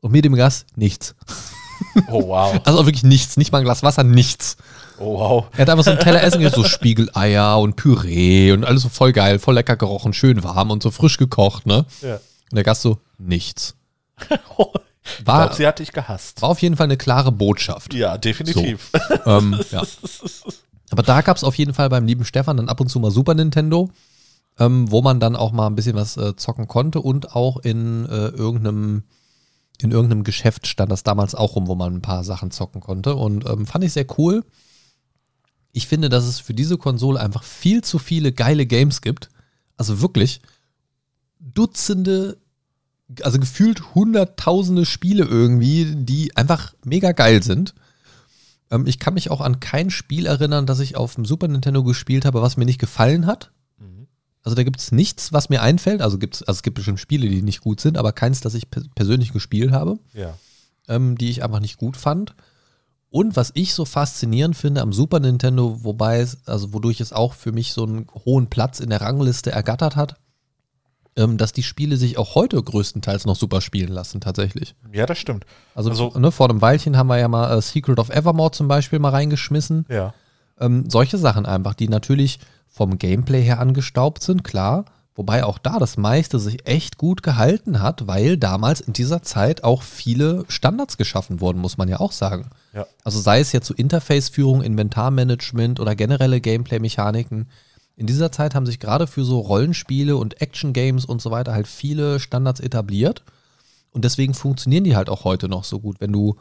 und 0.00 0.12
mir 0.12 0.22
dem 0.22 0.34
Gast 0.34 0.66
nichts. 0.76 1.14
Oh, 2.08 2.28
wow. 2.28 2.60
Also 2.64 2.80
auch 2.80 2.86
wirklich 2.86 3.04
nichts, 3.04 3.36
nicht 3.36 3.52
mal 3.52 3.58
ein 3.58 3.64
Glas 3.64 3.82
Wasser, 3.82 4.04
nichts. 4.04 4.56
Oh, 4.98 5.18
wow. 5.18 5.44
Er 5.52 5.62
hat 5.62 5.70
einfach 5.70 5.84
so 5.84 5.90
einen 5.90 6.00
Teller 6.00 6.22
Essen, 6.22 6.48
so 6.50 6.64
Spiegeleier 6.64 7.58
und 7.58 7.76
Püree 7.76 8.52
und 8.52 8.64
alles 8.64 8.82
so 8.82 8.88
voll 8.88 9.12
geil, 9.12 9.38
voll 9.38 9.54
lecker 9.54 9.76
gerochen, 9.76 10.12
schön 10.12 10.42
warm 10.44 10.70
und 10.70 10.82
so 10.82 10.90
frisch 10.90 11.16
gekocht, 11.16 11.66
ne? 11.66 11.86
Ja. 12.00 12.14
Und 12.14 12.56
der 12.56 12.64
Gast 12.64 12.82
so, 12.82 12.98
nichts. 13.18 13.74
Ich 15.04 15.26
War, 15.26 15.38
glaube, 15.46 15.54
sie 15.56 15.66
hat 15.66 15.80
dich 15.80 15.92
gehasst. 15.92 16.42
war 16.42 16.50
auf 16.50 16.62
jeden 16.62 16.76
Fall 16.76 16.84
eine 16.84 16.96
klare 16.96 17.32
Botschaft. 17.32 17.92
Ja, 17.92 18.16
definitiv. 18.18 18.90
ähm, 19.26 19.58
ja. 19.72 19.82
Aber 20.92 21.02
da 21.02 21.22
gab 21.22 21.36
es 21.36 21.42
auf 21.42 21.56
jeden 21.56 21.74
Fall 21.74 21.88
beim 21.88 22.06
lieben 22.06 22.24
Stefan 22.24 22.56
dann 22.58 22.68
ab 22.68 22.80
und 22.80 22.88
zu 22.88 23.00
mal 23.00 23.10
Super 23.10 23.34
Nintendo, 23.34 23.90
ähm, 24.60 24.90
wo 24.92 25.02
man 25.02 25.18
dann 25.18 25.34
auch 25.34 25.50
mal 25.50 25.66
ein 25.66 25.74
bisschen 25.74 25.96
was 25.96 26.16
äh, 26.16 26.36
zocken 26.36 26.68
konnte 26.68 27.00
und 27.00 27.34
auch 27.34 27.58
in 27.58 28.06
äh, 28.06 28.28
irgendeinem 28.28 29.02
in 29.84 29.90
irgendeinem 29.90 30.24
Geschäft 30.24 30.66
stand 30.66 30.90
das 30.90 31.02
damals 31.02 31.34
auch 31.34 31.56
rum, 31.56 31.66
wo 31.66 31.74
man 31.74 31.94
ein 31.94 32.02
paar 32.02 32.24
Sachen 32.24 32.50
zocken 32.50 32.80
konnte 32.80 33.14
und 33.14 33.48
ähm, 33.48 33.66
fand 33.66 33.84
ich 33.84 33.92
sehr 33.92 34.06
cool. 34.18 34.44
Ich 35.72 35.86
finde, 35.86 36.08
dass 36.08 36.24
es 36.24 36.38
für 36.38 36.54
diese 36.54 36.76
Konsole 36.76 37.18
einfach 37.18 37.42
viel 37.42 37.82
zu 37.82 37.98
viele 37.98 38.32
geile 38.32 38.66
Games 38.66 39.00
gibt. 39.00 39.30
Also 39.76 40.00
wirklich 40.00 40.40
Dutzende, 41.40 42.38
also 43.22 43.38
gefühlt 43.38 43.94
hunderttausende 43.94 44.86
Spiele 44.86 45.24
irgendwie, 45.24 45.94
die 45.96 46.36
einfach 46.36 46.74
mega 46.84 47.12
geil 47.12 47.42
sind. 47.42 47.74
Ähm, 48.70 48.86
ich 48.86 48.98
kann 48.98 49.14
mich 49.14 49.30
auch 49.30 49.40
an 49.40 49.60
kein 49.60 49.90
Spiel 49.90 50.26
erinnern, 50.26 50.66
das 50.66 50.80
ich 50.80 50.96
auf 50.96 51.14
dem 51.14 51.24
Super 51.24 51.48
Nintendo 51.48 51.82
gespielt 51.82 52.24
habe, 52.24 52.42
was 52.42 52.56
mir 52.56 52.64
nicht 52.64 52.80
gefallen 52.80 53.26
hat. 53.26 53.50
Also 54.44 54.56
da 54.56 54.64
gibt 54.64 54.80
es 54.80 54.90
nichts, 54.92 55.32
was 55.32 55.48
mir 55.50 55.62
einfällt. 55.62 56.02
Also, 56.02 56.18
gibt's, 56.18 56.42
also 56.42 56.58
es 56.58 56.62
gibt 56.62 56.74
bestimmt 56.76 56.98
Spiele, 57.00 57.28
die 57.28 57.42
nicht 57.42 57.60
gut 57.60 57.80
sind, 57.80 57.96
aber 57.96 58.12
keins, 58.12 58.40
das 58.40 58.54
ich 58.54 58.68
pe- 58.70 58.82
persönlich 58.94 59.32
gespielt 59.32 59.70
habe, 59.70 59.98
Ja. 60.14 60.34
ähm, 60.88 61.16
die 61.16 61.30
ich 61.30 61.44
einfach 61.44 61.60
nicht 61.60 61.76
gut 61.78 61.96
fand. 61.96 62.34
Und 63.10 63.36
was 63.36 63.50
ich 63.54 63.74
so 63.74 63.84
faszinierend 63.84 64.56
finde 64.56 64.80
am 64.80 64.92
Super 64.92 65.20
Nintendo, 65.20 65.84
wobei 65.84 66.20
es, 66.20 66.38
also 66.46 66.72
wodurch 66.72 67.00
es 67.00 67.12
auch 67.12 67.34
für 67.34 67.52
mich 67.52 67.72
so 67.72 67.84
einen 67.84 68.06
hohen 68.24 68.48
Platz 68.48 68.80
in 68.80 68.88
der 68.90 69.00
Rangliste 69.02 69.52
ergattert 69.52 69.96
hat, 69.96 70.16
ähm, 71.14 71.36
dass 71.36 71.52
die 71.52 71.62
Spiele 71.62 71.98
sich 71.98 72.16
auch 72.16 72.34
heute 72.34 72.60
größtenteils 72.62 73.26
noch 73.26 73.36
super 73.36 73.60
spielen 73.60 73.92
lassen, 73.92 74.20
tatsächlich. 74.22 74.74
ja, 74.92 75.04
das 75.06 75.18
stimmt. 75.18 75.44
Also, 75.74 75.90
Also- 75.90 76.18
ne, 76.18 76.32
vor 76.32 76.48
einem 76.48 76.62
Weilchen 76.62 76.96
haben 76.96 77.08
wir 77.08 77.18
ja 77.18 77.28
mal 77.28 77.56
äh, 77.58 77.60
Secret 77.60 77.98
of 77.98 78.08
Evermore 78.08 78.50
zum 78.52 78.66
Beispiel 78.66 78.98
mal 78.98 79.10
reingeschmissen. 79.10 79.84
Ja. 79.90 80.14
Ähm, 80.58 80.88
solche 80.88 81.18
Sachen 81.18 81.44
einfach, 81.44 81.74
die 81.74 81.88
natürlich 81.88 82.38
vom 82.72 82.98
Gameplay 82.98 83.42
her 83.42 83.60
angestaubt 83.60 84.22
sind, 84.22 84.42
klar. 84.42 84.86
Wobei 85.14 85.44
auch 85.44 85.58
da 85.58 85.78
das 85.78 85.98
meiste 85.98 86.38
sich 86.38 86.66
echt 86.66 86.96
gut 86.96 87.22
gehalten 87.22 87.82
hat, 87.82 88.06
weil 88.06 88.38
damals 88.38 88.80
in 88.80 88.94
dieser 88.94 89.20
Zeit 89.22 89.62
auch 89.62 89.82
viele 89.82 90.46
Standards 90.48 90.96
geschaffen 90.96 91.42
wurden, 91.42 91.60
muss 91.60 91.76
man 91.76 91.88
ja 91.88 92.00
auch 92.00 92.12
sagen. 92.12 92.48
Ja. 92.72 92.86
Also 93.04 93.20
sei 93.20 93.40
es 93.40 93.52
jetzt 93.52 93.66
so 93.66 93.74
Interface-Führung, 93.74 94.62
Inventarmanagement 94.62 95.80
oder 95.80 95.94
generelle 95.94 96.40
Gameplay-Mechaniken. 96.40 97.46
In 97.94 98.06
dieser 98.06 98.32
Zeit 98.32 98.54
haben 98.54 98.64
sich 98.64 98.80
gerade 98.80 99.06
für 99.06 99.24
so 99.24 99.40
Rollenspiele 99.40 100.16
und 100.16 100.40
Action-Games 100.40 101.04
und 101.04 101.20
so 101.20 101.30
weiter 101.30 101.52
halt 101.52 101.68
viele 101.68 102.18
Standards 102.18 102.60
etabliert. 102.60 103.22
Und 103.90 104.06
deswegen 104.06 104.32
funktionieren 104.32 104.84
die 104.84 104.96
halt 104.96 105.10
auch 105.10 105.24
heute 105.24 105.46
noch 105.46 105.64
so 105.64 105.78
gut. 105.78 106.00
Wenn 106.00 106.12
du 106.12 106.36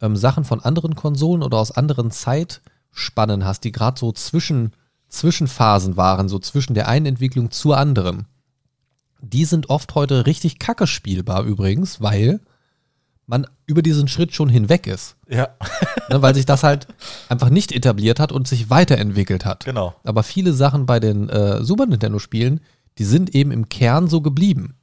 ähm, 0.00 0.16
Sachen 0.16 0.44
von 0.44 0.58
anderen 0.58 0.96
Konsolen 0.96 1.44
oder 1.44 1.58
aus 1.58 1.70
anderen 1.70 2.10
Zeitspannen 2.10 3.44
hast, 3.44 3.62
die 3.62 3.70
gerade 3.70 4.00
so 4.00 4.10
zwischen, 4.10 4.72
Zwischenphasen 5.10 5.96
waren, 5.96 6.28
so 6.28 6.38
zwischen 6.38 6.74
der 6.74 6.88
einen 6.88 7.06
Entwicklung 7.06 7.50
zur 7.50 7.76
anderen, 7.76 8.26
die 9.20 9.44
sind 9.44 9.68
oft 9.68 9.94
heute 9.94 10.26
richtig 10.26 10.58
kacke 10.58 10.86
spielbar 10.86 11.44
übrigens, 11.44 12.00
weil 12.00 12.40
man 13.26 13.46
über 13.66 13.82
diesen 13.82 14.08
Schritt 14.08 14.34
schon 14.34 14.48
hinweg 14.48 14.86
ist. 14.86 15.16
Ja, 15.28 15.50
Ne, 16.10 16.20
weil 16.22 16.34
sich 16.34 16.46
das 16.46 16.64
halt 16.64 16.88
einfach 17.28 17.50
nicht 17.50 17.70
etabliert 17.70 18.18
hat 18.18 18.32
und 18.32 18.48
sich 18.48 18.68
weiterentwickelt 18.70 19.44
hat. 19.44 19.64
genau. 19.64 19.94
Aber 20.02 20.24
viele 20.24 20.52
Sachen 20.52 20.86
bei 20.86 20.98
den 20.98 21.28
äh, 21.28 21.62
Super 21.62 21.86
Nintendo-Spielen, 21.86 22.60
die 22.98 23.04
sind 23.04 23.34
eben 23.34 23.52
im 23.52 23.68
Kern 23.68 24.08
so 24.08 24.20
geblieben. 24.20 24.74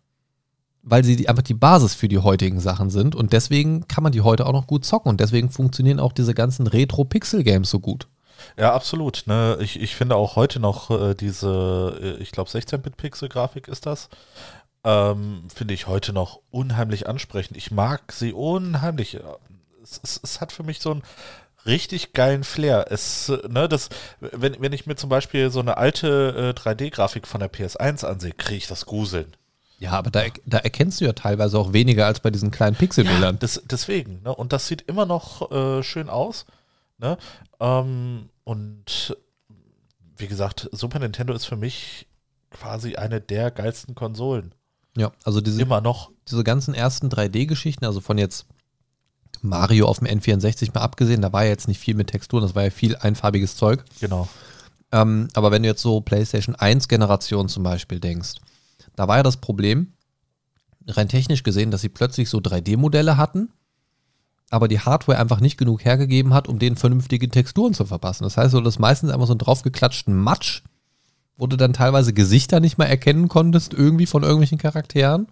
Weil 0.83 1.03
sie 1.03 1.17
die, 1.17 1.27
einfach 1.27 1.43
die 1.43 1.53
Basis 1.53 1.93
für 1.93 2.07
die 2.07 2.19
heutigen 2.19 2.61
Sachen 2.61 2.89
sind 2.89 3.13
und 3.13 3.33
deswegen 3.33 3.89
kann 3.89 4.03
man 4.03 4.13
die 4.13 4.21
heute 4.21 4.45
auch 4.45 4.53
noch 4.53 4.67
gut 4.67 4.85
zocken 4.85 5.09
und 5.09 5.19
deswegen 5.19 5.49
funktionieren 5.49 5.99
auch 5.99 6.13
diese 6.13 6.33
ganzen 6.33 6.65
Retro-Pixel-Games 6.65 7.69
so 7.69 7.81
gut. 7.81 8.07
Ja, 8.57 8.73
absolut. 8.73 9.23
Ne? 9.25 9.57
Ich, 9.59 9.79
ich 9.81 9.95
finde 9.95 10.15
auch 10.15 10.35
heute 10.35 10.59
noch 10.59 10.91
äh, 10.91 11.15
diese, 11.15 11.97
äh, 12.01 12.21
ich 12.21 12.31
glaube 12.31 12.49
16-Bit-Pixel-Grafik 12.49 13.67
ist 13.67 13.85
das, 13.85 14.09
ähm, 14.83 15.43
finde 15.53 15.73
ich 15.73 15.87
heute 15.87 16.13
noch 16.13 16.39
unheimlich 16.49 17.07
ansprechend. 17.07 17.57
Ich 17.57 17.71
mag 17.71 18.11
sie 18.11 18.33
unheimlich. 18.33 19.19
Es, 19.83 19.99
es, 20.03 20.19
es 20.23 20.41
hat 20.41 20.51
für 20.51 20.63
mich 20.63 20.79
so 20.79 20.91
einen 20.91 21.03
richtig 21.65 22.13
geilen 22.13 22.43
Flair. 22.43 22.87
Es, 22.89 23.29
äh, 23.29 23.47
ne, 23.49 23.67
das, 23.67 23.89
wenn, 24.19 24.55
wenn 24.59 24.73
ich 24.73 24.85
mir 24.85 24.95
zum 24.95 25.09
Beispiel 25.09 25.51
so 25.51 25.59
eine 25.59 25.77
alte 25.77 26.53
äh, 26.55 26.59
3D-Grafik 26.59 27.27
von 27.27 27.39
der 27.39 27.51
PS1 27.51 28.05
ansehe, 28.05 28.31
kriege 28.31 28.57
ich 28.57 28.67
das 28.67 28.85
Gruseln. 28.85 29.35
Ja, 29.79 29.91
aber 29.91 30.09
da, 30.09 30.23
da 30.45 30.57
erkennst 30.57 31.01
du 31.01 31.05
ja 31.05 31.13
teilweise 31.13 31.59
auch 31.59 31.71
weniger 31.71 32.07
als 32.07 32.19
bei 32.19 32.31
diesen 32.31 32.49
kleinen 32.49 32.75
Pixelbildern. 32.75 33.37
Das, 33.39 33.61
deswegen, 33.65 34.21
ne? 34.23 34.33
Und 34.33 34.51
das 34.53 34.67
sieht 34.67 34.81
immer 34.83 35.05
noch 35.05 35.51
äh, 35.51 35.83
schön 35.83 36.09
aus. 36.09 36.45
Ne? 36.97 37.17
Ähm, 37.59 38.29
und 38.47 39.17
wie 40.15 40.27
gesagt, 40.27 40.69
Super 40.71 40.99
Nintendo 40.99 41.33
ist 41.33 41.43
für 41.43 41.57
mich 41.57 42.07
quasi 42.49 42.95
eine 42.95 43.19
der 43.19 43.51
geilsten 43.51 43.93
Konsolen. 43.93 44.55
Ja, 44.95 45.11
also 45.25 45.41
diese, 45.41 45.61
Immer 45.61 45.81
noch. 45.81 46.11
diese 46.29 46.45
ganzen 46.45 46.73
ersten 46.73 47.09
3D-Geschichten, 47.09 47.83
also 47.83 47.99
von 47.99 48.17
jetzt 48.17 48.45
Mario 49.41 49.85
auf 49.85 49.99
dem 49.99 50.07
N64 50.07 50.73
mal 50.73 50.79
abgesehen, 50.79 51.21
da 51.21 51.33
war 51.33 51.43
ja 51.43 51.49
jetzt 51.49 51.67
nicht 51.67 51.81
viel 51.81 51.93
mit 51.93 52.07
Texturen, 52.07 52.41
das 52.41 52.55
war 52.55 52.63
ja 52.63 52.69
viel 52.69 52.95
einfarbiges 52.95 53.57
Zeug. 53.57 53.83
Genau. 53.99 54.29
Ähm, 54.93 55.27
aber 55.33 55.51
wenn 55.51 55.63
du 55.63 55.67
jetzt 55.67 55.81
so 55.81 55.99
PlayStation 55.99 56.55
1 56.55 56.87
Generation 56.87 57.49
zum 57.49 57.63
Beispiel 57.63 57.99
denkst, 57.99 58.35
da 58.95 59.09
war 59.09 59.17
ja 59.17 59.23
das 59.23 59.35
Problem, 59.35 59.91
rein 60.87 61.09
technisch 61.09 61.43
gesehen, 61.43 61.69
dass 61.69 61.81
sie 61.81 61.89
plötzlich 61.89 62.29
so 62.29 62.37
3D-Modelle 62.37 63.17
hatten, 63.17 63.51
aber 64.49 64.67
die 64.67 64.79
Hardware 64.79 65.19
einfach 65.19 65.39
nicht 65.39 65.57
genug 65.57 65.83
hergegeben 65.83 66.33
hat, 66.33 66.47
um 66.47 66.59
denen 66.59 66.77
vernünftige 66.77 67.29
Texturen 67.29 67.73
zu 67.73 67.85
verpassen. 67.85 68.23
Das 68.23 68.37
heißt, 68.37 68.51
so 68.51 68.61
das 68.61 68.79
meistens 68.79 69.11
einfach 69.11 69.27
so 69.27 69.33
einen 69.33 69.39
draufgeklatschten 69.39 70.15
Matsch, 70.15 70.61
wo 71.37 71.47
du 71.47 71.57
dann 71.57 71.73
teilweise 71.73 72.13
Gesichter 72.13 72.59
nicht 72.59 72.77
mehr 72.77 72.89
erkennen 72.89 73.27
konntest, 73.27 73.73
irgendwie 73.73 74.05
von 74.05 74.23
irgendwelchen 74.23 74.57
Charakteren, 74.57 75.27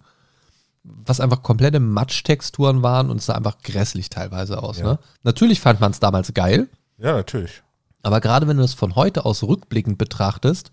was 0.84 1.18
einfach 1.20 1.42
komplette 1.42 1.80
Matsch-Texturen 1.80 2.82
waren 2.82 3.10
und 3.10 3.16
es 3.18 3.26
sah 3.26 3.34
einfach 3.34 3.58
grässlich 3.62 4.10
teilweise 4.10 4.62
aus. 4.62 4.78
Ja. 4.78 4.84
Ne? 4.84 4.98
Natürlich 5.24 5.60
fand 5.60 5.80
man 5.80 5.90
es 5.92 5.98
damals 6.00 6.32
geil, 6.34 6.68
Ja, 6.98 7.14
natürlich. 7.14 7.62
aber 8.02 8.20
gerade 8.20 8.46
wenn 8.46 8.58
du 8.58 8.62
es 8.62 8.74
von 8.74 8.94
heute 8.94 9.24
aus 9.24 9.42
rückblickend 9.42 9.98
betrachtest, 9.98 10.70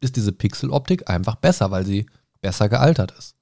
ist 0.00 0.16
diese 0.16 0.32
Pixeloptik 0.32 1.08
einfach 1.08 1.36
besser, 1.36 1.70
weil 1.70 1.86
sie 1.86 2.06
besser 2.40 2.68
gealtert 2.68 3.14
ist. 3.16 3.36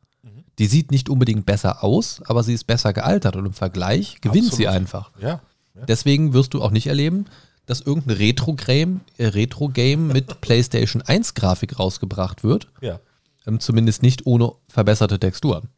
Die 0.61 0.67
sieht 0.67 0.91
nicht 0.91 1.09
unbedingt 1.09 1.47
besser 1.47 1.83
aus, 1.83 2.21
aber 2.27 2.43
sie 2.43 2.53
ist 2.53 2.67
besser 2.67 2.93
gealtert 2.93 3.35
und 3.35 3.47
im 3.47 3.55
Vergleich 3.55 4.21
gewinnt 4.21 4.53
sie 4.53 4.69
Absolut. 4.69 4.75
einfach. 4.75 5.11
Ja. 5.19 5.41
Deswegen 5.89 6.35
wirst 6.35 6.53
du 6.53 6.63
auch 6.63 6.71
nicht 6.71 6.87
erleben, 6.87 7.25
dass 7.65 7.81
irgendein 7.81 8.19
Retro-Game 8.19 9.01
äh, 9.17 9.27
Retro 9.29 9.73
mit 9.97 10.41
PlayStation 10.43 11.01
1 11.01 11.33
Grafik 11.33 11.79
rausgebracht 11.79 12.45
wird. 12.45 12.69
Ja. 12.83 13.01
Ähm, 13.47 13.59
zumindest 13.59 14.03
nicht 14.03 14.27
ohne 14.27 14.53
verbesserte 14.69 15.19
Texturen. 15.19 15.69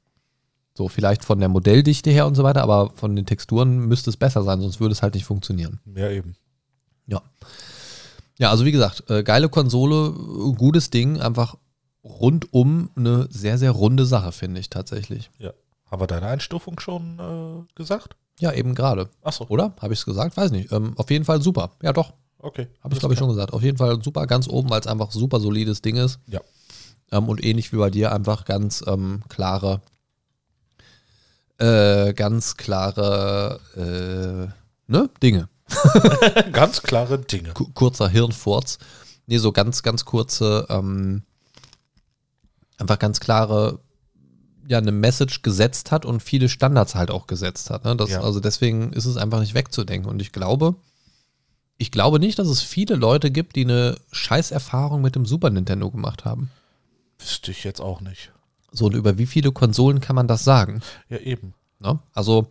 So, 0.74 0.88
vielleicht 0.88 1.24
von 1.24 1.38
der 1.38 1.48
Modelldichte 1.48 2.10
her 2.10 2.26
und 2.26 2.34
so 2.34 2.42
weiter, 2.42 2.62
aber 2.62 2.90
von 2.96 3.14
den 3.14 3.24
Texturen 3.24 3.86
müsste 3.86 4.10
es 4.10 4.16
besser 4.16 4.42
sein, 4.42 4.60
sonst 4.60 4.80
würde 4.80 4.92
es 4.92 5.02
halt 5.02 5.14
nicht 5.14 5.26
funktionieren. 5.26 5.78
Ja, 5.94 6.10
eben. 6.10 6.34
Ja. 7.06 7.22
Ja, 8.38 8.50
also 8.50 8.64
wie 8.64 8.72
gesagt, 8.72 9.08
äh, 9.08 9.22
geile 9.22 9.48
Konsole, 9.48 10.10
gutes 10.56 10.90
Ding, 10.90 11.20
einfach 11.20 11.56
rundum 12.04 12.90
eine 12.96 13.26
sehr, 13.30 13.58
sehr 13.58 13.70
runde 13.70 14.04
Sache, 14.06 14.32
finde 14.32 14.60
ich 14.60 14.70
tatsächlich. 14.70 15.30
Ja. 15.38 15.52
Haben 15.90 16.00
wir 16.02 16.06
deine 16.06 16.26
Einstufung 16.26 16.80
schon 16.80 17.18
äh, 17.18 17.74
gesagt? 17.74 18.16
Ja, 18.40 18.52
eben 18.52 18.74
gerade. 18.74 19.08
Achso. 19.22 19.44
Oder? 19.48 19.74
Habe 19.80 19.92
ich 19.92 20.00
es 20.00 20.04
gesagt? 20.06 20.36
Weiß 20.36 20.50
nicht. 20.50 20.72
Ähm, 20.72 20.94
auf 20.96 21.10
jeden 21.10 21.24
Fall 21.24 21.42
super. 21.42 21.72
Ja, 21.82 21.92
doch. 21.92 22.14
Okay. 22.38 22.66
Habe 22.82 22.94
ich, 22.94 23.00
glaube 23.00 23.12
ich, 23.14 23.18
schon 23.18 23.28
gesagt. 23.28 23.52
Auf 23.52 23.62
jeden 23.62 23.76
Fall 23.78 24.02
super 24.02 24.26
ganz 24.26 24.48
oben, 24.48 24.70
weil 24.70 24.80
es 24.80 24.86
einfach 24.86 25.10
super 25.12 25.38
solides 25.38 25.82
Ding 25.82 25.96
ist. 25.96 26.18
Ja. 26.26 26.40
Ähm, 27.12 27.28
und 27.28 27.44
ähnlich 27.44 27.72
wie 27.72 27.76
bei 27.76 27.90
dir 27.90 28.10
einfach 28.12 28.44
ganz 28.46 28.82
ähm, 28.86 29.22
klare, 29.28 29.80
äh, 31.58 32.12
ganz 32.14 32.56
klare, 32.56 33.60
äh, 33.76 34.90
ne, 34.90 35.10
Dinge. 35.22 35.48
Ganz 36.52 36.82
klare 36.82 37.18
Dinge. 37.18 37.52
Ku- 37.54 37.70
kurzer 37.72 38.06
Hirnfurz. 38.08 38.78
Nee, 39.26 39.38
so 39.38 39.52
ganz, 39.52 39.82
ganz 39.82 40.04
kurze, 40.04 40.66
ähm, 40.68 41.22
einfach 42.78 42.98
ganz 42.98 43.20
klare, 43.20 43.80
ja, 44.66 44.78
eine 44.78 44.92
Message 44.92 45.42
gesetzt 45.42 45.90
hat 45.90 46.04
und 46.04 46.22
viele 46.22 46.48
Standards 46.48 46.94
halt 46.94 47.10
auch 47.10 47.26
gesetzt 47.26 47.70
hat. 47.70 47.84
Ne? 47.84 47.96
Das, 47.96 48.10
Ja. 48.10 48.22
Also 48.22 48.40
deswegen 48.40 48.92
ist 48.92 49.06
es 49.06 49.16
einfach 49.16 49.40
nicht 49.40 49.54
wegzudenken. 49.54 50.10
Und 50.10 50.20
ich 50.20 50.32
glaube, 50.32 50.76
ich 51.78 51.90
glaube 51.90 52.18
nicht, 52.18 52.38
dass 52.38 52.48
es 52.48 52.62
viele 52.62 52.94
Leute 52.94 53.30
gibt, 53.30 53.56
die 53.56 53.64
eine 53.64 53.96
Scheißerfahrung 54.12 55.02
mit 55.02 55.16
dem 55.16 55.26
Super 55.26 55.50
Nintendo 55.50 55.90
gemacht 55.90 56.24
haben. 56.24 56.50
Wüsste 57.18 57.50
ich 57.50 57.64
jetzt 57.64 57.80
auch 57.80 58.00
nicht. 58.00 58.32
So, 58.70 58.86
und 58.86 58.94
über 58.94 59.18
wie 59.18 59.26
viele 59.26 59.52
Konsolen 59.52 60.00
kann 60.00 60.16
man 60.16 60.28
das 60.28 60.44
sagen? 60.44 60.80
Ja, 61.08 61.18
eben. 61.18 61.54
Ne? 61.78 61.98
Also, 62.14 62.48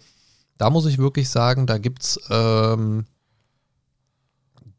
da 0.58 0.70
muss 0.70 0.86
ich 0.86 0.98
wirklich 0.98 1.30
sagen, 1.30 1.66
da 1.66 1.78
gibt 1.78 2.04
es 2.04 2.20
ähm, 2.30 3.06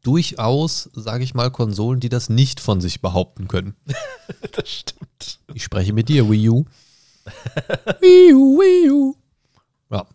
durchaus, 0.03 0.89
sage 0.93 1.23
ich 1.23 1.33
mal, 1.33 1.49
Konsolen, 1.49 1.99
die 1.99 2.09
das 2.09 2.29
nicht 2.29 2.59
von 2.59 2.81
sich 2.81 3.01
behaupten 3.01 3.47
können. 3.47 3.75
Das 4.51 4.69
stimmt. 4.69 5.39
Ich 5.53 5.63
spreche 5.63 5.93
mit 5.93 6.09
dir, 6.09 6.29
Wii 6.29 6.49
U. 6.49 6.65
Wii 8.01 8.33
U, 8.33 8.59
Wii 8.59 8.91
U. 8.91 9.15
Ja. 9.89 10.05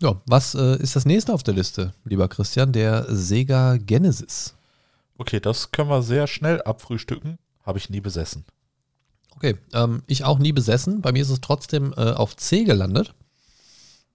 Ja, 0.00 0.22
was 0.26 0.54
äh, 0.54 0.76
ist 0.76 0.96
das 0.96 1.04
nächste 1.04 1.34
auf 1.34 1.42
der 1.42 1.54
Liste, 1.54 1.92
lieber 2.04 2.28
Christian? 2.28 2.72
Der 2.72 3.06
Sega 3.08 3.76
Genesis. 3.76 4.54
Okay, 5.18 5.40
das 5.40 5.72
können 5.72 5.90
wir 5.90 6.02
sehr 6.02 6.26
schnell 6.26 6.62
abfrühstücken. 6.62 7.38
Habe 7.64 7.78
ich 7.78 7.90
nie 7.90 8.00
besessen. 8.00 8.44
Okay, 9.36 9.56
ähm, 9.74 10.02
ich 10.06 10.24
auch 10.24 10.38
nie 10.38 10.52
besessen. 10.52 11.02
Bei 11.02 11.12
mir 11.12 11.22
ist 11.22 11.30
es 11.30 11.40
trotzdem 11.40 11.92
äh, 11.96 12.12
auf 12.12 12.36
C 12.36 12.64
gelandet. 12.64 13.14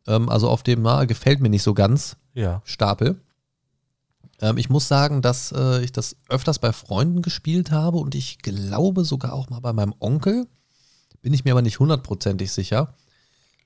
Ähm, 0.08 0.30
also 0.30 0.50
auf 0.50 0.64
dem, 0.64 0.82
na, 0.82 1.06
gefällt 1.06 1.42
mir 1.42 1.50
nicht 1.50 1.64
so 1.64 1.74
ganz. 1.74 2.18
Ja. 2.34 2.62
Stapel. 2.66 3.22
Ähm, 4.42 4.58
ich 4.58 4.70
muss 4.70 4.88
sagen, 4.88 5.22
dass 5.22 5.52
äh, 5.52 5.84
ich 5.84 5.92
das 5.92 6.16
öfters 6.30 6.60
bei 6.60 6.74
Freunden 6.74 7.22
gespielt 7.22 7.72
habe 7.72 7.98
und 7.98 8.16
ich 8.16 8.40
glaube 8.40 9.06
sogar 9.06 9.34
auch 9.34 9.50
mal 9.50 9.60
bei 9.60 9.74
meinem 9.74 9.94
Onkel. 10.00 10.48
Bin 11.22 11.34
ich 11.34 11.46
mir 11.46 11.52
aber 11.52 11.62
nicht 11.62 11.80
hundertprozentig 11.80 12.52
sicher. 12.52 12.94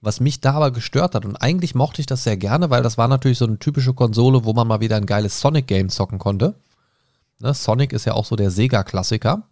Was 0.01 0.22
mich 0.22 0.39
da 0.39 0.53
aber 0.53 0.72
gestört 0.72 1.13
hat, 1.13 1.26
und 1.26 1.36
eigentlich 1.36 1.76
mochte 1.76 1.99
ich 1.99 2.05
das 2.05 2.24
sehr 2.24 2.38
gerne, 2.38 2.70
weil 2.70 2.84
das 2.84 2.97
war 2.97 3.09
natürlich 3.09 3.38
so 3.38 3.45
eine 3.45 3.59
typische 3.59 3.93
Konsole, 3.93 4.45
wo 4.45 4.53
man 4.53 4.67
mal 4.67 4.80
wieder 4.80 4.95
ein 4.95 5.05
geiles 5.05 5.41
Sonic-Game 5.41 5.89
zocken 5.89 6.20
konnte. 6.20 6.55
Ne, 7.39 7.53
Sonic 7.53 7.91
ist 7.91 8.05
ja 8.05 8.13
auch 8.13 8.26
so 8.26 8.38
der 8.38 8.49
Sega-Klassiker. 8.49 9.43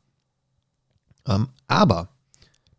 Ähm, 1.28 1.49
aber 1.68 2.09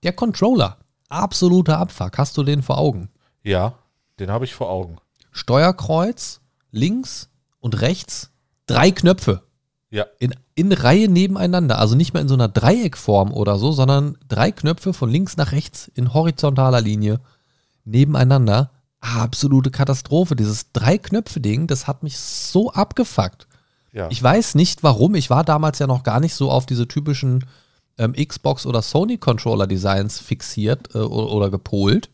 der 0.03 0.14
Controller, 0.14 0.78
absoluter 1.11 1.78
Abfuck, 1.78 2.16
hast 2.16 2.39
du 2.39 2.43
den 2.43 2.62
vor 2.62 2.78
Augen? 2.78 3.11
Ja, 3.43 3.74
den 4.18 4.30
habe 4.30 4.47
ich 4.47 4.55
vor 4.55 4.70
Augen. 4.70 4.97
Steuerkreuz, 5.30 6.41
links 6.70 7.28
und 7.61 7.80
rechts, 7.80 8.30
drei 8.66 8.90
Knöpfe. 8.90 9.42
Ja. 9.90 10.04
In, 10.18 10.34
in 10.54 10.70
Reihe 10.72 11.09
nebeneinander. 11.09 11.78
Also 11.78 11.94
nicht 11.94 12.12
mehr 12.12 12.20
in 12.20 12.28
so 12.28 12.34
einer 12.34 12.48
Dreieckform 12.48 13.32
oder 13.32 13.59
so, 13.59 13.72
sondern 13.72 14.18
drei 14.28 14.52
Knöpfe 14.52 14.92
von 14.92 15.11
links 15.11 15.36
nach 15.36 15.52
rechts 15.52 15.90
in 15.94 16.12
horizontaler 16.12 16.80
Linie 16.80 17.20
nebeneinander. 17.84 18.70
Absolute 19.00 19.70
Katastrophe. 19.70 20.36
Dieses 20.36 20.72
Drei-Knöpfe-Ding, 20.72 21.68
das 21.68 21.86
hat 21.86 22.02
mich 22.02 22.18
so 22.18 22.72
abgefuckt. 22.72 23.46
Ja. 23.92 24.09
Ich 24.11 24.22
weiß 24.22 24.56
nicht 24.56 24.82
warum. 24.82 25.14
Ich 25.14 25.30
war 25.30 25.44
damals 25.44 25.78
ja 25.78 25.86
noch 25.86 26.02
gar 26.02 26.20
nicht 26.20 26.34
so 26.34 26.50
auf 26.50 26.66
diese 26.66 26.86
typischen 26.86 27.44
ähm, 27.96 28.12
Xbox 28.12 28.66
oder 28.66 28.82
Sony 28.82 29.18
Controller 29.18 29.66
Designs 29.66 30.18
fixiert 30.18 30.94
äh, 30.94 30.98
oder, 30.98 31.32
oder 31.32 31.50
gepolt, 31.50 32.11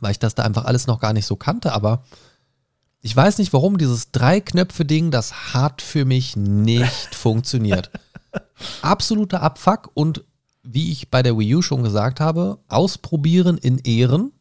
weil 0.00 0.12
ich 0.12 0.18
das 0.18 0.34
da 0.34 0.42
einfach 0.44 0.64
alles 0.64 0.86
noch 0.86 1.00
gar 1.00 1.12
nicht 1.12 1.26
so 1.26 1.36
kannte, 1.36 1.72
aber 1.72 2.04
ich 3.04 3.14
weiß 3.14 3.36
nicht 3.36 3.52
warum 3.52 3.76
dieses 3.76 4.12
Drei-Knöpfe-Ding, 4.12 5.10
das 5.10 5.52
hat 5.52 5.82
für 5.82 6.06
mich 6.06 6.36
nicht 6.36 7.14
funktioniert. 7.14 7.90
Absoluter 8.80 9.42
Abfuck 9.42 9.90
und 9.92 10.24
wie 10.62 10.90
ich 10.90 11.10
bei 11.10 11.22
der 11.22 11.36
Wii 11.36 11.56
U 11.56 11.62
schon 11.62 11.82
gesagt 11.82 12.18
habe, 12.18 12.58
ausprobieren 12.66 13.58
in 13.58 13.76
Ehren. 13.80 14.32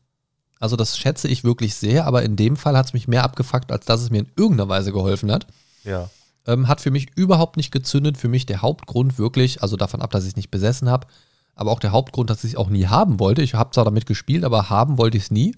Also 0.61 0.77
das 0.77 0.97
schätze 0.97 1.27
ich 1.27 1.43
wirklich 1.43 1.75
sehr, 1.75 2.07
aber 2.07 2.23
in 2.23 2.37
dem 2.37 2.55
Fall 2.55 2.77
hat 2.77 2.85
es 2.85 2.93
mich 2.93 3.09
mehr 3.09 3.25
abgefuckt, 3.25 3.69
als 3.69 3.85
dass 3.85 4.01
es 4.01 4.11
mir 4.11 4.19
in 4.19 4.31
irgendeiner 4.37 4.69
Weise 4.69 4.93
geholfen 4.93 5.29
hat. 5.29 5.45
Ja. 5.83 6.09
Ähm, 6.47 6.69
hat 6.69 6.79
für 6.79 6.91
mich 6.91 7.09
überhaupt 7.17 7.57
nicht 7.57 7.71
gezündet. 7.71 8.17
Für 8.17 8.29
mich 8.29 8.45
der 8.45 8.61
Hauptgrund 8.61 9.17
wirklich, 9.17 9.61
also 9.61 9.75
davon 9.75 10.01
ab, 10.01 10.11
dass 10.11 10.23
ich 10.23 10.29
es 10.29 10.35
nicht 10.37 10.51
besessen 10.51 10.89
habe, 10.89 11.07
aber 11.53 11.69
auch 11.69 11.81
der 11.81 11.91
Hauptgrund, 11.91 12.29
dass 12.29 12.45
ich 12.45 12.51
es 12.51 12.57
auch 12.57 12.69
nie 12.69 12.87
haben 12.87 13.19
wollte. 13.19 13.41
Ich 13.41 13.55
habe 13.55 13.71
zwar 13.71 13.83
damit 13.83 14.05
gespielt, 14.05 14.45
aber 14.45 14.69
haben 14.69 14.97
wollte 14.97 15.17
ich 15.17 15.23
es 15.23 15.31
nie. 15.31 15.53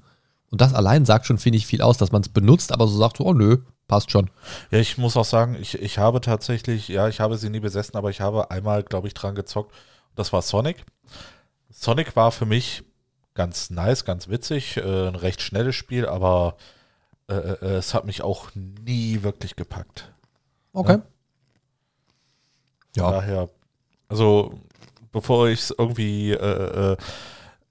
Und 0.52 0.62
das 0.62 0.74
allein 0.74 1.06
sagt 1.06 1.26
schon, 1.26 1.38
finde 1.38 1.58
ich, 1.58 1.66
viel 1.68 1.82
aus, 1.82 1.98
dass 1.98 2.12
man 2.12 2.22
es 2.22 2.30
benutzt, 2.30 2.72
aber 2.72 2.88
so 2.88 2.98
sagt, 2.98 3.20
oh 3.20 3.34
nö, 3.34 3.58
passt 3.88 4.12
schon. 4.12 4.30
Ja, 4.72 4.80
ich 4.80 4.98
muss 4.98 5.18
auch 5.18 5.26
sagen, 5.26 5.58
ich, 5.60 5.80
ich 5.82 5.98
habe 5.98 6.22
tatsächlich, 6.22 6.88
ja, 6.88 7.08
ich 7.08 7.20
habe 7.20 7.38
sie 7.38 7.50
nie 7.50 7.60
besessen, 7.60 7.98
aber 7.98 8.10
ich 8.10 8.22
habe 8.22 8.52
einmal, 8.52 8.84
glaube 8.84 9.08
ich, 9.08 9.14
dran 9.14 9.36
gezockt. 9.36 9.74
Das 10.16 10.32
war 10.34 10.42
Sonic. 10.42 10.86
Sonic 11.70 12.16
war 12.16 12.32
für 12.32 12.46
mich 12.46 12.84
ganz 13.34 13.70
nice, 13.70 14.06
ganz 14.06 14.30
witzig, 14.30 14.78
äh, 14.78 15.08
ein 15.08 15.16
recht 15.16 15.42
schnelles 15.42 15.76
Spiel, 15.76 16.06
aber 16.08 16.56
äh, 17.28 17.34
äh, 17.36 17.66
es 17.76 17.94
hat 17.94 18.06
mich 18.06 18.22
auch 18.22 18.50
nie 18.56 19.24
wirklich 19.24 19.56
gepackt. 19.56 20.14
Okay. 20.74 21.00
Von 21.00 21.04
Ja. 22.96 23.12
daher, 23.12 23.50
also 24.08 24.60
bevor 25.12 25.50
ich 25.50 25.60
es 25.62 25.76
irgendwie, 25.78 26.32
äh, 26.32 26.94
äh, 26.94 26.98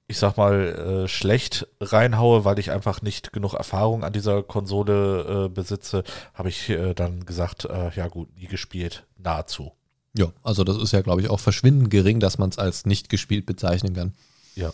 ich 0.07 0.19
sag 0.19 0.37
mal, 0.37 1.05
äh, 1.05 1.09
schlecht 1.09 1.67
reinhaue, 1.81 2.45
weil 2.45 2.59
ich 2.59 2.71
einfach 2.71 3.01
nicht 3.01 3.33
genug 3.33 3.55
Erfahrung 3.55 4.05
an 4.05 4.13
dieser 4.13 4.43
Konsole 4.43 5.47
äh, 5.47 5.49
besitze, 5.49 6.05
habe 6.35 6.51
ich 6.51 6.69
äh, 6.69 6.95
dann 6.95 7.25
gesagt, 7.25 7.65
äh, 7.65 7.91
ja 7.95 8.09
gut, 8.09 8.37
nie 8.37 8.47
gespielt, 8.47 9.05
nahezu. 9.17 9.73
Ja, 10.17 10.27
also 10.43 10.63
das 10.63 10.77
ist 10.77 10.93
ja, 10.93 11.01
glaube 11.01 11.23
ich, 11.23 11.31
auch 11.31 11.41
verschwindend 11.41 11.91
gering, 11.91 12.21
dass 12.21 12.39
man 12.39 12.51
es 12.51 12.59
als 12.59 12.87
nicht 12.87 13.09
gespielt 13.09 13.47
bezeichnen 13.47 13.95
kann. 13.95 14.13
Ja. 14.55 14.73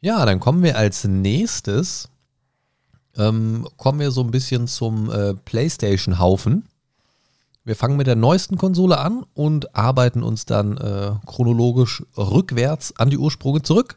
Ja, 0.00 0.26
dann 0.26 0.40
kommen 0.40 0.62
wir 0.62 0.76
als 0.76 1.04
nächstes, 1.04 2.08
ähm, 3.16 3.66
kommen 3.76 4.00
wir 4.00 4.10
so 4.10 4.22
ein 4.22 4.30
bisschen 4.30 4.66
zum 4.66 5.10
äh, 5.10 5.34
PlayStation-Haufen. 5.34 6.66
Wir 7.64 7.76
fangen 7.76 7.96
mit 7.96 8.06
der 8.06 8.14
neuesten 8.14 8.58
Konsole 8.58 8.98
an 8.98 9.24
und 9.34 9.74
arbeiten 9.74 10.22
uns 10.22 10.46
dann 10.46 10.76
äh, 10.76 11.12
chronologisch 11.26 12.04
rückwärts 12.16 12.94
an 12.96 13.10
die 13.10 13.18
Ursprünge 13.18 13.62
zurück. 13.62 13.96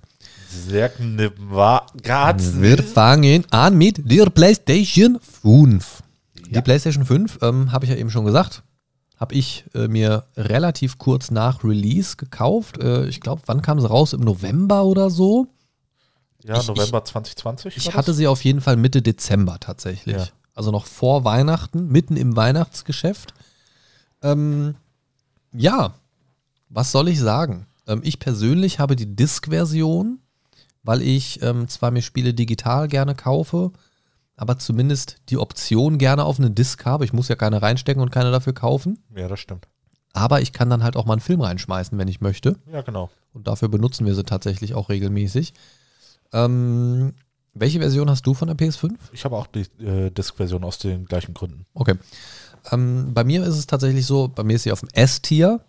Sehr 0.50 0.92
war 1.38 1.86
ganz 2.02 2.54
Wir 2.60 2.82
fangen 2.82 3.46
an 3.52 3.78
mit 3.78 4.10
der 4.12 4.30
PlayStation 4.30 5.20
5. 5.22 6.02
Die 6.50 6.62
PlayStation 6.62 7.06
5, 7.06 7.40
ähm, 7.44 7.72
habe 7.72 7.86
ich 7.86 7.92
ja 7.92 7.98
eben 7.98 8.10
schon 8.10 8.26
gesagt, 8.26 8.64
habe 9.18 9.36
ich 9.36 9.66
äh, 9.76 9.88
mir 9.88 10.26
relativ 10.36 10.98
kurz 10.98 11.30
nach 11.30 11.64
Release 11.64 12.16
gekauft. 12.18 12.80
Äh, 12.80 13.08
ich 13.08 13.22
glaube, 13.22 13.44
wann 13.46 13.62
kam 13.62 13.80
sie 13.80 13.88
raus? 13.88 14.14
Im 14.14 14.22
November 14.22 14.86
oder 14.86 15.10
so? 15.10 15.48
Ja, 16.44 16.60
Ich- 16.60 16.68
November 16.68 17.04
2020. 17.04 17.78
Ich 17.78 17.94
hatte 17.94 18.08
das? 18.08 18.18
sie 18.18 18.28
auf 18.28 18.44
jeden 18.44 18.62
Fall 18.62 18.78
Mitte 18.78 19.02
Dezember 19.02 19.60
tatsächlich. 19.60 20.16
Ja. 20.18 20.28
Also 20.56 20.72
noch 20.72 20.86
vor 20.88 21.24
Weihnachten, 21.26 21.90
mitten 21.90 22.18
im 22.18 22.36
Weihnachtsgeschäft. 22.36 23.34
Ähm, 24.24 24.76
ja, 25.54 25.94
was 26.70 26.92
soll 26.92 27.10
ich 27.10 27.20
sagen? 27.20 27.68
Ähm, 27.88 28.02
ich 28.04 28.20
persönlich 28.20 28.80
habe 28.80 28.96
die 28.96 29.16
Disk-Version, 29.16 30.20
weil 30.84 31.02
ich 31.02 31.42
ähm, 31.42 31.68
zwar 31.68 31.92
mir 31.92 32.02
Spiele 32.02 32.34
digital 32.34 32.88
gerne 32.88 33.16
kaufe, 33.16 33.72
aber 34.36 34.58
zumindest 34.58 35.18
die 35.30 35.38
Option 35.38 35.98
gerne 35.98 36.24
auf 36.24 36.40
eine 36.40 36.50
Disk 36.52 36.86
habe. 36.86 37.04
Ich 37.06 37.14
muss 37.14 37.28
ja 37.28 37.36
keine 37.36 37.62
reinstecken 37.62 38.02
und 38.02 38.10
keine 38.12 38.32
dafür 38.32 38.54
kaufen. 38.54 39.00
Ja, 39.16 39.28
das 39.28 39.40
stimmt. 39.40 39.68
Aber 40.14 40.42
ich 40.42 40.54
kann 40.54 40.70
dann 40.70 40.84
halt 40.84 40.96
auch 40.96 41.06
mal 41.06 41.14
einen 41.14 41.22
Film 41.22 41.42
reinschmeißen, 41.42 41.98
wenn 41.98 42.08
ich 42.08 42.22
möchte. 42.22 42.56
Ja, 42.72 42.82
genau. 42.82 43.10
Und 43.34 43.48
dafür 43.48 43.68
benutzen 43.68 44.06
wir 44.06 44.16
sie 44.16 44.24
tatsächlich 44.24 44.74
auch 44.74 44.90
regelmäßig. 44.90 45.54
Ähm, 46.34 47.14
welche 47.54 47.80
Version 47.80 48.10
hast 48.10 48.26
du 48.26 48.34
von 48.34 48.48
der 48.48 48.58
PS5? 48.58 48.92
Ich 49.12 49.26
habe 49.26 49.36
auch 49.36 49.48
die 49.48 49.66
äh, 49.84 50.10
Disk-Version 50.12 50.64
aus 50.64 50.78
den 50.78 51.06
gleichen 51.06 51.34
Gründen. 51.34 51.66
Okay. 51.74 51.96
Ähm, 52.72 53.12
bei 53.14 53.24
mir 53.24 53.44
ist 53.44 53.56
es 53.58 53.68
tatsächlich 53.68 54.06
so, 54.06 54.28
bei 54.34 54.44
mir 54.44 54.56
ist 54.56 54.64
sie 54.64 54.72
auf 54.72 54.80
dem 54.82 54.90
S-Tier, 54.94 55.62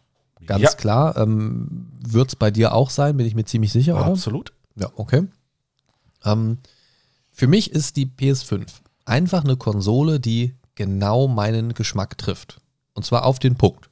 ganz 0.47 0.63
Ja. 0.63 0.71
klar. 0.73 1.17
Ähm, 1.17 1.89
Wird 2.07 2.29
es 2.29 2.37
bei 2.37 2.51
dir 2.51 2.75
auch 2.75 2.91
sein, 2.91 3.17
bin 3.17 3.27
ich 3.27 3.35
mir 3.35 3.45
ziemlich 3.45 3.73
sicher, 3.73 3.95
oder? 3.97 4.07
Absolut. 4.07 4.53
Ja, 4.77 4.91
okay. 4.97 5.27
Ähm, 6.25 6.59
für 7.33 7.47
mich 7.47 7.73
ist 7.73 7.97
die 7.97 8.07
PS5 8.07 8.67
einfach 9.05 9.45
eine 9.45 9.57
Konsole, 9.57 10.21
die 10.21 10.55
genau 10.75 11.29
meinen 11.29 11.75
Geschmack 11.75 12.19
trifft. 12.19 12.61
Und 12.95 13.05
zwar 13.05 13.25
auf 13.25 13.39
den 13.39 13.57
Punkt. 13.57 13.91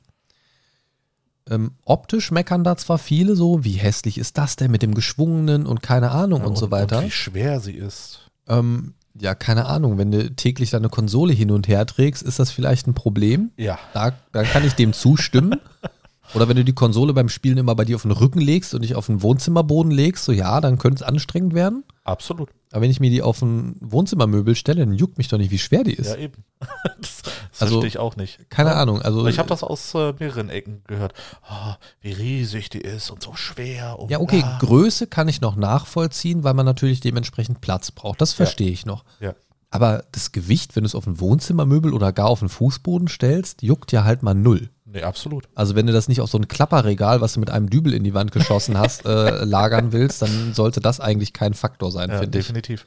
Ähm, 1.51 1.73
optisch 1.85 2.31
meckern 2.31 2.63
da 2.63 2.77
zwar 2.77 2.99
viele 2.99 3.35
so, 3.35 3.65
wie 3.65 3.73
hässlich 3.73 4.19
ist 4.19 4.37
das 4.37 4.57
denn 4.57 4.71
mit 4.71 4.83
dem 4.83 4.95
geschwungenen 4.95 5.67
und 5.67 5.83
keine 5.83 6.11
Ahnung 6.11 6.43
und, 6.43 6.59
so 6.59 6.71
weiter. 6.71 6.99
Und 6.99 7.07
wie 7.07 7.11
schwer 7.11 7.61
sie 7.61 7.73
ist. 7.73 8.21
Ähm, 8.47 8.95
ja, 9.19 9.35
keine 9.35 9.67
Ahnung, 9.67 9.99
wenn 9.99 10.11
du 10.11 10.31
täglich 10.35 10.71
deine 10.71 10.89
Konsole 10.89 11.33
hin 11.33 11.51
und 11.51 11.69
her 11.69 11.87
trägst, 11.87 12.23
ist 12.23 12.39
das 12.39 12.51
vielleicht 12.51 12.87
ein 12.87 12.95
Problem. 12.95 13.51
Ja. 13.57 13.79
Da, 13.95 14.13
da 14.33 14.45
kann 14.45 14.65
ich 14.65 14.75
dem 14.75 14.93
zustimmen. 14.93 15.57
Oder 16.35 16.49
wenn 16.49 16.57
du 16.57 16.65
die 16.65 16.75
Konsole 16.75 17.13
beim 17.13 17.29
Spielen 17.29 17.59
immer 17.59 17.75
bei 17.75 17.85
dir 17.85 17.97
auf 17.97 18.03
den 18.03 18.11
Rücken 18.11 18.41
legst 18.41 18.75
und 18.75 18.83
dich 18.83 18.95
auf 18.95 19.07
den 19.07 19.23
Wohnzimmerboden 19.23 19.91
legst, 19.91 20.25
so 20.25 20.33
ja, 20.33 20.61
dann 20.61 20.79
könnte 20.79 20.97
es 20.97 21.03
anstrengend 21.03 21.55
werden. 21.55 21.85
Absolut. 22.05 22.51
Aber 22.73 22.83
wenn 22.83 22.91
ich 22.91 23.01
mir 23.01 23.11
die 23.11 23.23
auf 23.23 23.41
ein 23.43 23.77
Wohnzimmermöbel 23.81 24.55
stelle, 24.55 24.85
dann 24.85 24.95
juckt 24.95 25.17
mich 25.19 25.29
doch 25.29 25.39
nicht, 25.39 25.51
wie 25.51 25.59
schwer 25.59 25.85
die 25.85 25.95
ist. 25.95 26.09
Ja, 26.09 26.17
eben. 26.17 26.45
das 27.01 27.23
das 27.23 27.63
Also, 27.63 27.75
verstehe 27.75 27.89
ich 27.89 27.99
auch 27.99 28.17
nicht. 28.17 28.51
Keine 28.51 28.75
Ahnung. 28.75 29.01
Also 29.03 29.27
ich 29.27 29.39
habe 29.39 29.49
das 29.49 29.63
aus 29.63 29.95
äh, 29.95 30.13
mehreren 30.19 30.49
Ecken 30.51 30.83
gehört. 30.87 31.15
Ah, 31.43 31.77
wie 32.01 32.13
riesig 32.13 32.69
die 32.69 32.81
ist 32.81 33.11
und 33.11 33.23
so 33.23 33.35
schwer. 33.35 33.99
Und 33.99 34.11
Ja, 34.11 34.21
okay, 34.21 34.41
bla. 34.41 34.59
Größe 34.59 35.07
kann 35.07 35.29
ich 35.29 35.41
noch 35.41 35.57
nachvollziehen, 35.57 36.45
weil 36.45 36.55
man 36.55 36.67
natürlich 36.67 37.01
dementsprechend 37.01 37.61
Platz 37.61 37.91
braucht. 37.91 38.21
Das 38.21 38.33
verstehe 38.33 38.71
ich 38.71 38.87
noch. 38.87 39.05
Ja. 39.21 39.35
Aber 39.71 40.05
das 40.13 40.33
Gewicht, 40.33 40.77
wenn 40.77 40.85
du 40.85 40.87
es 40.87 40.95
auf 40.95 41.07
ein 41.07 41.21
Wohnzimmermöbel 41.21 41.93
oder 41.93 42.13
gar 42.13 42.29
auf 42.29 42.41
den 42.41 42.49
Fußboden 42.49 43.09
stellst, 43.09 43.63
juckt 43.63 43.93
ja 43.93 44.05
halt 44.05 44.23
mal 44.23 44.35
null. 44.35 44.71
Nee, 44.91 45.03
absolut. 45.03 45.49
Also 45.55 45.75
wenn 45.75 45.87
du 45.87 45.93
das 45.93 46.09
nicht 46.09 46.21
auf 46.23 46.31
so 46.31 46.39
ein 46.39 46.49
Klapperregal, 46.49 47.21
was 47.21 47.35
du 47.35 47.41
mit 47.41 47.51
einem 47.51 47.69
Dübel 47.69 47.93
in 47.93 48.05
die 48.05 48.15
Wand 48.15 48.33
geschossen 48.33 48.79
hast, 48.79 49.05
äh, 49.05 49.45
lagern 49.45 49.93
willst, 49.93 50.23
dann 50.23 50.55
sollte 50.55 50.81
das 50.81 50.99
eigentlich 50.99 51.33
kein 51.35 51.53
Faktor 51.53 51.93
sein, 51.93 52.11
Ja, 52.11 52.19
finde 52.19 52.39
ich. 52.39 52.47
definitiv. 52.47 52.87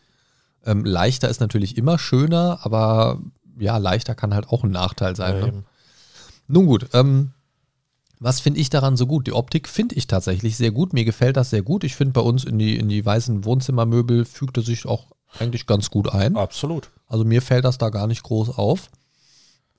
Ähm, 0.66 0.84
leichter 0.84 1.30
ist 1.30 1.42
natürlich 1.42 1.78
immer 1.78 2.00
schöner, 2.00 2.60
aber 2.64 3.20
ja, 3.60 3.78
leichter 3.78 4.16
kann 4.16 4.34
halt 4.34 4.50
auch 4.50 4.64
ein 4.64 4.72
Nachteil 4.72 5.16
sein. 5.16 5.36
Ja, 5.38 5.46
ne? 5.48 5.64
Nun 6.48 6.66
gut, 6.66 6.88
ähm, 6.94 7.32
was 8.20 8.40
finde 8.40 8.60
ich 8.60 8.70
daran 8.70 8.98
so 8.98 9.08
gut? 9.08 9.26
Die 9.28 9.34
Optik 9.34 9.68
finde 9.68 9.96
ich 9.96 10.08
tatsächlich 10.08 10.58
sehr 10.58 10.72
gut. 10.72 10.94
Mir 10.94 11.06
gefällt 11.06 11.38
das 11.38 11.50
sehr 11.50 11.64
gut. 11.64 11.84
Ich 11.84 11.96
finde 11.96 12.14
bei 12.14 12.22
uns 12.22 12.44
in 12.44 12.60
die, 12.60 12.78
in 12.78 12.88
die 12.90 13.04
weißen 13.06 13.46
Wohnzimmermöbel 13.46 14.26
fügte 14.26 14.62
sich 14.62 14.86
auch 14.86 15.08
eigentlich 15.40 15.66
ganz 15.66 15.90
gut 15.90 16.10
ein. 16.10 16.36
Absolut. 16.36 16.90
Also 17.08 17.26
mir 17.26 17.42
fällt 17.42 17.66
das 17.66 17.78
da 17.78 17.90
gar 17.90 18.08
nicht 18.08 18.22
groß 18.24 18.58
auf. 18.58 18.90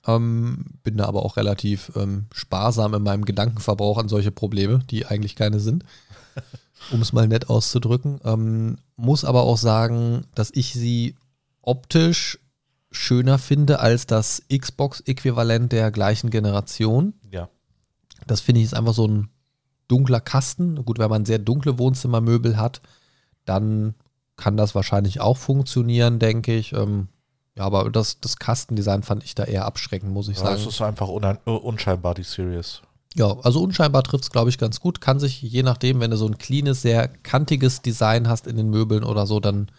Ähm, 0.06 0.64
bin 0.82 0.96
da 0.96 1.06
aber 1.06 1.24
auch 1.24 1.36
relativ 1.36 1.92
ähm, 1.94 2.26
sparsam 2.32 2.94
in 2.94 3.02
meinem 3.02 3.24
Gedankenverbrauch 3.24 3.98
an 3.98 4.08
solche 4.08 4.32
Probleme, 4.32 4.80
die 4.90 5.06
eigentlich 5.06 5.36
keine 5.36 5.60
sind. 5.60 5.84
um 6.90 7.00
es 7.00 7.12
mal 7.12 7.28
nett 7.28 7.48
auszudrücken. 7.48 8.20
Ähm, 8.24 8.78
muss 8.96 9.24
aber 9.24 9.42
auch 9.42 9.58
sagen, 9.58 10.24
dass 10.34 10.50
ich 10.52 10.72
sie 10.72 11.14
optisch 11.60 12.38
schöner 12.90 13.38
finde 13.38 13.80
als 13.80 14.06
das 14.06 14.42
Xbox-Äquivalent 14.52 15.72
der 15.72 15.90
gleichen 15.90 16.30
Generation. 16.30 17.14
Ja. 17.30 17.48
Das 18.26 18.40
finde 18.40 18.60
ich 18.60 18.66
ist 18.66 18.74
einfach 18.74 18.94
so 18.94 19.06
ein 19.06 19.28
dunkler 19.88 20.20
Kasten. 20.20 20.84
Gut, 20.84 20.98
wenn 20.98 21.10
man 21.10 21.24
sehr 21.24 21.38
dunkle 21.38 21.78
Wohnzimmermöbel 21.78 22.56
hat, 22.56 22.82
dann 23.44 23.94
kann 24.36 24.56
das 24.56 24.74
wahrscheinlich 24.74 25.20
auch 25.20 25.36
funktionieren, 25.36 26.18
denke 26.18 26.54
ich. 26.54 26.72
Ähm, 26.72 27.08
ja, 27.56 27.64
aber 27.64 27.90
das, 27.90 28.20
das 28.20 28.36
Kastendesign 28.38 29.02
fand 29.02 29.24
ich 29.24 29.34
da 29.34 29.44
eher 29.44 29.64
abschreckend, 29.66 30.12
muss 30.12 30.28
ich 30.28 30.38
Ja, 30.38 30.44
sagen. 30.44 30.60
es 30.60 30.66
ist 30.66 30.80
einfach 30.80 31.08
äh, 31.08 31.50
unscheinbar, 31.50 32.14
die 32.14 32.22
Series. 32.22 32.82
Ja, 33.14 33.36
also 33.42 33.62
unscheinbar 33.62 34.02
trifft 34.02 34.24
es, 34.24 34.30
glaube 34.30 34.48
ich, 34.48 34.56
ganz 34.58 34.80
gut. 34.80 35.00
Kann 35.00 35.20
sich, 35.20 35.42
je 35.42 35.62
nachdem, 35.62 36.00
wenn 36.00 36.10
du 36.10 36.16
so 36.16 36.26
ein 36.26 36.38
cleanes, 36.38 36.80
sehr 36.82 37.08
kantiges 37.08 37.82
Design 37.82 38.28
hast 38.28 38.46
in 38.46 38.56
den 38.56 38.70
Möbeln 38.70 39.04
oder 39.04 39.26
so, 39.26 39.38
dann 39.38 39.70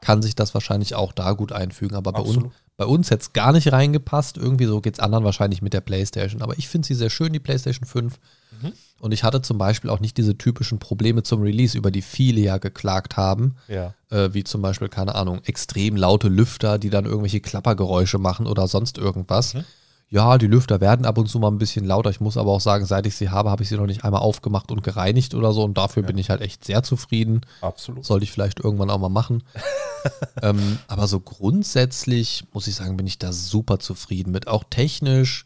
kann 0.00 0.20
sich 0.20 0.34
das 0.34 0.52
wahrscheinlich 0.52 0.94
auch 0.94 1.12
da 1.12 1.32
gut 1.32 1.50
einfügen. 1.50 1.96
Aber 1.96 2.12
bei, 2.12 2.20
un, 2.20 2.52
bei 2.76 2.84
uns 2.84 3.10
hätte 3.10 3.22
es 3.22 3.32
gar 3.32 3.52
nicht 3.52 3.72
reingepasst. 3.72 4.36
Irgendwie 4.36 4.66
so 4.66 4.82
geht 4.82 4.94
es 4.94 5.00
anderen 5.00 5.24
wahrscheinlich 5.24 5.62
mit 5.62 5.72
der 5.72 5.80
Playstation. 5.80 6.42
Aber 6.42 6.58
ich 6.58 6.68
finde 6.68 6.86
sie 6.86 6.94
sehr 6.94 7.08
schön, 7.08 7.32
die 7.32 7.40
Playstation 7.40 7.86
5. 7.86 8.18
Mhm. 8.62 8.72
Und 9.00 9.12
ich 9.12 9.22
hatte 9.22 9.42
zum 9.42 9.58
Beispiel 9.58 9.90
auch 9.90 10.00
nicht 10.00 10.16
diese 10.16 10.38
typischen 10.38 10.78
Probleme 10.78 11.22
zum 11.22 11.42
Release, 11.42 11.76
über 11.76 11.90
die 11.90 12.00
viele 12.02 12.40
ja 12.40 12.58
geklagt 12.58 13.16
haben. 13.16 13.56
Ja. 13.68 13.94
Äh, 14.10 14.32
wie 14.32 14.44
zum 14.44 14.62
Beispiel, 14.62 14.88
keine 14.88 15.14
Ahnung, 15.14 15.40
extrem 15.44 15.96
laute 15.96 16.28
Lüfter, 16.28 16.78
die 16.78 16.90
dann 16.90 17.04
irgendwelche 17.04 17.40
Klappergeräusche 17.40 18.18
machen 18.18 18.46
oder 18.46 18.66
sonst 18.66 18.96
irgendwas. 18.98 19.54
Mhm. 19.54 19.64
Ja, 20.10 20.38
die 20.38 20.46
Lüfter 20.46 20.80
werden 20.80 21.06
ab 21.06 21.18
und 21.18 21.28
zu 21.28 21.40
mal 21.40 21.48
ein 21.48 21.58
bisschen 21.58 21.84
lauter. 21.84 22.08
Ich 22.10 22.20
muss 22.20 22.36
aber 22.36 22.52
auch 22.52 22.60
sagen, 22.60 22.84
seit 22.86 23.04
ich 23.04 23.16
sie 23.16 23.30
habe, 23.30 23.50
habe 23.50 23.62
ich 23.64 23.68
sie 23.68 23.76
noch 23.76 23.86
nicht 23.86 24.04
einmal 24.04 24.20
aufgemacht 24.20 24.70
und 24.70 24.82
gereinigt 24.84 25.34
oder 25.34 25.52
so. 25.52 25.64
Und 25.64 25.76
dafür 25.76 26.02
Ja. 26.02 26.06
bin 26.06 26.18
ich 26.18 26.30
halt 26.30 26.40
echt 26.40 26.64
sehr 26.64 26.82
zufrieden. 26.84 27.40
Absolut. 27.62 28.04
Sollte 28.04 28.22
ich 28.24 28.30
vielleicht 28.30 28.60
irgendwann 28.60 28.90
auch 28.90 28.98
mal 28.98 29.08
machen. 29.08 29.42
ähm, 30.42 30.78
aber 30.86 31.08
so 31.08 31.18
grundsätzlich 31.20 32.44
muss 32.52 32.66
ich 32.68 32.74
sagen, 32.76 32.96
bin 32.96 33.06
ich 33.06 33.18
da 33.18 33.32
super 33.32 33.78
zufrieden 33.80 34.30
mit. 34.30 34.46
Auch 34.46 34.64
technisch 34.70 35.44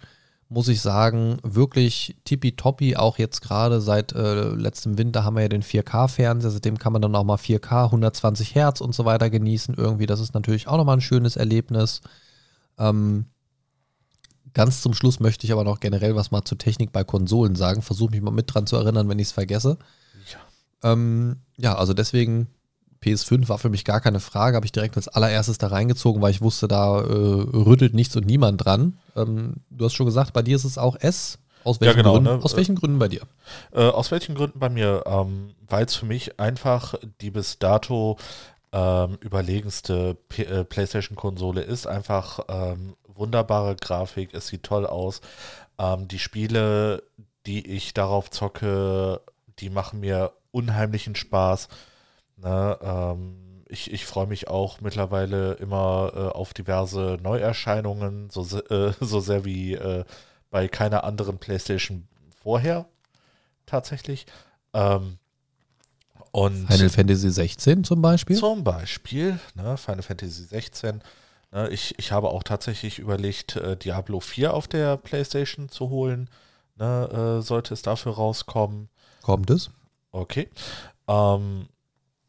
muss 0.48 0.68
ich 0.68 0.80
sagen, 0.80 1.38
wirklich 1.42 2.16
tippitoppi. 2.24 2.96
Auch 2.96 3.18
jetzt 3.18 3.42
gerade 3.42 3.80
seit 3.80 4.12
äh, 4.12 4.48
letztem 4.48 4.96
Winter 4.96 5.24
haben 5.24 5.36
wir 5.36 5.42
ja 5.42 5.48
den 5.48 5.62
4K-Fernseher. 5.62 6.50
Seitdem 6.50 6.78
kann 6.78 6.92
man 6.92 7.02
dann 7.02 7.14
auch 7.14 7.24
mal 7.24 7.36
4K, 7.36 7.84
120 7.86 8.54
Hertz 8.54 8.80
und 8.80 8.94
so 8.94 9.04
weiter 9.04 9.28
genießen. 9.28 9.74
Irgendwie, 9.74 10.06
das 10.06 10.20
ist 10.20 10.34
natürlich 10.34 10.66
auch 10.66 10.78
nochmal 10.78 10.96
ein 10.96 11.02
schönes 11.02 11.36
Erlebnis. 11.36 12.00
Ähm, 12.78 13.26
ganz 14.54 14.80
zum 14.80 14.94
Schluss 14.94 15.20
möchte 15.20 15.44
ich 15.44 15.52
aber 15.52 15.64
noch 15.64 15.80
generell 15.80 16.16
was 16.16 16.30
mal 16.30 16.44
zur 16.44 16.56
Technik 16.56 16.92
bei 16.92 17.04
Konsolen 17.04 17.54
sagen. 17.54 17.82
Versuche 17.82 18.12
mich 18.12 18.22
mal 18.22 18.30
mit 18.30 18.52
dran 18.52 18.66
zu 18.66 18.76
erinnern, 18.76 19.08
wenn 19.08 19.18
ich 19.18 19.28
es 19.28 19.32
vergesse. 19.32 19.76
Ja. 20.32 20.92
Ähm, 20.92 21.36
ja, 21.58 21.76
also 21.76 21.92
deswegen 21.92 22.46
PS5 23.02 23.48
war 23.48 23.58
für 23.58 23.70
mich 23.70 23.84
gar 23.84 24.00
keine 24.00 24.20
Frage, 24.20 24.56
habe 24.56 24.66
ich 24.66 24.72
direkt 24.72 24.96
als 24.96 25.08
allererstes 25.08 25.58
da 25.58 25.68
reingezogen, 25.68 26.20
weil 26.20 26.30
ich 26.30 26.40
wusste, 26.40 26.68
da 26.68 27.00
äh, 27.00 27.02
rüttelt 27.02 27.94
nichts 27.94 28.16
und 28.16 28.26
niemand 28.26 28.64
dran. 28.64 28.98
Ähm, 29.16 29.54
du 29.70 29.84
hast 29.84 29.94
schon 29.94 30.06
gesagt, 30.06 30.32
bei 30.32 30.42
dir 30.42 30.56
ist 30.56 30.64
es 30.64 30.78
auch 30.78 30.96
S. 31.00 31.38
Aus 31.64 31.80
welchen, 31.80 31.96
genau, 31.98 32.14
Gründen, 32.14 32.36
ne? 32.38 32.44
aus 32.44 32.56
welchen 32.56 32.76
Gründen 32.76 32.98
bei 32.98 33.08
dir? 33.08 33.22
Äh, 33.72 33.82
aus 33.82 34.10
welchen 34.10 34.34
Gründen 34.34 34.58
bei 34.58 34.68
mir? 34.68 35.02
Ähm, 35.06 35.54
Weil 35.68 35.84
es 35.84 35.96
für 35.96 36.06
mich 36.06 36.40
einfach 36.40 36.94
die 37.20 37.30
bis 37.30 37.58
dato 37.58 38.16
ähm, 38.72 39.18
überlegenste 39.20 40.16
äh, 40.36 40.64
PlayStation-Konsole 40.64 41.60
ist. 41.62 41.86
Einfach 41.86 42.40
ähm, 42.48 42.94
wunderbare 43.06 43.76
Grafik, 43.76 44.34
es 44.34 44.48
sieht 44.48 44.62
toll 44.62 44.86
aus. 44.86 45.20
Ähm, 45.78 46.08
die 46.08 46.18
Spiele, 46.18 47.02
die 47.46 47.66
ich 47.66 47.94
darauf 47.94 48.30
zocke, 48.30 49.20
die 49.58 49.70
machen 49.70 50.00
mir 50.00 50.32
unheimlichen 50.50 51.14
Spaß. 51.14 51.68
Ne? 52.42 52.78
Ähm, 52.80 53.64
ich 53.68 53.92
ich 53.92 54.06
freue 54.06 54.26
mich 54.26 54.48
auch 54.48 54.80
mittlerweile 54.80 55.54
immer 55.54 56.12
äh, 56.14 56.18
auf 56.36 56.54
diverse 56.54 57.18
Neuerscheinungen, 57.22 58.30
so, 58.30 58.42
äh, 58.58 58.92
so 59.00 59.20
sehr 59.20 59.44
wie 59.44 59.74
äh, 59.74 60.04
bei 60.50 60.68
keiner 60.68 61.04
anderen 61.04 61.38
PlayStation 61.38 62.08
vorher 62.42 62.86
tatsächlich. 63.66 64.26
Ähm, 64.72 65.18
und 66.30 66.66
Final 66.66 66.90
Fantasy 66.90 67.30
16 67.30 67.84
zum 67.84 68.02
Beispiel? 68.02 68.36
zum 68.36 68.64
Beispiel 68.64 69.38
ne, 69.54 69.76
Final 69.76 70.02
Fantasy 70.02 70.44
16. 70.44 71.02
Ne, 71.52 71.68
ich, 71.70 71.98
ich 71.98 72.12
habe 72.12 72.28
auch 72.28 72.42
tatsächlich 72.42 72.98
überlegt, 72.98 73.56
äh, 73.56 73.76
Diablo 73.76 74.20
4 74.20 74.54
auf 74.54 74.68
der 74.68 74.96
PlayStation 74.96 75.68
zu 75.68 75.88
holen. 75.90 76.28
Ne, 76.76 77.38
äh, 77.38 77.42
sollte 77.42 77.74
es 77.74 77.82
dafür 77.82 78.12
rauskommen. 78.12 78.88
Kommt 79.22 79.50
es? 79.50 79.70
Okay. 80.12 80.48
Ähm, 81.08 81.68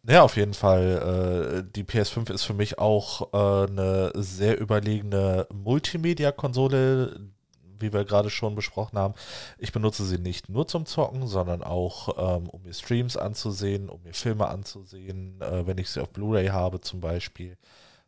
ja, 0.07 0.23
auf 0.23 0.37
jeden 0.37 0.53
Fall. 0.53 1.63
Äh, 1.65 1.71
die 1.75 1.83
PS5 1.83 2.31
ist 2.31 2.43
für 2.43 2.53
mich 2.53 2.79
auch 2.79 3.33
äh, 3.33 3.69
eine 3.69 4.11
sehr 4.15 4.59
überlegene 4.59 5.47
Multimedia-Konsole, 5.53 7.19
wie 7.79 7.93
wir 7.93 8.05
gerade 8.05 8.29
schon 8.29 8.55
besprochen 8.55 8.97
haben. 8.97 9.13
Ich 9.57 9.71
benutze 9.71 10.05
sie 10.05 10.17
nicht 10.17 10.49
nur 10.49 10.67
zum 10.67 10.85
Zocken, 10.85 11.27
sondern 11.27 11.63
auch, 11.63 12.37
ähm, 12.37 12.49
um 12.49 12.63
mir 12.63 12.73
Streams 12.73 13.17
anzusehen, 13.17 13.89
um 13.89 14.01
mir 14.03 14.13
Filme 14.13 14.47
anzusehen, 14.47 15.41
äh, 15.41 15.65
wenn 15.67 15.77
ich 15.77 15.89
sie 15.89 16.01
auf 16.01 16.11
Blu-ray 16.11 16.47
habe 16.47 16.81
zum 16.81 17.01
Beispiel. 17.01 17.57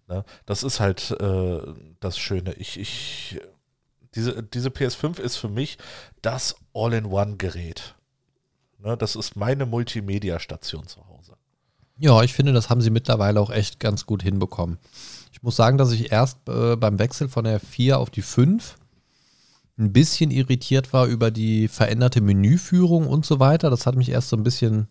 Ne? 0.08 0.26
Das 0.46 0.64
ist 0.64 0.80
halt 0.80 1.12
äh, 1.20 1.60
das 2.00 2.18
Schöne. 2.18 2.54
Ich, 2.54 2.80
ich, 2.80 3.40
diese, 4.16 4.44
diese 4.44 4.70
PS5 4.70 5.20
ist 5.20 5.38
für 5.38 5.50
mich 5.50 5.78
das 6.22 6.56
All-in-One-Gerät. 6.74 7.96
Ne, 8.78 8.98
das 8.98 9.16
ist 9.16 9.36
meine 9.36 9.66
Multimedia-Station 9.66 10.88
zu 10.88 11.08
Hause. 11.08 11.11
Ja, 12.02 12.24
ich 12.24 12.34
finde, 12.34 12.52
das 12.52 12.72
haben 12.72 12.82
sie 12.82 12.90
mittlerweile 12.90 13.40
auch 13.40 13.52
echt 13.52 13.80
ganz 13.80 14.08
gut 14.08 14.24
hinbekommen. 14.24 14.80
Ich 15.32 15.44
muss 15.44 15.56
sagen, 15.56 15.78
dass 15.78 15.92
ich 15.92 16.12
erst 16.12 16.50
äh, 16.50 16.76
beim 16.76 16.98
Wechsel 16.98 17.30
von 17.30 17.44
der 17.44 17.60
4 17.60 18.00
auf 18.00 18.10
die 18.10 18.24
5 18.24 18.76
ein 19.78 19.94
bisschen 19.94 20.32
irritiert 20.32 20.94
war 20.94 21.06
über 21.06 21.30
die 21.30 21.68
veränderte 21.68 22.20
Menüführung 22.20 23.06
und 23.06 23.24
so 23.24 23.40
weiter. 23.40 23.70
Das 23.70 23.86
hat 23.86 23.96
mich 23.96 24.10
erst 24.10 24.30
so 24.30 24.36
ein 24.36 24.42
bisschen, 24.42 24.88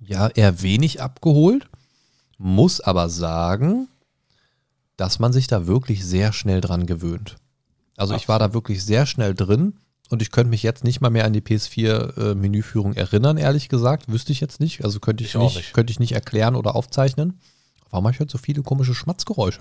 ja, 0.00 0.28
eher 0.28 0.62
wenig 0.62 1.02
abgeholt. 1.02 1.68
Muss 2.38 2.80
aber 2.80 3.10
sagen, 3.10 3.88
dass 4.96 5.18
man 5.18 5.34
sich 5.34 5.46
da 5.46 5.66
wirklich 5.66 6.06
sehr 6.06 6.32
schnell 6.32 6.62
dran 6.62 6.86
gewöhnt. 6.86 7.36
Also 7.98 8.14
ich 8.14 8.28
war 8.28 8.38
da 8.38 8.54
wirklich 8.54 8.82
sehr 8.82 9.04
schnell 9.04 9.34
drin 9.34 9.74
und 10.10 10.22
ich 10.22 10.30
könnte 10.30 10.50
mich 10.50 10.62
jetzt 10.62 10.84
nicht 10.84 11.00
mal 11.00 11.10
mehr 11.10 11.24
an 11.24 11.32
die 11.32 11.40
PS4-Menüführung 11.40 12.94
erinnern, 12.94 13.36
ehrlich 13.36 13.68
gesagt. 13.68 14.10
Wüsste 14.10 14.32
ich 14.32 14.40
jetzt 14.40 14.60
nicht. 14.60 14.84
Also 14.84 15.00
könnte 15.00 15.22
ich, 15.24 15.34
Ich 15.34 15.40
nicht, 15.40 15.56
nicht. 15.56 15.72
könnte 15.74 15.90
ich 15.90 16.00
nicht 16.00 16.12
erklären 16.12 16.54
oder 16.56 16.74
aufzeichnen. 16.74 17.40
Warum 17.90 18.04
habe 18.06 18.14
ich 18.14 18.20
heute 18.20 18.32
so 18.32 18.38
viele 18.38 18.62
komische 18.62 18.94
Schmatzgeräusche? 18.94 19.60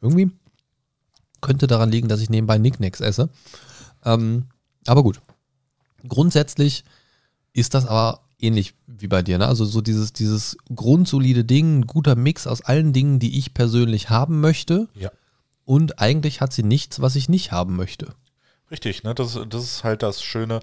Irgendwie 0.00 0.30
könnte 1.40 1.66
daran 1.66 1.90
liegen, 1.90 2.08
dass 2.08 2.20
ich 2.20 2.30
nebenbei 2.30 2.58
Nicknacks 2.58 3.00
esse. 3.00 3.28
Ähm, 4.04 4.46
aber 4.86 5.02
gut. 5.02 5.20
Grundsätzlich 6.06 6.84
ist 7.52 7.74
das 7.74 7.86
aber 7.86 8.20
ähnlich 8.38 8.74
wie 8.86 9.08
bei 9.08 9.22
dir. 9.22 9.38
Ne? 9.38 9.46
Also 9.46 9.64
so 9.64 9.80
dieses, 9.80 10.12
dieses 10.12 10.56
grundsolide 10.74 11.44
Ding, 11.44 11.80
ein 11.80 11.86
guter 11.86 12.14
Mix 12.16 12.46
aus 12.46 12.62
allen 12.62 12.92
Dingen, 12.92 13.18
die 13.18 13.38
ich 13.38 13.54
persönlich 13.54 14.10
haben 14.10 14.40
möchte. 14.40 14.88
Ja. 14.94 15.10
Und 15.64 15.98
eigentlich 15.98 16.40
hat 16.40 16.52
sie 16.52 16.62
nichts, 16.62 17.00
was 17.00 17.16
ich 17.16 17.28
nicht 17.28 17.52
haben 17.52 17.76
möchte. 17.76 18.14
Richtig, 18.70 19.02
ne? 19.02 19.14
das, 19.14 19.38
das 19.48 19.62
ist 19.62 19.84
halt 19.84 20.02
das 20.02 20.22
Schöne. 20.22 20.60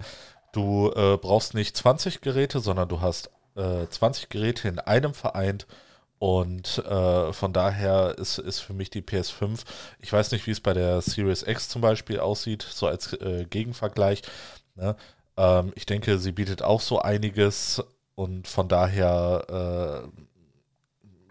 Du 0.52 0.90
äh, 0.90 1.16
brauchst 1.16 1.54
nicht 1.54 1.76
20 1.76 2.20
Geräte, 2.20 2.60
sondern 2.60 2.88
du 2.88 3.00
hast 3.00 3.30
äh, 3.56 3.86
20 3.88 4.28
Geräte 4.28 4.68
in 4.68 4.78
einem 4.78 5.14
vereint. 5.14 5.66
Und 6.18 6.78
äh, 6.78 7.32
von 7.32 7.52
daher 7.52 8.16
ist, 8.16 8.38
ist 8.38 8.60
für 8.60 8.74
mich 8.74 8.90
die 8.90 9.02
PS5, 9.02 9.64
ich 9.98 10.12
weiß 10.12 10.30
nicht, 10.30 10.46
wie 10.46 10.52
es 10.52 10.60
bei 10.60 10.72
der 10.72 11.00
Series 11.00 11.42
X 11.42 11.68
zum 11.68 11.82
Beispiel 11.82 12.20
aussieht, 12.20 12.62
so 12.62 12.86
als 12.86 13.12
äh, 13.14 13.44
Gegenvergleich. 13.50 14.22
Ne? 14.76 14.94
Ähm, 15.36 15.72
ich 15.74 15.84
denke, 15.84 16.18
sie 16.18 16.30
bietet 16.30 16.62
auch 16.62 16.80
so 16.80 17.00
einiges 17.00 17.82
und 18.14 18.46
von 18.46 18.68
daher 18.68 20.04
äh, 20.06 20.22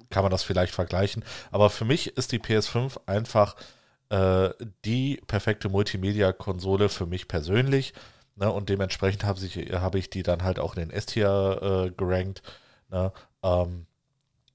kann 0.09 0.23
man 0.23 0.31
das 0.31 0.43
vielleicht 0.43 0.73
vergleichen. 0.73 1.23
Aber 1.51 1.69
für 1.69 1.85
mich 1.85 2.17
ist 2.17 2.33
die 2.33 2.39
PS5 2.39 2.99
einfach 3.05 3.55
äh, 4.11 4.53
die 4.85 5.21
perfekte 5.25 5.69
Multimedia-Konsole 5.69 6.89
für 6.89 7.05
mich 7.05 7.27
persönlich. 7.27 7.93
Ne? 8.35 8.51
Und 8.51 8.69
dementsprechend 8.69 9.23
habe 9.23 9.39
ich, 9.39 9.55
habe 9.73 9.99
ich 9.99 10.09
die 10.09 10.21
dann 10.21 10.43
halt 10.43 10.59
auch 10.59 10.75
in 10.75 10.81
den 10.81 10.91
S-Tier 10.91 11.87
äh, 11.87 11.91
gerankt. 11.91 12.43
Ne? 12.89 13.13
Ähm, 13.41 13.87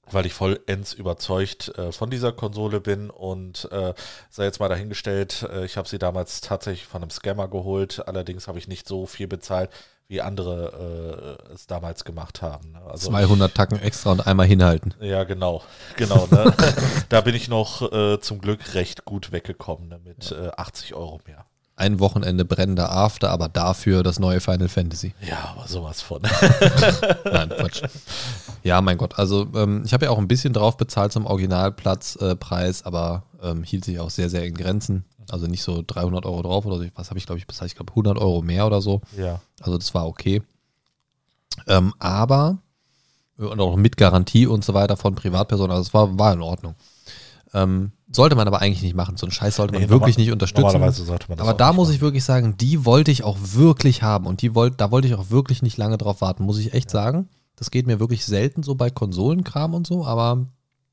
weil 0.09 0.27
ich 0.27 0.35
vollends 0.35 0.93
überzeugt 0.93 1.77
äh, 1.77 1.91
von 1.91 2.11
dieser 2.11 2.33
Konsole 2.33 2.81
bin 2.81 3.11
und 3.11 3.69
äh, 3.73 3.93
sei 4.31 4.45
jetzt 4.45 4.61
mal 4.61 4.69
dahingestellt, 4.69 5.43
äh, 5.51 5.65
ich 5.65 5.77
habe 5.77 5.89
sie 5.89 5.99
damals 5.99 6.41
tatsächlich 6.43 6.87
von 6.87 7.03
einem 7.03 7.11
Scammer 7.11 7.49
geholt, 7.49 8.07
allerdings 8.07 8.47
habe 8.47 8.59
ich 8.59 8.69
nicht 8.69 8.87
so 8.87 9.07
viel 9.07 9.27
bezahlt, 9.27 9.71
wie 10.09 10.21
andere 10.21 11.39
äh, 11.51 11.53
es 11.53 11.67
damals 11.67 12.05
gemacht 12.05 12.43
haben. 12.43 12.73
Ne? 12.73 12.81
Also 12.89 13.11
200 13.11 13.55
Tacken 13.55 13.81
extra 13.81 14.13
und 14.13 14.27
einmal 14.27 14.47
hinhalten. 14.47 14.95
ja, 15.01 15.25
genau, 15.25 15.63
genau. 15.97 16.29
Ne? 16.31 16.55
da 17.09 17.21
bin 17.21 17.35
ich 17.35 17.49
noch 17.49 17.93
äh, 17.93 18.21
zum 18.21 18.41
Glück 18.41 18.75
recht 18.75 19.05
gut 19.05 19.33
weggekommen 19.33 19.89
ne? 19.89 20.01
mit 20.05 20.33
äh, 20.33 20.51
80 20.57 20.95
Euro 20.95 21.21
mehr. 21.27 21.45
Ein 21.79 22.01
Wochenende 22.01 22.47
brennender 22.47 22.91
After, 22.91 23.31
aber 23.31 23.49
dafür 23.49 24.03
das 24.03 24.19
neue 24.19 24.41
Final 24.41 24.69
Fantasy. 24.69 25.13
Ja, 25.21 25.55
aber 25.55 25.69
sowas 25.69 26.01
von. 26.01 26.23
Nein, 27.25 27.51
Quatsch. 27.51 27.83
Ja, 28.63 28.81
mein 28.81 28.97
Gott. 28.97 29.19
Also 29.19 29.47
ähm, 29.55 29.83
ich 29.85 29.93
habe 29.93 30.07
ja 30.07 30.11
auch 30.11 30.17
ein 30.17 30.27
bisschen 30.27 30.55
drauf 30.55 30.79
bezahlt 30.79 31.13
zum 31.13 31.27
Originalplatzpreis, 31.27 32.81
äh, 32.81 32.85
aber 32.85 33.25
ähm, 33.43 33.63
hielt 33.63 33.85
sich 33.85 34.01
auch 34.01 34.09
sehr, 34.09 34.31
sehr 34.31 34.45
in 34.47 34.55
Grenzen. 34.55 35.05
Also 35.31 35.47
nicht 35.47 35.63
so 35.63 35.83
300 35.87 36.25
Euro 36.27 36.43
drauf 36.43 36.67
oder 36.67 36.79
so. 36.79 36.85
Was 36.95 37.11
habe 37.11 37.19
ich, 37.19 37.27
glaube 37.27 37.39
ich, 37.39 37.47
bezahlt? 37.47 37.71
Ich 37.71 37.77
glaube 37.77 37.93
100 37.93 38.17
Euro 38.19 38.43
mehr 38.43 38.67
oder 38.67 38.81
so. 38.81 39.01
ja, 39.17 39.41
Also 39.61 39.77
das 39.79 39.93
war 39.95 40.07
okay. 40.07 40.43
Ähm, 41.67 41.95
aber, 41.99 42.59
und 43.39 43.61
auch 43.61 43.77
mit 43.77 43.97
Garantie 43.97 44.47
und 44.47 44.65
so 44.65 44.75
weiter 44.75 44.97
von 44.97 45.15
Privatpersonen, 45.15 45.71
also 45.73 45.83
es 45.83 45.95
war, 45.95 46.19
war 46.19 46.33
in 46.33 46.43
Ordnung. 46.43 46.75
Ähm, 47.55 47.93
sollte 48.13 48.37
man 48.37 48.47
aber 48.47 48.61
eigentlich 48.61 48.83
nicht 48.83 48.95
machen. 48.95 49.17
So 49.17 49.27
einen 49.27 49.33
Scheiß 49.33 49.57
sollte 49.57 49.73
man 49.73 49.83
Nee, 49.83 49.89
wirklich 49.89 50.17
normal- 50.17 50.25
nicht 50.27 50.33
unterstützen. 50.33 50.63
Normalerweise 50.67 51.05
sollte 51.05 51.27
man 51.29 51.39
das 51.39 51.47
Aber 51.47 51.57
da 51.57 51.73
muss 51.73 51.89
machen. 51.89 51.95
ich 51.97 52.01
wirklich 52.03 52.25
sagen, 52.25 52.57
die 52.59 52.85
wollte 52.85 53.11
ich 53.11 53.25
auch 53.25 53.37
wirklich 53.41 54.03
haben 54.03 54.27
und 54.27 54.43
die 54.43 54.55
wollt, 54.55 54.81
da 54.81 54.91
wollte 54.91 55.09
ich 55.09 55.15
auch 55.15 55.31
wirklich 55.31 55.63
nicht 55.63 55.77
lange 55.77 55.99
drauf 55.99 56.21
warten, 56.21 56.45
muss 56.45 56.59
ich 56.59 56.73
echt 56.75 56.91
sagen. 56.91 57.29
Das 57.57 57.71
geht 57.71 57.87
mir 57.87 57.99
wirklich 58.01 58.25
selten 58.27 58.63
so 58.63 58.75
bei 58.75 58.91
Konsolenkram 58.91 59.75
und 59.75 59.87
so, 59.87 60.05
aber 60.05 60.47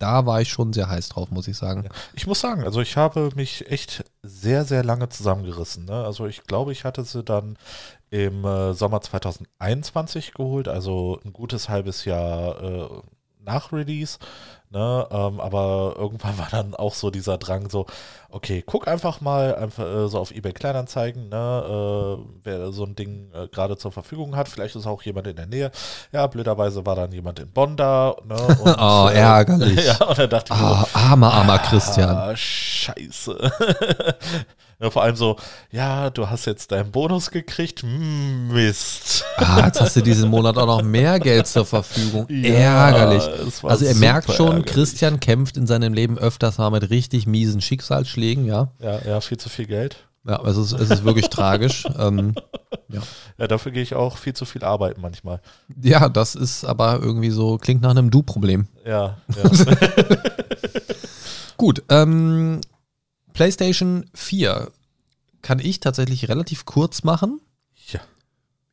da 0.03 0.25
war 0.25 0.41
ich 0.41 0.49
schon 0.49 0.73
sehr 0.73 0.89
heiß 0.89 1.07
drauf, 1.07 1.31
muss 1.31 1.47
ich 1.47 1.55
sagen. 1.55 1.87
Ich 2.13 2.27
muss 2.27 2.41
sagen, 2.41 2.65
also 2.65 2.81
ich 2.81 2.97
habe 2.97 3.29
mich 3.35 3.71
echt 3.71 4.03
sehr, 4.21 4.65
sehr 4.65 4.83
lange 4.83 5.07
zusammengerissen. 5.07 5.85
Ne? 5.85 6.03
Also 6.03 6.27
ich 6.27 6.43
glaube, 6.43 6.73
ich 6.73 6.83
hatte 6.83 7.05
sie 7.05 7.23
dann 7.23 7.57
im 8.09 8.43
äh, 8.43 8.73
Sommer 8.73 8.99
2021 8.99 10.33
geholt, 10.33 10.67
also 10.67 11.21
ein 11.23 11.31
gutes 11.31 11.69
halbes 11.69 12.03
Jahr 12.03 12.61
äh, 12.61 12.89
nach 13.39 13.71
Release. 13.71 14.19
Ne? 14.71 15.07
Ähm, 15.09 15.39
aber 15.39 15.95
irgendwann 15.97 16.37
war 16.37 16.49
dann 16.51 16.75
auch 16.75 16.95
so 16.95 17.09
dieser 17.09 17.37
Drang 17.37 17.69
so, 17.69 17.85
okay, 18.33 18.63
guck 18.65 18.87
einfach 18.87 19.21
mal 19.21 19.55
einfach 19.55 19.85
äh, 19.85 20.07
so 20.07 20.19
auf 20.19 20.31
eBay 20.31 20.53
Kleinanzeigen, 20.53 21.29
ne? 21.29 22.17
äh, 22.17 22.23
wer 22.43 22.71
so 22.71 22.83
ein 22.83 22.95
Ding 22.95 23.29
äh, 23.33 23.47
gerade 23.47 23.77
zur 23.77 23.91
Verfügung 23.91 24.35
hat. 24.35 24.49
Vielleicht 24.49 24.75
ist 24.75 24.87
auch 24.87 25.03
jemand 25.03 25.27
in 25.27 25.35
der 25.35 25.45
Nähe. 25.45 25.71
Ja, 26.11 26.25
blöderweise 26.27 26.85
war 26.85 26.95
dann 26.95 27.11
jemand 27.11 27.39
in 27.39 27.49
Bonn 27.49 27.77
da. 27.77 28.15
Ne? 28.27 28.35
Und, 28.63 28.75
Oh, 28.77 29.07
ärgerlich. 29.13 29.85
ja, 29.85 30.05
und 30.05 30.17
dann 30.17 30.29
dachte 30.29 30.53
ich 30.53 30.59
mir 30.59 30.67
so, 30.67 30.73
Ah, 30.73 30.87
armer, 30.93 31.33
armer 31.33 31.59
Christian. 31.59 32.09
Ah, 32.09 32.35
scheiße. 32.35 33.37
ja, 34.79 34.89
vor 34.89 35.03
allem 35.03 35.15
so, 35.15 35.37
ja, 35.71 36.09
du 36.09 36.29
hast 36.29 36.45
jetzt 36.45 36.71
deinen 36.71 36.91
Bonus 36.91 37.29
gekriegt. 37.31 37.83
Hm, 37.83 38.51
Mist. 38.51 39.23
Ah, 39.37 39.65
jetzt 39.65 39.79
hast 39.79 39.95
du 39.95 40.01
diesen 40.01 40.29
Monat 40.29 40.57
auch 40.57 40.65
noch 40.67 40.81
mehr 40.81 41.19
Geld 41.19 41.47
zur 41.47 41.65
Verfügung. 41.65 42.25
Ja, 42.29 42.89
ärgerlich. 42.89 43.23
Also 43.63 43.85
ihr 43.85 43.91
super 43.91 43.99
merkt 43.99 44.33
schon, 44.33 44.47
ärgerlich. 44.47 44.73
Christian 44.73 45.19
kämpft 45.19 45.57
in 45.57 45.67
seinem 45.67 45.93
Leben 45.93 46.17
öfters 46.17 46.57
mal 46.57 46.71
mit 46.71 46.89
richtig 46.89 47.27
miesen 47.27 47.61
Schicksalsschlägen, 47.61 48.22
ja. 48.45 48.71
Ja, 48.79 48.99
ja, 49.05 49.21
viel 49.21 49.37
zu 49.37 49.49
viel 49.49 49.65
Geld. 49.65 50.07
Ja, 50.25 50.41
es 50.45 50.55
ist, 50.57 50.71
es 50.71 50.89
ist 50.89 51.03
wirklich 51.03 51.29
tragisch. 51.29 51.85
Ähm, 51.99 52.35
Ja, 53.37 53.47
dafür 53.47 53.71
gehe 53.71 53.81
ich 53.83 53.95
auch 53.95 54.17
viel 54.17 54.33
zu 54.33 54.45
viel 54.45 54.63
arbeiten 54.63 55.01
manchmal. 55.01 55.41
ja, 55.81 56.07
das 56.09 56.35
ist 56.35 56.63
aber 56.63 56.99
irgendwie 57.01 57.31
so, 57.31 57.57
klingt 57.57 57.81
nach 57.81 57.89
einem 57.91 58.11
Du-Problem. 58.11 58.67
Ja, 58.85 59.17
ja. 59.35 59.49
Gut, 61.57 61.83
ähm, 61.89 62.61
PlayStation 63.33 64.05
4 64.13 64.71
kann 65.41 65.59
ich 65.59 65.79
tatsächlich 65.79 66.29
relativ 66.29 66.65
kurz 66.65 67.03
machen. 67.03 67.39
ja. 67.91 67.99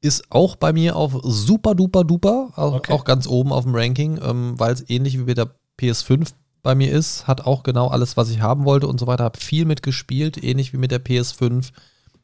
Ist 0.02 0.31
auch 0.31 0.56
bei 0.56 0.72
mir 0.72 0.97
auf 0.97 1.14
super 1.24 1.74
duper 1.74 2.05
duper, 2.05 2.52
auch, 2.56 2.74
Okay. 2.77 2.93
auch 2.93 3.05
ganz 3.05 3.27
oben 3.27 3.52
auf 3.52 3.64
dem 3.64 3.74
Ranking, 3.74 4.18
ähm, 4.22 4.55
weil 4.59 4.72
es 4.72 4.89
ähnlich 4.89 5.18
wie 5.18 5.24
bei 5.24 5.35
der 5.35 5.51
PS5 5.78 6.31
bei 6.62 6.74
mir 6.74 6.93
ist, 6.93 7.27
hat 7.27 7.47
auch 7.47 7.62
genau 7.62 7.89
alles, 7.89 8.16
was 8.16 8.31
ich 8.31 8.41
haben 8.41 8.65
wollte 8.65 8.87
und 8.87 9.01
so 9.01 9.07
weiter, 9.07 9.24
habe 9.24 9.39
viel 9.39 9.65
mitgespielt, 9.65 10.43
ähnlich 10.43 10.73
wie 10.73 10.78
mit 10.78 10.91
der 10.91 11.05
PS5, 11.05 11.70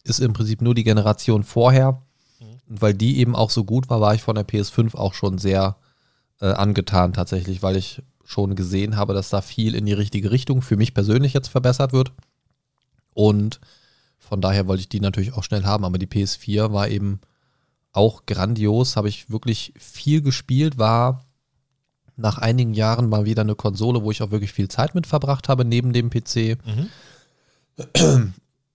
ist 0.04 0.20
im 0.20 0.32
Prinzip 0.32 0.62
nur 0.62 0.74
die 0.74 0.84
Generation 0.84 1.42
vorher. 1.42 2.02
Und 2.68 2.82
weil 2.82 2.94
die 2.94 3.18
eben 3.18 3.34
auch 3.34 3.50
so 3.50 3.64
gut 3.64 3.88
war, 3.88 4.00
war 4.00 4.14
ich 4.14 4.22
von 4.22 4.34
der 4.34 4.46
PS5 4.46 4.94
auch 4.94 5.14
schon 5.14 5.38
sehr 5.38 5.76
äh, 6.40 6.46
angetan 6.46 7.12
tatsächlich, 7.12 7.62
weil 7.62 7.76
ich 7.76 8.02
schon 8.24 8.56
gesehen 8.56 8.96
habe, 8.96 9.14
dass 9.14 9.30
da 9.30 9.40
viel 9.40 9.74
in 9.74 9.86
die 9.86 9.92
richtige 9.92 10.30
Richtung 10.30 10.62
für 10.62 10.76
mich 10.76 10.94
persönlich 10.94 11.32
jetzt 11.32 11.48
verbessert 11.48 11.92
wird. 11.92 12.12
Und 13.14 13.60
von 14.18 14.40
daher 14.40 14.66
wollte 14.66 14.80
ich 14.80 14.88
die 14.88 15.00
natürlich 15.00 15.32
auch 15.34 15.44
schnell 15.44 15.64
haben. 15.64 15.84
Aber 15.84 15.98
die 15.98 16.08
PS4 16.08 16.72
war 16.72 16.88
eben 16.88 17.20
auch 17.92 18.26
grandios, 18.26 18.96
habe 18.96 19.08
ich 19.08 19.30
wirklich 19.30 19.72
viel 19.78 20.20
gespielt, 20.20 20.76
war 20.76 21.25
nach 22.16 22.38
einigen 22.38 22.74
Jahren 22.74 23.08
mal 23.08 23.24
wieder 23.26 23.42
eine 23.42 23.54
Konsole, 23.54 24.02
wo 24.02 24.10
ich 24.10 24.22
auch 24.22 24.30
wirklich 24.30 24.52
viel 24.52 24.68
Zeit 24.68 24.94
mit 24.94 25.06
verbracht 25.06 25.48
habe, 25.48 25.64
neben 25.64 25.92
dem 25.92 26.10
PC. 26.10 26.58
Mhm. 26.64 26.88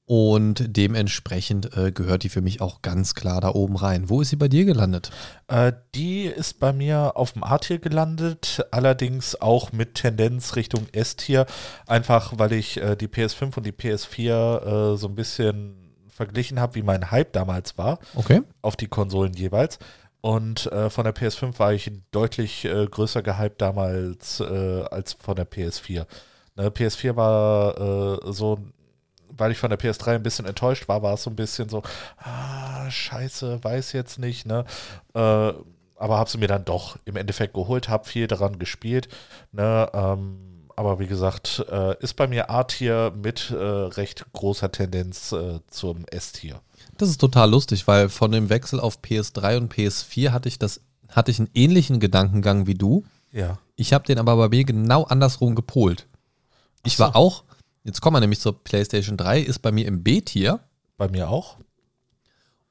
Und 0.05 0.75
dementsprechend 0.75 1.75
äh, 1.77 1.91
gehört 1.93 2.23
die 2.23 2.29
für 2.29 2.41
mich 2.41 2.59
auch 2.59 2.81
ganz 2.81 3.15
klar 3.15 3.39
da 3.39 3.49
oben 3.49 3.77
rein. 3.77 4.09
Wo 4.09 4.19
ist 4.19 4.29
sie 4.29 4.35
bei 4.35 4.49
dir 4.49 4.65
gelandet? 4.65 5.09
Äh, 5.47 5.71
die 5.95 6.23
ist 6.23 6.59
bei 6.59 6.73
mir 6.73 7.13
auf 7.15 7.31
dem 7.31 7.43
A-Tier 7.45 7.79
gelandet, 7.79 8.65
allerdings 8.71 9.39
auch 9.39 9.71
mit 9.71 9.95
Tendenz 9.95 10.57
Richtung 10.57 10.87
S-Tier, 10.91 11.45
einfach 11.87 12.33
weil 12.37 12.51
ich 12.51 12.75
äh, 12.81 12.97
die 12.97 13.07
PS5 13.07 13.55
und 13.55 13.65
die 13.65 13.71
PS4 13.71 14.93
äh, 14.93 14.97
so 14.97 15.07
ein 15.07 15.15
bisschen 15.15 15.77
verglichen 16.09 16.59
habe, 16.59 16.75
wie 16.75 16.83
mein 16.83 17.09
Hype 17.09 17.31
damals 17.31 17.77
war, 17.77 17.97
Okay. 18.13 18.41
auf 18.61 18.75
die 18.75 18.87
Konsolen 18.87 19.33
jeweils. 19.33 19.79
Und 20.21 20.71
äh, 20.71 20.89
von 20.91 21.03
der 21.03 21.15
PS5 21.15 21.57
war 21.57 21.73
ich 21.73 21.91
deutlich 22.11 22.65
äh, 22.65 22.85
größer 22.85 23.23
gehypt 23.23 23.59
damals 23.59 24.39
äh, 24.39 24.83
als 24.91 25.13
von 25.13 25.35
der 25.35 25.49
PS4. 25.49 26.05
Ne, 26.55 26.69
PS4 26.69 27.15
war 27.15 27.77
äh, 28.27 28.31
so, 28.31 28.59
weil 29.29 29.51
ich 29.51 29.57
von 29.57 29.71
der 29.71 29.79
PS3 29.79 30.15
ein 30.15 30.23
bisschen 30.23 30.45
enttäuscht 30.45 30.87
war, 30.87 31.01
war 31.01 31.15
es 31.15 31.23
so 31.23 31.31
ein 31.31 31.35
bisschen 31.35 31.69
so, 31.69 31.81
ah, 32.17 32.89
scheiße, 32.89 33.63
weiß 33.63 33.93
jetzt 33.93 34.19
nicht, 34.19 34.45
ne? 34.45 34.65
Äh, 35.15 35.53
aber 35.95 36.17
habe 36.17 36.29
sie 36.29 36.37
mir 36.37 36.47
dann 36.47 36.65
doch 36.65 36.97
im 37.05 37.15
Endeffekt 37.15 37.53
geholt, 37.53 37.89
habe 37.89 38.07
viel 38.07 38.27
daran 38.27 38.59
gespielt, 38.59 39.07
ne? 39.51 39.89
Ähm, 39.93 40.67
aber 40.75 40.99
wie 40.99 41.07
gesagt, 41.07 41.65
äh, 41.71 41.95
ist 41.99 42.15
bei 42.15 42.27
mir 42.27 42.49
A-Tier 42.49 43.11
mit 43.15 43.51
recht 43.51 44.25
großer 44.33 44.71
Tendenz 44.71 45.35
zum 45.67 46.05
S-Tier. 46.07 46.61
Das 47.01 47.09
ist 47.09 47.19
total 47.19 47.49
lustig, 47.49 47.87
weil 47.87 48.09
von 48.09 48.31
dem 48.31 48.49
Wechsel 48.51 48.79
auf 48.79 48.99
PS3 48.99 49.57
und 49.57 49.73
PS4 49.73 50.29
hatte 50.29 50.47
ich 50.47 50.59
das, 50.59 50.81
hatte 51.09 51.31
ich 51.31 51.39
einen 51.39 51.49
ähnlichen 51.55 51.99
Gedankengang 51.99 52.67
wie 52.67 52.75
du. 52.75 53.05
Ja. 53.31 53.57
Ich 53.75 53.91
habe 53.91 54.05
den 54.05 54.19
aber 54.19 54.35
bei 54.37 54.49
mir 54.49 54.63
genau 54.65 55.05
andersrum 55.05 55.55
gepolt. 55.55 56.05
Ich 56.83 56.97
so. 56.97 57.03
war 57.03 57.15
auch, 57.15 57.43
jetzt 57.83 58.01
kommen 58.01 58.17
wir 58.17 58.19
nämlich 58.19 58.39
zur 58.39 58.63
PlayStation 58.63 59.17
3, 59.17 59.41
ist 59.41 59.63
bei 59.63 59.71
mir 59.71 59.87
im 59.87 60.03
B-Tier 60.03 60.59
Bei 60.97 61.09
mir 61.09 61.31
auch. 61.31 61.57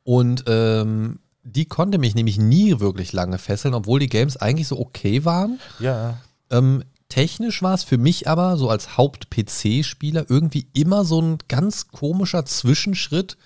und 0.04 0.44
ähm, 0.46 1.18
die 1.42 1.64
konnte 1.64 1.98
mich 1.98 2.14
nämlich 2.14 2.38
nie 2.38 2.78
wirklich 2.78 3.12
lange 3.12 3.38
fesseln, 3.38 3.74
obwohl 3.74 3.98
die 3.98 4.08
Games 4.08 4.36
eigentlich 4.36 4.68
so 4.68 4.78
okay 4.78 5.24
waren. 5.24 5.58
Ja. 5.80 6.18
Ähm, 6.50 6.84
technisch 7.08 7.64
war 7.64 7.74
es 7.74 7.82
für 7.82 7.98
mich 7.98 8.28
aber 8.28 8.56
so 8.58 8.70
als 8.70 8.96
Haupt-PC-Spieler 8.96 10.26
irgendwie 10.28 10.68
immer 10.72 11.04
so 11.04 11.20
ein 11.20 11.38
ganz 11.48 11.88
komischer 11.88 12.44
Zwischenschritt 12.44 13.36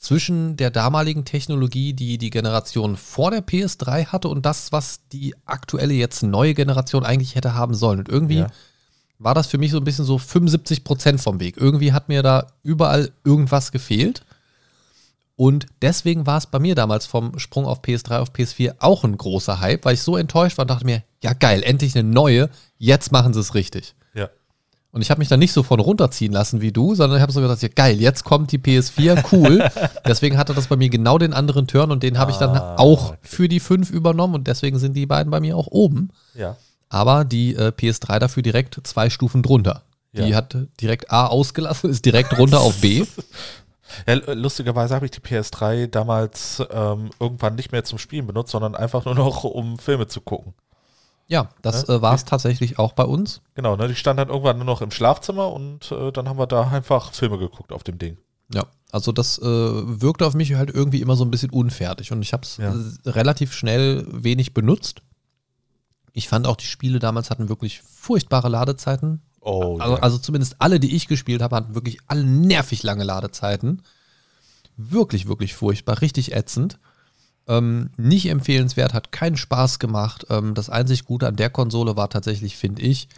zwischen 0.00 0.56
der 0.56 0.70
damaligen 0.70 1.26
Technologie, 1.26 1.92
die 1.92 2.16
die 2.16 2.30
Generation 2.30 2.96
vor 2.96 3.30
der 3.30 3.46
PS3 3.46 4.06
hatte 4.06 4.28
und 4.28 4.46
das, 4.46 4.72
was 4.72 5.00
die 5.12 5.34
aktuelle 5.44 5.92
jetzt 5.92 6.22
neue 6.22 6.54
Generation 6.54 7.04
eigentlich 7.04 7.34
hätte 7.34 7.54
haben 7.54 7.74
sollen. 7.74 7.98
Und 8.00 8.08
irgendwie 8.08 8.38
Ja. 8.38 8.46
war 9.18 9.34
das 9.34 9.46
für 9.46 9.58
mich 9.58 9.70
so 9.70 9.76
ein 9.76 9.84
bisschen 9.84 10.06
so 10.06 10.16
75 10.16 10.84
Prozent 10.84 11.20
vom 11.20 11.38
Weg. 11.38 11.58
Irgendwie 11.58 11.92
hat 11.92 12.08
mir 12.08 12.22
da 12.22 12.46
überall 12.62 13.12
irgendwas 13.24 13.72
gefehlt. 13.72 14.24
Und 15.36 15.66
deswegen 15.82 16.26
war 16.26 16.38
es 16.38 16.46
bei 16.46 16.58
mir 16.58 16.74
damals 16.74 17.04
vom 17.04 17.38
Sprung 17.38 17.66
auf 17.66 17.82
PS3 17.82 18.18
auf 18.20 18.30
PS4 18.32 18.76
auch 18.78 19.04
ein 19.04 19.16
großer 19.18 19.60
Hype, 19.60 19.84
weil 19.84 19.94
ich 19.94 20.02
so 20.02 20.16
enttäuscht 20.16 20.56
war 20.56 20.64
und 20.64 20.70
dachte 20.70 20.86
mir, 20.86 21.02
ja 21.22 21.34
geil, 21.34 21.62
endlich 21.62 21.94
eine 21.96 22.08
neue, 22.08 22.48
jetzt 22.78 23.12
machen 23.12 23.34
sie 23.34 23.40
es 23.40 23.54
richtig. 23.54 23.94
Und 24.92 25.02
ich 25.02 25.10
habe 25.10 25.20
mich 25.20 25.28
da 25.28 25.36
nicht 25.36 25.52
so 25.52 25.62
von 25.62 25.78
runterziehen 25.78 26.32
lassen 26.32 26.60
wie 26.60 26.72
du, 26.72 26.94
sondern 26.96 27.18
ich 27.18 27.22
habe 27.22 27.30
so 27.30 27.40
gedacht, 27.40 27.62
ja 27.62 27.68
geil, 27.68 28.00
jetzt 28.00 28.24
kommt 28.24 28.50
die 28.50 28.58
PS4, 28.58 29.24
cool. 29.32 29.68
deswegen 30.06 30.36
hatte 30.36 30.52
das 30.52 30.66
bei 30.66 30.76
mir 30.76 30.88
genau 30.88 31.16
den 31.16 31.32
anderen 31.32 31.66
Turn 31.68 31.92
und 31.92 32.02
den 32.02 32.18
habe 32.18 32.32
ich 32.32 32.38
dann 32.38 32.56
Ah, 32.56 32.74
auch 32.76 33.10
okay. 33.10 33.18
für 33.22 33.48
die 33.48 33.60
5 33.60 33.90
übernommen 33.90 34.34
und 34.34 34.48
deswegen 34.48 34.78
sind 34.80 34.94
die 34.94 35.06
beiden 35.06 35.30
bei 35.30 35.38
mir 35.40 35.56
auch 35.56 35.68
oben. 35.68 36.10
Ja. 36.34 36.56
Aber 36.88 37.24
die 37.24 37.54
äh, 37.54 37.68
PS3 37.68 38.18
dafür 38.18 38.42
direkt 38.42 38.80
zwei 38.84 39.10
Stufen 39.10 39.44
drunter. 39.44 39.82
Die 40.12 40.22
Ja. 40.30 40.36
hat 40.36 40.56
direkt 40.80 41.12
A 41.12 41.26
ausgelassen, 41.28 41.88
ist 41.88 42.04
direkt 42.04 42.36
runter 42.36 42.60
auf 42.60 42.80
B. 42.80 43.04
Ja, 44.06 44.14
lustigerweise 44.34 44.94
habe 44.94 45.06
ich 45.06 45.10
die 45.10 45.18
PS3 45.20 45.88
damals 45.88 46.62
ähm, 46.70 47.10
irgendwann 47.18 47.56
nicht 47.56 47.72
mehr 47.72 47.82
zum 47.82 47.98
Spielen 47.98 48.24
benutzt, 48.24 48.52
sondern 48.52 48.76
einfach 48.76 49.04
nur 49.04 49.16
noch, 49.16 49.42
um 49.42 49.80
Filme 49.80 50.06
zu 50.06 50.20
gucken. 50.20 50.54
Ja, 51.30 51.48
das 51.62 51.86
Ja. 51.86 51.94
äh, 51.96 52.02
war 52.02 52.14
es 52.14 52.24
tatsächlich 52.24 52.78
auch 52.78 52.92
bei 52.92 53.04
uns. 53.04 53.40
Genau, 53.54 53.76
ne, 53.76 53.86
die 53.88 53.94
stand 53.94 54.18
dann 54.18 54.28
irgendwann 54.28 54.56
nur 54.56 54.66
noch 54.66 54.82
im 54.82 54.90
Schlafzimmer 54.90 55.52
und 55.52 55.92
äh, 55.92 56.10
dann 56.10 56.28
haben 56.28 56.38
wir 56.38 56.46
da 56.48 56.68
einfach 56.68 57.12
Filme 57.12 57.38
geguckt 57.38 57.72
auf 57.72 57.84
dem 57.84 57.98
Ding. 57.98 58.18
Ja, 58.52 58.64
also 58.90 59.12
das 59.12 59.38
äh, 59.38 59.44
wirkte 59.44 60.26
auf 60.26 60.34
mich 60.34 60.52
halt 60.54 60.70
irgendwie 60.70 61.00
immer 61.00 61.14
so 61.14 61.24
ein 61.24 61.30
bisschen 61.30 61.50
unfertig 61.50 62.10
und 62.10 62.20
ich 62.22 62.32
habe 62.32 62.42
es 62.42 62.56
Ja. 62.56 62.74
äh, 62.74 63.08
relativ 63.10 63.52
schnell 63.54 64.04
wenig 64.10 64.54
benutzt. 64.54 65.02
Ich 66.12 66.28
fand 66.28 66.48
auch, 66.48 66.56
die 66.56 66.66
Spiele 66.66 66.98
damals 66.98 67.30
hatten 67.30 67.48
wirklich 67.48 67.80
furchtbare 67.82 68.48
Ladezeiten. 68.48 69.22
Oh, 69.40 69.78
Also, 69.78 69.94
ja. 69.94 70.02
also 70.02 70.18
zumindest 70.18 70.56
alle, 70.58 70.80
die 70.80 70.96
ich 70.96 71.06
gespielt 71.06 71.40
habe, 71.42 71.54
hatten 71.54 71.76
wirklich 71.76 71.98
alle 72.08 72.24
nervig 72.24 72.82
lange 72.82 73.04
Ladezeiten. 73.04 73.82
Wirklich, 74.76 75.28
wirklich 75.28 75.54
furchtbar, 75.54 76.00
richtig 76.00 76.32
ätzend. 76.34 76.80
Ähm, 77.50 77.90
nicht 77.96 78.26
empfehlenswert, 78.26 78.94
hat 78.94 79.10
keinen 79.10 79.36
Spaß 79.36 79.80
gemacht. 79.80 80.26
Ähm, 80.30 80.54
das 80.54 80.70
einzig 80.70 81.04
Gute 81.04 81.26
an 81.26 81.36
der 81.36 81.50
Konsole 81.50 81.96
war 81.96 82.08
tatsächlich, 82.08 82.56
finde 82.56 82.82
ich, 82.82 83.08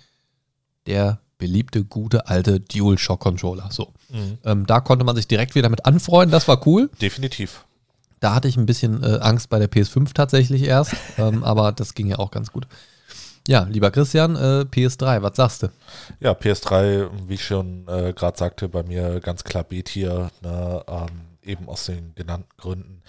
der 0.86 1.20
beliebte, 1.36 1.84
gute, 1.84 2.28
alte 2.28 2.60
DualShock-Controller. 2.60 3.68
So. 3.70 3.92
Mhm. 4.08 4.38
Ähm, 4.44 4.66
da 4.66 4.80
konnte 4.80 5.04
man 5.04 5.16
sich 5.16 5.28
direkt 5.28 5.54
wieder 5.54 5.68
mit 5.68 5.84
anfreunden, 5.84 6.32
das 6.32 6.48
war 6.48 6.66
cool. 6.66 6.88
Definitiv. 7.00 7.64
Da 8.20 8.34
hatte 8.34 8.48
ich 8.48 8.56
ein 8.56 8.66
bisschen 8.66 9.02
äh, 9.02 9.18
Angst 9.20 9.50
bei 9.50 9.58
der 9.58 9.70
PS5 9.70 10.14
tatsächlich 10.14 10.62
erst, 10.62 10.94
ähm, 11.18 11.44
aber 11.44 11.72
das 11.72 11.94
ging 11.94 12.06
ja 12.06 12.18
auch 12.18 12.30
ganz 12.30 12.52
gut. 12.52 12.66
Ja, 13.48 13.64
lieber 13.64 13.90
Christian, 13.90 14.36
äh, 14.36 14.64
PS3, 14.70 15.22
was 15.22 15.36
sagst 15.36 15.64
du? 15.64 15.68
Ja, 16.20 16.30
PS3, 16.32 17.10
wie 17.26 17.34
ich 17.34 17.44
schon 17.44 17.88
äh, 17.88 18.12
gerade 18.12 18.38
sagte, 18.38 18.68
bei 18.68 18.84
mir 18.84 19.18
ganz 19.18 19.42
klar 19.42 19.64
B-Tier, 19.64 20.30
ne, 20.42 20.84
ähm, 20.86 21.08
eben 21.42 21.68
aus 21.68 21.86
den 21.86 22.14
genannten 22.14 22.56
Gründen. 22.56 23.02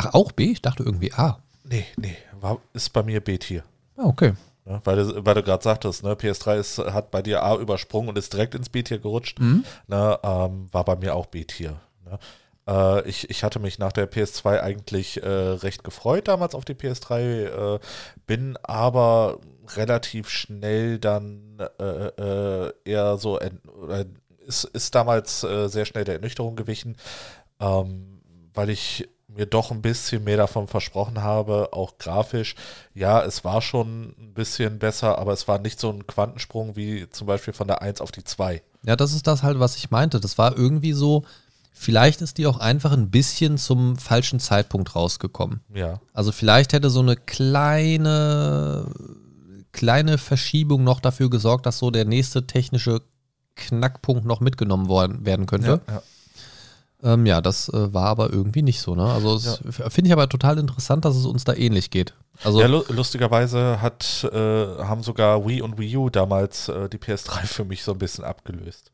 Ach, 0.00 0.14
auch 0.14 0.32
B? 0.32 0.52
Ich 0.52 0.62
dachte 0.62 0.82
irgendwie 0.82 1.12
A. 1.12 1.38
Nee, 1.64 1.84
nee, 1.96 2.16
war, 2.40 2.58
ist 2.72 2.90
bei 2.92 3.02
mir 3.02 3.20
B-Tier. 3.20 3.62
Ah, 3.96 4.04
okay. 4.06 4.32
Ne, 4.64 4.80
weil 4.84 4.96
du, 4.96 5.24
weil 5.26 5.34
du 5.34 5.42
gerade 5.42 5.62
sagtest, 5.62 6.02
ne, 6.02 6.14
PS3 6.14 6.56
ist, 6.58 6.78
hat 6.78 7.10
bei 7.10 7.22
dir 7.22 7.42
A 7.42 7.56
übersprungen 7.56 8.08
und 8.08 8.18
ist 8.18 8.32
direkt 8.32 8.54
ins 8.54 8.68
B-Tier 8.68 8.98
gerutscht. 8.98 9.38
Mhm. 9.38 9.64
Ne, 9.86 10.18
ähm, 10.22 10.68
war 10.72 10.84
bei 10.84 10.96
mir 10.96 11.14
auch 11.14 11.26
B-Tier. 11.26 11.80
Ne. 12.04 12.18
Äh, 12.66 13.08
ich, 13.08 13.30
ich 13.30 13.44
hatte 13.44 13.58
mich 13.58 13.78
nach 13.78 13.92
der 13.92 14.10
PS2 14.10 14.60
eigentlich 14.60 15.22
äh, 15.22 15.28
recht 15.28 15.84
gefreut 15.84 16.28
damals 16.28 16.54
auf 16.54 16.64
die 16.64 16.74
PS3, 16.74 17.76
äh, 17.76 17.78
bin 18.26 18.56
aber 18.62 19.38
relativ 19.76 20.28
schnell 20.28 20.98
dann 20.98 21.58
äh, 21.78 21.84
äh, 22.66 22.72
eher 22.84 23.16
so, 23.18 23.38
ent- 23.38 23.60
ist, 24.46 24.64
ist 24.64 24.94
damals 24.94 25.40
sehr 25.42 25.84
schnell 25.84 26.04
der 26.04 26.14
Ernüchterung 26.16 26.56
gewichen, 26.56 26.96
ähm, 27.60 28.20
weil 28.52 28.70
ich 28.70 29.08
mir 29.36 29.46
doch 29.46 29.70
ein 29.70 29.82
bisschen 29.82 30.24
mehr 30.24 30.36
davon 30.36 30.66
versprochen 30.66 31.22
habe, 31.22 31.68
auch 31.72 31.98
grafisch. 31.98 32.54
Ja, 32.94 33.22
es 33.22 33.44
war 33.44 33.62
schon 33.62 34.14
ein 34.18 34.34
bisschen 34.34 34.78
besser, 34.78 35.18
aber 35.18 35.32
es 35.32 35.46
war 35.48 35.58
nicht 35.58 35.80
so 35.80 35.90
ein 35.90 36.06
Quantensprung 36.06 36.76
wie 36.76 37.08
zum 37.10 37.26
Beispiel 37.26 37.54
von 37.54 37.68
der 37.68 37.82
1 37.82 38.00
auf 38.00 38.12
die 38.12 38.24
2. 38.24 38.62
Ja, 38.84 38.96
das 38.96 39.12
ist 39.12 39.26
das 39.26 39.42
halt, 39.42 39.58
was 39.60 39.76
ich 39.76 39.90
meinte. 39.90 40.20
Das 40.20 40.38
war 40.38 40.56
irgendwie 40.56 40.92
so, 40.92 41.24
vielleicht 41.72 42.22
ist 42.22 42.38
die 42.38 42.46
auch 42.46 42.58
einfach 42.58 42.92
ein 42.92 43.10
bisschen 43.10 43.58
zum 43.58 43.96
falschen 43.96 44.40
Zeitpunkt 44.40 44.94
rausgekommen. 44.96 45.60
Ja, 45.74 46.00
Also 46.12 46.32
vielleicht 46.32 46.72
hätte 46.72 46.90
so 46.90 47.00
eine 47.00 47.16
kleine, 47.16 48.86
kleine 49.72 50.18
Verschiebung 50.18 50.84
noch 50.84 51.00
dafür 51.00 51.30
gesorgt, 51.30 51.66
dass 51.66 51.78
so 51.78 51.90
der 51.90 52.04
nächste 52.04 52.46
technische 52.46 53.02
Knackpunkt 53.56 54.24
noch 54.24 54.40
mitgenommen 54.40 54.88
worden, 54.88 55.24
werden 55.26 55.46
könnte. 55.46 55.80
ja, 55.86 55.94
ja. 55.94 56.02
Ähm, 57.02 57.24
ja, 57.26 57.40
das 57.40 57.68
äh, 57.70 57.92
war 57.94 58.06
aber 58.06 58.30
irgendwie 58.32 58.62
nicht 58.62 58.80
so. 58.80 58.94
Ne? 58.94 59.04
Also 59.04 59.36
f- 59.36 59.82
finde 59.92 60.08
ich 60.08 60.12
aber 60.12 60.28
total 60.28 60.58
interessant, 60.58 61.04
dass 61.04 61.16
es 61.16 61.24
uns 61.26 61.44
da 61.44 61.54
ähnlich 61.54 61.90
geht. 61.90 62.14
Also 62.44 62.60
ja 62.60 62.66
lu 62.66 62.82
lustigerweise 62.88 63.80
hat, 63.82 64.24
äh, 64.32 64.36
haben 64.38 65.02
sogar 65.02 65.46
Wii 65.46 65.62
und 65.62 65.78
Wii 65.78 65.96
U 65.96 66.10
damals 66.10 66.68
äh, 66.68 66.88
die 66.88 66.98
PS3 66.98 67.30
für 67.46 67.64
mich 67.64 67.82
so 67.82 67.92
ein 67.92 67.98
bisschen 67.98 68.24
abgelöst. 68.24 68.92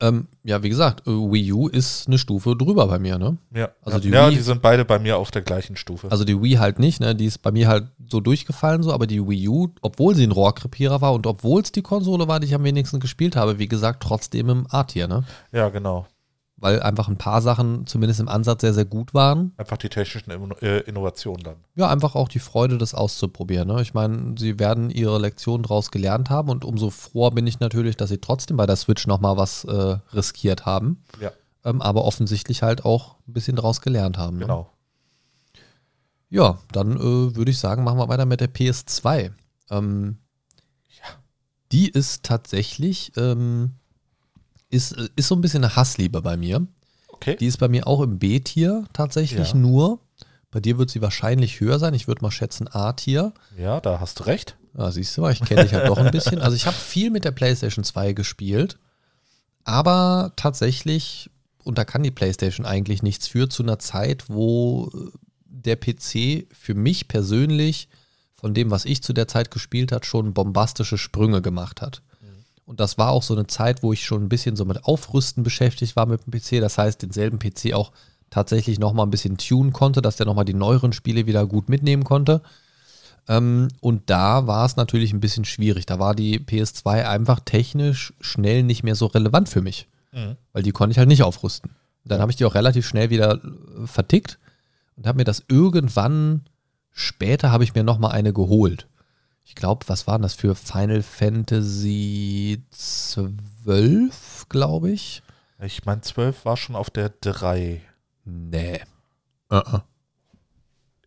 ähm, 0.00 0.28
ja, 0.44 0.62
wie 0.62 0.68
gesagt, 0.68 1.06
äh, 1.06 1.10
Wii 1.10 1.52
U 1.52 1.66
ist 1.68 2.06
eine 2.06 2.18
Stufe 2.18 2.54
drüber 2.56 2.86
bei 2.86 2.98
mir. 2.98 3.18
Ne? 3.18 3.36
Ja, 3.54 3.70
Also 3.82 3.98
ja, 3.98 4.02
die 4.02 4.08
ja 4.10 4.26
Wii- 4.28 4.30
die 4.36 4.42
sind 4.42 4.62
beide 4.62 4.84
bei 4.84 4.98
mir 4.98 5.16
auf 5.18 5.30
der 5.30 5.42
gleichen 5.42 5.76
Stufe. 5.76 6.10
Also 6.10 6.24
die 6.24 6.40
Wii 6.40 6.54
halt 6.54 6.78
nicht, 6.78 7.00
ne? 7.00 7.14
Die 7.14 7.26
ist 7.26 7.38
bei 7.42 7.50
mir 7.50 7.68
halt 7.68 7.88
so 8.08 8.20
durchgefallen 8.20 8.82
so, 8.82 8.92
aber 8.92 9.06
die 9.06 9.26
Wii 9.26 9.48
U, 9.48 9.68
obwohl 9.82 10.14
sie 10.14 10.24
ein 10.26 10.32
Rohrkrepierer 10.32 11.00
war 11.00 11.12
und 11.14 11.26
obwohl 11.26 11.62
es 11.62 11.72
die 11.72 11.82
Konsole 11.82 12.28
war, 12.28 12.38
die 12.40 12.46
ich 12.46 12.54
am 12.54 12.64
wenigsten 12.64 13.00
gespielt 13.00 13.34
habe, 13.36 13.58
wie 13.58 13.68
gesagt, 13.68 14.02
trotzdem 14.02 14.48
im 14.50 14.66
A-Tier, 14.70 15.08
ne? 15.08 15.24
ja, 15.52 15.68
genau. 15.68 16.06
Weil 16.60 16.82
einfach 16.82 17.06
ein 17.06 17.16
paar 17.18 17.40
Sachen 17.40 17.86
zumindest 17.86 18.18
im 18.18 18.28
Ansatz 18.28 18.62
sehr, 18.62 18.74
sehr 18.74 18.84
gut 18.84 19.14
waren. 19.14 19.52
Einfach 19.56 19.76
die 19.76 19.88
technischen 19.88 20.30
äh, 20.60 20.80
Innovationen 20.80 21.44
dann. 21.44 21.56
Ja, 21.76 21.88
einfach 21.88 22.16
auch 22.16 22.28
die 22.28 22.40
Freude, 22.40 22.78
das 22.78 22.94
auszuprobieren. 22.94 23.68
Ne? 23.68 23.80
Ich 23.80 23.94
meine, 23.94 24.34
sie 24.36 24.58
werden 24.58 24.90
ihre 24.90 25.18
Lektion 25.20 25.62
daraus 25.62 25.92
gelernt 25.92 26.30
haben 26.30 26.48
und 26.48 26.64
umso 26.64 26.90
froher 26.90 27.30
bin 27.30 27.46
ich 27.46 27.60
natürlich, 27.60 27.96
dass 27.96 28.08
sie 28.10 28.18
trotzdem 28.18 28.56
bei 28.56 28.66
der 28.66 28.74
Switch 28.74 29.06
nochmal 29.06 29.36
was 29.36 29.62
äh, 29.64 29.98
riskiert 30.12 30.66
haben. 30.66 31.04
Ja, 31.20 31.30
Ähm, 31.64 31.80
aber 31.80 32.04
offensichtlich 32.04 32.62
halt 32.62 32.84
auch 32.84 33.14
ein 33.28 33.34
bisschen 33.34 33.54
daraus 33.54 33.80
gelernt 33.80 34.18
haben. 34.18 34.38
Ne? 34.38 34.46
genau. 34.46 34.72
Ja, 36.30 36.58
dann 36.72 36.96
äh, 36.96 37.36
würde 37.36 37.50
ich 37.50 37.58
sagen, 37.58 37.84
machen 37.84 37.98
wir 37.98 38.08
weiter 38.08 38.26
mit 38.26 38.40
der 38.40 38.52
PS2. 38.52 39.30
Ähm, 39.70 40.18
Die 41.70 41.88
ist 41.88 42.22
tatsächlich, 42.24 43.12
ähm, 43.16 43.74
ist, 44.70 44.92
ist 45.16 45.28
so 45.28 45.34
ein 45.34 45.40
bisschen 45.40 45.64
eine 45.64 45.74
Hassliebe 45.76 46.20
bei 46.22 46.36
mir. 46.36 46.66
Okay. 47.08 47.36
Die 47.36 47.46
ist 47.46 47.58
bei 47.58 47.68
mir 47.68 47.86
auch 47.86 48.00
im 48.00 48.18
B-Tier 48.18 48.84
tatsächlich 48.92 49.48
Ja. 49.52 49.56
nur. 49.56 50.00
Bei 50.50 50.60
dir 50.60 50.78
wird 50.78 50.88
sie 50.90 51.02
wahrscheinlich 51.02 51.60
höher 51.60 51.78
sein. 51.78 51.92
Ich 51.94 52.08
würde 52.08 52.22
mal 52.22 52.30
schätzen 52.30 52.68
A-Tier. 52.68 53.32
ja, 53.58 53.80
da 53.80 54.00
hast 54.00 54.20
du 54.20 54.24
recht. 54.24 54.56
Ja, 54.76 54.90
siehst 54.90 55.16
du 55.16 55.22
mal, 55.22 55.32
ich 55.32 55.40
kenne 55.40 55.64
dich 55.64 55.74
halt 55.74 55.88
doch 55.88 55.98
ein 55.98 56.10
bisschen. 56.10 56.40
Also 56.40 56.54
ich 56.56 56.66
habe 56.66 56.76
viel 56.76 57.10
mit 57.10 57.24
der 57.24 57.32
PlayStation 57.32 57.82
2 57.84 58.12
gespielt, 58.12 58.78
aber 59.64 60.32
tatsächlich, 60.36 61.30
und 61.64 61.78
da 61.78 61.84
kann 61.84 62.02
die 62.02 62.10
PlayStation 62.10 62.64
eigentlich 62.64 63.02
nichts 63.02 63.26
für, 63.28 63.48
zu 63.48 63.62
einer 63.62 63.78
Zeit, 63.78 64.24
wo 64.28 64.90
äh, 64.94 65.10
der 65.46 65.76
PC 65.76 66.46
für 66.54 66.74
mich 66.74 67.08
persönlich 67.08 67.88
von 68.34 68.54
dem, 68.54 68.70
was 68.70 68.84
ich 68.84 69.02
zu 69.02 69.12
der 69.12 69.26
Zeit 69.28 69.50
gespielt 69.50 69.90
hat, 69.90 70.06
schon 70.06 70.32
bombastische 70.32 70.96
Sprünge 70.98 71.42
gemacht 71.42 71.82
hat. 71.82 72.02
Und 72.68 72.80
das 72.80 72.98
war 72.98 73.12
auch 73.12 73.22
so 73.22 73.32
eine 73.34 73.46
Zeit, 73.46 73.82
wo 73.82 73.94
ich 73.94 74.04
schon 74.04 74.22
ein 74.24 74.28
bisschen 74.28 74.54
so 74.54 74.66
mit 74.66 74.84
Aufrüsten 74.84 75.42
beschäftigt 75.42 75.96
war 75.96 76.04
mit 76.04 76.20
dem 76.26 76.32
PC. 76.32 76.60
Das 76.60 76.76
heißt, 76.76 77.00
denselben 77.00 77.38
PC 77.38 77.72
auch 77.72 77.92
tatsächlich 78.28 78.78
nochmal 78.78 79.06
ein 79.06 79.10
bisschen 79.10 79.38
tunen 79.38 79.72
konnte, 79.72 80.02
dass 80.02 80.16
der 80.16 80.26
nochmal 80.26 80.44
die 80.44 80.52
neueren 80.52 80.92
Spiele 80.92 81.24
wieder 81.26 81.46
gut 81.46 81.70
mitnehmen 81.70 82.04
konnte. 82.04 82.42
Ähm, 83.26 83.68
und 83.80 84.10
da 84.10 84.46
war 84.46 84.66
es 84.66 84.76
natürlich 84.76 85.14
ein 85.14 85.20
bisschen 85.20 85.46
schwierig. 85.46 85.86
Da 85.86 85.98
war 85.98 86.14
die 86.14 86.40
PS2 86.40 87.06
einfach 87.08 87.40
technisch 87.40 88.12
schnell 88.20 88.62
nicht 88.64 88.82
mehr 88.82 88.94
so 88.96 89.06
relevant 89.06 89.48
für 89.48 89.62
mich, 89.62 89.88
Mhm. 90.12 90.36
weil 90.52 90.62
die 90.62 90.72
konnte 90.72 90.92
ich 90.92 90.98
halt 90.98 91.08
nicht 91.08 91.22
aufrüsten. 91.22 91.70
Dann 92.04 92.20
habe 92.20 92.30
ich 92.30 92.36
die 92.36 92.44
auch 92.44 92.54
relativ 92.54 92.86
schnell 92.86 93.08
wieder 93.08 93.36
äh, 93.42 93.86
vertickt 93.86 94.38
und 94.96 95.06
habe 95.06 95.16
mir 95.16 95.24
das 95.24 95.42
irgendwann 95.48 96.42
später 96.92 97.50
habe 97.50 97.64
ich 97.64 97.74
mir 97.74 97.82
noch 97.84 97.98
mal 97.98 98.10
eine 98.10 98.34
geholt. 98.34 98.88
Ich 99.48 99.54
glaube, 99.54 99.88
was 99.88 100.06
waren 100.06 100.20
das 100.20 100.34
für 100.34 100.54
Final 100.54 101.02
Fantasy 101.02 102.62
12, 102.70 104.46
glaube 104.50 104.90
ich? 104.90 105.22
Ich 105.58 105.86
meine, 105.86 106.02
12 106.02 106.44
war 106.44 106.58
schon 106.58 106.76
auf 106.76 106.90
der 106.90 107.08
3. 107.08 107.80
Nee. 108.26 108.82
Uh 109.50 109.78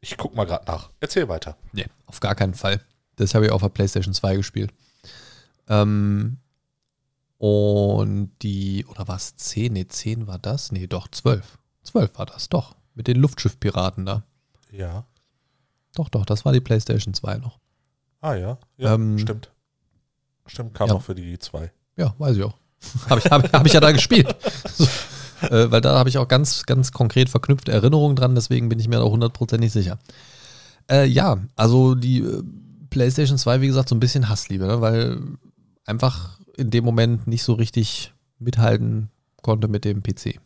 Ich 0.01 0.17
guck 0.17 0.35
mal 0.35 0.45
gerade 0.45 0.65
nach. 0.65 0.89
Erzähl 0.99 1.29
weiter. 1.29 1.55
Nee, 1.71 1.85
auf 2.07 2.19
gar 2.19 2.33
keinen 2.33 2.55
Fall. 2.55 2.81
Das 3.17 3.35
habe 3.35 3.45
ich 3.45 3.51
auf 3.51 3.61
der 3.61 3.69
PlayStation 3.69 4.15
2 4.15 4.37
gespielt. 4.37 4.73
Ähm, 5.67 6.39
und 7.37 8.31
die, 8.41 8.87
oder 8.87 9.07
war 9.07 9.17
es 9.17 9.35
10? 9.35 9.73
Nee, 9.73 9.87
10 9.87 10.25
war 10.25 10.39
das? 10.39 10.71
Nee, 10.71 10.87
doch, 10.87 11.07
12. 11.07 11.59
12 11.83 12.17
war 12.17 12.25
das, 12.25 12.49
doch. 12.49 12.75
Mit 12.95 13.07
den 13.07 13.17
Luftschiffpiraten 13.17 14.07
da. 14.07 14.23
Ja. 14.71 15.05
Doch, 15.93 16.09
doch, 16.09 16.25
das 16.25 16.43
war 16.43 16.53
die 16.53 16.59
PlayStation 16.59 17.13
2 17.13 17.37
noch. 17.37 17.60
Ah 18.21 18.35
ja, 18.35 18.57
ja 18.77 18.93
Ähm, 18.93 19.17
stimmt. 19.19 19.51
Stimmt, 20.45 20.73
kam 20.73 20.87
ja. 20.87 20.93
noch 20.95 21.01
für 21.01 21.15
die 21.15 21.37
2. 21.39 21.71
Ja, 21.97 22.13
weiß 22.17 22.37
ich 22.37 22.43
auch. 22.43 22.55
habe 23.09 23.19
ich, 23.19 23.25
hab, 23.31 23.45
ich- 23.45 23.51
hab 23.53 23.65
ich 23.65 23.73
ja 23.73 23.79
da 23.79 23.91
gespielt. 23.91 24.35
So, 24.73 24.85
äh, 25.47 25.71
weil 25.71 25.81
da 25.81 25.97
habe 25.97 26.09
ich 26.09 26.17
auch 26.17 26.27
ganz, 26.27 26.65
ganz 26.65 26.91
konkret 26.91 27.29
verknüpfte 27.29 27.71
Erinnerungen 27.71 28.15
dran, 28.15 28.35
deswegen 28.35 28.69
bin 28.69 28.79
ich 28.79 28.87
mir 28.87 28.97
da 28.97 29.03
hundertprozentig 29.05 29.71
sicher. 29.71 29.97
Äh, 30.89 31.05
ja, 31.05 31.37
also 31.55 31.95
die 31.95 32.19
äh, 32.19 32.43
PlayStation 32.89 33.37
2, 33.37 33.61
wie 33.61 33.67
gesagt, 33.67 33.89
so 33.89 33.95
ein 33.95 33.99
bisschen 33.99 34.29
Hassliebe, 34.29 34.65
ne? 34.67 34.81
weil 34.81 35.19
einfach 35.85 36.39
in 36.57 36.69
dem 36.69 36.83
Moment 36.83 37.27
nicht 37.27 37.43
so 37.43 37.53
richtig 37.53 38.13
mithalten 38.39 39.09
konnte 39.41 39.67
mit 39.67 39.85
dem 39.85 40.03
PC. 40.03 40.39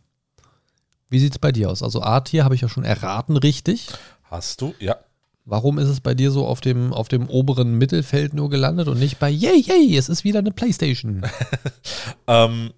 Wie 1.10 1.20
sieht 1.20 1.34
es 1.34 1.40
bei 1.40 1.52
dir 1.52 1.70
aus? 1.70 1.82
Also 1.84 2.02
A-Tier 2.02 2.44
habe 2.44 2.56
ich 2.56 2.62
ja 2.62 2.70
schon 2.70 2.84
erraten, 2.84 3.38
richtig. 3.38 3.90
Hast 4.24 4.62
du? 4.62 4.74
Ja. 4.80 4.98
Warum 5.48 5.78
ist 5.78 5.90
es 5.90 6.02
bei 6.02 6.16
dir 6.16 6.32
so 6.32 6.46
auf 6.48 6.60
dem, 6.60 6.92
auf 6.92 7.08
dem 7.08 7.30
oberen 7.30 7.76
Mittelfeld 7.78 8.34
nur 8.34 8.50
gelandet 8.50 8.88
und 8.88 9.00
nicht 9.00 9.20
bei 9.20 9.30
Yay, 9.30 9.60
yay, 9.62 9.96
es 9.96 10.10
ist 10.10 10.24
wieder 10.24 10.40
eine 10.40 10.52
PlayStation? 10.52 11.24
Ähm, 12.28 12.72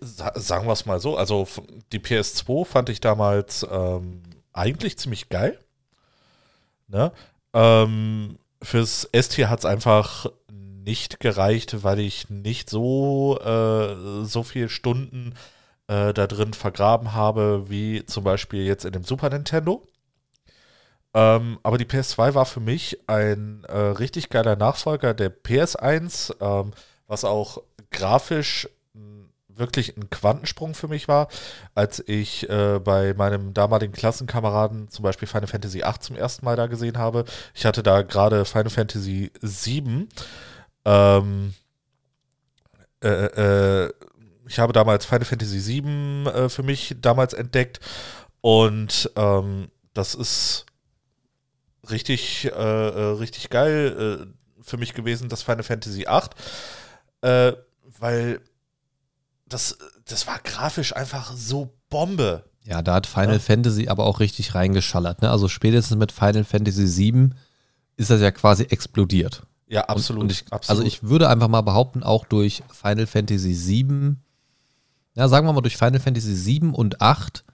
sa- 0.00 0.38
sagen 0.38 0.66
wir 0.66 0.72
es 0.72 0.84
mal 0.86 1.00
so, 1.00 1.16
also 1.16 1.46
die 1.92 1.98
PS2 1.98 2.64
fand 2.66 2.88
ich 2.90 3.00
damals 3.00 3.66
ähm, 3.70 4.22
eigentlich 4.52 4.98
ziemlich 4.98 5.30
geil. 5.30 5.58
Ne? 6.88 7.12
Ähm, 7.54 8.38
fürs 8.62 9.08
S-Tier 9.12 9.48
hat 9.48 9.60
es 9.60 9.64
einfach 9.64 10.26
nicht 10.52 11.20
gereicht, 11.20 11.82
weil 11.84 12.00
ich 12.00 12.28
nicht 12.28 12.68
so, 12.68 13.38
äh, 13.40 14.24
so 14.24 14.42
viele 14.42 14.68
Stunden 14.68 15.34
äh, 15.86 16.12
da 16.12 16.26
drin 16.26 16.52
vergraben 16.52 17.12
habe, 17.14 17.70
wie 17.70 18.04
zum 18.04 18.24
Beispiel 18.24 18.64
jetzt 18.64 18.84
in 18.84 18.92
dem 18.92 19.04
Super 19.04 19.30
Nintendo. 19.30 19.86
Ähm, 21.14 21.58
aber 21.62 21.78
die 21.78 21.84
PS2 21.84 22.34
war 22.34 22.46
für 22.46 22.60
mich 22.60 22.98
ein 23.06 23.64
äh, 23.64 23.76
richtig 23.76 24.30
geiler 24.30 24.56
Nachfolger 24.56 25.12
der 25.12 25.30
PS1, 25.30 26.34
ähm, 26.40 26.72
was 27.06 27.24
auch 27.24 27.62
grafisch 27.90 28.68
mh, 28.94 29.26
wirklich 29.48 29.96
ein 29.96 30.08
Quantensprung 30.08 30.74
für 30.74 30.88
mich 30.88 31.08
war, 31.08 31.28
als 31.74 32.02
ich 32.06 32.48
äh, 32.48 32.78
bei 32.78 33.12
meinem 33.14 33.52
damaligen 33.52 33.92
Klassenkameraden 33.92 34.88
zum 34.88 35.02
Beispiel 35.02 35.28
Final 35.28 35.48
Fantasy 35.48 35.82
VIII 35.82 35.98
zum 36.00 36.16
ersten 36.16 36.46
Mal 36.46 36.56
da 36.56 36.66
gesehen 36.66 36.96
habe. 36.96 37.26
Ich 37.54 37.66
hatte 37.66 37.82
da 37.82 38.00
gerade 38.02 38.46
Final 38.46 38.70
Fantasy 38.70 39.30
VII. 39.42 40.08
Ähm, 40.86 41.54
äh, 43.02 43.08
äh, 43.86 43.92
ich 44.48 44.58
habe 44.58 44.72
damals 44.72 45.04
Final 45.04 45.24
Fantasy 45.26 45.82
VII 45.82 46.26
äh, 46.28 46.48
für 46.48 46.62
mich 46.62 46.96
damals 47.00 47.34
entdeckt 47.34 47.80
und 48.40 49.10
ähm, 49.16 49.70
das 49.94 50.14
ist 50.14 50.66
richtig, 51.90 52.46
äh, 52.46 52.48
äh, 52.50 53.02
richtig 53.18 53.50
geil 53.50 54.26
äh, 54.28 54.62
für 54.62 54.76
mich 54.76 54.94
gewesen, 54.94 55.28
das 55.28 55.42
Final 55.42 55.62
Fantasy 55.64 56.06
VIII, 56.06 56.28
äh, 57.22 57.52
weil 57.98 58.40
das, 59.46 59.76
das 60.06 60.26
war 60.26 60.38
grafisch 60.38 60.94
einfach 60.96 61.32
so 61.34 61.74
Bombe. 61.90 62.44
Ja, 62.64 62.80
da 62.80 62.94
hat 62.94 63.06
Final 63.06 63.34
Ja. 63.34 63.38
Fantasy 63.40 63.88
aber 63.88 64.06
auch 64.06 64.20
richtig 64.20 64.54
reingeschallert. 64.54 65.20
Ne? 65.22 65.30
Also 65.30 65.48
spätestens 65.48 65.96
mit 65.96 66.12
Final 66.12 66.44
Fantasy 66.44 66.96
VII 67.12 67.30
ist 67.96 68.10
das 68.10 68.20
ja 68.20 68.30
quasi 68.30 68.64
explodiert. 68.64 69.42
Ja, 69.66 69.82
Und- 69.82 69.90
absolut. 69.90 70.22
Und 70.22 70.32
ich, 70.32 70.44
absolut. 70.50 70.68
Also 70.70 70.82
ich 70.86 71.02
würde 71.02 71.28
einfach 71.28 71.48
mal 71.48 71.60
behaupten, 71.62 72.02
auch 72.02 72.24
durch 72.24 72.62
Final 72.72 73.06
Fantasy 73.06 73.54
VII, 73.66 74.14
ja, 75.14 75.28
sagen 75.28 75.46
wir 75.46 75.52
mal 75.52 75.60
durch 75.60 75.76
Final 75.76 76.00
Fantasy 76.00 76.46
VII 76.46 76.70
und 76.70 77.00
8 77.02 77.44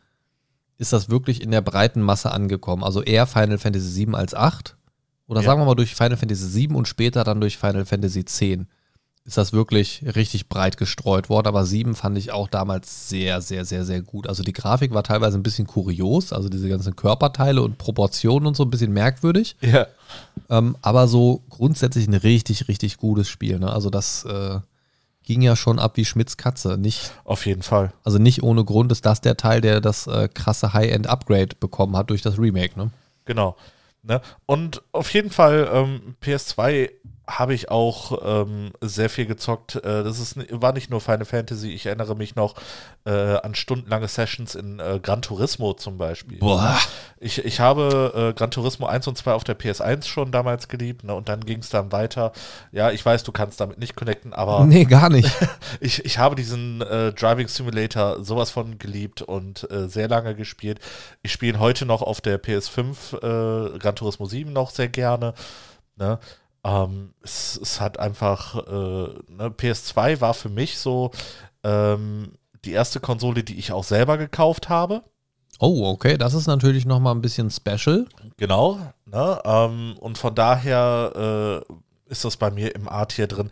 ist 0.78 0.92
das 0.92 1.10
wirklich 1.10 1.42
in 1.42 1.50
der 1.50 1.60
breiten 1.60 2.00
Masse 2.00 2.30
angekommen. 2.32 2.84
Also 2.84 3.02
eher 3.02 3.26
Final 3.26 3.58
Fantasy 3.58 4.06
VII 4.06 4.14
als 4.14 4.34
8. 4.34 4.76
oder 5.26 5.40
Ja. 5.40 5.46
sagen 5.46 5.60
wir 5.60 5.66
mal 5.66 5.74
durch 5.74 5.94
Final 5.94 6.16
Fantasy 6.16 6.46
7 6.46 6.74
und 6.74 6.88
später 6.88 7.24
dann 7.24 7.40
durch 7.40 7.58
Final 7.58 7.84
Fantasy 7.84 8.24
10 8.24 8.66
ist 9.24 9.36
das 9.36 9.52
wirklich 9.52 10.02
richtig 10.16 10.48
breit 10.48 10.78
gestreut 10.78 11.28
worden. 11.28 11.48
Aber 11.48 11.66
7 11.66 11.94
fand 11.94 12.16
ich 12.16 12.32
auch 12.32 12.48
damals 12.48 13.10
sehr, 13.10 13.42
sehr, 13.42 13.66
sehr, 13.66 13.84
sehr 13.84 14.00
gut. 14.00 14.26
Also 14.26 14.42
die 14.42 14.54
Grafik 14.54 14.94
war 14.94 15.02
teilweise 15.02 15.36
ein 15.36 15.42
bisschen 15.42 15.66
kurios, 15.66 16.32
also 16.32 16.48
diese 16.48 16.66
ganzen 16.70 16.96
Körperteile 16.96 17.60
und 17.60 17.76
Proportionen 17.76 18.46
und 18.46 18.56
so 18.56 18.62
ein 18.62 18.70
bisschen 18.70 18.92
merkwürdig. 18.94 19.56
Ja. 19.60 19.86
Ähm, 20.48 20.76
aber 20.80 21.08
so 21.08 21.42
grundsätzlich 21.50 22.06
ein 22.08 22.14
richtig, 22.14 22.68
richtig 22.68 22.96
gutes 22.96 23.28
Spiel. 23.28 23.58
Ne? 23.58 23.70
Also 23.70 23.90
das 23.90 24.24
äh, 24.24 24.60
ging 25.28 25.42
ja 25.42 25.56
schon 25.56 25.78
ab 25.78 25.98
wie 25.98 26.06
Schmidts 26.06 26.38
Katze. 26.38 26.78
Nicht, 26.78 27.12
Auf 27.24 27.44
jeden 27.44 27.62
Fall. 27.62 27.92
also 28.02 28.18
nicht 28.18 28.42
ohne 28.42 28.64
Grund 28.64 28.90
ist 28.90 29.04
das 29.04 29.20
der 29.20 29.36
Teil, 29.36 29.60
der 29.60 29.82
das 29.82 30.06
äh, 30.06 30.26
krasse 30.32 30.72
High-End-Upgrade 30.72 31.54
bekommen 31.60 31.96
hat 31.98 32.08
durch 32.08 32.22
das 32.22 32.38
Remake. 32.38 32.78
Ne? 32.78 32.90
Genau. 33.26 33.54
Ne? 34.02 34.22
Und 34.46 34.82
auf 34.92 35.12
jeden 35.12 35.28
Fall, 35.28 35.68
ähm, 35.70 36.16
PS2 36.22 36.90
habe 37.28 37.52
ich 37.52 37.70
auch 37.70 38.18
ähm, 38.24 38.72
sehr 38.80 39.10
viel 39.10 39.26
gezockt. 39.26 39.76
Äh, 39.76 40.02
das 40.02 40.18
ist, 40.18 40.36
war 40.50 40.72
nicht 40.72 40.90
nur 40.90 41.00
Final 41.00 41.26
Fantasy, 41.26 41.72
ich 41.72 41.84
erinnere 41.84 42.16
mich 42.16 42.34
noch 42.36 42.54
äh, 43.04 43.10
an 43.10 43.54
stundenlange 43.54 44.08
Sessions 44.08 44.54
in 44.54 44.80
äh, 44.80 44.98
Gran 45.02 45.20
Turismo 45.20 45.74
zum 45.74 45.98
Beispiel. 45.98 46.38
Boah. 46.38 46.78
Ich, 47.20 47.44
ich 47.44 47.60
habe 47.60 48.30
äh, 48.30 48.32
Gran 48.32 48.50
Turismo 48.50 48.86
1 48.86 49.06
und 49.08 49.18
2 49.18 49.32
auf 49.32 49.44
der 49.44 49.58
PS1 49.58 50.06
schon 50.06 50.32
damals 50.32 50.68
geliebt 50.68 51.04
ne? 51.04 51.14
und 51.14 51.28
dann 51.28 51.44
ging 51.44 51.58
es 51.58 51.68
dann 51.68 51.92
weiter. 51.92 52.32
Ja, 52.72 52.90
ich 52.90 53.04
weiß, 53.04 53.24
du 53.24 53.32
kannst 53.32 53.60
damit 53.60 53.78
nicht 53.78 53.94
connecten, 53.94 54.32
aber 54.32 54.64
Nee, 54.64 54.86
gar 54.86 55.10
nicht. 55.10 55.30
ich, 55.80 56.04
ich 56.04 56.18
habe 56.18 56.34
diesen 56.34 56.80
äh, 56.80 57.12
Driving 57.12 57.48
Simulator 57.48 58.24
sowas 58.24 58.50
von 58.50 58.78
geliebt 58.78 59.20
und 59.20 59.70
äh, 59.70 59.88
sehr 59.88 60.08
lange 60.08 60.34
gespielt. 60.34 60.80
Ich 61.22 61.32
spiele 61.32 61.52
ihn 61.52 61.60
heute 61.60 61.84
noch 61.84 62.00
auf 62.00 62.22
der 62.22 62.42
PS5, 62.42 63.74
äh, 63.74 63.78
Gran 63.78 63.96
Turismo 63.96 64.24
7 64.24 64.50
noch 64.50 64.70
sehr 64.70 64.88
gerne. 64.88 65.34
Ne? 65.96 66.18
Ähm, 66.68 67.14
es, 67.22 67.58
es 67.62 67.80
hat 67.80 67.98
einfach, 67.98 68.56
äh, 68.56 69.32
ne, 69.32 69.48
PS2 69.48 70.20
war 70.20 70.34
für 70.34 70.50
mich 70.50 70.78
so 70.78 71.10
ähm, 71.64 72.32
die 72.64 72.72
erste 72.72 73.00
Konsole, 73.00 73.42
die 73.42 73.58
ich 73.58 73.72
auch 73.72 73.84
selber 73.84 74.18
gekauft 74.18 74.68
habe. 74.68 75.02
Oh, 75.60 75.86
okay, 75.86 76.18
das 76.18 76.34
ist 76.34 76.46
natürlich 76.46 76.84
nochmal 76.84 77.14
ein 77.14 77.22
bisschen 77.22 77.50
special. 77.50 78.06
Genau. 78.36 78.78
Ne? 79.06 79.40
Ähm, 79.44 79.96
und 79.98 80.18
von 80.18 80.34
daher 80.34 81.64
äh, 81.66 82.10
ist 82.10 82.24
das 82.24 82.36
bei 82.36 82.50
mir 82.50 82.74
im 82.74 82.88
A-Tier 82.88 83.26
drin, 83.26 83.50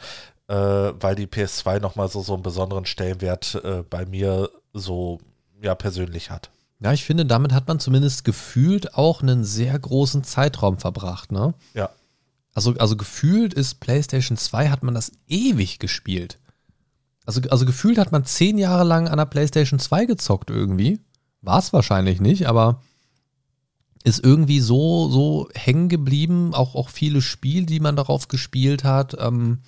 äh, 0.48 0.54
weil 0.54 1.14
die 1.14 1.26
PS2 1.26 1.80
nochmal 1.80 2.08
so, 2.08 2.20
so 2.20 2.34
einen 2.34 2.42
besonderen 2.42 2.84
Stellenwert 2.84 3.60
äh, 3.64 3.82
bei 3.88 4.04
mir 4.04 4.50
so 4.72 5.18
ja, 5.62 5.74
persönlich 5.74 6.30
hat. 6.30 6.50
Ja, 6.80 6.92
ich 6.92 7.04
finde, 7.04 7.24
damit 7.24 7.54
hat 7.54 7.66
man 7.66 7.80
zumindest 7.80 8.24
gefühlt 8.24 8.94
auch 8.94 9.22
einen 9.22 9.42
sehr 9.44 9.76
großen 9.78 10.22
Zeitraum 10.22 10.78
verbracht, 10.78 11.32
ne? 11.32 11.54
Ja. 11.72 11.88
Also, 12.56 12.72
also 12.78 12.96
gefühlt 12.96 13.52
ist 13.52 13.80
PlayStation 13.80 14.38
2 14.38 14.70
hat 14.70 14.82
man 14.82 14.94
das 14.94 15.12
ewig 15.28 15.78
gespielt. 15.78 16.38
Also, 17.26 17.42
also 17.50 17.66
gefühlt 17.66 17.98
hat 17.98 18.12
man 18.12 18.24
zehn 18.24 18.56
Jahre 18.56 18.82
lang 18.82 19.08
an 19.08 19.18
der 19.18 19.26
PlayStation 19.26 19.78
2 19.78 20.06
gezockt 20.06 20.48
irgendwie. 20.48 21.00
War 21.42 21.58
es 21.58 21.74
wahrscheinlich 21.74 22.18
nicht, 22.18 22.48
aber 22.48 22.80
ist 24.04 24.24
irgendwie 24.24 24.60
so, 24.60 25.10
so 25.10 25.50
hängen 25.52 25.90
geblieben. 25.90 26.54
Auch, 26.54 26.74
auch 26.76 26.88
viele 26.88 27.20
Spiele, 27.20 27.66
die 27.66 27.78
man 27.78 27.94
darauf 27.94 28.28
gespielt 28.28 28.84
hat. 28.84 29.14
Ähm, 29.20 29.58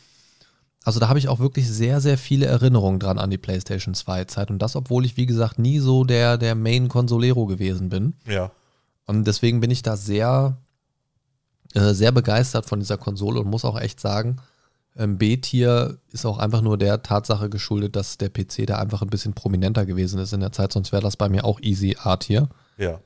also 0.82 0.98
da 0.98 1.10
habe 1.10 1.18
ich 1.18 1.28
auch 1.28 1.40
wirklich 1.40 1.68
sehr, 1.68 2.00
sehr 2.00 2.16
viele 2.16 2.46
Erinnerungen 2.46 3.00
dran 3.00 3.18
an 3.18 3.28
die 3.28 3.36
PlayStation 3.36 3.92
2-Zeit. 3.92 4.50
Und 4.50 4.60
das, 4.60 4.76
obwohl 4.76 5.04
ich, 5.04 5.18
wie 5.18 5.26
gesagt, 5.26 5.58
nie 5.58 5.78
so 5.78 6.04
der, 6.04 6.38
der 6.38 6.54
Main-Consolero 6.54 7.44
gewesen 7.44 7.90
bin. 7.90 8.14
Ja. 8.26 8.50
Und 9.04 9.26
deswegen 9.26 9.60
bin 9.60 9.70
ich 9.70 9.82
da 9.82 9.98
sehr, 9.98 10.56
äh, 11.74 11.92
sehr 11.94 12.12
begeistert 12.12 12.66
von 12.66 12.78
dieser 12.80 12.96
Konsole 12.98 13.40
und 13.40 13.48
muss 13.48 13.64
auch 13.64 13.78
echt 13.80 14.00
sagen, 14.00 14.36
ähm, 14.96 15.16
B-Tier 15.18 15.98
ist 16.10 16.26
auch 16.26 16.38
einfach 16.38 16.60
nur 16.60 16.76
der 16.78 17.02
Tatsache 17.02 17.48
geschuldet, 17.48 17.94
dass 17.94 18.18
der 18.18 18.30
PC 18.30 18.66
da 18.66 18.78
einfach 18.78 19.02
ein 19.02 19.10
bisschen 19.10 19.34
prominenter 19.34 19.86
gewesen 19.86 20.18
ist 20.18 20.32
in 20.32 20.40
der 20.40 20.52
Zeit, 20.52 20.72
sonst 20.72 20.92
wäre 20.92 21.02
das 21.02 21.16
bei 21.16 21.28
mir 21.28 21.44
auch 21.44 21.60
easy 21.60 21.96
A-Tier. 22.02 22.48
Ja. 22.78 23.00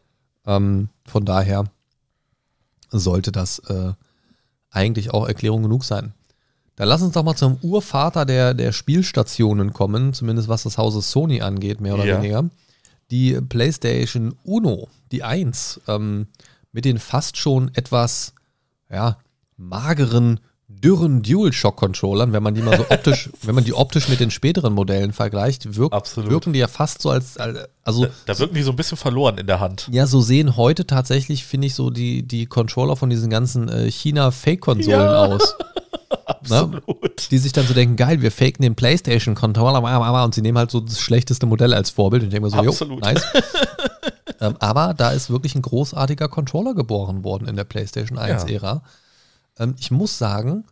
Ähm, 0.47 0.89
von 1.07 1.25
daher 1.25 1.65
sollte 2.91 3.33
das 3.33 3.59
äh, 3.61 3.93
eigentlich 4.71 5.13
auch 5.13 5.27
Erklärung 5.27 5.63
genug 5.63 5.85
sein. 5.85 6.15
Dann 6.77 6.89
lass 6.89 7.03
uns 7.03 7.13
doch 7.13 7.23
mal 7.23 7.37
zum 7.37 7.59
Urvater 7.63 8.25
der, 8.25 8.55
der 8.55 8.73
Spielstationen 8.73 9.73
kommen, 9.73 10.15
zumindest 10.15 10.49
was 10.49 10.63
das 10.63 10.79
Hause 10.79 11.03
Sony 11.03 11.43
angeht, 11.43 11.81
mehr 11.81 11.95
oder 11.95 12.07
Ja. 12.07 12.17
weniger. 12.19 12.49
Die 13.11 13.39
PlayStation 13.41 14.35
Uno, 14.45 14.89
die 15.11 15.23
1, 15.23 15.83
ähm, 15.87 16.29
mit 16.73 16.87
den 16.87 16.99
fast 16.99 17.37
schon 17.37 17.71
etwas 17.75 18.33
ja, 18.93 19.17
mageren, 19.57 20.41
dürren 20.69 21.23
DualShock-Controllern, 21.23 22.33
wenn 22.33 22.43
man 22.43 22.55
die 22.55 22.63
mal 22.63 22.77
so 22.77 22.85
optisch, 22.91 23.31
wenn 23.43 23.55
man 23.55 23.65
die 23.65 23.75
optisch 23.75 24.09
mit 24.09 24.21
den 24.21 24.31
späteren 24.31 24.73
Modellen 24.73 25.13
vergleicht, 25.13 25.77
wirk 25.77 25.93
Absolut. 25.93 26.31
wirken 26.31 26.53
die 26.53 26.59
ja 26.61 26.67
fast 26.69 27.03
so 27.03 27.11
als, 27.11 27.37
als 27.37 27.59
also 27.85 28.07
Da 28.27 28.39
wirken 28.39 28.55
die 28.55 28.63
so 28.63 28.71
ein 28.71 28.77
bisschen 28.77 28.97
verloren 28.97 29.39
in 29.39 29.47
der 29.47 29.61
Hand. 29.61 29.89
ja, 29.93 30.07
so 30.07 30.21
sehen 30.21 30.57
heute 30.57 30.87
tatsächlich, 30.87 31.45
finde 31.45 31.67
ich, 31.67 31.75
so 31.75 31.91
die, 31.91 32.23
die 32.27 32.47
Controller 32.47 32.97
von 32.97 33.11
diesen 33.11 33.29
ganzen 33.31 33.69
äh, 33.69 33.91
China-Fake-Konsolen 33.91 35.01
Ja. 35.01 35.25
aus. 35.27 35.55
Ne? 36.49 36.57
Absolut. 36.59 37.31
Die 37.31 37.39
sich 37.39 37.53
dann 37.53 37.67
so 37.67 37.73
denken, 37.75 37.97
geil, 37.97 38.21
wir 38.21 38.31
faken 38.31 38.63
den 38.63 38.75
PlayStation-Controller 38.75 40.25
und 40.25 40.35
sie 40.35 40.43
nehmen 40.43 40.59
halt 40.59 40.71
so 40.71 40.81
das 40.81 41.01
schlechteste 41.01 41.47
Modell 41.47 41.73
als 41.73 41.91
Vorbild 41.91 42.23
und 42.23 42.29
ich 42.29 42.33
denke 42.33 42.47
mir 42.47 42.51
so, 42.51 42.69
Absolut. 42.69 43.01
jo, 43.05 43.13
nice. 43.13 43.23
ähm, 44.43 44.57
aber 44.59 44.93
da 44.93 45.13
ist 45.13 45.31
wirklich 45.31 45.55
ein 45.55 45.63
großartiger 45.63 46.29
Controller 46.29 46.75
geboren 46.75 47.23
worden 47.23 47.47
in 47.47 47.55
der 47.55 47.65
PlayStation 47.65 48.19
1-Ära. 48.19 48.83
Ähm, 49.59 49.77
ich 49.79 49.91
muss 49.93 50.19
sagen, 50.19 50.65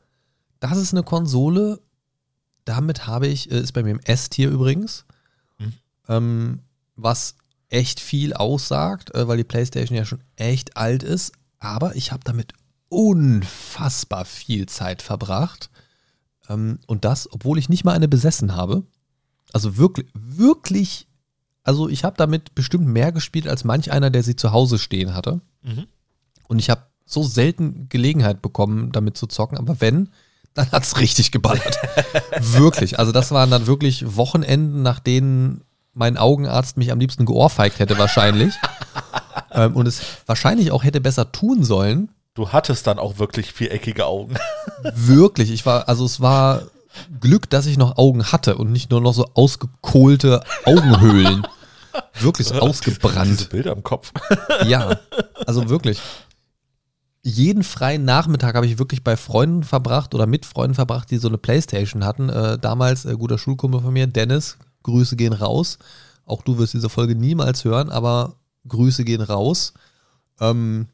das 0.58 0.76
ist 0.76 0.92
eine 0.92 1.04
Konsole, 1.04 1.80
damit 2.64 3.06
habe 3.06 3.28
ich, 3.28 3.50
äh, 3.50 3.60
ist 3.60 3.72
bei 3.72 3.82
mir 3.84 3.92
im 3.92 4.00
S-Tier 4.00 4.50
übrigens, 4.50 5.04
Mhm. 5.58 5.72
ähm, 6.08 6.58
was 6.96 7.36
echt 7.68 8.00
viel 8.00 8.34
aussagt, 8.34 9.14
äh, 9.14 9.28
weil 9.28 9.36
die 9.36 9.44
PlayStation 9.44 9.96
ja 9.96 10.04
schon 10.04 10.22
echt 10.34 10.76
alt 10.76 11.02
ist, 11.04 11.32
aber 11.60 11.94
ich 11.94 12.10
habe 12.10 12.24
damit 12.24 12.54
unfassbar 12.88 14.24
viel 14.24 14.66
Zeit 14.66 15.00
verbracht. 15.00 15.70
Ähm, 16.48 16.80
und 16.88 17.04
das, 17.04 17.32
obwohl 17.32 17.58
ich 17.58 17.68
nicht 17.68 17.84
mal 17.84 17.94
eine 17.94 18.08
besessen 18.08 18.56
habe. 18.56 18.82
Also 19.52 19.76
wirklich, 19.76 20.08
wirklich, 20.14 21.06
also 21.62 21.88
ich 21.88 22.04
habe 22.04 22.16
damit 22.16 22.54
bestimmt 22.54 22.86
mehr 22.86 23.12
gespielt 23.12 23.46
als 23.46 23.64
manch 23.64 23.92
einer, 23.92 24.10
der 24.10 24.22
sie 24.22 24.36
zu 24.36 24.52
Hause 24.52 24.78
stehen 24.78 25.14
hatte. 25.14 25.40
Mhm. 25.62 25.86
Und 26.48 26.58
ich 26.58 26.70
habe 26.70 26.82
so 27.04 27.22
selten 27.22 27.88
Gelegenheit 27.88 28.40
bekommen, 28.40 28.92
damit 28.92 29.16
zu 29.16 29.26
zocken. 29.26 29.58
Aber 29.58 29.80
wenn, 29.80 30.10
dann 30.54 30.70
hat 30.72 30.84
es 30.84 30.98
richtig 30.98 31.32
geballert. 31.32 31.78
wirklich. 32.40 32.98
Also 32.98 33.12
das 33.12 33.30
waren 33.30 33.50
dann 33.50 33.66
wirklich 33.66 34.16
Wochenenden, 34.16 34.82
nach 34.82 35.00
denen 35.00 35.62
mein 35.92 36.16
Augenarzt 36.16 36.76
mich 36.76 36.92
am 36.92 37.00
liebsten 37.00 37.26
geohrfeigt 37.26 37.78
hätte 37.78 37.98
wahrscheinlich. 37.98 38.54
ähm, 39.52 39.74
und 39.76 39.86
es 39.86 40.00
wahrscheinlich 40.26 40.70
auch 40.72 40.84
hätte 40.84 41.00
besser 41.00 41.32
tun 41.32 41.64
sollen. 41.64 42.10
Du 42.34 42.50
hattest 42.50 42.86
dann 42.86 42.98
auch 42.98 43.18
wirklich 43.18 43.52
viereckige 43.52 44.06
Augen. 44.06 44.34
Wirklich. 44.94 45.50
Ich 45.50 45.66
war, 45.66 45.88
also 45.88 46.04
es 46.04 46.20
war 46.20 46.62
Glück, 47.20 47.48
dass 47.50 47.66
ich 47.66 47.78
noch 47.78 47.96
Augen 47.98 48.24
hatte 48.24 48.56
und 48.56 48.72
nicht 48.72 48.90
nur 48.90 49.00
noch 49.00 49.14
so 49.14 49.26
ausgekohlte 49.34 50.42
Augenhöhlen. 50.64 51.46
Wirklich 52.20 52.48
so 52.48 52.54
Diese 52.54 52.62
ausgebrannt. 52.62 53.50
Bilder 53.50 53.72
im 53.72 53.82
Kopf. 53.82 54.12
Ja, 54.66 54.98
also 55.46 55.68
wirklich. 55.68 56.00
Jeden 57.22 57.64
freien 57.64 58.04
Nachmittag 58.04 58.54
habe 58.54 58.66
ich 58.66 58.78
wirklich 58.78 59.02
bei 59.02 59.16
Freunden 59.16 59.64
verbracht 59.64 60.14
oder 60.14 60.26
mit 60.26 60.46
Freunden 60.46 60.74
verbracht, 60.74 61.10
die 61.10 61.18
so 61.18 61.28
eine 61.28 61.36
Playstation 61.36 62.04
hatten. 62.04 62.28
Äh, 62.28 62.58
damals, 62.58 63.04
äh, 63.04 63.14
guter 63.14 63.38
Schulkumpel 63.38 63.80
von 63.80 63.92
mir, 63.92 64.06
Dennis, 64.06 64.56
Grüße 64.84 65.16
gehen 65.16 65.32
raus. 65.32 65.78
Auch 66.24 66.42
du 66.42 66.58
wirst 66.58 66.74
diese 66.74 66.88
Folge 66.88 67.14
niemals 67.16 67.64
hören, 67.64 67.90
aber 67.90 68.36
Grüße 68.68 69.04
gehen 69.04 69.20
raus. 69.20 69.74
Ähm, 70.40 70.86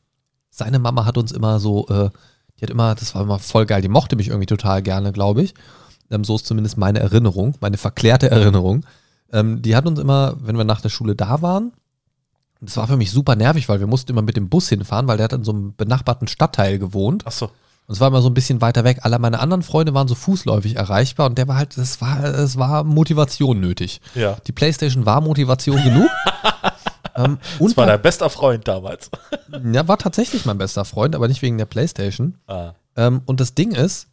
seine 0.51 0.79
Mama 0.79 1.05
hat 1.05 1.19
uns 1.19 1.31
immer 1.33 1.61
so, 1.61 1.87
äh, 1.89 2.11
die 2.59 2.63
hat 2.63 2.71
immer, 2.71 2.95
das 2.95 3.15
war 3.15 3.23
immer 3.23 3.39
voll 3.39 3.67
geil, 3.67 3.83
die 3.83 3.89
mochte 3.89 4.17
mich 4.17 4.29
irgendwie 4.29 4.47
total 4.47 4.83
gerne, 4.83 5.13
glaube 5.13 5.43
ich. 5.43 5.55
Ähm, 6.11 6.25
so 6.25 6.37
ist 6.37 6.47
zumindest 6.47 6.77
meine 6.77 7.01
Erinnerung, 7.01 7.57
meine 7.61 7.79
verklärte 7.79 8.31
Erinnerung. 8.31 8.85
Ähm, 9.33 9.63
die 9.63 9.75
hat 9.77 9.87
uns 9.87 9.99
immer, 9.99 10.37
wenn 10.41 10.57
wir 10.57 10.65
nach 10.65 10.81
der 10.81 10.89
Schule 10.89 11.15
da 11.15 11.43
waren, 11.43 11.73
das 12.61 12.77
war 12.77 12.87
für 12.87 12.97
mich 12.97 13.11
super 13.11 13.37
nervig, 13.37 13.69
weil 13.69 13.81
wir 13.81 13.87
mussten 13.87 14.13
immer 14.13 14.23
mit 14.23 14.37
dem 14.37 14.49
Bus 14.49 14.69
hinfahren, 14.69 15.07
weil 15.09 15.19
der 15.19 15.25
hat 15.25 15.33
in 15.33 15.45
so 15.45 15.53
einem 15.53 15.75
benachbarten 15.77 16.29
Stadtteil 16.29 16.79
gewohnt. 16.79 17.27
Achso. 17.27 17.51
Und 17.87 17.95
es 17.95 18.01
war 18.01 18.09
immer 18.09 18.23
so 18.23 18.29
ein 18.29 18.35
bisschen 18.35 18.61
weiter 18.61 18.83
weg. 18.83 19.01
Alle 19.03 19.19
meine 19.19 19.39
anderen 19.39 19.63
Freunde 19.63 19.95
waren 19.95 20.09
so 20.09 20.17
fußläufig 20.17 20.77
erreichbar 20.77 21.27
und 21.27 21.39
der 21.39 21.47
war 21.47 21.57
halt, 21.57 21.77
das 21.79 22.01
war, 22.01 22.25
es 22.25 22.59
war 22.59 22.83
Motivation 22.83 23.61
nötig. 23.61 24.01
Ja. 24.15 24.37
Die 24.47 24.53
Playstation 24.53 25.07
war 25.07 25.21
Motivation 25.21 25.81
genug. 25.83 26.09
ähm, 27.15 27.39
Das 27.61 27.77
war 27.77 27.87
dein 27.87 28.03
bester 28.03 28.29
Freund 28.29 28.67
damals. 28.67 29.11
ja, 29.73 29.87
war 29.87 29.99
tatsächlich 29.99 30.45
mein 30.47 30.59
bester 30.59 30.85
Freund, 30.85 31.15
aber 31.15 31.29
nicht 31.29 31.43
wegen 31.43 31.59
der 31.59 31.67
Playstation. 31.67 32.39
Ah. 32.49 32.73
Ähm, 32.97 33.21
und 33.27 33.41
das 33.41 33.55
Ding 33.55 33.71
ist, 33.73 34.09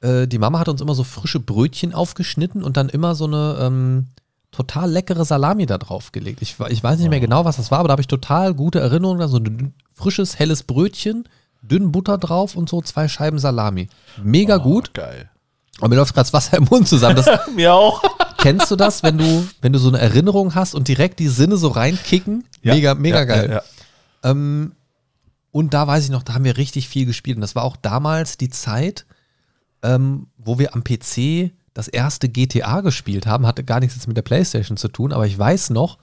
äh, 0.00 0.26
die 0.26 0.38
Mama 0.38 0.58
hat 0.58 0.68
uns 0.68 0.80
immer 0.80 0.94
so 0.94 1.04
frische 1.04 1.40
Brötchen 1.40 1.94
aufgeschnitten 1.94 2.62
und 2.62 2.76
dann 2.76 2.88
immer 2.88 3.14
so 3.14 3.26
eine 3.26 3.58
ähm, 3.60 4.06
total 4.50 4.90
leckere 4.90 5.24
Salami 5.24 5.66
da 5.66 5.78
drauf 5.78 6.12
gelegt. 6.12 6.42
Ich, 6.42 6.56
ich 6.68 6.82
weiß 6.82 6.98
nicht 6.98 7.10
mehr 7.10 7.20
genau, 7.20 7.44
was 7.44 7.56
das 7.56 7.70
war, 7.70 7.78
aber 7.78 7.88
da 7.88 7.92
habe 7.92 8.02
ich 8.02 8.08
total 8.08 8.54
gute 8.54 8.80
Erinnerungen. 8.80 9.22
an 9.22 9.28
So 9.28 9.38
ein 9.38 9.74
frisches, 9.94 10.38
helles 10.38 10.62
Brötchen, 10.62 11.28
dünn 11.62 11.92
Butter 11.92 12.18
drauf 12.18 12.56
und 12.56 12.68
so 12.68 12.80
zwei 12.82 13.08
Scheiben 13.08 13.38
Salami. 13.38 13.88
Mega 14.22 14.56
Oh, 14.56 14.60
gut. 14.62 14.94
Geil. 14.94 15.30
Aber 15.78 15.88
mir 15.88 15.96
läuft 15.96 16.14
gerade 16.14 16.24
das 16.24 16.32
Wasser 16.32 16.56
im 16.58 16.64
Mund 16.64 16.88
zusammen. 16.88 17.16
Das, 17.16 17.26
Mir 17.54 17.72
auch. 17.72 18.02
kennst 18.38 18.70
du 18.70 18.76
das, 18.76 19.02
wenn 19.02 19.18
du, 19.18 19.46
wenn 19.62 19.72
du 19.72 19.78
so 19.78 19.88
eine 19.88 19.98
Erinnerung 19.98 20.54
hast 20.54 20.74
und 20.74 20.88
direkt 20.88 21.18
die 21.20 21.28
Sinne 21.28 21.56
so 21.56 21.68
reinkicken? 21.68 22.44
Mega, 22.62 22.94
mega 22.94 23.18
ja, 23.20 23.24
geil. 23.24 23.48
Ja, 23.48 23.54
ja. 23.56 23.62
Ähm, 24.30 24.72
und 25.52 25.72
da 25.74 25.86
weiß 25.86 26.04
ich 26.04 26.10
noch, 26.10 26.22
da 26.22 26.34
haben 26.34 26.44
wir 26.44 26.56
richtig 26.58 26.88
viel 26.88 27.06
gespielt. 27.06 27.36
Und 27.36 27.40
das 27.40 27.54
war 27.54 27.64
auch 27.64 27.76
damals 27.76 28.36
die 28.36 28.50
Zeit, 28.50 29.06
ähm, 29.82 30.28
wo 30.36 30.58
wir 30.58 30.74
am 30.74 30.84
PC 30.84 31.52
das 31.74 31.88
erste 31.88 32.28
GTA 32.28 32.80
gespielt 32.80 33.26
haben. 33.26 33.46
Hatte 33.46 33.64
gar 33.64 33.80
nichts 33.80 33.96
jetzt 33.96 34.08
mit 34.08 34.16
der 34.16 34.22
Playstation 34.22 34.76
zu 34.76 34.88
tun, 34.88 35.12
aber 35.12 35.26
ich 35.26 35.38
weiß 35.38 35.70
noch, 35.70 35.98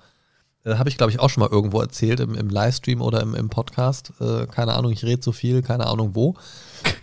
äh, 0.64 0.76
habe 0.76 0.90
ich 0.90 0.98
glaube 0.98 1.12
ich 1.12 1.20
auch 1.20 1.30
schon 1.30 1.42
mal 1.42 1.50
irgendwo 1.50 1.82
erzählt, 1.82 2.20
im, 2.20 2.36
im 2.36 2.50
Livestream 2.50 3.02
oder 3.02 3.22
im, 3.22 3.36
im 3.36 3.50
Podcast. 3.50 4.14
Äh, 4.20 4.48
keine 4.48 4.74
Ahnung, 4.74 4.92
ich 4.92 5.04
rede 5.04 5.22
so 5.22 5.32
viel, 5.32 5.62
keine 5.62 5.88
Ahnung 5.88 6.16
wo. 6.16 6.36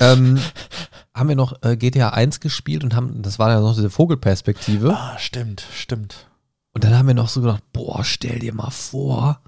ähm, 0.01 0.41
haben 1.15 1.29
wir 1.29 1.37
noch 1.37 1.63
äh, 1.63 1.77
GTA 1.77 2.11
1 2.11 2.41
gespielt 2.41 2.85
und 2.85 2.95
haben, 2.95 3.23
das 3.23 3.39
war 3.39 3.51
ja 3.51 3.61
noch 3.61 3.75
diese 3.75 3.91
Vogelperspektive. 3.91 4.95
Ah, 4.97 5.19
stimmt, 5.19 5.65
stimmt. 5.75 6.27
Und 6.73 6.85
dann 6.85 6.99
haben 6.99 7.07
wir 7.07 7.15
noch 7.15 7.29
so 7.29 7.41
gedacht, 7.41 7.63
boah, 7.73 8.03
stell 8.03 8.41
dir 8.41 8.53
mal 8.53 8.71
vor, 8.71 9.41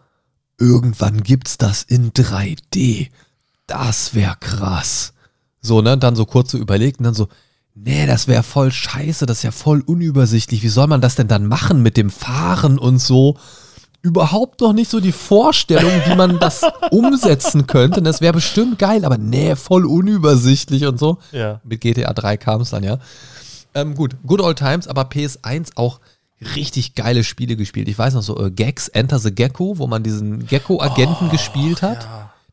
irgendwann 0.59 1.23
gibt's 1.23 1.59
das 1.59 1.82
in 1.82 2.12
3D. 2.12 3.11
Das 3.66 4.15
wäre 4.15 4.36
krass. 4.39 5.12
So, 5.66 5.82
ne, 5.82 5.94
und 5.94 6.02
dann 6.02 6.16
so 6.16 6.24
kurz 6.24 6.52
so 6.52 6.59
überlegt 6.59 6.98
und 6.98 7.05
dann 7.05 7.14
so, 7.14 7.28
nee, 7.74 8.06
das 8.06 8.28
wäre 8.28 8.43
voll 8.43 8.72
scheiße, 8.72 9.26
das 9.26 9.38
ist 9.38 9.43
ja 9.43 9.51
voll 9.51 9.82
unübersichtlich. 9.84 10.62
Wie 10.62 10.68
soll 10.68 10.86
man 10.86 11.01
das 11.01 11.14
denn 11.14 11.28
dann 11.28 11.47
machen 11.47 11.82
mit 11.82 11.97
dem 11.97 12.10
Fahren 12.10 12.78
und 12.78 12.98
so? 12.98 13.36
Überhaupt 14.02 14.60
noch 14.60 14.72
nicht 14.72 14.90
so 14.90 15.01
die 15.01 15.12
Vorstellung, 15.12 15.90
wie 16.06 16.14
man 16.14 16.38
das 16.38 16.62
umsetzen 16.90 17.66
könnte. 17.66 17.98
Und 17.98 18.05
das 18.05 18.20
wäre 18.20 18.34
bestimmt 18.34 18.78
geil, 18.78 19.05
aber 19.05 19.18
nee, 19.18 19.56
voll 19.56 19.84
unübersichtlich 19.84 20.86
und 20.86 20.98
so. 20.98 21.18
Ja. 21.32 21.60
Mit 21.64 21.80
GTA 21.80 22.12
3 22.12 22.36
kam 22.36 22.60
es 22.60 22.70
dann, 22.70 22.84
ja. 22.84 22.98
Ähm, 23.74 23.94
gut, 23.94 24.16
Good 24.24 24.40
Old 24.40 24.59
Times, 24.59 24.86
aber 24.86 25.02
PS1 25.02 25.72
auch 25.74 26.01
richtig 26.55 26.94
geile 26.94 27.24
Spiele 27.24 27.56
gespielt. 27.56 27.88
Ich 27.88 27.98
weiß 27.98 28.14
noch 28.14 28.22
so, 28.22 28.38
äh, 28.44 28.51
Gags, 28.51 28.88
Enter 28.88 29.18
the 29.18 29.34
Gecko, 29.34 29.78
wo 29.78 29.86
man 29.86 30.02
diesen 30.02 30.47
Gecko-Agenten 30.47 31.30
gespielt 31.30 31.82
hat, 31.82 32.06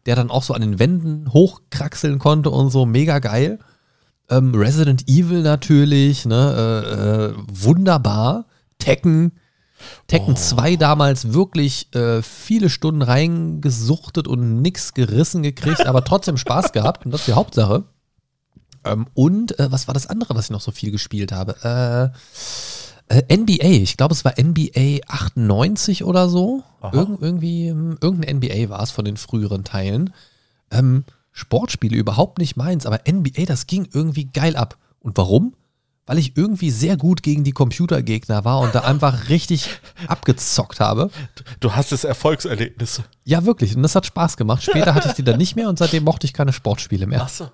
der 0.06 0.16
dann 0.16 0.30
auch 0.30 0.44
so 0.44 0.54
an 0.54 0.62
den 0.62 0.80
Wänden 0.80 1.32
hochkraxeln 1.32 2.20
konnte 2.20 2.50
und 2.50 2.70
so, 2.70 2.86
mega 2.86 3.20
geil. 3.20 3.60
Ähm, 4.30 4.56
Resident 4.56 5.08
Evil 5.08 5.42
natürlich, 5.42 6.26
ne, 6.26 6.54
äh, 6.58 7.26
äh, 7.26 7.34
wunderbar. 7.48 8.46
Tekken, 8.80 9.34
Tekken 10.08 10.36
2 10.36 10.76
damals 10.76 11.34
wirklich 11.34 11.94
äh, 11.96 12.22
viele 12.22 12.70
Stunden 12.70 13.02
reingesuchtet 13.02 14.28
und 14.28 14.62
nix 14.62 14.94
gerissen 14.94 15.44
gekriegt, 15.44 15.86
aber 15.86 16.04
trotzdem 16.06 16.38
Spaß 16.38 16.72
gehabt 16.72 17.06
und 17.06 17.12
das 17.12 17.22
ist 17.22 17.28
die 17.28 17.34
Hauptsache. 17.34 17.86
Ähm, 18.86 19.08
und 19.14 19.58
äh, 19.60 19.72
was 19.72 19.88
war 19.88 19.94
das 19.94 20.08
andere, 20.08 20.36
was 20.36 20.46
ich 20.46 20.52
noch 20.52 20.62
so 20.62 20.72
viel 20.72 20.92
gespielt 20.92 21.32
habe? 21.32 21.56
Äh, 21.64 22.18
äh, 23.10 23.36
NBA, 23.36 23.82
ich 23.84 23.98
glaube, 23.98 24.14
es 24.14 24.26
war 24.26 24.34
NBA 24.40 25.02
98 25.08 26.04
oder 26.04 26.30
so. 26.30 26.64
Irg 26.82 27.22
irgendwie, 27.22 27.68
ähm, 27.68 27.98
irgendein 28.02 28.38
NBA 28.38 28.70
war 28.70 28.82
es 28.82 28.92
von 28.92 29.06
den 29.06 29.18
früheren 29.18 29.64
Teilen. 29.64 30.14
Ähm, 30.72 31.06
Sportspiele 31.32 31.98
überhaupt 31.98 32.38
nicht 32.38 32.56
meins, 32.58 32.86
aber 32.86 33.02
NBA, 33.10 33.46
das 33.46 33.68
ging 33.68 33.88
irgendwie 33.92 34.26
geil 34.26 34.56
ab. 34.56 34.78
Und 35.00 35.18
warum? 35.18 35.54
Weil 36.06 36.18
ich 36.18 36.36
irgendwie 36.36 36.70
sehr 36.70 36.98
gut 36.98 37.24
gegen 37.24 37.44
die 37.44 37.54
Computergegner 37.54 38.46
war 38.46 38.60
und 38.60 38.76
da 38.76 38.80
einfach 38.86 39.30
richtig 39.30 39.70
abgezockt 40.08 40.80
habe. 40.80 41.10
Du 41.60 41.74
hast 41.74 41.92
das 41.92 42.04
Erfolgserlebnisse. 42.04 43.04
Ja, 43.24 43.46
wirklich. 43.46 43.76
Und 43.76 43.84
das 43.84 43.96
hat 43.96 44.06
Spaß 44.06 44.38
gemacht. 44.38 44.64
Später 44.64 44.94
hatte 44.96 45.10
ich 45.10 45.16
die 45.16 45.24
dann 45.24 45.38
nicht 45.38 45.56
mehr 45.56 45.70
und 45.70 45.80
seitdem 45.80 46.04
mochte 46.04 46.26
ich 46.26 46.34
keine 46.34 46.54
Sportspiele 46.54 47.08
mehr. 47.08 47.28
so. 47.30 47.50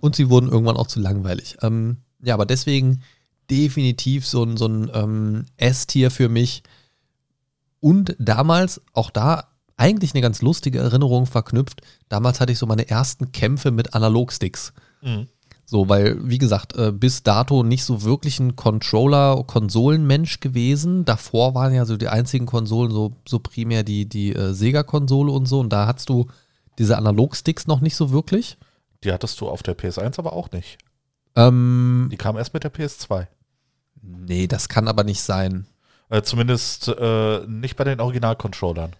Und 0.00 0.16
sie 0.16 0.28
wurden 0.28 0.48
irgendwann 0.48 0.76
auch 0.76 0.86
zu 0.86 1.00
langweilig. 1.00 1.56
Ähm, 1.62 1.98
ja, 2.22 2.34
aber 2.34 2.46
deswegen 2.46 3.02
definitiv 3.50 4.26
so 4.26 4.42
ein, 4.42 4.56
so 4.56 4.66
ein 4.66 4.90
ähm, 4.94 5.46
S-Tier 5.56 6.10
für 6.10 6.28
mich. 6.28 6.62
Und 7.80 8.16
damals, 8.18 8.80
auch 8.92 9.10
da, 9.10 9.48
eigentlich 9.76 10.14
eine 10.14 10.22
ganz 10.22 10.42
lustige 10.42 10.78
Erinnerung 10.78 11.26
verknüpft. 11.26 11.82
Damals 12.08 12.40
hatte 12.40 12.52
ich 12.52 12.58
so 12.58 12.66
meine 12.66 12.88
ersten 12.88 13.32
Kämpfe 13.32 13.70
mit 13.70 13.94
Analogsticks. 13.94 14.72
Mhm. 15.02 15.28
So, 15.68 15.88
weil, 15.88 16.16
wie 16.28 16.38
gesagt, 16.38 16.76
äh, 16.76 16.92
bis 16.92 17.24
dato 17.24 17.64
nicht 17.64 17.84
so 17.84 18.04
wirklich 18.04 18.38
ein 18.38 18.54
Controller-Konsolenmensch 18.54 20.38
gewesen. 20.38 21.04
Davor 21.04 21.54
waren 21.56 21.74
ja 21.74 21.84
so 21.84 21.96
die 21.96 22.08
einzigen 22.08 22.46
Konsolen 22.46 22.92
so, 22.92 23.16
so 23.28 23.40
primär 23.40 23.82
die, 23.82 24.08
die 24.08 24.32
äh, 24.32 24.54
Sega-Konsole 24.54 25.32
und 25.32 25.46
so. 25.46 25.58
Und 25.58 25.72
da 25.72 25.88
hattest 25.88 26.08
du 26.08 26.26
diese 26.78 26.96
Analogsticks 26.96 27.66
noch 27.66 27.80
nicht 27.80 27.96
so 27.96 28.12
wirklich. 28.12 28.58
Die 29.02 29.12
hattest 29.12 29.40
du 29.40 29.48
auf 29.48 29.64
der 29.64 29.76
PS1 29.76 30.18
aber 30.18 30.34
auch 30.34 30.52
nicht. 30.52 30.78
Ähm, 31.34 32.08
Die 32.12 32.16
kam 32.16 32.36
erst 32.36 32.54
mit 32.54 32.62
der 32.62 32.72
PS2. 32.72 33.26
Nee, 34.06 34.46
das 34.46 34.68
kann 34.68 34.88
aber 34.88 35.04
nicht 35.04 35.20
sein. 35.20 35.66
Äh, 36.08 36.22
zumindest 36.22 36.88
äh, 36.88 37.46
nicht 37.46 37.76
bei 37.76 37.84
den 37.84 38.00
Original-Controllern. 38.00 38.92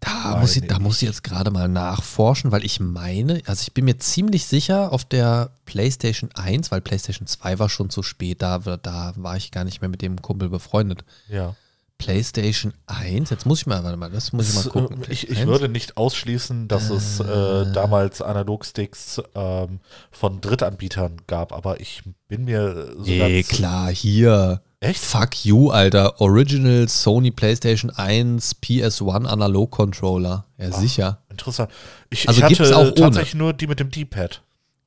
Da 0.00 0.30
Nein, 0.30 0.40
muss, 0.40 0.56
ich, 0.56 0.66
da 0.66 0.78
muss 0.78 1.02
ich 1.02 1.08
jetzt 1.08 1.22
gerade 1.22 1.50
mal 1.50 1.68
nachforschen, 1.68 2.52
weil 2.52 2.64
ich 2.64 2.80
meine, 2.80 3.42
also 3.44 3.62
ich 3.62 3.74
bin 3.74 3.84
mir 3.84 3.98
ziemlich 3.98 4.46
sicher 4.46 4.92
auf 4.92 5.04
der 5.04 5.50
PlayStation 5.66 6.30
1, 6.34 6.70
weil 6.70 6.80
PlayStation 6.80 7.26
2 7.26 7.58
war 7.58 7.68
schon 7.68 7.90
zu 7.90 8.02
spät, 8.02 8.40
da, 8.40 8.58
da 8.58 9.12
war 9.16 9.36
ich 9.36 9.50
gar 9.50 9.64
nicht 9.64 9.82
mehr 9.82 9.90
mit 9.90 10.00
dem 10.00 10.22
Kumpel 10.22 10.48
befreundet. 10.48 11.04
Ja. 11.28 11.54
PlayStation 12.00 12.72
1, 12.86 13.30
jetzt 13.30 13.44
muss 13.46 13.60
ich 13.60 13.66
mal, 13.66 13.84
warte 13.84 13.96
mal, 13.98 14.10
das 14.10 14.32
muss 14.32 14.48
ich 14.48 14.54
mal 14.54 14.60
Es, 14.62 14.68
gucken. 14.70 15.02
äh, 15.02 15.12
ich, 15.12 15.28
ich 15.30 15.38
1? 15.38 15.46
würde 15.46 15.68
nicht 15.68 15.96
ausschließen, 15.96 16.66
dass 16.66 16.88
es 16.90 17.20
äh, 17.20 17.70
damals 17.72 18.22
Analogsticks 18.22 19.20
ähm, 19.34 19.80
von 20.10 20.40
Drittanbietern 20.40 21.18
gab, 21.26 21.52
aber 21.52 21.80
ich 21.80 22.02
bin 22.28 22.44
mir 22.46 22.92
so 22.96 23.02
Nee, 23.04 23.42
klar, 23.42 23.90
hier. 23.90 24.62
Echt? 24.80 25.00
Fuck 25.04 25.44
you, 25.44 25.68
Alter. 25.70 26.20
Original 26.22 26.88
Sony 26.88 27.30
PlayStation 27.30 27.90
1 27.90 28.56
PS1 28.62 29.26
Analog 29.26 29.70
Controller. 29.70 30.46
Ja, 30.56 30.72
sicher. 30.72 31.18
Interessant. 31.28 31.70
Ich, 32.08 32.26
Also 32.26 32.40
ich 32.46 32.58
hatte 32.60 32.76
auch 32.76 32.82
ohne. 32.86 32.94
tatsächlich 32.94 33.34
nur 33.34 33.52
die 33.52 33.66
mit 33.66 33.78
dem 33.78 33.90
D-Pad. 33.90 34.40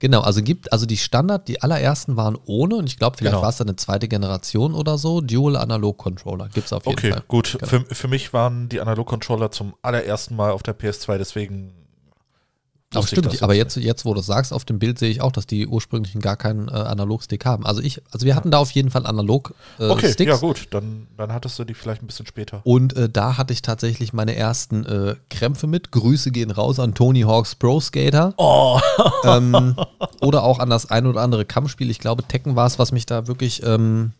Genau, 0.03 0.19
also 0.19 0.43
gibt, 0.43 0.73
also 0.73 0.85
die 0.85 0.97
Standard, 0.97 1.47
die 1.47 1.61
allerersten 1.61 2.17
waren 2.17 2.37
ohne 2.45 2.75
und 2.75 2.87
ich 2.87 2.97
glaube, 2.97 3.15
vielleicht 3.15 3.35
Genau. 3.35 3.41
war 3.41 3.47
es 3.47 3.55
dann 3.55 3.69
eine 3.69 3.77
zweite 3.77 4.09
Generation 4.09 4.73
oder 4.73 4.97
so. 4.97 5.21
Dual 5.21 5.55
Analog 5.55 5.97
Controller 5.97 6.49
gibt 6.49 6.65
es 6.65 6.73
auf 6.73 6.85
jeden 6.85 6.97
Okay, 6.99 7.11
Fall. 7.11 7.23
gut. 7.29 7.55
Genau. 7.57 7.65
Für, 7.69 7.85
für 7.95 8.07
mich 8.09 8.33
waren 8.33 8.67
die 8.67 8.81
Analog-Controller 8.81 9.51
zum 9.51 9.75
allerersten 9.81 10.35
Mal 10.35 10.51
auf 10.51 10.61
der 10.61 10.77
PS2, 10.77 11.17
deswegen. 11.17 11.71
Ich 12.95 13.07
stimmt, 13.07 13.41
aber 13.43 13.53
jetzt 13.53 13.73
jetzt, 13.75 13.85
jetzt, 13.85 14.05
wo 14.05 14.13
du 14.13 14.19
es 14.19 14.25
sagst, 14.25 14.53
auf 14.53 14.65
dem 14.65 14.79
Bild 14.79 14.99
sehe 14.99 15.09
ich 15.09 15.21
auch, 15.21 15.31
dass 15.31 15.47
die 15.47 15.67
ursprünglichen 15.67 16.21
gar 16.21 16.35
keinen 16.35 16.67
äh, 16.67 16.71
Analogstick 16.71 17.45
haben. 17.45 17.65
Also 17.65 17.81
ich, 17.81 18.01
also 18.11 18.25
wir 18.25 18.35
hatten 18.35 18.51
da 18.51 18.59
auf 18.59 18.71
jeden 18.71 18.89
Fall 18.91 19.05
Analog 19.05 19.53
äh, 19.79 19.87
Okay, 19.87 20.11
Sticks. 20.11 20.29
ja 20.29 20.37
gut, 20.37 20.67
dann, 20.71 21.07
dann 21.17 21.33
hattest 21.33 21.57
du 21.59 21.63
die 21.63 21.73
vielleicht 21.73 22.03
ein 22.03 22.07
bisschen 22.07 22.25
später. 22.25 22.61
Und 22.63 22.95
äh, 22.95 23.09
da 23.09 23.37
hatte 23.37 23.53
ich 23.53 23.61
tatsächlich 23.61 24.13
meine 24.13 24.35
ersten 24.35 24.85
äh, 24.85 25.15
Krämpfe 25.29 25.67
mit. 25.67 25.91
Grüße 25.91 26.31
gehen 26.31 26.51
raus 26.51 26.79
an 26.79 26.93
Tony 26.93 27.21
Hawks 27.21 27.55
Pro 27.55 27.79
Skater. 27.79 28.33
Oh. 28.37 28.79
Ähm, 29.25 29.75
oder 30.21 30.43
auch 30.43 30.59
an 30.59 30.69
das 30.69 30.91
ein 30.91 31.07
oder 31.07 31.21
andere 31.21 31.45
Kampfspiel. 31.45 31.89
Ich 31.89 31.99
glaube, 31.99 32.23
Tekken 32.23 32.57
war 32.57 32.67
es, 32.67 32.77
was 32.77 32.91
mich 32.91 33.05
da 33.05 33.25
wirklich 33.27 33.63
ähm, 33.63 34.11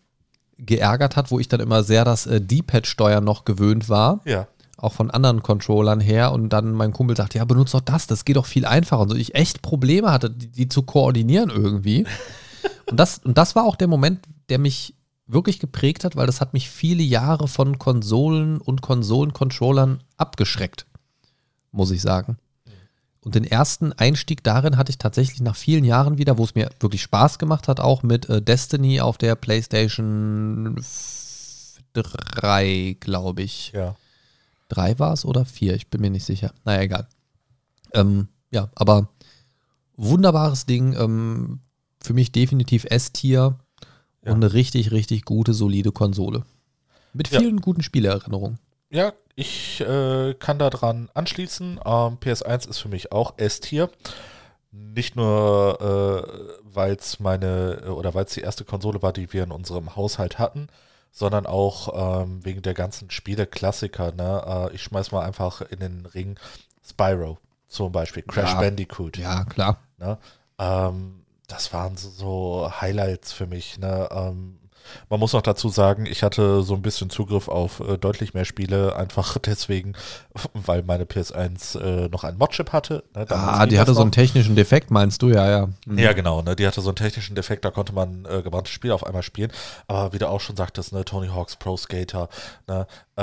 geärgert 0.58 1.16
hat, 1.16 1.30
wo 1.30 1.38
ich 1.38 1.48
dann 1.48 1.60
immer 1.60 1.82
sehr 1.82 2.04
das 2.04 2.26
äh, 2.26 2.40
D-Pad-Steuern 2.40 3.22
noch 3.22 3.44
gewöhnt 3.44 3.88
war. 3.88 4.20
Ja. 4.24 4.46
Auch 4.84 4.92
von 4.92 5.10
anderen 5.10 5.42
Controllern 5.42 6.00
her. 6.00 6.32
Und 6.32 6.50
dann 6.50 6.72
mein 6.72 6.92
Kumpel 6.92 7.16
sagte, 7.16 7.38
ja, 7.38 7.44
benutzt 7.44 7.74
doch 7.74 7.80
das, 7.80 8.06
das 8.06 8.24
geht 8.24 8.36
doch 8.36 8.46
viel 8.46 8.66
einfacher. 8.66 9.02
Und 9.02 9.10
so 9.10 9.16
ich 9.16 9.34
echt 9.34 9.62
Probleme 9.62 10.12
hatte, 10.12 10.30
die, 10.30 10.48
die 10.48 10.68
zu 10.68 10.82
koordinieren 10.82 11.50
irgendwie. 11.50 12.06
und, 12.90 12.98
das, 12.98 13.18
und 13.18 13.38
das 13.38 13.56
war 13.56 13.64
auch 13.64 13.76
der 13.76 13.88
Moment, 13.88 14.20
der 14.48 14.58
mich 14.58 14.94
wirklich 15.26 15.58
geprägt 15.58 16.04
hat, 16.04 16.16
weil 16.16 16.26
das 16.26 16.40
hat 16.40 16.52
mich 16.52 16.68
viele 16.68 17.02
Jahre 17.02 17.48
von 17.48 17.78
Konsolen 17.78 18.58
und 18.58 18.82
Konsolen-Controllern 18.82 20.02
abgeschreckt, 20.16 20.86
muss 21.72 21.90
ich 21.90 22.02
sagen. 22.02 22.36
Und 23.20 23.34
den 23.34 23.44
ersten 23.44 23.94
Einstieg 23.94 24.44
darin 24.44 24.76
hatte 24.76 24.90
ich 24.90 24.98
tatsächlich 24.98 25.40
nach 25.40 25.56
vielen 25.56 25.84
Jahren 25.84 26.18
wieder, 26.18 26.36
wo 26.36 26.44
es 26.44 26.54
mir 26.54 26.68
wirklich 26.80 27.00
Spaß 27.02 27.38
gemacht 27.38 27.68
hat, 27.68 27.80
auch 27.80 28.02
mit 28.02 28.28
äh, 28.28 28.42
Destiny 28.42 29.00
auf 29.00 29.16
der 29.16 29.34
PlayStation 29.34 30.78
3, 31.94 32.98
glaube 33.00 33.42
ich. 33.42 33.72
Ja. 33.72 33.96
Drei 34.74 34.98
war 34.98 35.12
es 35.12 35.24
oder 35.24 35.44
vier? 35.44 35.74
Ich 35.74 35.88
bin 35.88 36.00
mir 36.00 36.10
nicht 36.10 36.24
sicher. 36.24 36.52
Naja, 36.64 36.82
egal. 36.82 37.06
Ähm, 37.92 38.28
ja, 38.50 38.70
aber 38.74 39.08
wunderbares 39.96 40.66
Ding. 40.66 40.94
Ähm, 40.98 41.60
für 42.02 42.12
mich 42.12 42.32
definitiv 42.32 42.84
S-Tier 42.88 43.56
Ja. 44.24 44.32
und 44.32 44.42
eine 44.42 44.52
richtig, 44.52 44.90
richtig 44.90 45.24
gute, 45.24 45.54
solide 45.54 45.92
Konsole. 45.92 46.44
Mit 47.12 47.28
Ja. 47.30 47.38
vielen 47.40 47.60
guten 47.60 47.82
Spieleerinnerungen. 47.82 48.58
Ja, 48.90 49.12
ich 49.36 49.80
äh, 49.80 50.34
kann 50.34 50.58
daran 50.58 51.08
anschließen. 51.14 51.80
Ähm, 51.84 52.18
PS1 52.18 52.68
ist 52.68 52.78
für 52.78 52.88
mich 52.88 53.12
auch 53.12 53.34
S-Tier. 53.36 53.90
Nicht 54.72 55.14
nur, 55.14 55.78
äh, 55.80 56.62
weil 56.64 56.94
es 56.94 57.20
meine, 57.20 57.82
äh, 57.84 57.88
oder 57.90 58.14
weil 58.14 58.24
es 58.24 58.34
die 58.34 58.40
erste 58.40 58.64
Konsole 58.64 59.02
war, 59.02 59.12
die 59.12 59.32
wir 59.32 59.44
in 59.44 59.52
unserem 59.52 59.94
Haushalt 59.94 60.38
hatten, 60.40 60.66
sondern 61.16 61.46
auch 61.46 62.22
ähm, 62.24 62.44
wegen 62.44 62.60
der 62.60 62.74
ganzen 62.74 63.08
Spiele-Klassiker. 63.08 64.12
Ne? 64.12 64.68
Äh, 64.70 64.74
ich 64.74 64.82
schmeiß 64.82 65.12
mal 65.12 65.24
einfach 65.24 65.60
in 65.62 65.78
den 65.78 66.06
Ring 66.06 66.38
Spyro. 66.84 67.38
zum 67.68 67.92
Beispiel. 67.92 68.24
Crash 68.24 68.50
Ja. 68.50 68.60
Bandicoot. 68.60 69.16
Ja, 69.16 69.44
klar. 69.44 69.78
Ne? 69.98 70.18
Ähm, 70.58 71.24
das 71.46 71.72
waren 71.72 71.96
so, 71.96 72.10
so 72.10 72.70
Highlights 72.80 73.32
für 73.32 73.46
mich. 73.46 73.78
Ne? 73.78 74.08
Ähm, 74.10 74.58
man 75.08 75.20
muss 75.20 75.32
noch 75.32 75.42
dazu 75.42 75.68
sagen, 75.68 76.06
ich 76.06 76.22
hatte 76.22 76.62
so 76.62 76.74
ein 76.74 76.82
bisschen 76.82 77.10
Zugriff 77.10 77.48
auf 77.48 77.80
äh, 77.80 77.98
deutlich 77.98 78.34
mehr 78.34 78.44
Spiele, 78.44 78.96
einfach 78.96 79.38
deswegen, 79.44 79.94
weil 80.52 80.82
meine 80.82 81.04
PS1 81.04 81.78
äh, 81.78 82.08
noch 82.08 82.24
einen 82.24 82.38
Modchip 82.38 82.72
hatte. 82.72 83.04
Ne? 83.14 83.26
Ah, 83.30 83.66
die 83.66 83.78
hatte 83.78 83.92
so 83.92 84.00
noch. 84.00 84.06
einen 84.06 84.12
technischen 84.12 84.56
Defekt, 84.56 84.90
meinst 84.90 85.22
du? 85.22 85.28
Ja, 85.28 85.48
ja. 85.48 85.68
Mhm. 85.86 85.98
Ja, 85.98 86.12
genau, 86.12 86.42
ne? 86.42 86.56
Die 86.56 86.66
hatte 86.66 86.80
so 86.80 86.90
einen 86.90 86.96
technischen 86.96 87.34
Defekt, 87.34 87.64
da 87.64 87.70
konnte 87.70 87.92
man 87.92 88.24
äh, 88.26 88.42
gebrannte 88.42 88.70
Spiele 88.70 88.94
auf 88.94 89.06
einmal 89.06 89.22
spielen. 89.22 89.52
Aber 89.86 90.12
wie 90.12 90.18
du 90.18 90.28
auch 90.28 90.40
schon 90.40 90.56
sagtest, 90.56 90.92
ne, 90.92 91.04
Tony 91.04 91.28
Hawk's 91.28 91.56
Pro 91.56 91.76
Skater, 91.76 92.28
ne, 92.66 92.86
äh, 93.16 93.22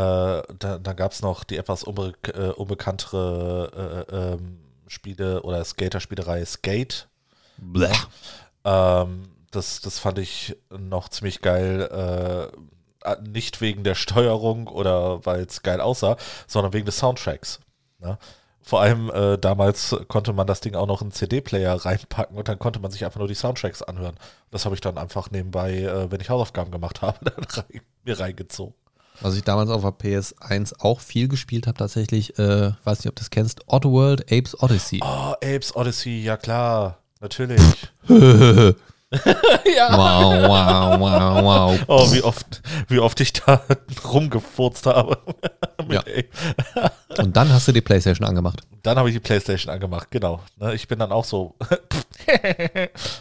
da, 0.60 0.78
dann 0.82 0.96
gab 0.96 1.12
es 1.12 1.22
noch 1.22 1.44
die 1.44 1.58
etwas 1.58 1.84
unbe 1.84 2.14
äh, 2.34 2.50
unbekanntere 2.50 4.06
äh, 4.10 4.16
ähm, 4.34 4.58
Spiele 4.88 5.42
oder 5.44 5.64
Skater-Spielerei 5.64 6.44
Skate. 6.46 7.08
Blech. 7.58 8.08
Ähm, 8.66 9.30
das, 9.52 9.82
das 9.82 10.00
fand 10.00 10.18
ich 10.18 10.58
noch 10.70 11.10
ziemlich 11.10 11.42
geil. 11.42 12.52
Äh, 12.54 13.18
nicht 13.28 13.62
wegen 13.62 13.84
der 13.84 13.96
Steuerung 13.96 14.68
oder 14.68 15.26
weil 15.26 15.42
es 15.42 15.64
geil 15.64 15.82
aussah, 15.82 16.18
sondern 16.48 16.74
wegen 16.74 16.86
des 16.86 16.98
Soundtracks. 16.98 17.60
Ne? 18.00 18.18
Vor 18.62 18.82
allem 18.82 19.10
äh, 19.10 19.38
damals 19.38 19.96
konnte 20.08 20.34
man 20.34 20.46
das 20.46 20.62
Ding 20.62 20.76
auch 20.76 20.86
noch 20.86 21.02
in 21.02 21.06
einen 21.06 21.12
CD-Player 21.12 21.84
reinpacken 21.84 22.38
und 22.38 22.48
dann 22.48 22.60
konnte 22.60 22.80
man 22.80 22.92
sich 22.92 23.04
einfach 23.04 23.20
nur 23.20 23.28
die 23.28 23.34
Soundtracks 23.34 23.82
anhören. 23.82 24.16
Das 24.52 24.66
habe 24.66 24.76
ich 24.76 24.82
dann 24.82 24.98
einfach 24.98 25.32
nebenbei, 25.32 25.80
äh, 25.80 26.12
wenn 26.12 26.22
ich 26.22 26.30
Hausaufgaben 26.30 26.72
gemacht 26.72 27.02
habe, 27.02 27.18
dann 27.26 27.44
rein, 27.44 27.82
mir 28.04 28.20
reingezogen. 28.20 28.76
Was 29.20 29.36
ich 29.36 29.44
damals 29.44 29.70
auf 29.70 29.82
der 29.82 29.92
PS1 29.92 30.80
auch 30.80 31.00
viel 31.00 31.28
gespielt 31.28 31.68
habe, 31.68 31.78
tatsächlich, 31.78 32.38
äh, 32.40 32.72
weiß 32.84 33.00
nicht, 33.00 33.08
ob 33.08 33.16
du 33.16 33.22
das 33.22 33.30
kennst, 33.30 33.62
Oddworld 33.68 34.32
Apes 34.32 34.60
Odyssey. 34.62 35.00
Oh, 35.04 35.34
Apes 35.44 35.76
Odyssey, 35.76 36.24
ja 36.24 36.38
klar, 36.38 37.00
natürlich. 37.20 37.62
Wow, 39.92 40.48
wow, 40.48 41.00
wow, 41.00 41.44
wow. 41.44 41.80
Oh, 41.88 42.12
wie 42.14 42.22
oft, 42.22 42.62
wie 42.88 43.00
oft 43.00 43.20
ich 43.20 43.34
da 43.34 43.62
rumgefurzt 44.06 44.86
habe. 44.86 45.18
Ja. 45.90 46.04
Und 47.18 47.36
dann 47.36 47.52
hast 47.52 47.68
du 47.68 47.72
die 47.72 47.82
Playstation 47.82 48.26
angemacht. 48.26 48.62
Dann 48.84 48.98
habe 48.98 49.10
ich 49.10 49.16
die 49.16 49.20
Playstation 49.20 49.74
angemacht, 49.74 50.12
genau. 50.12 50.40
Ne, 50.58 50.76
ich 50.76 50.88
bin 50.88 51.00
dann 51.00 51.12
auch 51.12 51.26
so 51.26 51.56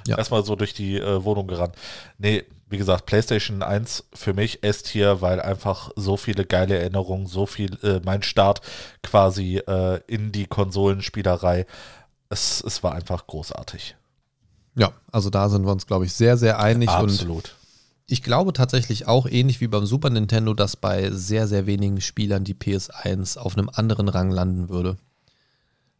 Ja. 0.06 0.18
erstmal 0.18 0.44
so 0.44 0.56
durch 0.56 0.74
die 0.74 0.98
äh, 0.98 1.24
Wohnung 1.24 1.46
gerannt. 1.46 1.74
Nee, 2.18 2.44
wie 2.68 2.76
gesagt, 2.76 3.06
Playstation 3.06 3.62
1 3.62 4.04
für 4.14 4.34
mich 4.34 4.62
S-Tier, 4.62 5.22
weil 5.22 5.40
einfach 5.40 5.90
so 5.96 6.16
viele 6.18 6.44
geile 6.44 6.78
Erinnerungen, 6.78 7.26
so 7.26 7.46
viel, 7.46 7.78
äh, 7.82 8.00
mein 8.04 8.22
Start 8.22 8.60
quasi 9.02 9.56
äh, 9.66 10.00
in 10.06 10.30
die 10.30 10.46
Konsolenspielerei. 10.46 11.66
Es, 12.28 12.62
es 12.62 12.82
war 12.82 12.92
einfach 12.94 13.26
großartig. 13.26 13.96
Ja, 14.74 14.92
also 15.10 15.30
da 15.30 15.48
sind 15.48 15.64
wir 15.64 15.72
uns, 15.72 15.86
glaube 15.86 16.06
ich, 16.06 16.12
sehr, 16.12 16.36
sehr 16.36 16.58
einig. 16.60 16.88
Und 16.88 17.10
Absolut. 17.10 17.56
ich 18.06 18.22
glaube 18.22 18.52
tatsächlich 18.52 19.08
auch, 19.08 19.26
ähnlich 19.26 19.60
wie 19.60 19.68
beim 19.68 19.86
Super 19.86 20.10
Nintendo, 20.10 20.54
dass 20.54 20.76
bei 20.76 21.10
sehr, 21.10 21.48
sehr 21.48 21.66
wenigen 21.66 22.00
Spielern 22.00 22.44
die 22.44 22.54
PS1 22.54 23.38
auf 23.38 23.56
einem 23.56 23.68
anderen 23.72 24.08
Rang 24.08 24.30
landen 24.30 24.68
würde. 24.68 24.96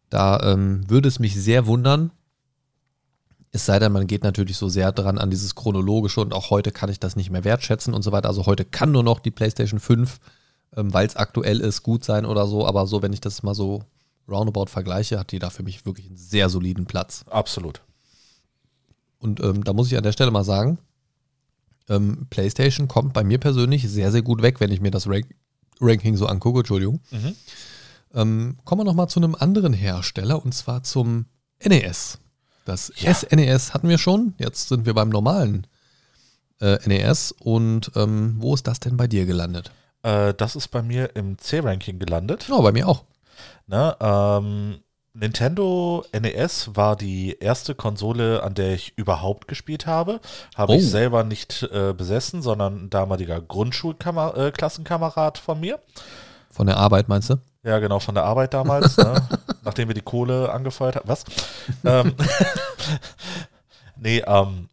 Da 0.08 0.40
ähm, 0.42 0.88
würde 0.88 1.08
es 1.08 1.18
mich 1.18 1.34
sehr 1.40 1.66
wundern. 1.66 2.10
Es 3.52 3.66
sei 3.66 3.78
denn, 3.80 3.92
man 3.92 4.06
geht 4.06 4.22
natürlich 4.22 4.56
so 4.56 4.68
sehr 4.68 4.92
dran 4.92 5.18
an 5.18 5.30
dieses 5.30 5.56
Chronologische 5.56 6.20
und 6.20 6.32
auch 6.32 6.50
heute 6.50 6.70
kann 6.70 6.90
ich 6.90 7.00
das 7.00 7.16
nicht 7.16 7.30
mehr 7.30 7.44
wertschätzen 7.44 7.94
und 7.94 8.02
so 8.02 8.12
weiter. 8.12 8.28
Also 8.28 8.46
heute 8.46 8.64
kann 8.64 8.92
nur 8.92 9.02
noch 9.02 9.18
die 9.18 9.32
PlayStation 9.32 9.80
5, 9.80 10.18
ähm, 10.76 10.92
weil 10.92 11.06
es 11.06 11.16
aktuell 11.16 11.60
ist, 11.60 11.82
gut 11.82 12.04
sein 12.04 12.26
oder 12.26 12.46
so. 12.46 12.66
Aber 12.66 12.86
so, 12.86 13.02
wenn 13.02 13.12
ich 13.12 13.20
das 13.20 13.42
mal 13.42 13.54
so 13.54 13.82
roundabout 14.28 14.66
vergleiche, 14.66 15.18
hat 15.18 15.32
die 15.32 15.40
da 15.40 15.50
für 15.50 15.64
mich 15.64 15.84
wirklich 15.84 16.06
einen 16.06 16.16
sehr 16.16 16.48
soliden 16.48 16.86
Platz. 16.86 17.24
Absolut. 17.28 17.80
Und 19.20 19.40
ähm, 19.40 19.62
da 19.64 19.72
muss 19.72 19.86
ich 19.92 19.96
an 19.96 20.02
der 20.02 20.12
Stelle 20.12 20.30
mal 20.30 20.44
sagen, 20.44 20.78
ähm, 21.88 22.26
PlayStation 22.30 22.88
kommt 22.88 23.12
bei 23.12 23.22
mir 23.22 23.38
persönlich 23.38 23.88
sehr, 23.88 24.10
sehr 24.10 24.22
gut 24.22 24.42
weg, 24.42 24.60
wenn 24.60 24.72
ich 24.72 24.80
mir 24.80 24.90
das 24.90 25.06
Rank 25.06 25.26
Ranking 25.80 26.16
so 26.16 26.26
angucke. 26.26 26.60
Entschuldigung. 26.60 27.00
Mhm. 27.10 27.36
Ähm, 28.14 28.56
kommen 28.64 28.80
wir 28.80 28.84
nochmal 28.84 29.08
zu 29.08 29.20
einem 29.20 29.34
anderen 29.34 29.72
Hersteller 29.72 30.44
und 30.44 30.52
zwar 30.52 30.82
zum 30.82 31.26
NES. 31.64 32.18
Das 32.64 32.92
Ja. 32.96 33.14
SNES 33.14 33.72
hatten 33.72 33.88
wir 33.88 33.98
schon, 33.98 34.34
jetzt 34.38 34.68
sind 34.68 34.84
wir 34.84 34.94
beim 34.94 35.08
normalen 35.08 35.66
äh, 36.60 36.78
NES. 36.86 37.32
Und 37.40 37.92
ähm, 37.96 38.36
wo 38.38 38.54
ist 38.54 38.66
das 38.66 38.80
denn 38.80 38.96
bei 38.96 39.06
dir 39.06 39.26
gelandet? 39.26 39.70
Äh, 40.02 40.34
das 40.34 40.56
ist 40.56 40.68
bei 40.68 40.82
mir 40.82 41.14
im 41.16 41.38
C-Ranking 41.38 41.98
gelandet. 41.98 42.46
Ja, 42.48 42.60
bei 42.60 42.72
mir 42.72 42.88
auch. 42.88 43.04
Ne, 43.66 43.96
ähm, 44.00 44.80
Nintendo 45.12 46.04
NES 46.18 46.70
war 46.76 46.94
die 46.96 47.36
erste 47.40 47.74
Konsole, 47.74 48.42
an 48.44 48.54
der 48.54 48.74
ich 48.74 48.92
überhaupt 48.96 49.48
gespielt 49.48 49.86
habe. 49.86 50.20
Habe 50.56 50.72
Oh. 50.72 50.76
ich 50.76 50.88
selber 50.88 51.24
nicht 51.24 51.64
äh, 51.64 51.92
besessen, 51.92 52.42
sondern 52.42 52.84
ein 52.84 52.90
damaliger 52.90 53.40
Grundschulklassenkamerad 53.40 55.38
von 55.38 55.58
mir. 55.60 55.80
Von 56.50 56.66
der 56.68 56.76
Arbeit 56.76 57.08
meinst 57.08 57.30
du? 57.30 57.36
Ja, 57.62 57.78
genau, 57.80 57.98
von 57.98 58.14
der 58.14 58.24
Arbeit 58.24 58.54
damals, 58.54 58.96
ne? 58.96 59.20
nachdem 59.64 59.88
wir 59.88 59.94
die 59.94 60.00
Kohle 60.00 60.50
angefeuert 60.52 60.96
haben. 60.96 61.08
Was? 61.08 61.24
ähm, 61.84 62.14
nee, 63.96 64.22
ähm, 64.26 64.68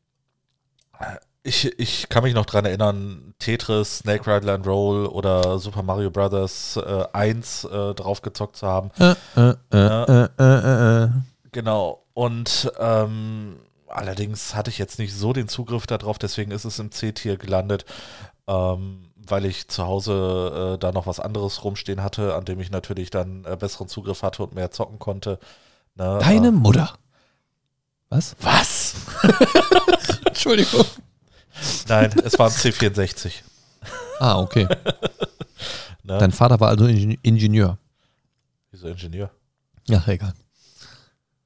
ich, 1.48 1.80
ich 1.80 2.10
kann 2.10 2.24
mich 2.24 2.34
noch 2.34 2.46
dran 2.46 2.66
erinnern, 2.66 3.34
Tetris, 3.40 4.00
Snake 4.00 4.28
Rider 4.28 4.54
and 4.54 4.68
Roll 4.68 5.06
oder 5.08 5.58
Super 5.60 5.84
Mario 5.84 6.12
Brothers 6.12 6.78
äh, 6.78 7.06
1 7.14 7.64
äh, 7.66 7.94
draufgezockt 7.94 8.56
zu 8.58 8.68
haben. 8.68 8.92
Äh, 9.00 9.16
äh, 9.72 10.28
äh, 10.40 11.04
äh. 11.06 11.10
Genau. 11.52 12.04
Und 12.14 12.72
ähm, 12.80 13.58
allerdings 13.88 14.54
hatte 14.56 14.70
ich 14.70 14.78
jetzt 14.78 15.00
nicht 15.00 15.14
so 15.14 15.34
den 15.34 15.48
Zugriff 15.48 15.88
darauf, 15.88 16.18
deswegen 16.18 16.52
ist 16.52 16.66
es 16.66 16.80
im 16.80 16.92
C-Tier 16.92 17.38
gelandet, 17.38 17.86
ähm, 18.48 19.10
weil 19.16 19.46
ich 19.46 19.68
zu 19.68 19.86
Hause 19.86 20.74
äh, 20.76 20.78
da 20.80 20.92
noch 20.92 21.08
was 21.08 21.20
anderes 21.20 21.64
rumstehen 21.64 22.04
hatte, 22.04 22.36
an 22.36 22.46
dem 22.46 22.60
ich 22.60 22.72
natürlich 22.72 23.10
dann 23.10 23.44
besseren 23.60 23.88
Zugriff 23.88 24.24
hatte 24.24 24.44
und 24.44 24.56
mehr 24.56 24.72
zocken 24.72 25.00
konnte. 25.00 25.40
Ne? 25.96 26.20
Deine 26.22 26.48
Äh, 26.48 26.52
Mutter. 26.52 26.94
Was? 28.10 28.36
was? 28.40 28.96
Entschuldigung. 30.26 30.86
Nein, 31.88 32.12
es 32.24 32.38
war 32.40 32.48
ein 32.48 32.52
C64. 32.54 33.42
Ah, 34.20 34.40
okay. 34.40 34.68
Dein 36.04 36.32
Vater 36.32 36.60
war 36.60 36.70
also 36.70 36.86
Ingen- 36.86 37.20
Ingenieur. 37.22 37.78
Wieso 38.72 38.88
Ingenieur? 38.88 39.30
Ja, 39.88 40.04
egal. 40.08 40.34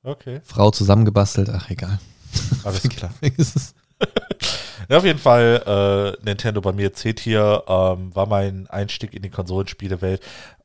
Okay, 0.04 0.42
Frau 0.44 0.72
zusammengebastelt, 0.72 1.50
ach 1.50 1.70
egal. 1.70 2.00
alles 2.64 2.84
klar. 2.84 3.14
Ja, 4.90 4.98
auf 4.98 5.06
jeden 5.06 5.20
Fall 5.20 6.18
äh, 6.20 6.26
Nintendo 6.26 6.60
bei 6.60 6.74
mir 6.74 6.92
C-Tier 6.92 7.64
ähm, 7.68 8.14
war 8.16 8.26
mein 8.26 8.68
Einstieg 8.68 9.14
in 9.14 9.22
die 9.22 9.30
Konsolenspielewelt. 9.30 10.22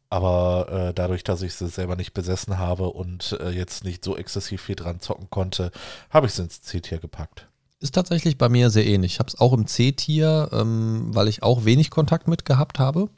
Aber 0.09 0.89
äh, 0.89 0.95
dadurch, 0.95 1.23
dass 1.23 1.43
ich 1.43 1.55
sie 1.55 1.69
selber 1.69 1.97
nicht 1.97 2.15
besessen 2.15 2.59
habe 2.59 2.89
und 2.89 3.37
äh, 3.41 3.51
jetzt 3.51 3.85
nicht 3.85 4.03
so 4.05 4.17
exzessiv 4.17 4.63
viel 4.63 4.75
dran 4.75 5.01
zocken 5.01 5.29
konnte, 5.31 5.71
habe 6.11 6.27
ich 6.27 6.33
sie 6.33 6.43
ins 6.43 6.63
C-Tier 6.63 6.99
gepackt. 6.99 7.47
Ist 7.87 7.95
tatsächlich 7.95 8.37
bei 8.37 8.49
mir 8.49 8.71
sehr 8.71 8.85
ähnlich. 8.85 9.13
Ich 9.13 9.19
habe 9.21 9.29
es 9.29 9.39
auch 9.39 9.53
im 9.53 9.69
C-Tier, 9.69 10.49
ähm, 10.51 11.15
weil 11.15 11.29
ich 11.29 11.45
auch 11.45 11.65
wenig 11.65 11.89
Kontakt 11.89 12.27
mit 12.27 12.45
gehabt 12.45 12.81
habe. 12.81 13.09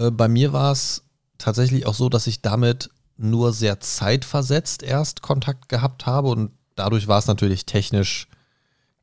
Äh, 0.00 0.10
bei 0.10 0.26
mir 0.26 0.52
war 0.52 0.72
es 0.72 1.04
tatsächlich 1.38 1.86
auch 1.86 1.94
so, 1.94 2.08
dass 2.08 2.26
ich 2.26 2.42
damit 2.42 2.90
nur 3.16 3.52
sehr 3.52 3.78
zeitversetzt 3.78 4.82
erst 4.82 5.22
Kontakt 5.22 5.68
gehabt 5.68 6.06
habe 6.06 6.26
und 6.26 6.50
dadurch 6.74 7.06
war 7.06 7.20
es 7.20 7.28
natürlich 7.28 7.66
technisch, 7.66 8.26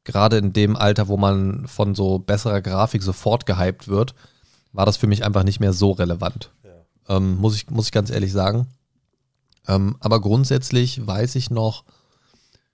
gerade 0.04 0.40
in 0.40 0.52
dem 0.52 0.76
Alter, 0.76 1.08
wo 1.08 1.16
man 1.16 1.66
von 1.66 1.96
so 1.96 2.20
besserer 2.20 2.62
Grafik 2.62 3.02
sofort 3.02 3.46
gehypt 3.46 3.88
wird, 3.88 4.14
war 4.74 4.86
das 4.86 4.98
für 4.98 5.08
mich 5.08 5.24
einfach 5.24 5.46
nicht 5.46 5.62
mehr 5.62 5.72
so 5.72 5.92
relevant. 5.92 6.52
Ähm, 7.08 7.38
muss, 7.38 7.56
ich, 7.56 7.70
muss 7.70 7.86
ich 7.86 7.92
ganz 7.94 8.10
ehrlich 8.10 8.34
sagen. 8.34 8.68
Ähm, 9.70 9.96
aber 10.02 10.20
grundsätzlich 10.20 11.08
weiß 11.08 11.36
ich 11.36 11.50
noch, 11.50 11.86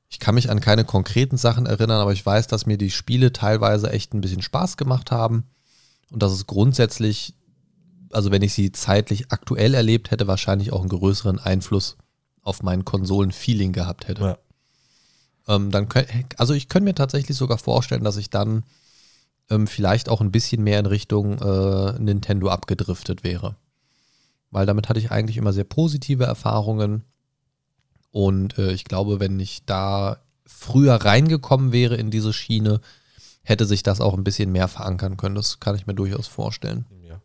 ich 0.09 0.19
kann 0.19 0.35
mich 0.35 0.49
an 0.49 0.59
keine 0.59 0.85
konkreten 0.85 1.37
Sachen 1.37 1.67
erinnern, 1.67 2.01
aber 2.01 2.11
ich 2.11 2.25
weiß, 2.25 2.47
dass 2.47 2.65
mir 2.65 2.77
die 2.77 2.91
Spiele 2.91 3.31
teilweise 3.31 3.91
echt 3.91 4.13
ein 4.13 4.21
bisschen 4.21 4.41
Spaß 4.41 4.75
gemacht 4.75 5.11
haben 5.11 5.43
und 6.09 6.23
dass 6.23 6.31
es 6.31 6.47
grundsätzlich, 6.47 7.35
also 8.11 8.31
wenn 8.31 8.41
ich 8.41 8.53
sie 8.53 8.71
zeitlich 8.71 9.31
aktuell 9.31 9.75
erlebt 9.75 10.09
hätte, 10.09 10.27
wahrscheinlich 10.27 10.73
auch 10.73 10.81
einen 10.81 10.89
größeren 10.89 11.39
Einfluss 11.39 11.95
auf 12.41 12.63
mein 12.63 12.85
Konsolen-Feeling 12.85 13.71
gehabt 13.71 14.07
hätte. 14.07 14.23
Ja. 14.23 14.37
Ähm, 15.55 15.69
dann 15.69 15.87
könnt, 15.89 16.07
also 16.37 16.53
ich 16.55 16.69
könnte 16.69 16.85
mir 16.85 16.95
tatsächlich 16.95 17.37
sogar 17.37 17.59
vorstellen, 17.59 18.03
dass 18.03 18.17
ich 18.17 18.31
dann 18.31 18.63
ähm, 19.51 19.67
vielleicht 19.67 20.09
auch 20.09 20.21
ein 20.21 20.31
bisschen 20.31 20.63
mehr 20.63 20.79
in 20.79 20.87
Richtung 20.87 21.39
äh, 21.39 21.99
Nintendo 21.99 22.49
abgedriftet 22.49 23.23
wäre. 23.23 23.55
Weil 24.49 24.65
damit 24.65 24.89
hatte 24.89 24.99
ich 24.99 25.11
eigentlich 25.11 25.37
immer 25.37 25.53
sehr 25.53 25.63
positive 25.63 26.23
Erfahrungen. 26.23 27.03
Und 28.11 28.57
äh, 28.57 28.71
ich 28.71 28.85
glaube, 28.85 29.19
wenn 29.19 29.39
ich 29.39 29.65
da 29.65 30.17
früher 30.45 30.95
reingekommen 30.95 31.71
wäre 31.71 31.95
in 31.95 32.11
diese 32.11 32.33
Schiene, 32.33 32.81
hätte 33.43 33.65
sich 33.65 33.83
das 33.83 34.01
auch 34.01 34.13
ein 34.13 34.23
bisschen 34.23 34.51
mehr 34.51 34.67
verankern 34.67 35.17
können. 35.17 35.35
Das 35.35 35.59
kann 35.59 35.75
ich 35.75 35.87
mir 35.87 35.93
durchaus 35.93 36.27
vorstellen. 36.27 36.85
Ja. 37.07 37.21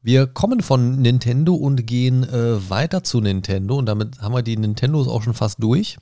Wir 0.00 0.26
kommen 0.26 0.60
von 0.60 1.00
Nintendo 1.00 1.54
und 1.54 1.86
gehen 1.86 2.24
äh, 2.24 2.70
weiter 2.70 3.04
zu 3.04 3.20
Nintendo 3.20 3.76
und 3.76 3.86
damit 3.86 4.20
haben 4.20 4.34
wir 4.34 4.42
die 4.42 4.56
Nintendos 4.56 5.08
auch 5.08 5.22
schon 5.22 5.34
fast 5.34 5.62
durch. 5.62 5.98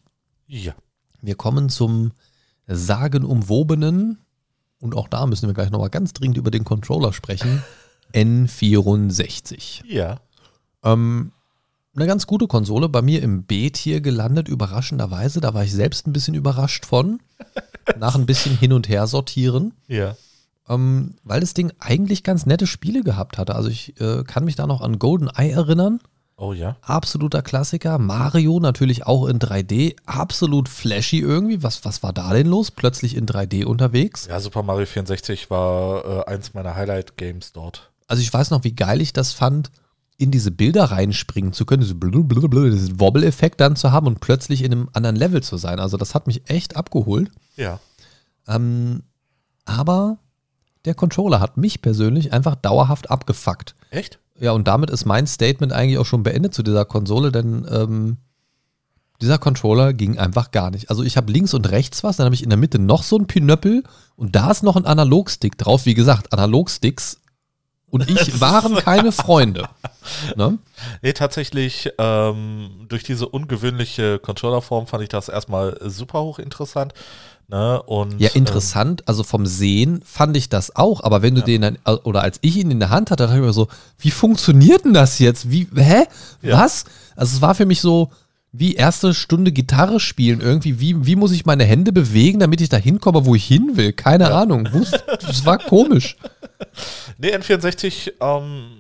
Ja. 0.47 0.75
Wir 1.23 1.35
kommen 1.35 1.69
zum 1.69 2.13
sagenumwobenen 2.67 4.19
und 4.81 4.95
auch 4.97 5.09
da 5.09 5.27
müssen 5.27 5.49
wir 5.49 5.55
gleich 5.55 5.71
nochmal 5.71 5.91
ganz 5.91 6.13
dringend 6.13 6.39
über 6.39 6.51
den 6.51 6.65
Controller 6.65 7.13
sprechen. 7.13 7.63
N64. 8.15 9.85
Ja. 9.87 10.21
Ähm, 10.83 11.33
eine 12.01 12.09
ganz 12.09 12.27
gute 12.27 12.47
Konsole, 12.47 12.89
bei 12.89 13.03
mir 13.03 13.23
im 13.23 13.45
B-Tier 13.45 14.01
gelandet, 14.01 14.49
überraschenderweise. 14.49 15.41
Da 15.41 15.55
war 15.55 15.65
ich 15.65 15.73
selbst 15.73 16.07
ein 16.07 16.13
bisschen 16.13 16.35
überrascht 16.35 16.87
von. 16.87 17.21
Nach 17.99 18.15
ein 18.15 18.27
bisschen 18.27 18.57
hin 18.57 18.73
und 18.73 18.89
her 18.89 19.07
sortieren. 19.07 19.75
Ja. 19.87 20.17
Ähm, 20.69 21.15
weil 21.25 21.41
das 21.41 21.55
Ding 21.55 21.73
eigentlich 21.79 22.23
ganz 22.23 22.47
nette 22.47 22.67
Spiele 22.67 23.03
gehabt 23.03 23.39
hatte. 23.39 23.55
Also 23.55 23.69
ich 23.69 24.01
äh, 24.01 24.25
kann 24.25 24.45
mich 24.45 24.57
da 24.57 24.67
noch 24.67 24.81
an 24.81 24.99
GoldenEye 24.99 25.51
erinnern. 25.51 26.01
Oh 26.37 26.55
ja. 26.55 26.77
Absoluter 26.81 27.43
Klassiker. 27.43 27.99
Mario 27.99 28.61
natürlich 28.61 29.07
auch 29.07 29.27
in 29.27 29.39
3D. 29.39 29.97
Absolut 30.07 30.71
flashy 30.71 31.19
irgendwie. 31.19 31.63
Was, 31.63 31.85
was 31.85 32.03
war 32.03 32.15
da 32.15 32.33
denn 32.33 32.47
los? 32.47 32.71
Plötzlich 32.71 33.15
in 33.15 33.27
3D 33.27 33.65
unterwegs. 33.67 34.27
Ja, 34.27 34.41
Super 34.41 34.63
Mario 34.63 34.87
64 34.87 35.51
war 35.51 36.27
äh, 36.27 36.31
eins 36.31 36.55
meiner 36.55 36.75
Highlight-Games 36.77 37.53
dort. 37.53 37.91
Also 38.07 38.23
ich 38.23 38.33
weiß 38.33 38.51
noch, 38.51 38.65
wie 38.65 38.75
geil 38.75 39.03
ich 39.03 39.13
das 39.13 39.33
fand, 39.35 39.71
in 40.21 40.31
diese 40.31 40.51
Bilder 40.51 40.85
reinspringen 40.85 41.55
zu 41.55 41.65
können, 41.65 41.81
diesen 41.81 43.01
Wobble-Effekt 43.01 43.61
dann 43.61 43.75
zu 43.75 43.91
haben 43.91 44.07
und 44.07 44.21
plötzlich 44.21 44.63
in 44.63 44.73
einem 44.73 44.89
anderen 44.93 45.17
Level 45.17 45.43
zu 45.43 45.57
sein. 45.57 45.81
Also 45.81 45.97
das 45.97 46.15
hat 46.15 46.27
mich 46.27 46.49
echt 46.51 46.77
abgeholt. 46.77 47.31
Ja. 47.57 47.81
Ähm, 48.47 49.03
aber 49.65 50.19
der 50.85 50.95
Controller 50.95 51.41
hat 51.41 51.57
mich 51.57 51.81
persönlich 51.81 52.35
einfach 52.35 52.55
dauerhaft 52.55 53.11
abgefuckt. 53.11 53.75
Echt? 53.91 54.19
Ja, 54.39 54.53
und 54.53 54.69
damit 54.69 54.91
ist 54.91 55.07
mein 55.07 55.27
Statement 55.27 55.73
eigentlich 55.73 55.99
auch 55.99 56.07
schon 56.07 56.23
beendet 56.23 56.53
zu 56.53 56.63
dieser 56.63 56.85
Konsole, 56.85 57.33
denn 57.33 57.67
ähm, 57.71 58.19
dieser 59.23 59.39
Controller 59.39 59.95
ging 59.95 60.19
einfach 60.19 60.51
gar 60.51 60.71
nicht. 60.71 60.91
Also 60.91 61.03
ich 61.03 61.17
habe 61.17 61.33
links 61.33 61.55
und 61.55 61.71
rechts 61.71 62.05
was, 62.05 62.17
dann 62.17 62.27
habe 62.27 62.35
ich 62.35 62.43
in 62.43 62.51
der 62.51 62.59
Mitte 62.59 62.79
noch 62.79 63.05
so 63.05 63.19
ein 63.19 63.27
Pinöppel 63.27 63.85
und 64.17 64.37
da 64.37 64.51
ist 64.51 64.63
noch 64.63 64.77
ein 64.77 64.87
Analogstick 64.87 65.57
drauf. 65.57 65.87
Wie 65.87 65.95
gesagt, 65.95 66.33
Analogsticks 66.33 67.20
und 67.91 68.09
ich 68.11 68.41
waren 68.41 68.77
keine 68.77 69.13
Freunde. 69.13 69.69
Ne? 70.37 70.59
Nee, 71.03 71.13
tatsächlich, 71.13 71.91
ähm, 71.99 72.71
durch 72.89 73.03
diese 73.03 73.29
ungewöhnliche 73.29 74.19
Controllerform 74.19 74.87
fand 74.87 75.03
ich 75.03 75.09
das 75.09 75.29
erstmal 75.29 75.79
super 75.85 76.21
hochinteressant. 76.23 76.93
Ne? 77.49 77.83
Und, 77.83 78.21
Ja, 78.21 78.31
interessant. 78.31 79.03
Also 79.09 79.25
vom 79.25 79.45
Sehen 79.45 80.03
fand 80.05 80.37
ich 80.37 80.49
das 80.49 80.77
auch, 80.77 81.03
aber 81.03 81.21
wenn 81.23 81.35
du 81.35 81.43
den 81.43 81.63
dann, 81.63 81.79
oder 82.05 82.23
als 82.23 82.39
ich 82.43 82.57
ihn 82.57 82.71
in 82.71 82.79
der 82.79 82.91
Hand 82.91 83.11
hatte, 83.11 83.25
dachte 83.25 83.39
ich 83.39 83.45
mir 83.45 83.53
so, 83.53 83.69
wie 83.99 84.11
funktioniert 84.13 84.85
denn 84.85 84.95
das 84.95 85.19
jetzt? 85.19 85.51
Wie, 85.51 85.67
hä? 85.75 86.05
Ja. 86.43 86.59
Was? 86.61 86.85
Also 87.17 87.37
es 87.37 87.43
war 87.43 87.55
für 87.57 87.67
mich 87.67 87.81
so, 87.81 88.11
wie 88.53 88.75
erste 88.75 89.15
Stunde 89.15 89.53
Gitarre 89.53 90.01
spielen 90.01 90.41
irgendwie. 90.41 90.81
Wie, 90.81 91.07
wie 91.07 91.15
muss 91.17 91.31
ich 91.33 91.45
meine 91.47 91.65
Hände 91.65 91.93
bewegen, 91.93 92.41
damit 92.41 92.61
ich 92.61 92.69
da 92.69 92.77
hinkomme, 92.79 93.25
wo 93.27 93.35
ich 93.35 93.45
hin 93.45 93.73
will? 93.77 93.93
Keine 93.93 94.33
Ahnung. 94.33 94.67
Wus- 94.69 94.99
Das 95.21 95.45
war 95.45 95.59
komisch. 95.59 96.17
Nee, 97.19 97.35
N64 97.35 98.13
ähm, 98.21 98.80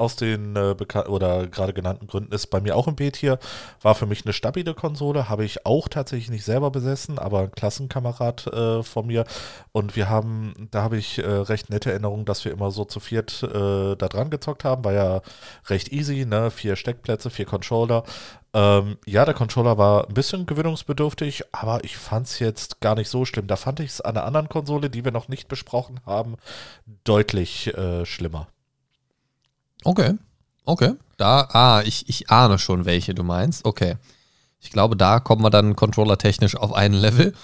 aus 0.00 0.16
den 0.16 0.56
äh, 0.56 0.74
oder 1.08 1.46
gerade 1.46 1.72
genannten 1.72 2.06
Gründen 2.06 2.32
ist 2.32 2.48
bei 2.48 2.60
mir 2.60 2.76
auch 2.76 2.88
im 2.88 2.96
B-Tier. 2.96 3.38
War 3.82 3.94
für 3.94 4.06
mich 4.06 4.24
eine 4.24 4.32
stabile 4.32 4.74
Konsole, 4.74 5.28
habe 5.28 5.44
ich 5.44 5.66
auch 5.66 5.88
tatsächlich 5.88 6.30
nicht 6.30 6.44
selber 6.44 6.70
besessen, 6.70 7.18
aber 7.18 7.40
ein 7.40 7.52
Klassenkamerad 7.52 8.46
äh, 8.48 8.82
von 8.82 9.06
mir. 9.06 9.24
Und 9.72 9.96
wir 9.96 10.08
haben, 10.08 10.68
da 10.70 10.82
habe 10.82 10.96
ich 10.96 11.18
äh, 11.18 11.26
recht 11.26 11.70
nette 11.70 11.90
Erinnerungen, 11.90 12.24
dass 12.24 12.44
wir 12.44 12.52
immer 12.52 12.70
so 12.70 12.84
zu 12.84 13.00
viert 13.00 13.42
äh, 13.42 13.96
da 13.96 14.08
dran 14.08 14.30
gezockt 14.30 14.64
haben. 14.64 14.84
War 14.84 14.92
ja 14.92 15.20
recht 15.68 15.92
easy, 15.92 16.24
ne? 16.24 16.50
Vier 16.50 16.76
Steckplätze, 16.76 17.30
vier 17.30 17.46
Controller. 17.46 18.04
Ähm, 18.52 18.98
ja, 19.06 19.24
der 19.24 19.34
Controller 19.34 19.78
war 19.78 20.08
ein 20.08 20.14
bisschen 20.14 20.46
gewöhnungsbedürftig, 20.46 21.44
aber 21.52 21.84
ich 21.84 21.96
fand 21.96 22.26
es 22.26 22.38
jetzt 22.40 22.80
gar 22.80 22.96
nicht 22.96 23.08
so 23.08 23.24
schlimm. 23.24 23.46
Da 23.46 23.56
fand 23.56 23.80
ich 23.80 23.90
es 23.90 24.00
an 24.00 24.16
einer 24.16 24.26
anderen 24.26 24.48
Konsole, 24.48 24.90
die 24.90 25.04
wir 25.04 25.12
noch 25.12 25.28
nicht 25.28 25.48
besprochen 25.48 26.00
haben, 26.04 26.36
deutlich 27.04 27.72
äh, 27.74 28.04
schlimmer. 28.04 28.48
Okay. 29.84 30.14
Okay. 30.64 30.94
Da, 31.16 31.48
ah, 31.52 31.82
ich, 31.84 32.08
ich 32.08 32.30
ahne 32.30 32.58
schon, 32.58 32.84
welche 32.84 33.14
du 33.14 33.22
meinst. 33.22 33.64
Okay. 33.64 33.96
Ich 34.60 34.70
glaube, 34.70 34.96
da 34.96 35.20
kommen 35.20 35.42
wir 35.42 35.50
dann 35.50 35.74
controllertechnisch 35.76 36.56
auf 36.56 36.72
einen 36.72 36.94
Level. 36.94 37.34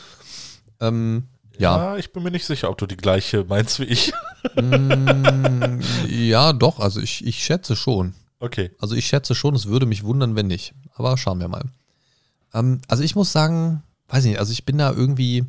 Ähm, 0.81 1.25
ja. 1.59 1.97
ich 1.97 2.13
bin 2.13 2.23
mir 2.23 2.31
nicht 2.31 2.45
sicher, 2.45 2.69
ob 2.69 2.79
du 2.79 2.87
die 2.87 2.97
gleiche 2.97 3.45
meinst 3.49 3.81
wie 3.81 3.85
ich. 3.85 4.13
Mm, 4.55 5.81
ja, 6.09 6.53
doch, 6.53 6.79
also 6.79 7.01
ich, 7.01 7.27
ich 7.27 7.43
schätze 7.43 7.75
schon. 7.75 8.15
Okay. 8.39 8.71
Also 8.79 8.95
ich 8.95 9.07
schätze 9.07 9.35
schon, 9.35 9.55
es 9.55 9.67
würde 9.67 9.87
mich 9.87 10.05
wundern, 10.05 10.37
wenn 10.37 10.47
nicht. 10.47 10.75
Aber 10.95 11.17
schauen 11.17 11.41
wir 11.41 11.49
mal. 11.49 11.65
Ähm, 12.53 12.81
also 12.89 13.03
ich 13.03 13.17
muss 13.17 13.33
sagen, 13.33 13.83
weiß 14.09 14.25
ich 14.25 14.33
nicht, 14.33 14.39
also 14.39 14.53
ich 14.53 14.65
bin 14.65 14.79
da 14.79 14.93
irgendwie. 14.93 15.45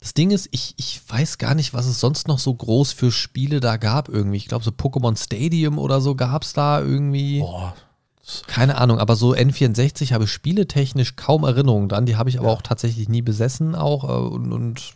Das 0.00 0.14
Ding 0.14 0.30
ist, 0.30 0.48
ich, 0.50 0.74
ich 0.78 1.00
weiß 1.08 1.36
gar 1.38 1.54
nicht, 1.54 1.74
was 1.74 1.86
es 1.86 2.00
sonst 2.00 2.26
noch 2.26 2.38
so 2.38 2.54
groß 2.54 2.92
für 2.92 3.12
Spiele 3.12 3.60
da 3.60 3.76
gab 3.76 4.08
irgendwie. 4.08 4.38
Ich 4.38 4.48
glaube, 4.48 4.64
so 4.64 4.70
Pokémon 4.70 5.16
Stadium 5.22 5.78
oder 5.78 6.00
so 6.00 6.14
gab 6.14 6.42
es 6.42 6.54
da 6.54 6.80
irgendwie. 6.80 7.40
Boah. 7.40 7.74
Keine 8.46 8.78
Ahnung, 8.78 8.98
aber 8.98 9.16
so 9.16 9.34
N64 9.34 10.12
habe 10.12 10.24
ich 10.24 10.30
spieletechnisch 10.32 11.16
kaum 11.16 11.44
Erinnerungen 11.44 11.88
dran. 11.88 12.06
Die 12.06 12.16
habe 12.16 12.30
ich 12.30 12.38
aber 12.38 12.48
Ja. 12.48 12.54
auch 12.54 12.62
tatsächlich 12.62 13.08
nie 13.08 13.22
besessen 13.22 13.74
auch 13.74 14.04
äh, 14.04 14.28
und, 14.34 14.52
und 14.52 14.94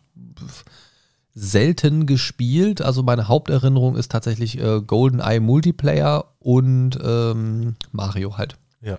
selten 1.34 2.06
gespielt. 2.06 2.80
Also 2.80 3.02
meine 3.02 3.28
Haupterinnerung 3.28 3.96
ist 3.96 4.10
tatsächlich 4.12 4.58
äh, 4.60 4.80
GoldenEye 4.80 5.40
Multiplayer 5.40 6.26
und 6.38 6.98
ähm, 7.02 7.74
Mario 7.92 8.38
halt. 8.38 8.56
Ja. 8.80 8.98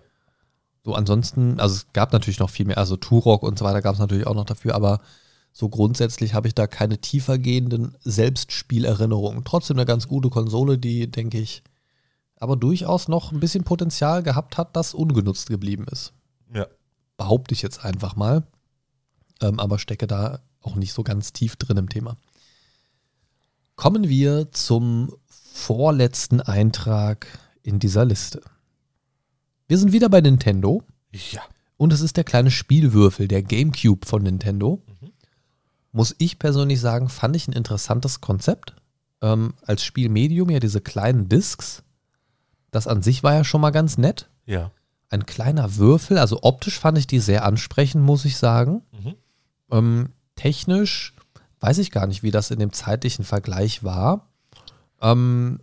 So 0.83 0.93
ansonsten, 0.93 1.59
also 1.59 1.75
es 1.75 1.87
gab 1.93 2.11
natürlich 2.13 2.39
noch 2.39 2.49
viel 2.49 2.65
mehr, 2.65 2.77
also 2.77 2.97
Turok 2.97 3.41
und 3.41 3.57
so 3.57 3.65
weiter 3.65 3.81
gab 3.81 3.93
es 3.93 3.99
natürlich 3.99 4.27
auch 4.27 4.35
noch 4.35 4.45
dafür, 4.45 4.75
aber 4.75 4.99
so 5.57 5.69
grundsätzlich 5.69 6.33
habe 6.33 6.49
ich 6.49 6.53
da 6.53 6.67
keine 6.67 6.97
tiefergehenden 6.97 7.95
Selbstspielerinnerungen. 8.03 9.45
Trotzdem 9.45 9.77
eine 9.77 9.85
ganz 9.85 10.05
gute 10.09 10.29
Konsole, 10.29 10.77
die, 10.77 11.09
denke 11.09 11.39
ich, 11.39 11.63
aber 12.35 12.57
durchaus 12.57 13.07
noch 13.07 13.31
ein 13.31 13.39
bisschen 13.39 13.63
Potenzial 13.63 14.21
gehabt 14.21 14.57
hat, 14.57 14.75
das 14.75 14.93
ungenutzt 14.93 15.47
geblieben 15.47 15.85
ist. 15.89 16.11
Ja. 16.53 16.67
Behaupte 17.15 17.53
ich 17.53 17.61
jetzt 17.61 17.85
einfach 17.85 18.17
mal. 18.17 18.43
Ähm, 19.41 19.61
aber 19.61 19.79
stecke 19.79 20.07
da 20.07 20.41
auch 20.61 20.75
nicht 20.75 20.91
so 20.91 21.03
ganz 21.03 21.31
tief 21.31 21.55
drin 21.55 21.77
im 21.77 21.87
Thema. 21.87 22.17
Kommen 23.77 24.09
wir 24.09 24.51
zum 24.51 25.13
vorletzten 25.27 26.41
Eintrag 26.41 27.27
in 27.63 27.79
dieser 27.79 28.03
Liste. 28.03 28.41
Wir 29.69 29.77
sind 29.77 29.93
wieder 29.93 30.09
bei 30.09 30.19
Nintendo 30.19 30.83
Ja. 31.31 31.43
und 31.77 31.93
es 31.93 32.01
ist 32.01 32.17
der 32.17 32.25
kleine 32.25 32.51
Spielwürfel, 32.51 33.29
der 33.29 33.41
GameCube 33.41 34.05
von 34.05 34.23
Nintendo. 34.23 34.81
Muss 35.95 36.13
ich 36.17 36.39
persönlich 36.39 36.81
sagen, 36.81 37.07
fand 37.07 37.37
ich 37.37 37.47
ein 37.47 37.53
interessantes 37.53 38.19
Konzept. 38.19 38.75
Ähm, 39.21 39.53
als 39.65 39.85
Spielmedium 39.85 40.49
ja 40.49 40.59
diese 40.59 40.81
kleinen 40.81 41.29
Discs. 41.29 41.83
Das 42.69 42.85
an 42.85 43.01
sich 43.01 43.23
war 43.23 43.33
ja 43.33 43.45
schon 43.45 43.61
mal 43.61 43.71
ganz 43.71 43.97
nett. 43.97 44.29
Ja. 44.45 44.71
Ein 45.09 45.25
kleiner 45.25 45.77
Würfel, 45.77 46.17
also 46.17 46.39
optisch 46.41 46.77
fand 46.77 46.97
ich 46.97 47.07
die 47.07 47.21
sehr 47.21 47.45
ansprechend, 47.45 48.03
muss 48.03 48.25
ich 48.25 48.35
sagen. 48.35 48.81
Mhm. 48.91 49.15
Ähm, 49.71 50.09
technisch 50.35 51.13
weiß 51.61 51.77
ich 51.77 51.91
gar 51.91 52.07
nicht, 52.07 52.23
wie 52.23 52.31
das 52.31 52.51
in 52.51 52.59
dem 52.59 52.73
zeitlichen 52.73 53.23
Vergleich 53.23 53.85
war. 53.85 54.27
Ähm, 54.99 55.61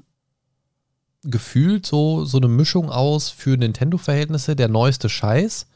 gefühlt 1.25 1.85
so, 1.85 2.25
so 2.25 2.39
eine 2.39 2.49
Mischung 2.49 2.89
aus 2.89 3.29
für 3.29 3.59
Nintendo-Verhältnisse, 3.59 4.57
der 4.57 4.69
neueste 4.69 5.11
Scheiß. 5.11 5.67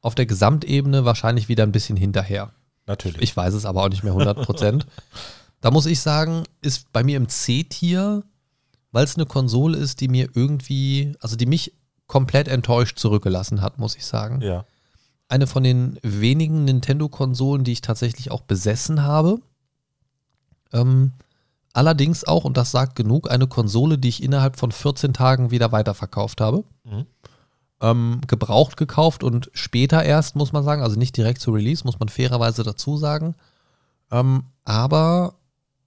Auf 0.00 0.14
der 0.14 0.26
Gesamtebene 0.26 1.04
wahrscheinlich 1.04 1.48
wieder 1.48 1.64
ein 1.64 1.72
bisschen 1.72 1.96
hinterher. 1.96 2.52
Natürlich. 2.86 3.22
Ich 3.22 3.36
weiß 3.36 3.54
es 3.54 3.64
aber 3.64 3.82
auch 3.82 3.88
nicht 3.88 4.04
mehr 4.04 4.14
100%. 4.14 4.84
da 5.60 5.70
muss 5.70 5.86
ich 5.86 6.00
sagen, 6.00 6.44
ist 6.62 6.92
bei 6.92 7.02
mir 7.02 7.16
im 7.16 7.28
C-Tier, 7.28 8.22
weil 8.92 9.04
es 9.04 9.16
eine 9.16 9.26
Konsole 9.26 9.76
ist, 9.78 10.00
die 10.00 10.08
mir 10.08 10.28
irgendwie, 10.34 11.14
also 11.20 11.36
die 11.36 11.46
mich 11.46 11.72
komplett 12.06 12.48
enttäuscht 12.48 12.98
zurückgelassen 12.98 13.60
hat, 13.60 13.78
muss 13.78 13.96
ich 13.96 14.06
sagen. 14.06 14.40
ja. 14.40 14.64
Eine 15.28 15.48
von 15.48 15.64
den 15.64 15.98
wenigen 16.02 16.64
Nintendo-Konsolen, 16.64 17.64
die 17.64 17.72
ich 17.72 17.80
tatsächlich 17.80 18.30
auch 18.30 18.42
besessen 18.42 19.02
habe. 19.02 19.40
Ähm, 20.72 21.14
allerdings 21.72 22.22
auch, 22.22 22.44
und 22.44 22.56
das 22.56 22.70
sagt 22.70 22.94
genug, 22.94 23.28
eine 23.28 23.48
Konsole, 23.48 23.98
die 23.98 24.08
ich 24.08 24.22
innerhalb 24.22 24.56
von 24.56 24.70
14 24.70 25.12
Tagen 25.14 25.50
wieder 25.50 25.72
weiterverkauft 25.72 26.40
habe. 26.40 26.62
Mhm. 26.84 27.06
Ähm, 27.80 28.22
gebraucht 28.26 28.78
gekauft 28.78 29.22
und 29.22 29.50
später 29.52 30.02
erst, 30.02 30.34
muss 30.34 30.52
man 30.52 30.64
sagen, 30.64 30.82
also 30.82 30.98
nicht 30.98 31.14
direkt 31.14 31.42
zu 31.42 31.50
Release, 31.50 31.84
muss 31.84 31.98
man 31.98 32.08
fairerweise 32.08 32.62
dazu 32.62 32.96
sagen. 32.96 33.34
Ähm, 34.10 34.44
aber 34.64 35.34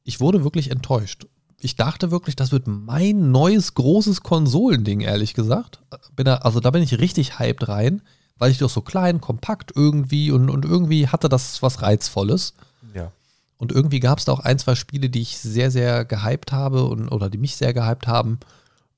ich 0.03 0.19
wurde 0.19 0.43
wirklich 0.43 0.69
enttäuscht. 0.69 1.25
Ich 1.59 1.75
dachte 1.75 2.11
wirklich, 2.11 2.35
das 2.35 2.51
wird 2.51 2.67
mein 2.67 3.31
neues 3.31 3.73
großes 3.73 4.21
Konsolending, 4.21 5.01
ehrlich 5.01 5.33
gesagt. 5.33 5.81
Bin 6.15 6.25
da, 6.25 6.35
also 6.35 6.59
da 6.59 6.71
bin 6.71 6.83
ich 6.83 6.99
richtig 6.99 7.39
hyped 7.39 7.67
rein, 7.67 8.01
weil 8.37 8.51
ich 8.51 8.59
doch 8.59 8.69
so 8.69 8.81
klein, 8.81 9.19
kompakt 9.19 9.73
irgendwie 9.75 10.31
und, 10.31 10.49
und 10.49 10.65
irgendwie 10.65 11.07
hatte 11.07 11.27
das 11.27 11.61
was 11.61 11.81
Reizvolles. 11.81 12.53
Ja. 12.93 13.11
Und 13.57 13.73
irgendwie 13.73 13.99
gab 13.99 14.19
es 14.19 14.25
da 14.25 14.31
auch 14.31 14.39
ein, 14.39 14.57
zwei 14.57 14.75
Spiele, 14.75 15.09
die 15.09 15.21
ich 15.21 15.37
sehr, 15.37 15.69
sehr 15.69 16.05
gehypt 16.05 16.53
habe 16.53 16.85
und, 16.85 17.09
oder 17.09 17.29
die 17.29 17.37
mich 17.37 17.57
sehr 17.57 17.73
gehypt 17.73 18.07
haben, 18.07 18.39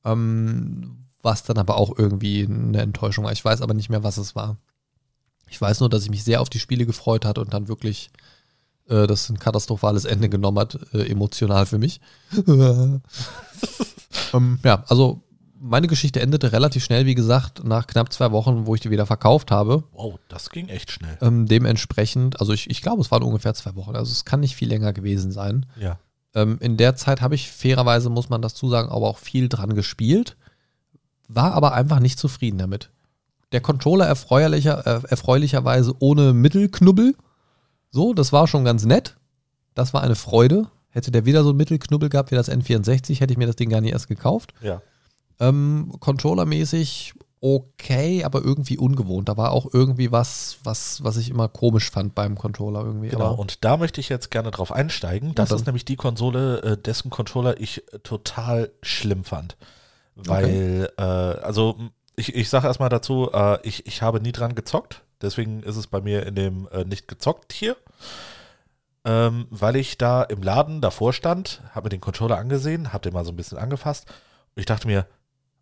ähm, 0.06 0.98
was 1.22 1.44
dann 1.44 1.58
aber 1.58 1.78
auch 1.78 1.98
irgendwie 1.98 2.46
eine 2.46 2.82
Enttäuschung 2.82 3.26
war. 3.26 3.32
Ich 3.32 3.44
weiß 3.44 3.62
aber 3.62 3.74
nicht 3.74 3.90
mehr, 3.90 4.04
was 4.04 4.18
es 4.18 4.36
war. 4.36 4.58
Ich 5.50 5.60
weiß 5.60 5.82
nur, 5.82 5.90
dass 5.90 6.04
ich 6.04 6.10
mich 6.10 6.24
sehr 6.24 6.42
auf 6.42 6.50
die 6.50 6.60
Spiele 6.60 6.86
gefreut 6.86 7.26
hatte 7.26 7.42
und 7.42 7.54
dann 7.54 7.68
wirklich 7.68 8.10
äh, 8.88 9.08
das 9.08 9.30
ein 9.30 9.40
katastrophales 9.40 10.06
Ende 10.06 10.30
genommen 10.30 10.60
hat, 10.60 10.80
äh, 10.94 11.10
emotional 11.10 11.66
für 11.66 11.78
mich. 11.78 12.00
ähm, 14.34 14.60
ja, 14.64 14.84
also 14.88 15.24
meine 15.64 15.88
Geschichte 15.88 16.22
endete 16.22 16.52
relativ 16.52 16.84
schnell, 16.84 17.06
wie 17.06 17.16
gesagt, 17.16 17.64
nach 17.64 17.86
knapp 17.86 18.12
zwei 18.12 18.32
Wochen, 18.32 18.66
wo 18.66 18.74
ich 18.74 18.82
die 18.82 18.90
wieder 18.90 19.06
verkauft 19.06 19.52
habe. 19.52 19.84
Wow, 19.92 20.20
das 20.28 20.50
ging 20.50 20.70
echt 20.70 20.92
schnell. 20.92 21.18
Ähm, 21.22 21.46
dementsprechend, 21.46 22.40
also 22.40 22.52
ich, 22.52 22.70
ich 22.70 22.82
glaube, 22.82 23.02
es 23.02 23.12
waren 23.12 23.22
ungefähr 23.22 23.54
zwei 23.54 23.76
Wochen, 23.76 23.96
also 23.96 24.12
es 24.12 24.26
kann 24.26 24.40
nicht 24.40 24.56
viel 24.56 24.70
länger 24.70 24.92
gewesen 24.92 25.32
sein. 25.32 25.68
Ja. 25.80 26.00
Ähm, 26.34 26.58
in 26.62 26.78
der 26.78 26.96
Zeit 26.96 27.22
habe 27.22 27.36
ich 27.36 27.52
fairerweise, 27.52 28.10
muss 28.10 28.30
man 28.30 28.42
das 28.42 28.56
zusagen, 28.56 28.90
aber 28.90 29.08
auch 29.08 29.20
viel 29.20 29.50
dran 29.50 29.76
gespielt, 29.76 30.36
war 31.36 31.54
aber 31.54 31.74
einfach 31.74 32.00
nicht 32.00 32.20
zufrieden 32.20 32.58
damit. 32.58 32.90
Der 33.52 33.62
Controller 33.62 34.06
erfreulicher, 34.06 34.86
äh, 34.86 35.02
erfreulicherweise 35.08 35.94
ohne 36.00 36.34
Mittelknubbel. 36.34 37.16
So, 37.90 38.14
das 38.14 38.32
war 38.32 38.48
schon 38.48 38.64
ganz 38.64 38.86
nett. 38.86 39.18
Das 39.74 39.94
war 39.94 40.02
eine 40.02 40.16
Freude. 40.16 40.68
Hätte 40.90 41.12
der 41.12 41.26
wieder 41.26 41.44
so 41.44 41.50
einen 41.50 41.58
Mittelknubbel 41.58 42.10
gehabt 42.10 42.32
wie 42.32 42.36
das 42.36 42.50
N64, 42.50 43.20
hätte 43.20 43.34
ich 43.34 43.38
mir 43.38 43.48
das 43.48 43.56
Ding 43.56 43.70
gar 43.70 43.82
nicht 43.82 43.94
erst 43.94 44.08
gekauft. 44.08 44.54
Ja. 44.62 44.82
Ähm, 45.40 45.94
Controllermäßig 46.00 47.14
okay, 47.42 48.24
aber 48.24 48.44
irgendwie 48.44 48.78
ungewohnt. 48.78 49.28
Da 49.28 49.36
war 49.36 49.52
auch 49.52 49.66
irgendwie 49.74 50.12
was, 50.12 50.58
was, 50.64 51.04
was 51.04 51.18
ich 51.18 51.30
immer 51.30 51.50
komisch 51.50 51.90
fand 51.90 52.14
beim 52.14 52.38
Controller 52.38 52.86
irgendwie. 52.86 53.10
Genau, 53.10 53.32
Aber, 53.32 53.40
und 53.40 53.66
da 53.66 53.78
möchte 53.78 54.00
ich 54.00 54.10
jetzt 54.10 54.30
gerne 54.30 54.52
drauf 54.52 54.72
einsteigen. 54.72 55.34
Das 55.34 55.52
ist 55.52 55.66
nämlich 55.66 55.84
die 55.84 55.96
Konsole, 55.96 56.62
äh, 56.62 56.78
dessen 56.78 57.10
Controller 57.10 57.60
ich 57.60 57.84
äh, 57.94 58.00
total 58.00 58.72
schlimm 58.84 59.24
fand. 59.24 59.58
Weil, 60.16 60.90
äh, 60.98 61.02
also 61.02 61.78
ich, 62.16 62.36
ich 62.36 62.50
sage 62.50 62.68
erstmal 62.68 62.90
dazu, 62.90 63.30
äh, 63.34 63.60
ich, 63.68 63.86
ich 63.86 64.02
habe 64.02 64.22
nie 64.22 64.32
dran 64.32 64.56
gezockt. 64.56 65.04
Deswegen 65.22 65.62
ist 65.64 65.76
es 65.76 65.88
bei 65.88 66.02
mir 66.02 66.26
in 66.26 66.36
dem 66.36 66.68
äh, 66.72 66.84
nicht 66.84 67.08
gezockt 67.08 67.54
hier. 67.54 67.76
Ähm, 69.04 69.48
weil 69.50 69.76
ich 69.78 69.98
da 69.98 70.22
im 70.24 70.44
Laden 70.44 70.80
davor 70.82 71.12
stand, 71.12 71.62
habe 71.72 71.86
mir 71.86 71.90
den 71.90 72.02
Controller 72.02 72.38
angesehen, 72.38 72.94
habe 72.94 73.02
den 73.02 73.14
mal 73.14 73.26
so 73.26 73.32
ein 73.32 73.36
bisschen 73.36 73.58
angefasst 73.58 74.08
und 74.56 74.60
ich 74.60 74.68
dachte 74.68 74.88
mir, 74.88 75.08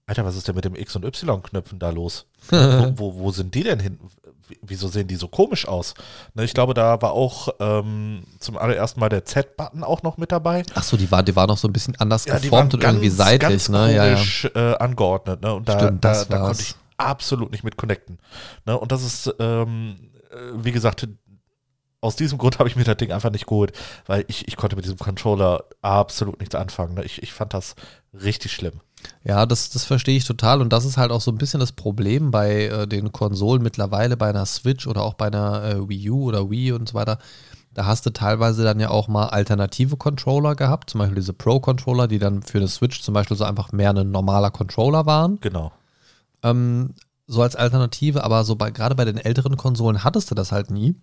Alter, 0.08 0.26
was 0.26 0.36
ist 0.36 0.48
denn 0.48 0.56
mit 0.56 0.66
dem 0.66 0.76
X- 0.76 0.96
und 0.96 1.06
Y-Knöpfen 1.06 1.80
da 1.80 1.92
los? 1.92 2.26
wo, 2.50 2.94
wo, 2.96 3.20
wo 3.20 3.32
sind 3.32 3.54
die 3.56 3.64
denn 3.64 3.80
hin? 3.80 4.00
Wieso 4.62 4.88
sehen 4.88 5.08
die 5.08 5.16
so 5.16 5.28
komisch 5.28 5.68
aus? 5.68 5.94
Ne, 6.34 6.44
ich 6.44 6.54
glaube, 6.54 6.74
da 6.74 7.02
war 7.02 7.14
auch 7.14 7.50
ähm, 7.60 8.24
zum 8.40 8.58
allerersten 8.58 9.00
Mal 9.00 9.10
der 9.10 9.26
Z-Button 9.26 9.84
auch 9.84 10.04
noch 10.04 10.18
mit 10.18 10.32
dabei. 10.32 10.64
Ach 10.74 10.84
so, 10.84 10.98
die 10.98 11.10
war, 11.12 11.24
die 11.24 11.36
war 11.36 11.48
noch 11.48 11.58
so 11.58 11.68
ein 11.68 11.74
bisschen 11.74 11.96
anders 12.00 12.24
die 12.24 12.32
geformt 12.32 12.74
und 12.74 12.84
irgendwie 12.84 13.10
seitlich, 13.10 13.40
ganz 13.40 13.70
ne? 13.70 13.94
Ja, 13.94 14.06
ja. 14.06 14.14
komisch 14.16 14.50
äh, 14.56 14.76
angeordnet. 14.76 15.42
Ne? 15.42 15.54
Und 15.54 15.70
da, 15.70 15.80
Stimmt, 15.80 16.06
da, 16.06 16.26
da 16.26 16.38
konnte 16.40 16.62
ich 16.62 16.76
absolut 16.98 17.52
nicht 17.52 17.64
mit 17.64 17.78
connecten. 17.78 18.20
Ne? 18.66 18.78
Und 18.78 18.92
das 18.92 19.04
ist, 19.04 19.34
ähm, 19.40 20.12
äh, 20.32 20.36
wie 20.54 20.72
gesagt, 20.72 21.08
aus 22.02 22.16
diesem 22.16 22.38
Grund 22.38 22.60
habe 22.60 22.70
ich 22.70 22.76
mir 22.76 22.84
das 22.84 22.98
Ding 22.98 23.12
einfach 23.12 23.32
nicht 23.32 23.48
geholt, 23.48 23.74
weil 24.06 24.24
ich, 24.28 24.48
ich 24.48 24.56
konnte 24.56 24.76
mit 24.76 24.86
diesem 24.86 24.98
Controller 24.98 25.66
absolut 25.82 26.40
nichts 26.40 26.56
anfangen. 26.56 26.96
Ne? 26.96 27.04
Ich, 27.04 27.22
ich 27.22 27.34
fand 27.34 27.54
das 27.54 27.76
richtig 28.14 28.54
schlimm. 28.54 28.82
Ja, 29.24 29.46
das, 29.46 29.70
das 29.70 29.86
verstehe 29.86 30.18
ich 30.18 30.26
total. 30.26 30.62
Und 30.62 30.72
das 30.74 30.86
ist 30.86 30.98
halt 30.98 31.12
auch 31.12 31.22
so 31.22 31.32
ein 31.32 31.38
bisschen 31.38 31.60
das 31.60 31.72
Problem 31.72 32.32
bei 32.32 32.66
äh, 32.66 32.88
den 32.88 33.12
Konsolen 33.12 33.62
mittlerweile, 33.62 34.18
bei 34.18 34.30
einer 34.30 34.46
Switch 34.46 34.88
oder 34.88 35.04
auch 35.04 35.14
bei 35.14 35.28
einer 35.28 35.64
äh, 35.64 35.90
Wii 35.90 36.10
U 36.10 36.24
oder 36.24 36.50
Wii 36.50 36.74
und 36.74 36.90
so 36.90 36.94
weiter. 36.96 37.20
Da 37.74 37.86
hast 37.86 38.06
du 38.06 38.10
teilweise 38.10 38.64
dann 38.64 38.80
ja 38.80 38.90
auch 38.90 39.08
mal 39.08 39.28
alternative 39.28 39.96
Controller 39.96 40.56
gehabt, 40.56 40.90
zum 40.90 41.00
Beispiel 41.00 41.16
diese 41.16 41.34
Pro-Controller, 41.34 42.08
die 42.08 42.20
dann 42.20 42.42
für 42.42 42.58
eine 42.58 42.68
Switch 42.68 43.02
zum 43.02 43.14
Beispiel 43.14 43.38
so 43.38 43.44
einfach 43.44 43.72
mehr 43.72 43.92
ein 43.92 44.12
normaler 44.12 44.52
Controller 44.52 45.06
waren. 45.06 45.40
Genau. 45.40 45.72
Ähm, 46.44 46.96
so 47.28 47.42
als 47.44 47.56
Alternative, 47.56 48.24
aber 48.24 48.44
so 48.44 48.56
bei, 48.56 48.72
gerade 48.72 48.96
bei 48.96 49.06
den 49.06 49.18
älteren 49.18 49.56
Konsolen 49.56 50.04
hattest 50.04 50.32
du 50.32 50.36
das 50.36 50.52
halt 50.52 50.72
nie. 50.72 50.96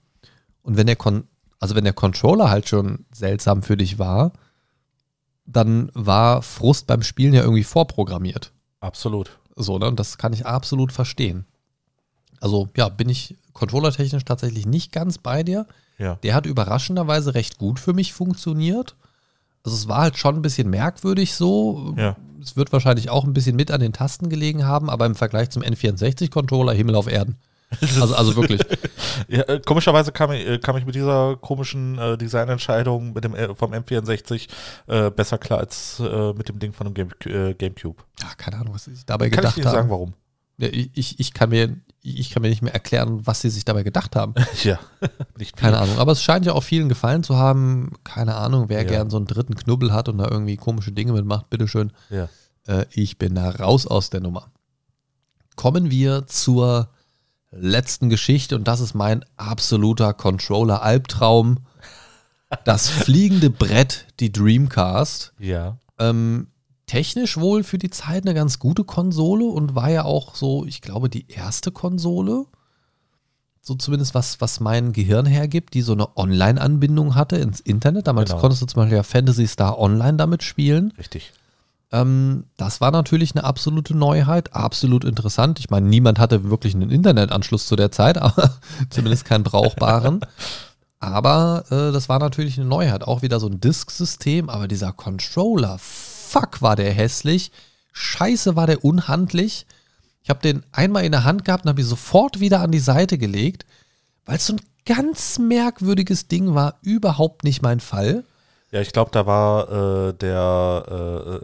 Und 0.62 0.76
wenn 0.76 0.86
der 0.86 0.96
Kon 0.96 1.24
also 1.60 1.74
wenn 1.74 1.84
der 1.84 1.92
Controller 1.92 2.50
halt 2.50 2.68
schon 2.68 3.06
seltsam 3.12 3.62
für 3.62 3.76
dich 3.76 3.98
war, 3.98 4.32
dann 5.46 5.90
war 5.94 6.42
Frust 6.42 6.86
beim 6.86 7.02
Spielen 7.02 7.34
ja 7.34 7.42
irgendwie 7.42 7.64
vorprogrammiert. 7.64 8.52
Absolut. 8.80 9.38
So, 9.54 9.78
ne? 9.78 9.86
Und 9.86 9.98
das 9.98 10.18
kann 10.18 10.32
ich 10.32 10.44
absolut 10.44 10.92
verstehen. 10.92 11.46
Also, 12.40 12.68
ja, 12.76 12.88
bin 12.88 13.08
ich 13.08 13.36
controllertechnisch 13.52 14.24
tatsächlich 14.24 14.66
nicht 14.66 14.92
ganz 14.92 15.18
bei 15.18 15.42
dir. 15.42 15.66
Ja. 15.98 16.16
Der 16.16 16.34
hat 16.34 16.44
überraschenderweise 16.44 17.34
recht 17.34 17.58
gut 17.58 17.80
für 17.80 17.94
mich 17.94 18.12
funktioniert. 18.12 18.96
Also, 19.64 19.76
es 19.76 19.88
war 19.88 20.02
halt 20.02 20.18
schon 20.18 20.36
ein 20.36 20.42
bisschen 20.42 20.68
merkwürdig 20.68 21.34
so. 21.34 21.94
Ja. 21.96 22.16
Es 22.42 22.56
wird 22.56 22.72
wahrscheinlich 22.72 23.08
auch 23.08 23.24
ein 23.24 23.32
bisschen 23.32 23.56
mit 23.56 23.70
an 23.70 23.80
den 23.80 23.92
Tasten 23.92 24.28
gelegen 24.28 24.66
haben, 24.66 24.90
aber 24.90 25.06
im 25.06 25.14
Vergleich 25.14 25.50
zum 25.50 25.62
N64-Controller 25.62 26.74
Himmel 26.74 26.96
auf 26.96 27.06
Erden. 27.06 27.36
Also, 28.00 28.14
also 28.14 28.36
wirklich. 28.36 28.60
Ja, 29.28 29.42
äh, 29.42 29.60
komischerweise 29.64 30.12
kam 30.12 30.32
ich, 30.32 30.46
äh, 30.46 30.58
kam 30.58 30.76
ich 30.76 30.84
mit 30.84 30.94
dieser 30.94 31.36
komischen 31.36 31.98
äh, 31.98 32.18
Designentscheidung 32.18 33.12
mit 33.14 33.24
dem, 33.24 33.34
äh, 33.34 33.54
vom 33.54 33.72
M64 33.72 34.46
äh, 34.88 35.10
besser 35.10 35.38
klar 35.38 35.60
als 35.60 35.98
äh, 36.00 36.32
mit 36.34 36.48
dem 36.48 36.58
Ding 36.58 36.72
von 36.72 36.92
dem 36.92 36.94
Game, 36.94 37.56
Gamecube. 37.56 38.02
Ja, 38.20 38.28
keine 38.36 38.58
Ahnung, 38.58 38.74
was 38.74 38.84
sie 38.84 38.94
sich 38.94 39.06
dabei 39.06 39.30
Kann 39.30 39.44
ich 39.46 39.54
gedacht 39.54 39.56
dir 39.56 39.62
sagen, 39.64 39.76
haben. 39.78 39.90
warum? 39.90 40.14
Ja, 40.58 40.68
ich, 40.68 40.90
ich, 40.94 41.20
ich, 41.20 41.34
kann 41.34 41.50
mir, 41.50 41.76
ich 42.02 42.30
kann 42.30 42.42
mir 42.42 42.48
nicht 42.48 42.62
mehr 42.62 42.72
erklären, 42.74 43.26
was 43.26 43.40
sie 43.40 43.50
sich 43.50 43.64
dabei 43.64 43.82
gedacht 43.82 44.16
haben. 44.16 44.34
ja, 44.62 44.78
nicht. 45.38 45.56
Keine 45.56 45.78
Ahnung. 45.78 45.98
Aber 45.98 46.12
es 46.12 46.22
scheint 46.22 46.46
ja 46.46 46.52
auch 46.52 46.62
vielen 46.62 46.88
gefallen 46.88 47.22
zu 47.22 47.36
haben. 47.36 47.92
Keine 48.04 48.34
Ahnung, 48.36 48.68
wer 48.68 48.82
Ja. 48.82 48.88
gern 48.88 49.10
so 49.10 49.16
einen 49.16 49.26
dritten 49.26 49.54
Knubbel 49.54 49.92
hat 49.92 50.08
und 50.08 50.18
da 50.18 50.28
irgendwie 50.30 50.56
komische 50.56 50.92
Dinge 50.92 51.12
mitmacht, 51.12 51.50
bitteschön. 51.50 51.92
Ja. 52.10 52.28
Ich 52.90 53.16
bin 53.18 53.34
da 53.34 53.50
raus 53.50 53.86
aus 53.86 54.10
der 54.10 54.20
Nummer. 54.20 54.50
Kommen 55.56 55.90
wir 55.90 56.26
zur 56.26 56.90
letzten 57.50 58.08
Geschichte 58.10 58.56
und 58.56 58.66
das 58.68 58.80
ist 58.80 58.94
mein 58.94 59.24
absoluter 59.36 60.12
Controller-Albtraum. 60.14 61.58
Das 62.64 62.88
fliegende 62.88 63.50
Brett, 63.50 64.06
die 64.20 64.32
Dreamcast. 64.32 65.32
Ja. 65.38 65.78
Ähm, 65.98 66.48
technisch 66.86 67.36
wohl 67.38 67.64
für 67.64 67.78
die 67.78 67.90
Zeit 67.90 68.24
eine 68.24 68.34
ganz 68.34 68.58
gute 68.58 68.84
Konsole 68.84 69.44
und 69.46 69.74
war 69.74 69.90
ja 69.90 70.04
auch 70.04 70.34
so, 70.34 70.64
ich 70.64 70.80
glaube, 70.82 71.08
die 71.08 71.28
erste 71.28 71.72
Konsole, 71.72 72.44
so 73.60 73.74
zumindest 73.74 74.14
was, 74.14 74.40
was 74.40 74.60
mein 74.60 74.92
Gehirn 74.92 75.26
hergibt, 75.26 75.74
die 75.74 75.82
so 75.82 75.92
eine 75.92 76.16
Online-Anbindung 76.16 77.16
hatte 77.16 77.36
ins 77.36 77.58
Internet. 77.58 78.06
Damals 78.06 78.30
Genau. 78.30 78.40
konntest 78.40 78.62
du 78.62 78.66
zum 78.66 78.82
Beispiel 78.82 78.98
ja 78.98 79.02
Fantasy 79.02 79.46
Star 79.48 79.78
Online 79.78 80.16
damit 80.16 80.44
spielen. 80.44 80.92
Richtig. 80.98 81.32
Ähm, 81.92 82.44
das 82.56 82.80
war 82.80 82.90
natürlich 82.90 83.34
eine 83.34 83.44
absolute 83.44 83.96
Neuheit, 83.96 84.54
absolut 84.54 85.04
interessant. 85.04 85.58
Ich 85.58 85.70
meine, 85.70 85.86
niemand 85.86 86.18
hatte 86.18 86.50
wirklich 86.50 86.74
einen 86.74 86.90
Internetanschluss 86.90 87.66
zu 87.66 87.76
der 87.76 87.92
Zeit, 87.92 88.18
aber 88.22 88.58
zumindest 88.90 89.24
keinen 89.24 89.44
brauchbaren. 89.44 90.20
Aber 90.98 91.64
äh, 91.70 91.92
das 91.92 92.08
war 92.08 92.18
natürlich 92.18 92.58
eine 92.58 92.68
Neuheit. 92.68 93.04
Auch 93.04 93.22
wieder 93.22 93.38
so 93.38 93.46
ein 93.48 93.60
Disk-System, 93.60 94.48
aber 94.48 94.66
dieser 94.66 94.92
Controller, 94.92 95.78
fuck, 95.78 96.62
war 96.62 96.74
der 96.76 96.92
hässlich. 96.92 97.52
Scheiße, 97.92 98.56
war 98.56 98.66
der 98.66 98.84
unhandlich. 98.84 99.66
Ich 100.22 100.30
habe 100.30 100.40
den 100.40 100.64
einmal 100.72 101.04
in 101.04 101.12
der 101.12 101.24
Hand 101.24 101.44
gehabt 101.44 101.64
und 101.64 101.68
habe 101.68 101.80
ihn 101.80 101.86
sofort 101.86 102.40
wieder 102.40 102.60
an 102.60 102.72
die 102.72 102.80
Seite 102.80 103.16
gelegt, 103.16 103.64
weil 104.24 104.38
es 104.38 104.46
so 104.46 104.54
ein 104.54 104.60
ganz 104.84 105.38
merkwürdiges 105.38 106.26
Ding 106.26 106.54
war. 106.54 106.78
Überhaupt 106.82 107.44
nicht 107.44 107.62
mein 107.62 107.80
Fall. 107.80 108.24
Ja, 108.72 108.80
ich 108.80 108.92
glaube, 108.92 109.10
da 109.12 109.26
war 109.26 110.08
äh, 110.08 110.12
der 110.14 110.84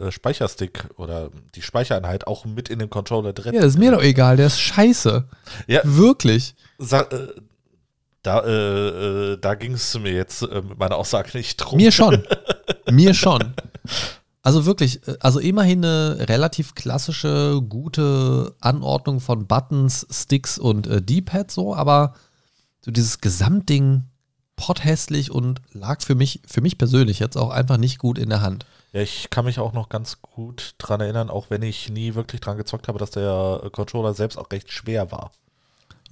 äh, 0.00 0.06
äh, 0.08 0.12
Speicherstick 0.12 0.88
oder 0.96 1.30
die 1.54 1.62
Speichereinheit 1.62 2.26
auch 2.26 2.44
mit 2.44 2.68
in 2.68 2.80
dem 2.80 2.90
Controller 2.90 3.32
drin. 3.32 3.54
Ja, 3.54 3.60
das 3.60 3.74
ist 3.74 3.78
mir 3.78 3.92
doch 3.92 4.02
egal, 4.02 4.36
der 4.36 4.48
ist 4.48 4.60
scheiße. 4.60 5.24
Ja, 5.68 5.80
Wirklich. 5.84 6.54
sa- 6.78 7.02
äh, 7.02 7.28
da, 8.24 8.40
äh, 8.40 9.32
äh, 9.32 9.38
da 9.40 9.54
ging 9.54 9.74
es 9.74 9.98
mir 9.98 10.12
jetzt 10.12 10.42
mit 10.42 10.78
meiner 10.78 10.96
Aussage 10.96 11.30
nicht 11.36 11.56
drum. 11.56 11.76
Mir 11.76 11.90
schon. 11.92 12.22
Mir 12.90 13.14
schon. 13.14 13.54
Also 14.42 14.66
wirklich, 14.66 15.00
also 15.20 15.38
immerhin 15.38 15.84
eine 15.84 16.28
relativ 16.28 16.74
klassische, 16.74 17.60
gute 17.68 18.54
Anordnung 18.60 19.20
von 19.20 19.46
Buttons, 19.46 20.06
Sticks 20.10 20.58
und 20.58 20.88
D-Pad 20.90 21.50
so, 21.52 21.74
aber 21.74 22.14
so 22.84 22.90
dieses 22.90 23.20
Gesamtding 23.20 24.02
potthässlich 24.62 25.32
und 25.32 25.60
lag 25.72 26.02
für 26.02 26.14
mich, 26.14 26.40
für 26.46 26.60
mich 26.60 26.78
persönlich 26.78 27.18
jetzt 27.18 27.36
auch 27.36 27.50
einfach 27.50 27.78
nicht 27.78 27.98
gut 27.98 28.16
in 28.16 28.28
der 28.28 28.42
Hand. 28.42 28.64
Ja, 28.92 29.00
ich 29.00 29.28
kann 29.28 29.44
mich 29.44 29.58
auch 29.58 29.72
noch 29.72 29.88
ganz 29.88 30.22
gut 30.22 30.76
dran 30.78 31.00
erinnern, 31.00 31.30
auch 31.30 31.50
wenn 31.50 31.62
ich 31.62 31.90
nie 31.90 32.14
wirklich 32.14 32.40
dran 32.40 32.58
gezockt 32.58 32.86
habe, 32.86 33.00
dass 33.00 33.10
der 33.10 33.68
Controller 33.72 34.14
selbst 34.14 34.36
auch 34.38 34.52
recht 34.52 34.70
schwer 34.70 35.10
war. 35.10 35.32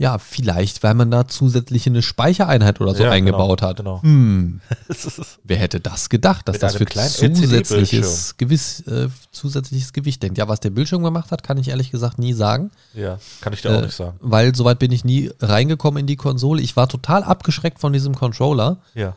Ja, 0.00 0.16
vielleicht, 0.16 0.82
weil 0.82 0.94
man 0.94 1.10
da 1.10 1.28
zusätzlich 1.28 1.86
eine 1.86 2.00
Speichereinheit 2.00 2.80
oder 2.80 2.94
so 2.94 3.02
Ja, 3.04 3.10
eingebaut 3.10 3.58
genau, 3.60 3.68
hat. 3.68 3.76
genau. 3.76 4.02
Hm, 4.02 4.62
wer 5.44 5.58
hätte 5.58 5.78
das 5.78 6.08
gedacht, 6.08 6.48
dass 6.48 6.54
Mit 6.54 6.62
das 6.62 7.16
für 7.16 7.30
zusätzliches, 7.30 8.36
Gewiss, 8.38 8.80
äh, 8.86 9.08
zusätzliches 9.30 9.92
Gewicht 9.92 10.22
denkt. 10.22 10.38
Ja, 10.38 10.48
was 10.48 10.60
der 10.60 10.70
Bildschirm 10.70 11.02
gemacht 11.02 11.30
hat, 11.32 11.42
kann 11.42 11.58
ich 11.58 11.68
ehrlich 11.68 11.90
gesagt 11.90 12.18
nie 12.18 12.32
sagen. 12.32 12.70
ja, 12.94 13.18
kann 13.42 13.52
ich 13.52 13.60
dir 13.60 13.70
auch 13.76 13.78
Äh, 13.82 13.82
nicht 13.82 13.94
sagen. 13.94 14.16
Weil 14.22 14.54
soweit 14.54 14.78
bin 14.78 14.90
ich 14.90 15.04
nie 15.04 15.30
reingekommen 15.38 16.00
in 16.00 16.06
die 16.06 16.16
Konsole. 16.16 16.62
Ich 16.62 16.76
war 16.76 16.88
total 16.88 17.22
abgeschreckt 17.22 17.78
von 17.78 17.92
diesem 17.92 18.14
Controller. 18.14 18.78
Ja. 18.94 19.14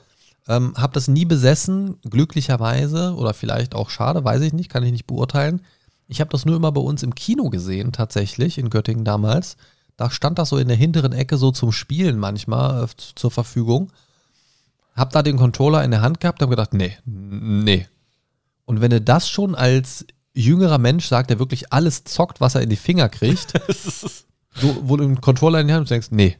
Ähm, 0.49 0.73
hab 0.76 0.91
das 0.91 1.07
nie 1.07 1.23
besessen, 1.23 1.95
glücklicherweise 2.10 3.14
oder 3.15 3.34
vielleicht 3.34 3.73
auch 3.73 3.89
schade, 3.89 4.26
weiß 4.26 4.41
ich 4.41 4.51
nicht, 4.51 4.69
kann 4.69 4.84
ich 4.84 4.91
nicht 4.91 5.07
beurteilen. 5.07 5.61
Ich 6.10 6.19
habe 6.19 6.30
das 6.31 6.43
nur 6.43 6.57
immer 6.57 6.73
bei 6.73 6.81
uns 6.81 7.03
im 7.03 7.15
Kino 7.15 7.49
gesehen, 7.49 7.93
tatsächlich, 7.93 8.57
in 8.57 8.69
Göttingen 8.69 9.05
damals. 9.05 9.55
Da 9.98 10.10
stand 10.10 10.40
das 10.40 10.49
so 10.49 10.57
in 10.57 10.68
der 10.68 10.78
hinteren 10.78 11.14
Ecke 11.14 11.38
so 11.38 11.52
zum 11.52 11.72
Spielen 11.72 12.18
manchmal 12.18 12.86
äh, 12.86 12.88
zur 13.15 13.32
Verfügung. 13.32 13.91
Hab 14.95 15.11
da 15.11 15.24
den 15.24 15.38
Controller 15.38 15.84
in 15.84 15.91
der 15.91 16.02
Hand 16.02 16.20
gehabt, 16.20 16.41
hab 16.41 16.49
gedacht, 16.49 16.74
nee, 16.74 16.98
nee. 17.06 17.88
Und 18.65 18.82
wenn 18.82 18.91
du 18.91 19.02
das 19.02 19.30
schon 19.30 19.56
als 19.56 20.06
jüngerer 20.34 20.78
Mensch 20.78 21.07
sagt, 21.07 21.30
der 21.30 21.40
wirklich 21.40 21.72
alles 21.74 22.03
zockt, 22.03 22.41
was 22.41 22.56
er 22.56 22.61
in 22.61 22.70
die 22.70 22.76
Finger 22.76 23.10
kriegt, 23.10 23.53
so, 23.70 24.78
wo 24.82 24.98
du 24.98 25.03
einen 25.03 25.22
Controller 25.22 25.60
in 25.60 25.68
die 25.68 25.74
Hand 25.74 25.90
denkst, 25.90 26.10
nee. 26.11 26.38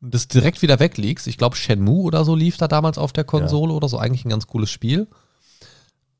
Und 0.00 0.12
das 0.12 0.28
direkt 0.28 0.60
wieder 0.62 0.80
weglegst. 0.80 1.26
Ich 1.26 1.38
glaube, 1.38 1.56
Shenmue 1.56 2.02
oder 2.02 2.24
so 2.24 2.34
lief 2.34 2.58
da 2.58 2.68
damals 2.68 2.98
auf 2.98 3.12
der 3.12 3.24
Konsole 3.24 3.72
oder 3.72 3.88
so. 3.88 3.98
Eigentlich 3.98 4.24
ein 4.24 4.30
ganz 4.30 4.46
cooles 4.46 4.70
Spiel. 4.70 5.08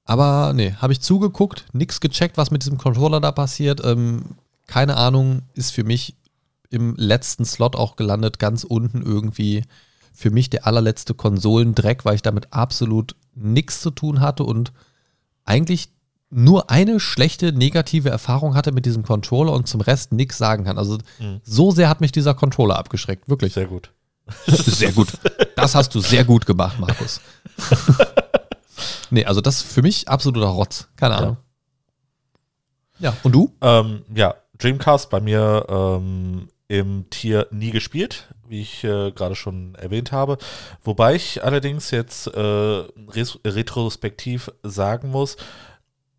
Aber 0.04 0.52
nee, 0.54 0.72
habe 0.72 0.92
ich 0.92 1.00
zugeguckt, 1.00 1.66
nichts 1.72 2.00
gecheckt, 2.00 2.36
was 2.36 2.50
mit 2.50 2.62
diesem 2.62 2.78
Controller 2.78 3.20
da 3.20 3.32
passiert. 3.32 3.84
Ähm, 3.84 4.22
keine 4.66 4.96
Ahnung, 4.96 5.42
ist 5.54 5.72
für 5.72 5.84
mich 5.84 6.14
im 6.74 6.94
letzten 6.96 7.44
Slot 7.44 7.76
auch 7.76 7.96
gelandet, 7.96 8.38
ganz 8.38 8.64
unten 8.64 9.00
irgendwie. 9.02 9.62
Für 10.16 10.30
mich 10.30 10.48
der 10.48 10.64
allerletzte 10.66 11.12
Konsolendreck, 11.14 12.04
weil 12.04 12.14
ich 12.14 12.22
damit 12.22 12.52
absolut 12.52 13.16
nichts 13.34 13.80
zu 13.80 13.90
tun 13.90 14.20
hatte 14.20 14.44
und 14.44 14.72
eigentlich 15.44 15.88
nur 16.30 16.70
eine 16.70 17.00
schlechte 17.00 17.52
negative 17.52 18.10
Erfahrung 18.10 18.54
hatte 18.54 18.70
mit 18.72 18.86
diesem 18.86 19.02
Controller 19.02 19.52
und 19.52 19.66
zum 19.66 19.80
Rest 19.80 20.12
nichts 20.12 20.38
sagen 20.38 20.64
kann. 20.64 20.78
Also 20.78 20.98
Mhm. 21.18 21.40
so 21.42 21.70
sehr 21.72 21.88
hat 21.88 22.00
mich 22.00 22.12
dieser 22.12 22.34
Controller 22.34 22.76
abgeschreckt, 22.78 23.28
wirklich. 23.28 23.54
Sehr 23.54 23.66
gut. 23.66 23.90
Sehr 24.46 24.92
gut. 24.92 25.08
Das 25.56 25.74
hast 25.74 25.94
du 25.94 26.00
sehr 26.00 26.24
gut 26.24 26.46
gemacht, 26.46 26.78
Markus. 26.80 27.20
nee, 29.10 29.24
also 29.24 29.40
das 29.40 29.56
ist 29.56 29.62
für 29.72 29.82
mich 29.82 30.08
absoluter 30.08 30.46
Rotz. 30.46 30.88
Keine 30.96 31.16
Ahnung. 31.16 31.36
Ja, 32.98 33.14
und 33.22 33.32
du? 33.32 33.52
Ähm, 33.60 34.02
ja, 34.14 34.34
Dreamcast 34.58 35.10
bei 35.10 35.20
mir 35.20 35.66
ähm, 35.68 36.48
im 36.68 37.10
Tier 37.10 37.46
nie 37.50 37.70
gespielt, 37.70 38.28
wie 38.48 38.62
ich 38.62 38.84
äh, 38.84 39.12
gerade 39.12 39.34
schon 39.34 39.74
erwähnt 39.74 40.12
habe. 40.12 40.38
Wobei 40.82 41.14
ich 41.14 41.44
allerdings 41.44 41.90
jetzt 41.90 42.26
äh, 42.28 42.40
retrospektiv 42.40 44.50
sagen 44.62 45.10
muss, 45.10 45.36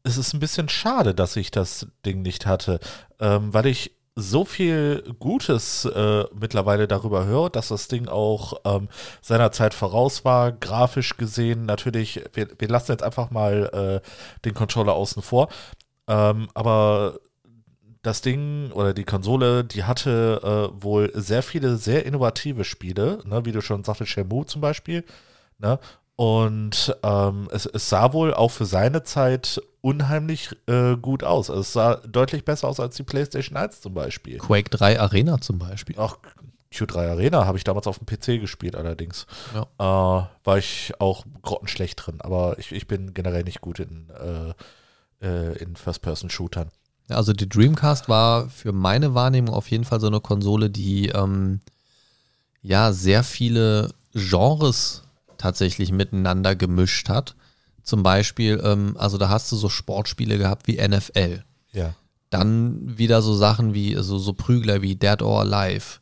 es 0.03 0.17
ist 0.17 0.33
ein 0.33 0.39
bisschen 0.39 0.69
schade, 0.69 1.15
dass 1.15 1.35
ich 1.35 1.49
das 1.49 1.87
Ding 2.05 2.21
nicht 2.21 2.45
hatte, 2.45 2.79
ähm, 3.19 3.53
weil 3.53 3.65
ich 3.65 3.91
so 4.15 4.45
viel 4.45 5.03
Gutes 5.19 5.85
äh, 5.85 6.23
mittlerweile 6.33 6.87
darüber 6.87 7.25
höre, 7.25 7.49
dass 7.49 7.67
das 7.67 7.89
Ding 7.89 8.07
auch 8.07 8.53
ähm, 8.63 8.87
seiner 9.21 9.51
voraus 9.51 10.23
war, 10.23 10.53
grafisch 10.53 11.17
gesehen. 11.17 11.65
Natürlich, 11.65 12.21
wir, 12.33 12.47
wir 12.57 12.69
lassen 12.69 12.93
jetzt 12.93 13.03
einfach 13.03 13.29
mal 13.29 14.01
äh, 14.03 14.41
den 14.45 14.53
Controller 14.53 14.93
außen 14.93 15.21
vor. 15.21 15.49
Ähm, 16.07 16.47
aber 16.53 17.19
das 18.05 18.21
Ding 18.21 18.71
oder 18.71 18.93
die 18.93 19.03
Konsole, 19.03 19.63
die 19.63 19.83
hatte 19.83 20.71
äh, 20.77 20.83
wohl 20.83 21.11
sehr 21.15 21.41
viele 21.43 21.77
sehr 21.77 22.05
innovative 22.05 22.63
Spiele, 22.63 23.19
ne, 23.25 23.45
wie 23.45 23.51
du 23.51 23.61
schon 23.61 23.83
sagtest, 23.83 24.11
Shenmue 24.11 24.45
zum 24.45 24.61
Beispiel. 24.61 25.03
Ne? 25.57 25.79
Und 26.15 26.95
ähm, 27.03 27.49
es, 27.51 27.65
es 27.65 27.89
sah 27.89 28.13
wohl 28.13 28.33
auch 28.33 28.51
für 28.51 28.65
seine 28.65 29.03
Zeit 29.03 29.61
unheimlich 29.81 30.51
äh, 30.67 30.95
gut 30.95 31.23
aus. 31.23 31.49
Also 31.49 31.61
es 31.61 31.73
sah 31.73 31.95
deutlich 31.95 32.45
besser 32.45 32.67
aus 32.67 32.79
als 32.79 32.95
die 32.95 33.03
PlayStation 33.03 33.57
1 33.57 33.81
zum 33.81 33.93
Beispiel. 33.93 34.37
Quake 34.37 34.69
3 34.69 34.99
Arena 34.99 35.41
zum 35.41 35.59
Beispiel. 35.59 35.97
Auch 35.97 36.17
Q3 36.73 37.09
Arena 37.09 37.45
habe 37.45 37.57
ich 37.57 37.63
damals 37.63 37.87
auf 37.87 37.99
dem 37.99 38.05
PC 38.05 38.39
gespielt 38.39 38.75
allerdings. 38.75 39.25
Ja. 39.53 39.63
Äh, 40.21 40.27
war 40.43 40.57
ich 40.57 40.93
auch 40.99 41.25
grottenschlecht 41.41 42.05
drin, 42.05 42.21
aber 42.21 42.59
ich, 42.59 42.71
ich 42.71 42.87
bin 42.87 43.13
generell 43.13 43.43
nicht 43.43 43.61
gut 43.61 43.79
in, 43.79 44.09
äh, 44.09 45.25
äh, 45.25 45.57
in 45.57 45.75
First-Person-Shootern. 45.75 46.69
Also 47.09 47.33
die 47.33 47.47
Dreamcast 47.47 48.09
war 48.09 48.49
für 48.49 48.71
meine 48.71 49.13
Wahrnehmung 49.13 49.53
auf 49.53 49.69
jeden 49.69 49.83
Fall 49.83 49.99
so 49.99 50.07
eine 50.07 50.21
Konsole, 50.21 50.69
die 50.69 51.09
ähm, 51.09 51.61
ja 52.61 52.91
sehr 52.91 53.23
viele 53.23 53.93
Genres 54.13 55.03
tatsächlich 55.37 55.91
miteinander 55.91 56.55
gemischt 56.55 57.09
hat. 57.09 57.35
Zum 57.83 58.01
Beispiel, 58.01 58.59
ähm, 58.63 58.95
also 58.97 59.17
da 59.17 59.29
hast 59.29 59.51
du 59.51 59.55
so 59.55 59.69
Sportspiele 59.69 60.37
gehabt 60.37 60.67
wie 60.67 60.77
NFL. 60.77 61.43
Ja. 61.71 61.93
Dann 62.31 62.97
wieder 62.97 63.21
so 63.21 63.35
Sachen 63.35 63.73
wie 63.75 63.95
also 63.95 64.17
so 64.17 64.33
Prügler 64.33 64.81
wie 64.81 64.95
Dead 64.95 65.21
or 65.21 65.41
Alive. 65.41 65.99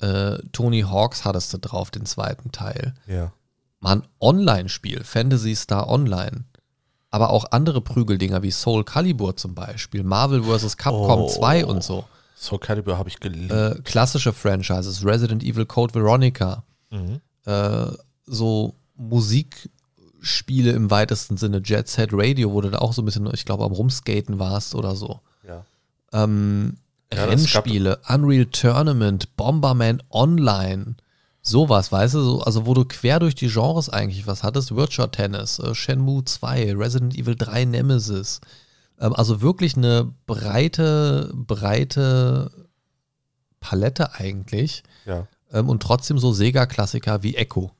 Äh, 0.00 0.38
Tony 0.52 0.82
Hawks 0.82 1.24
hattest 1.24 1.52
du 1.52 1.58
drauf, 1.58 1.90
den 1.90 2.06
zweiten 2.06 2.52
Teil. 2.52 2.94
Ja. 3.06 3.32
Mal 3.80 3.96
ein 3.96 4.02
Online-Spiel, 4.20 5.04
Fantasy 5.04 5.54
Star 5.54 5.88
Online. 5.88 6.44
Aber 7.16 7.30
auch 7.30 7.46
andere 7.50 7.80
Prügeldinger 7.80 8.42
wie 8.42 8.50
Soul 8.50 8.84
Calibur 8.84 9.38
zum 9.38 9.54
Beispiel, 9.54 10.04
Marvel 10.04 10.42
vs. 10.42 10.76
Capcom 10.76 11.20
Oh. 11.22 11.28
2 11.30 11.64
und 11.64 11.82
so. 11.82 12.04
Soul 12.36 12.58
Calibur 12.58 12.98
habe 12.98 13.08
ich 13.08 13.18
geliebt. 13.20 13.50
Äh, 13.50 13.76
klassische 13.84 14.34
Franchises, 14.34 15.02
Resident 15.02 15.42
Evil 15.42 15.64
Code 15.64 15.94
Veronica. 15.94 16.62
Mhm. 16.90 17.20
Äh, 17.46 17.86
so 18.26 18.74
Musikspiele 18.96 20.72
im 20.72 20.90
weitesten 20.90 21.38
Sinne, 21.38 21.62
Jet 21.64 21.88
Set 21.88 22.10
Radio, 22.12 22.52
wo 22.52 22.60
du 22.60 22.68
da 22.70 22.78
auch 22.80 22.92
so 22.92 23.00
ein 23.00 23.06
bisschen, 23.06 23.28
ich 23.32 23.46
glaube, 23.46 23.64
am 23.64 23.72
Rumskaten 23.72 24.38
warst 24.38 24.74
oder 24.74 24.94
so. 24.94 25.20
Ja. 25.48 25.64
Ähm, 26.12 26.76
Ja, 27.14 27.24
Rennspiele, 27.24 27.98
Unreal 28.08 28.44
Tournament, 28.46 29.34
Bomberman 29.36 30.02
Online, 30.10 30.96
sowas, 31.46 31.92
weißt 31.92 32.14
du, 32.14 32.20
so, 32.22 32.40
also 32.40 32.66
wo 32.66 32.74
du 32.74 32.84
quer 32.84 33.18
durch 33.20 33.34
die 33.34 33.48
Genres 33.48 33.88
eigentlich 33.88 34.26
was 34.26 34.42
hattest, 34.42 34.74
Virtua 34.74 35.08
Tennis, 35.08 35.58
äh, 35.58 35.74
Shenmue 35.74 36.24
2, 36.24 36.74
Resident 36.76 37.16
Evil 37.16 37.36
3 37.36 37.64
Nemesis, 37.64 38.40
ähm, 39.00 39.14
also 39.14 39.40
wirklich 39.42 39.76
eine 39.76 40.12
breite, 40.26 41.32
breite 41.34 42.50
Palette 43.60 44.14
eigentlich 44.14 44.82
Ja. 45.04 45.26
ähm, 45.52 45.68
und 45.68 45.82
trotzdem 45.82 46.18
so 46.18 46.32
Sega-Klassiker 46.32 47.22
wie 47.22 47.36
Echo 47.36 47.72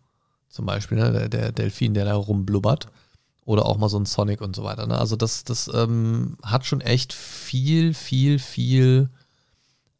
zum 0.48 0.66
Beispiel, 0.66 0.98
ne? 0.98 1.12
der, 1.12 1.28
der 1.28 1.52
Delfin, 1.52 1.94
der 1.94 2.06
da 2.06 2.14
rumblubbert. 2.14 2.88
Oder 3.44 3.66
auch 3.66 3.76
mal 3.76 3.88
so 3.88 3.98
ein 3.98 4.06
Sonic 4.06 4.40
und 4.40 4.56
so 4.56 4.64
weiter. 4.64 4.88
Ne? 4.88 4.98
Also 4.98 5.14
das, 5.14 5.44
das 5.44 5.70
ähm, 5.72 6.36
hat 6.42 6.66
schon 6.66 6.80
echt 6.80 7.12
viel, 7.12 7.94
viel, 7.94 8.40
viel 8.40 9.08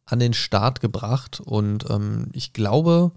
an 0.05 0.19
den 0.19 0.33
Start 0.33 0.81
gebracht. 0.81 1.39
Und 1.39 1.89
ähm, 1.89 2.27
ich 2.33 2.51
glaube, 2.51 3.13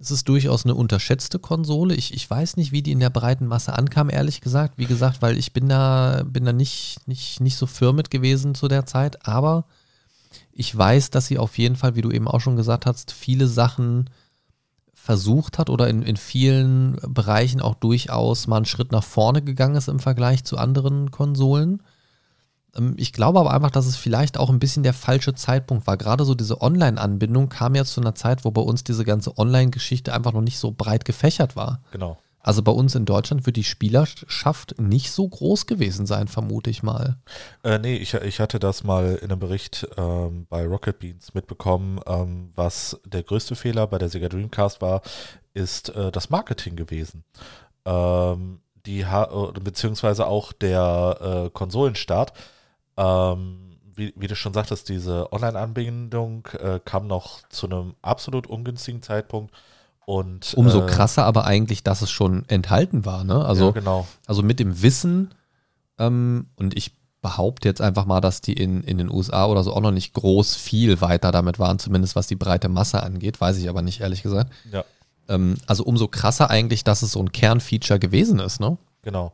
es 0.00 0.10
ist 0.10 0.28
durchaus 0.28 0.64
eine 0.64 0.74
unterschätzte 0.74 1.38
Konsole. 1.38 1.94
Ich, 1.94 2.14
ich 2.14 2.28
weiß 2.28 2.56
nicht, 2.56 2.72
wie 2.72 2.80
die 2.80 2.92
in 2.92 3.00
der 3.00 3.10
breiten 3.10 3.46
Masse 3.46 3.74
ankam, 3.74 4.08
ehrlich 4.08 4.40
gesagt. 4.40 4.78
Wie 4.78 4.86
gesagt, 4.86 5.20
weil 5.20 5.36
ich 5.36 5.52
bin 5.52 5.68
da, 5.68 6.22
bin 6.24 6.46
da 6.46 6.54
nicht, 6.54 7.06
nicht, 7.06 7.40
nicht 7.40 7.56
so 7.56 7.66
firm 7.66 7.96
mit 7.96 8.10
gewesen 8.10 8.54
zu 8.54 8.66
der 8.66 8.86
Zeit. 8.86 9.26
Aber 9.28 9.66
ich 10.52 10.74
weiß, 10.74 11.10
dass 11.10 11.26
sie 11.26 11.36
auf 11.36 11.58
jeden 11.58 11.76
Fall, 11.76 11.96
wie 11.96 12.00
du 12.00 12.10
eben 12.10 12.28
auch 12.28 12.40
schon 12.40 12.56
gesagt 12.56 12.86
hast, 12.86 13.12
viele 13.12 13.46
Sachen 13.46 14.08
versucht 14.94 15.58
hat 15.58 15.68
oder 15.68 15.88
in, 15.88 16.00
in 16.02 16.16
vielen 16.16 16.96
Bereichen 17.06 17.60
auch 17.60 17.74
durchaus 17.74 18.46
mal 18.46 18.56
einen 18.56 18.64
Schritt 18.64 18.92
nach 18.92 19.04
vorne 19.04 19.42
gegangen 19.42 19.76
ist 19.76 19.88
im 19.88 20.00
Vergleich 20.00 20.44
zu 20.44 20.56
anderen 20.56 21.10
Konsolen. 21.10 21.82
Ähm, 22.76 22.94
Ich 22.96 23.12
glaube 23.12 23.40
aber 23.40 23.52
einfach, 23.52 23.70
dass 23.70 23.86
es 23.86 23.96
vielleicht 23.96 24.38
auch 24.38 24.50
ein 24.50 24.58
bisschen 24.58 24.82
der 24.82 24.94
falsche 24.94 25.34
Zeitpunkt 25.34 25.86
war. 25.86 25.96
Gerade 25.96 26.24
so 26.24 26.34
diese 26.34 26.60
Online-Anbindung 26.60 27.48
kam 27.48 27.74
ja 27.74 27.84
zu 27.84 28.00
einer 28.00 28.14
Zeit, 28.14 28.44
wo 28.44 28.50
bei 28.50 28.62
uns 28.62 28.84
diese 28.84 29.04
ganze 29.04 29.36
Online-Geschichte 29.38 30.12
einfach 30.12 30.32
noch 30.32 30.40
nicht 30.42 30.58
so 30.58 30.72
breit 30.72 31.04
gefächert 31.04 31.56
war. 31.56 31.80
Genau. 31.92 32.18
Also 32.42 32.62
bei 32.62 32.72
uns 32.72 32.94
in 32.94 33.04
Deutschland 33.04 33.44
wird 33.44 33.56
die 33.56 33.64
Spielerschaft 33.64 34.80
nicht 34.80 35.12
so 35.12 35.28
groß 35.28 35.66
gewesen 35.66 36.06
sein, 36.06 36.26
vermute 36.26 36.70
ich 36.70 36.82
mal. 36.82 37.18
Äh, 37.62 37.78
nee, 37.78 37.96
ich, 37.96 38.14
ich 38.14 38.40
hatte 38.40 38.58
das 38.58 38.82
mal 38.82 39.16
in 39.16 39.30
einem 39.30 39.38
Bericht 39.40 39.86
ähm, 39.98 40.46
bei 40.48 40.66
Rocket 40.66 40.98
Beans 40.98 41.34
mitbekommen. 41.34 42.00
Ähm, 42.06 42.52
was 42.56 42.98
der 43.04 43.22
größte 43.22 43.56
Fehler 43.56 43.86
bei 43.86 43.98
der 43.98 44.08
Sega 44.08 44.30
Dreamcast 44.30 44.80
war, 44.80 45.02
ist 45.52 45.90
äh, 45.90 46.10
das 46.10 46.30
Marketing 46.30 46.76
gewesen. 46.76 47.24
Ähm, 47.84 48.60
die 48.86 49.04
ha 49.04 49.52
äh, 49.54 49.60
beziehungsweise 49.60 50.26
auch 50.26 50.52
der 50.52 51.44
äh, 51.46 51.50
Konsolenstart. 51.50 52.32
Ähm, 53.00 53.78
wie, 53.94 54.14
wie 54.16 54.26
du 54.26 54.36
schon 54.36 54.54
sagtest, 54.54 54.88
diese 54.88 55.32
Online-Anbindung 55.32 56.46
äh, 56.58 56.80
kam 56.84 57.06
noch 57.06 57.40
zu 57.48 57.66
einem 57.66 57.94
absolut 58.02 58.46
ungünstigen 58.46 59.02
Zeitpunkt. 59.02 59.52
Und, 60.06 60.54
Umso 60.54 60.82
äh, 60.82 60.86
krasser 60.86 61.24
aber 61.24 61.44
eigentlich, 61.44 61.82
dass 61.82 62.02
es 62.02 62.10
schon 62.10 62.44
enthalten 62.48 63.04
war. 63.04 63.24
Ne? 63.24 63.44
Also 63.44 63.66
ja, 63.66 63.70
genau. 63.72 64.06
Also 64.26 64.42
mit 64.42 64.58
dem 64.58 64.82
Wissen, 64.82 65.32
ähm, 65.98 66.46
und 66.56 66.76
ich 66.76 66.92
behaupte 67.22 67.68
jetzt 67.68 67.80
einfach 67.80 68.06
mal, 68.06 68.20
dass 68.20 68.40
die 68.40 68.54
in, 68.54 68.82
in 68.82 68.98
den 68.98 69.10
USA 69.10 69.46
oder 69.46 69.62
so 69.62 69.72
auch 69.72 69.80
noch 69.80 69.90
nicht 69.90 70.14
groß 70.14 70.56
viel 70.56 71.00
weiter 71.00 71.32
damit 71.32 71.58
waren, 71.58 71.78
zumindest 71.78 72.16
was 72.16 72.26
die 72.26 72.36
breite 72.36 72.68
Masse 72.68 73.02
angeht, 73.02 73.40
weiß 73.40 73.58
ich 73.58 73.68
aber 73.68 73.82
nicht, 73.82 74.00
ehrlich 74.00 74.22
gesagt. 74.22 74.50
Ja. 74.72 74.84
Ähm, 75.28 75.56
also 75.66 75.84
umso 75.84 76.08
krasser 76.08 76.50
eigentlich, 76.50 76.82
dass 76.82 77.02
es 77.02 77.12
so 77.12 77.20
ein 77.20 77.32
Kernfeature 77.32 77.98
gewesen 77.98 78.40
ist, 78.40 78.60
ne? 78.60 78.78
Genau. 79.02 79.32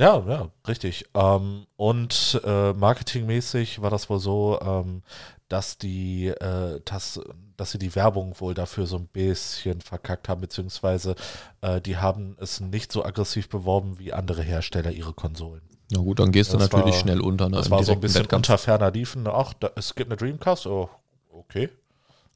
Ja, 0.00 0.24
ja, 0.26 0.48
richtig. 0.66 1.04
Ähm, 1.14 1.66
und 1.76 2.40
äh, 2.44 2.72
marketingmäßig 2.72 3.82
war 3.82 3.90
das 3.90 4.08
wohl 4.08 4.18
so, 4.18 4.58
ähm, 4.62 5.02
dass 5.48 5.76
die, 5.78 6.28
äh, 6.28 6.80
dass, 6.84 7.20
dass 7.56 7.72
sie 7.72 7.78
die 7.78 7.94
Werbung 7.94 8.34
wohl 8.40 8.54
dafür 8.54 8.86
so 8.86 8.96
ein 8.96 9.08
bisschen 9.08 9.80
verkackt 9.82 10.28
haben, 10.28 10.40
beziehungsweise 10.40 11.16
äh, 11.60 11.80
die 11.82 11.98
haben 11.98 12.36
es 12.40 12.60
nicht 12.60 12.92
so 12.92 13.04
aggressiv 13.04 13.48
beworben 13.50 13.98
wie 13.98 14.12
andere 14.12 14.42
Hersteller 14.42 14.90
ihre 14.90 15.12
Konsolen. 15.12 15.60
Na 15.92 16.00
gut, 16.00 16.18
dann 16.20 16.32
gehst 16.32 16.52
du 16.52 16.56
Das 16.56 16.70
natürlich 16.70 16.94
war- 16.94 17.00
schnell 17.02 17.20
unter. 17.20 17.48
Ne, 17.50 17.56
Das 17.56 17.70
war 17.70 17.82
so 17.82 17.92
ein 17.92 18.00
bisschen 18.00 18.22
Wettkampf. 18.22 18.48
unter 18.48 18.58
ferner 18.58 18.90
Liefen. 18.92 19.26
Ach, 19.26 19.52
da, 19.54 19.70
es 19.76 19.94
gibt 19.94 20.08
eine 20.10 20.16
Dreamcast, 20.16 20.66
oh, 20.66 20.88
okay. 21.32 21.68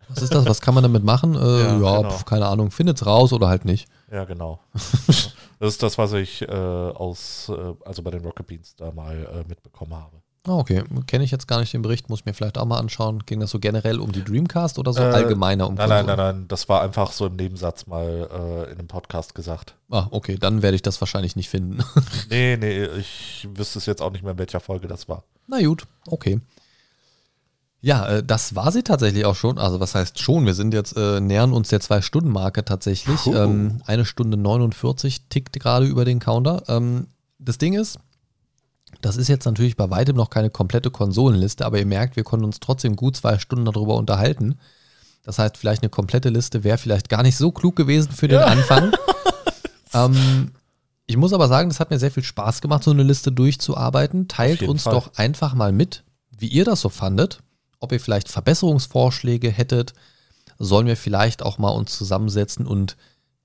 Was 0.08 0.22
ist 0.22 0.34
das? 0.34 0.46
Was 0.46 0.60
kann 0.60 0.74
man 0.74 0.82
damit 0.82 1.04
machen? 1.04 1.34
Äh, 1.34 1.38
Ja, 1.38 1.58
ja, 1.58 1.74
genau. 1.74 2.10
pf, 2.10 2.24
keine 2.24 2.46
Ahnung. 2.46 2.70
Findet's 2.70 3.04
raus 3.06 3.32
oder 3.32 3.48
halt 3.48 3.64
nicht. 3.64 3.88
Ja, 4.12 4.24
genau. 4.24 4.60
das 5.06 5.34
ist 5.60 5.82
das, 5.82 5.98
was 5.98 6.12
ich 6.12 6.42
äh, 6.42 6.46
aus, 6.50 7.50
äh, 7.54 7.74
also 7.84 8.02
bei 8.02 8.10
den 8.10 8.24
Rocket 8.24 8.46
Beans 8.46 8.74
da 8.76 8.90
mal 8.92 9.14
äh, 9.44 9.48
mitbekommen 9.48 9.94
habe. 9.94 10.16
Ah, 10.46 10.58
okay. 10.58 10.84
Kenne 11.06 11.24
ich 11.24 11.30
jetzt 11.30 11.48
gar 11.48 11.60
nicht 11.60 11.72
den 11.72 11.80
Bericht, 11.80 12.10
muss 12.10 12.26
mir 12.26 12.34
vielleicht 12.34 12.58
auch 12.58 12.66
mal 12.66 12.76
anschauen. 12.78 13.20
Ging 13.24 13.40
das 13.40 13.50
so 13.50 13.58
generell 13.58 13.98
um 13.98 14.12
die 14.12 14.22
Dreamcast 14.22 14.78
oder 14.78 14.92
so 14.92 15.00
Äh, 15.00 15.04
allgemeiner 15.06 15.66
um 15.66 15.74
Nein, 15.74 15.88
nein, 15.88 15.98
Konsolen? 16.06 16.18
nein, 16.18 16.36
nein, 16.40 16.48
das 16.48 16.68
war 16.68 16.82
einfach 16.82 17.12
so 17.12 17.24
im 17.26 17.36
Nebensatz 17.36 17.86
mal 17.86 18.28
äh, 18.30 18.72
in 18.72 18.78
einem 18.78 18.86
Podcast 18.88 19.34
gesagt. 19.34 19.74
Ah, 19.90 20.06
okay, 20.10 20.36
dann 20.38 20.60
werde 20.60 20.74
ich 20.74 20.82
das 20.82 21.00
wahrscheinlich 21.00 21.34
nicht 21.34 21.48
finden. 21.48 21.82
Nee, 22.28 22.58
nee, 22.60 22.84
ich 22.84 23.48
wüsste 23.54 23.78
es 23.78 23.86
jetzt 23.86 24.02
auch 24.02 24.12
nicht 24.12 24.22
mehr, 24.22 24.32
in 24.32 24.38
welcher 24.38 24.60
Folge 24.60 24.86
das 24.86 25.08
war. 25.08 25.24
Na 25.46 25.62
gut, 25.64 25.86
okay. 26.08 26.40
Ja, 27.84 28.06
äh, 28.06 28.22
das 28.24 28.54
war 28.54 28.72
sie 28.72 28.82
tatsächlich 28.82 29.26
auch 29.26 29.34
schon. 29.34 29.58
Also 29.58 29.78
was 29.78 29.94
heißt 29.94 30.18
schon? 30.18 30.46
Wir 30.46 30.54
sind 30.54 30.72
jetzt, 30.72 30.96
äh, 30.96 31.20
nähern 31.20 31.52
uns 31.52 31.68
der 31.68 31.80
Zwei-Stunden-Marke 31.80 32.64
tatsächlich. 32.64 33.20
Puh. 33.20 33.34
Ähm, 33.34 33.82
eine 33.84 34.06
Stunde 34.06 34.38
49 34.38 35.28
tickt 35.28 35.60
gerade 35.60 35.84
über 35.84 36.06
den 36.06 36.18
Counter. 36.18 36.62
Ähm, 36.68 37.08
das 37.38 37.58
Ding 37.58 37.74
ist, 37.74 37.98
das 39.02 39.18
ist 39.18 39.28
jetzt 39.28 39.44
natürlich 39.44 39.76
bei 39.76 39.90
weitem 39.90 40.16
noch 40.16 40.30
keine 40.30 40.48
komplette 40.48 40.90
Konsolenliste, 40.90 41.66
aber 41.66 41.78
ihr 41.78 41.84
merkt, 41.84 42.16
wir 42.16 42.24
konnten 42.24 42.46
uns 42.46 42.58
trotzdem 42.58 42.96
gut 42.96 43.18
zwei 43.18 43.38
Stunden 43.38 43.66
darüber 43.66 43.96
unterhalten. 43.96 44.54
Das 45.22 45.38
heißt, 45.38 45.58
vielleicht 45.58 45.82
eine 45.82 45.90
komplette 45.90 46.30
Liste 46.30 46.64
wäre 46.64 46.78
vielleicht 46.78 47.10
gar 47.10 47.22
nicht 47.22 47.36
so 47.36 47.52
klug 47.52 47.76
gewesen 47.76 48.12
für 48.12 48.28
den 48.28 48.40
Anfang. 48.40 48.92
ähm, 49.92 50.52
ich 51.04 51.18
muss 51.18 51.34
aber 51.34 51.48
sagen, 51.48 51.68
das 51.68 51.80
hat 51.80 51.90
mir 51.90 51.98
sehr 51.98 52.10
viel 52.10 52.24
Spaß 52.24 52.62
gemacht, 52.62 52.82
so 52.82 52.92
eine 52.92 53.02
Liste 53.02 53.30
durchzuarbeiten. 53.30 54.26
Teilt 54.26 54.62
uns 54.62 54.84
Fall. 54.84 54.94
doch 54.94 55.12
einfach 55.16 55.52
mal 55.52 55.72
mit, 55.72 56.02
wie 56.30 56.48
ihr 56.48 56.64
das 56.64 56.80
so 56.80 56.88
fandet. 56.88 57.40
Ob 57.84 57.92
ihr 57.92 58.00
vielleicht 58.00 58.28
Verbesserungsvorschläge 58.28 59.50
hättet. 59.50 59.94
Sollen 60.58 60.86
wir 60.86 60.96
vielleicht 60.96 61.42
auch 61.42 61.58
mal 61.58 61.70
uns 61.70 61.96
zusammensetzen 61.96 62.66
und 62.66 62.96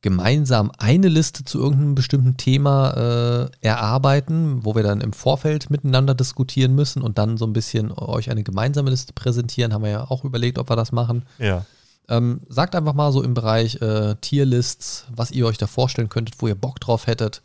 gemeinsam 0.01 0.71
eine 0.77 1.09
Liste 1.09 1.43
zu 1.43 1.59
irgendeinem 1.59 1.95
bestimmten 1.95 2.37
Thema 2.37 2.91
äh, 2.91 3.49
erarbeiten, 3.61 4.63
wo 4.63 4.75
wir 4.75 4.83
dann 4.83 5.01
im 5.01 5.11
Vorfeld 5.11 5.69
miteinander 5.69 6.15
diskutieren 6.15 6.73
müssen 6.73 7.01
und 7.01 7.17
dann 7.17 7.37
so 7.37 7.45
ein 7.45 7.53
bisschen 7.53 7.91
euch 7.91 8.29
eine 8.29 8.43
gemeinsame 8.43 8.91
Liste 8.91 9.13
präsentieren. 9.13 9.73
Haben 9.73 9.83
wir 9.83 9.91
ja 9.91 10.09
auch 10.09 10.23
überlegt, 10.23 10.57
ob 10.57 10.69
wir 10.69 10.75
das 10.77 10.91
machen. 10.91 11.25
Ja. 11.37 11.65
Ähm, 12.07 12.41
sagt 12.47 12.75
einfach 12.75 12.93
mal 12.93 13.11
so 13.11 13.21
im 13.21 13.33
Bereich 13.33 13.81
äh, 13.81 14.15
Tierlists, 14.21 15.05
was 15.13 15.31
ihr 15.31 15.45
euch 15.45 15.57
da 15.57 15.67
vorstellen 15.67 16.09
könntet, 16.09 16.35
wo 16.39 16.47
ihr 16.47 16.55
Bock 16.55 16.79
drauf 16.79 17.05
hättet. 17.05 17.41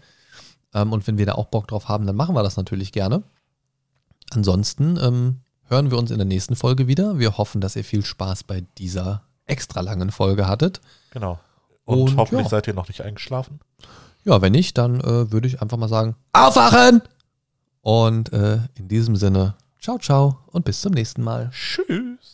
Ähm, 0.73 0.93
und 0.93 1.07
wenn 1.07 1.19
wir 1.19 1.27
da 1.27 1.33
auch 1.33 1.47
Bock 1.47 1.69
drauf 1.69 1.89
haben, 1.89 2.07
dann 2.07 2.17
machen 2.17 2.37
wir 2.37 2.43
das 2.43 2.57
natürlich 2.57 2.93
gerne. 2.93 3.25
Ansonsten 4.31 4.97
ähm, 5.03 5.41
hören 5.69 5.91
wir 5.91 5.99
uns 5.99 6.11
in 6.11 6.19
der 6.19 6.27
nächsten 6.27 6.57
Folge 6.57 6.87
wieder. 6.87 7.19
Wir 7.19 7.39
hoffen, 7.39 7.61
dass 7.61 7.77
ihr 7.77 7.85
viel 7.85 8.05
Spaß 8.05 8.45
bei 8.45 8.65
dieser 8.79 9.23
extra 9.47 9.81
langen 9.81 10.11
Folge 10.11 10.47
hattet. 10.47 10.81
Genau. 11.11 11.39
Und, 11.85 12.01
Und, 12.01 12.17
hoffentlich 12.17 12.47
ja. 12.47 12.51
seid 12.51 12.67
ihr 12.67 12.75
noch 12.75 12.89
nicht 12.89 13.03
eingeschlafen. 13.03 13.61
Ja, 14.25 14.41
wenn 14.41 14.53
nicht, 14.53 14.79
dann 14.79 15.01
äh, 15.01 15.31
würde 15.31 15.47
ich 15.47 15.61
einfach 15.61 15.77
mal 15.77 15.89
sagen, 15.89 16.17
aufwachen! 16.33 17.03
Und 17.83 18.33
äh, 18.33 18.61
in 18.75 18.89
diesem 18.89 19.17
Sinne, 19.17 19.55
ciao, 19.79 19.99
ciao 19.99 20.39
und 20.47 20.65
bis 20.65 20.81
zum 20.81 20.93
nächsten 20.93 21.23
Mal. 21.23 21.51
Tschüss. 21.53 22.34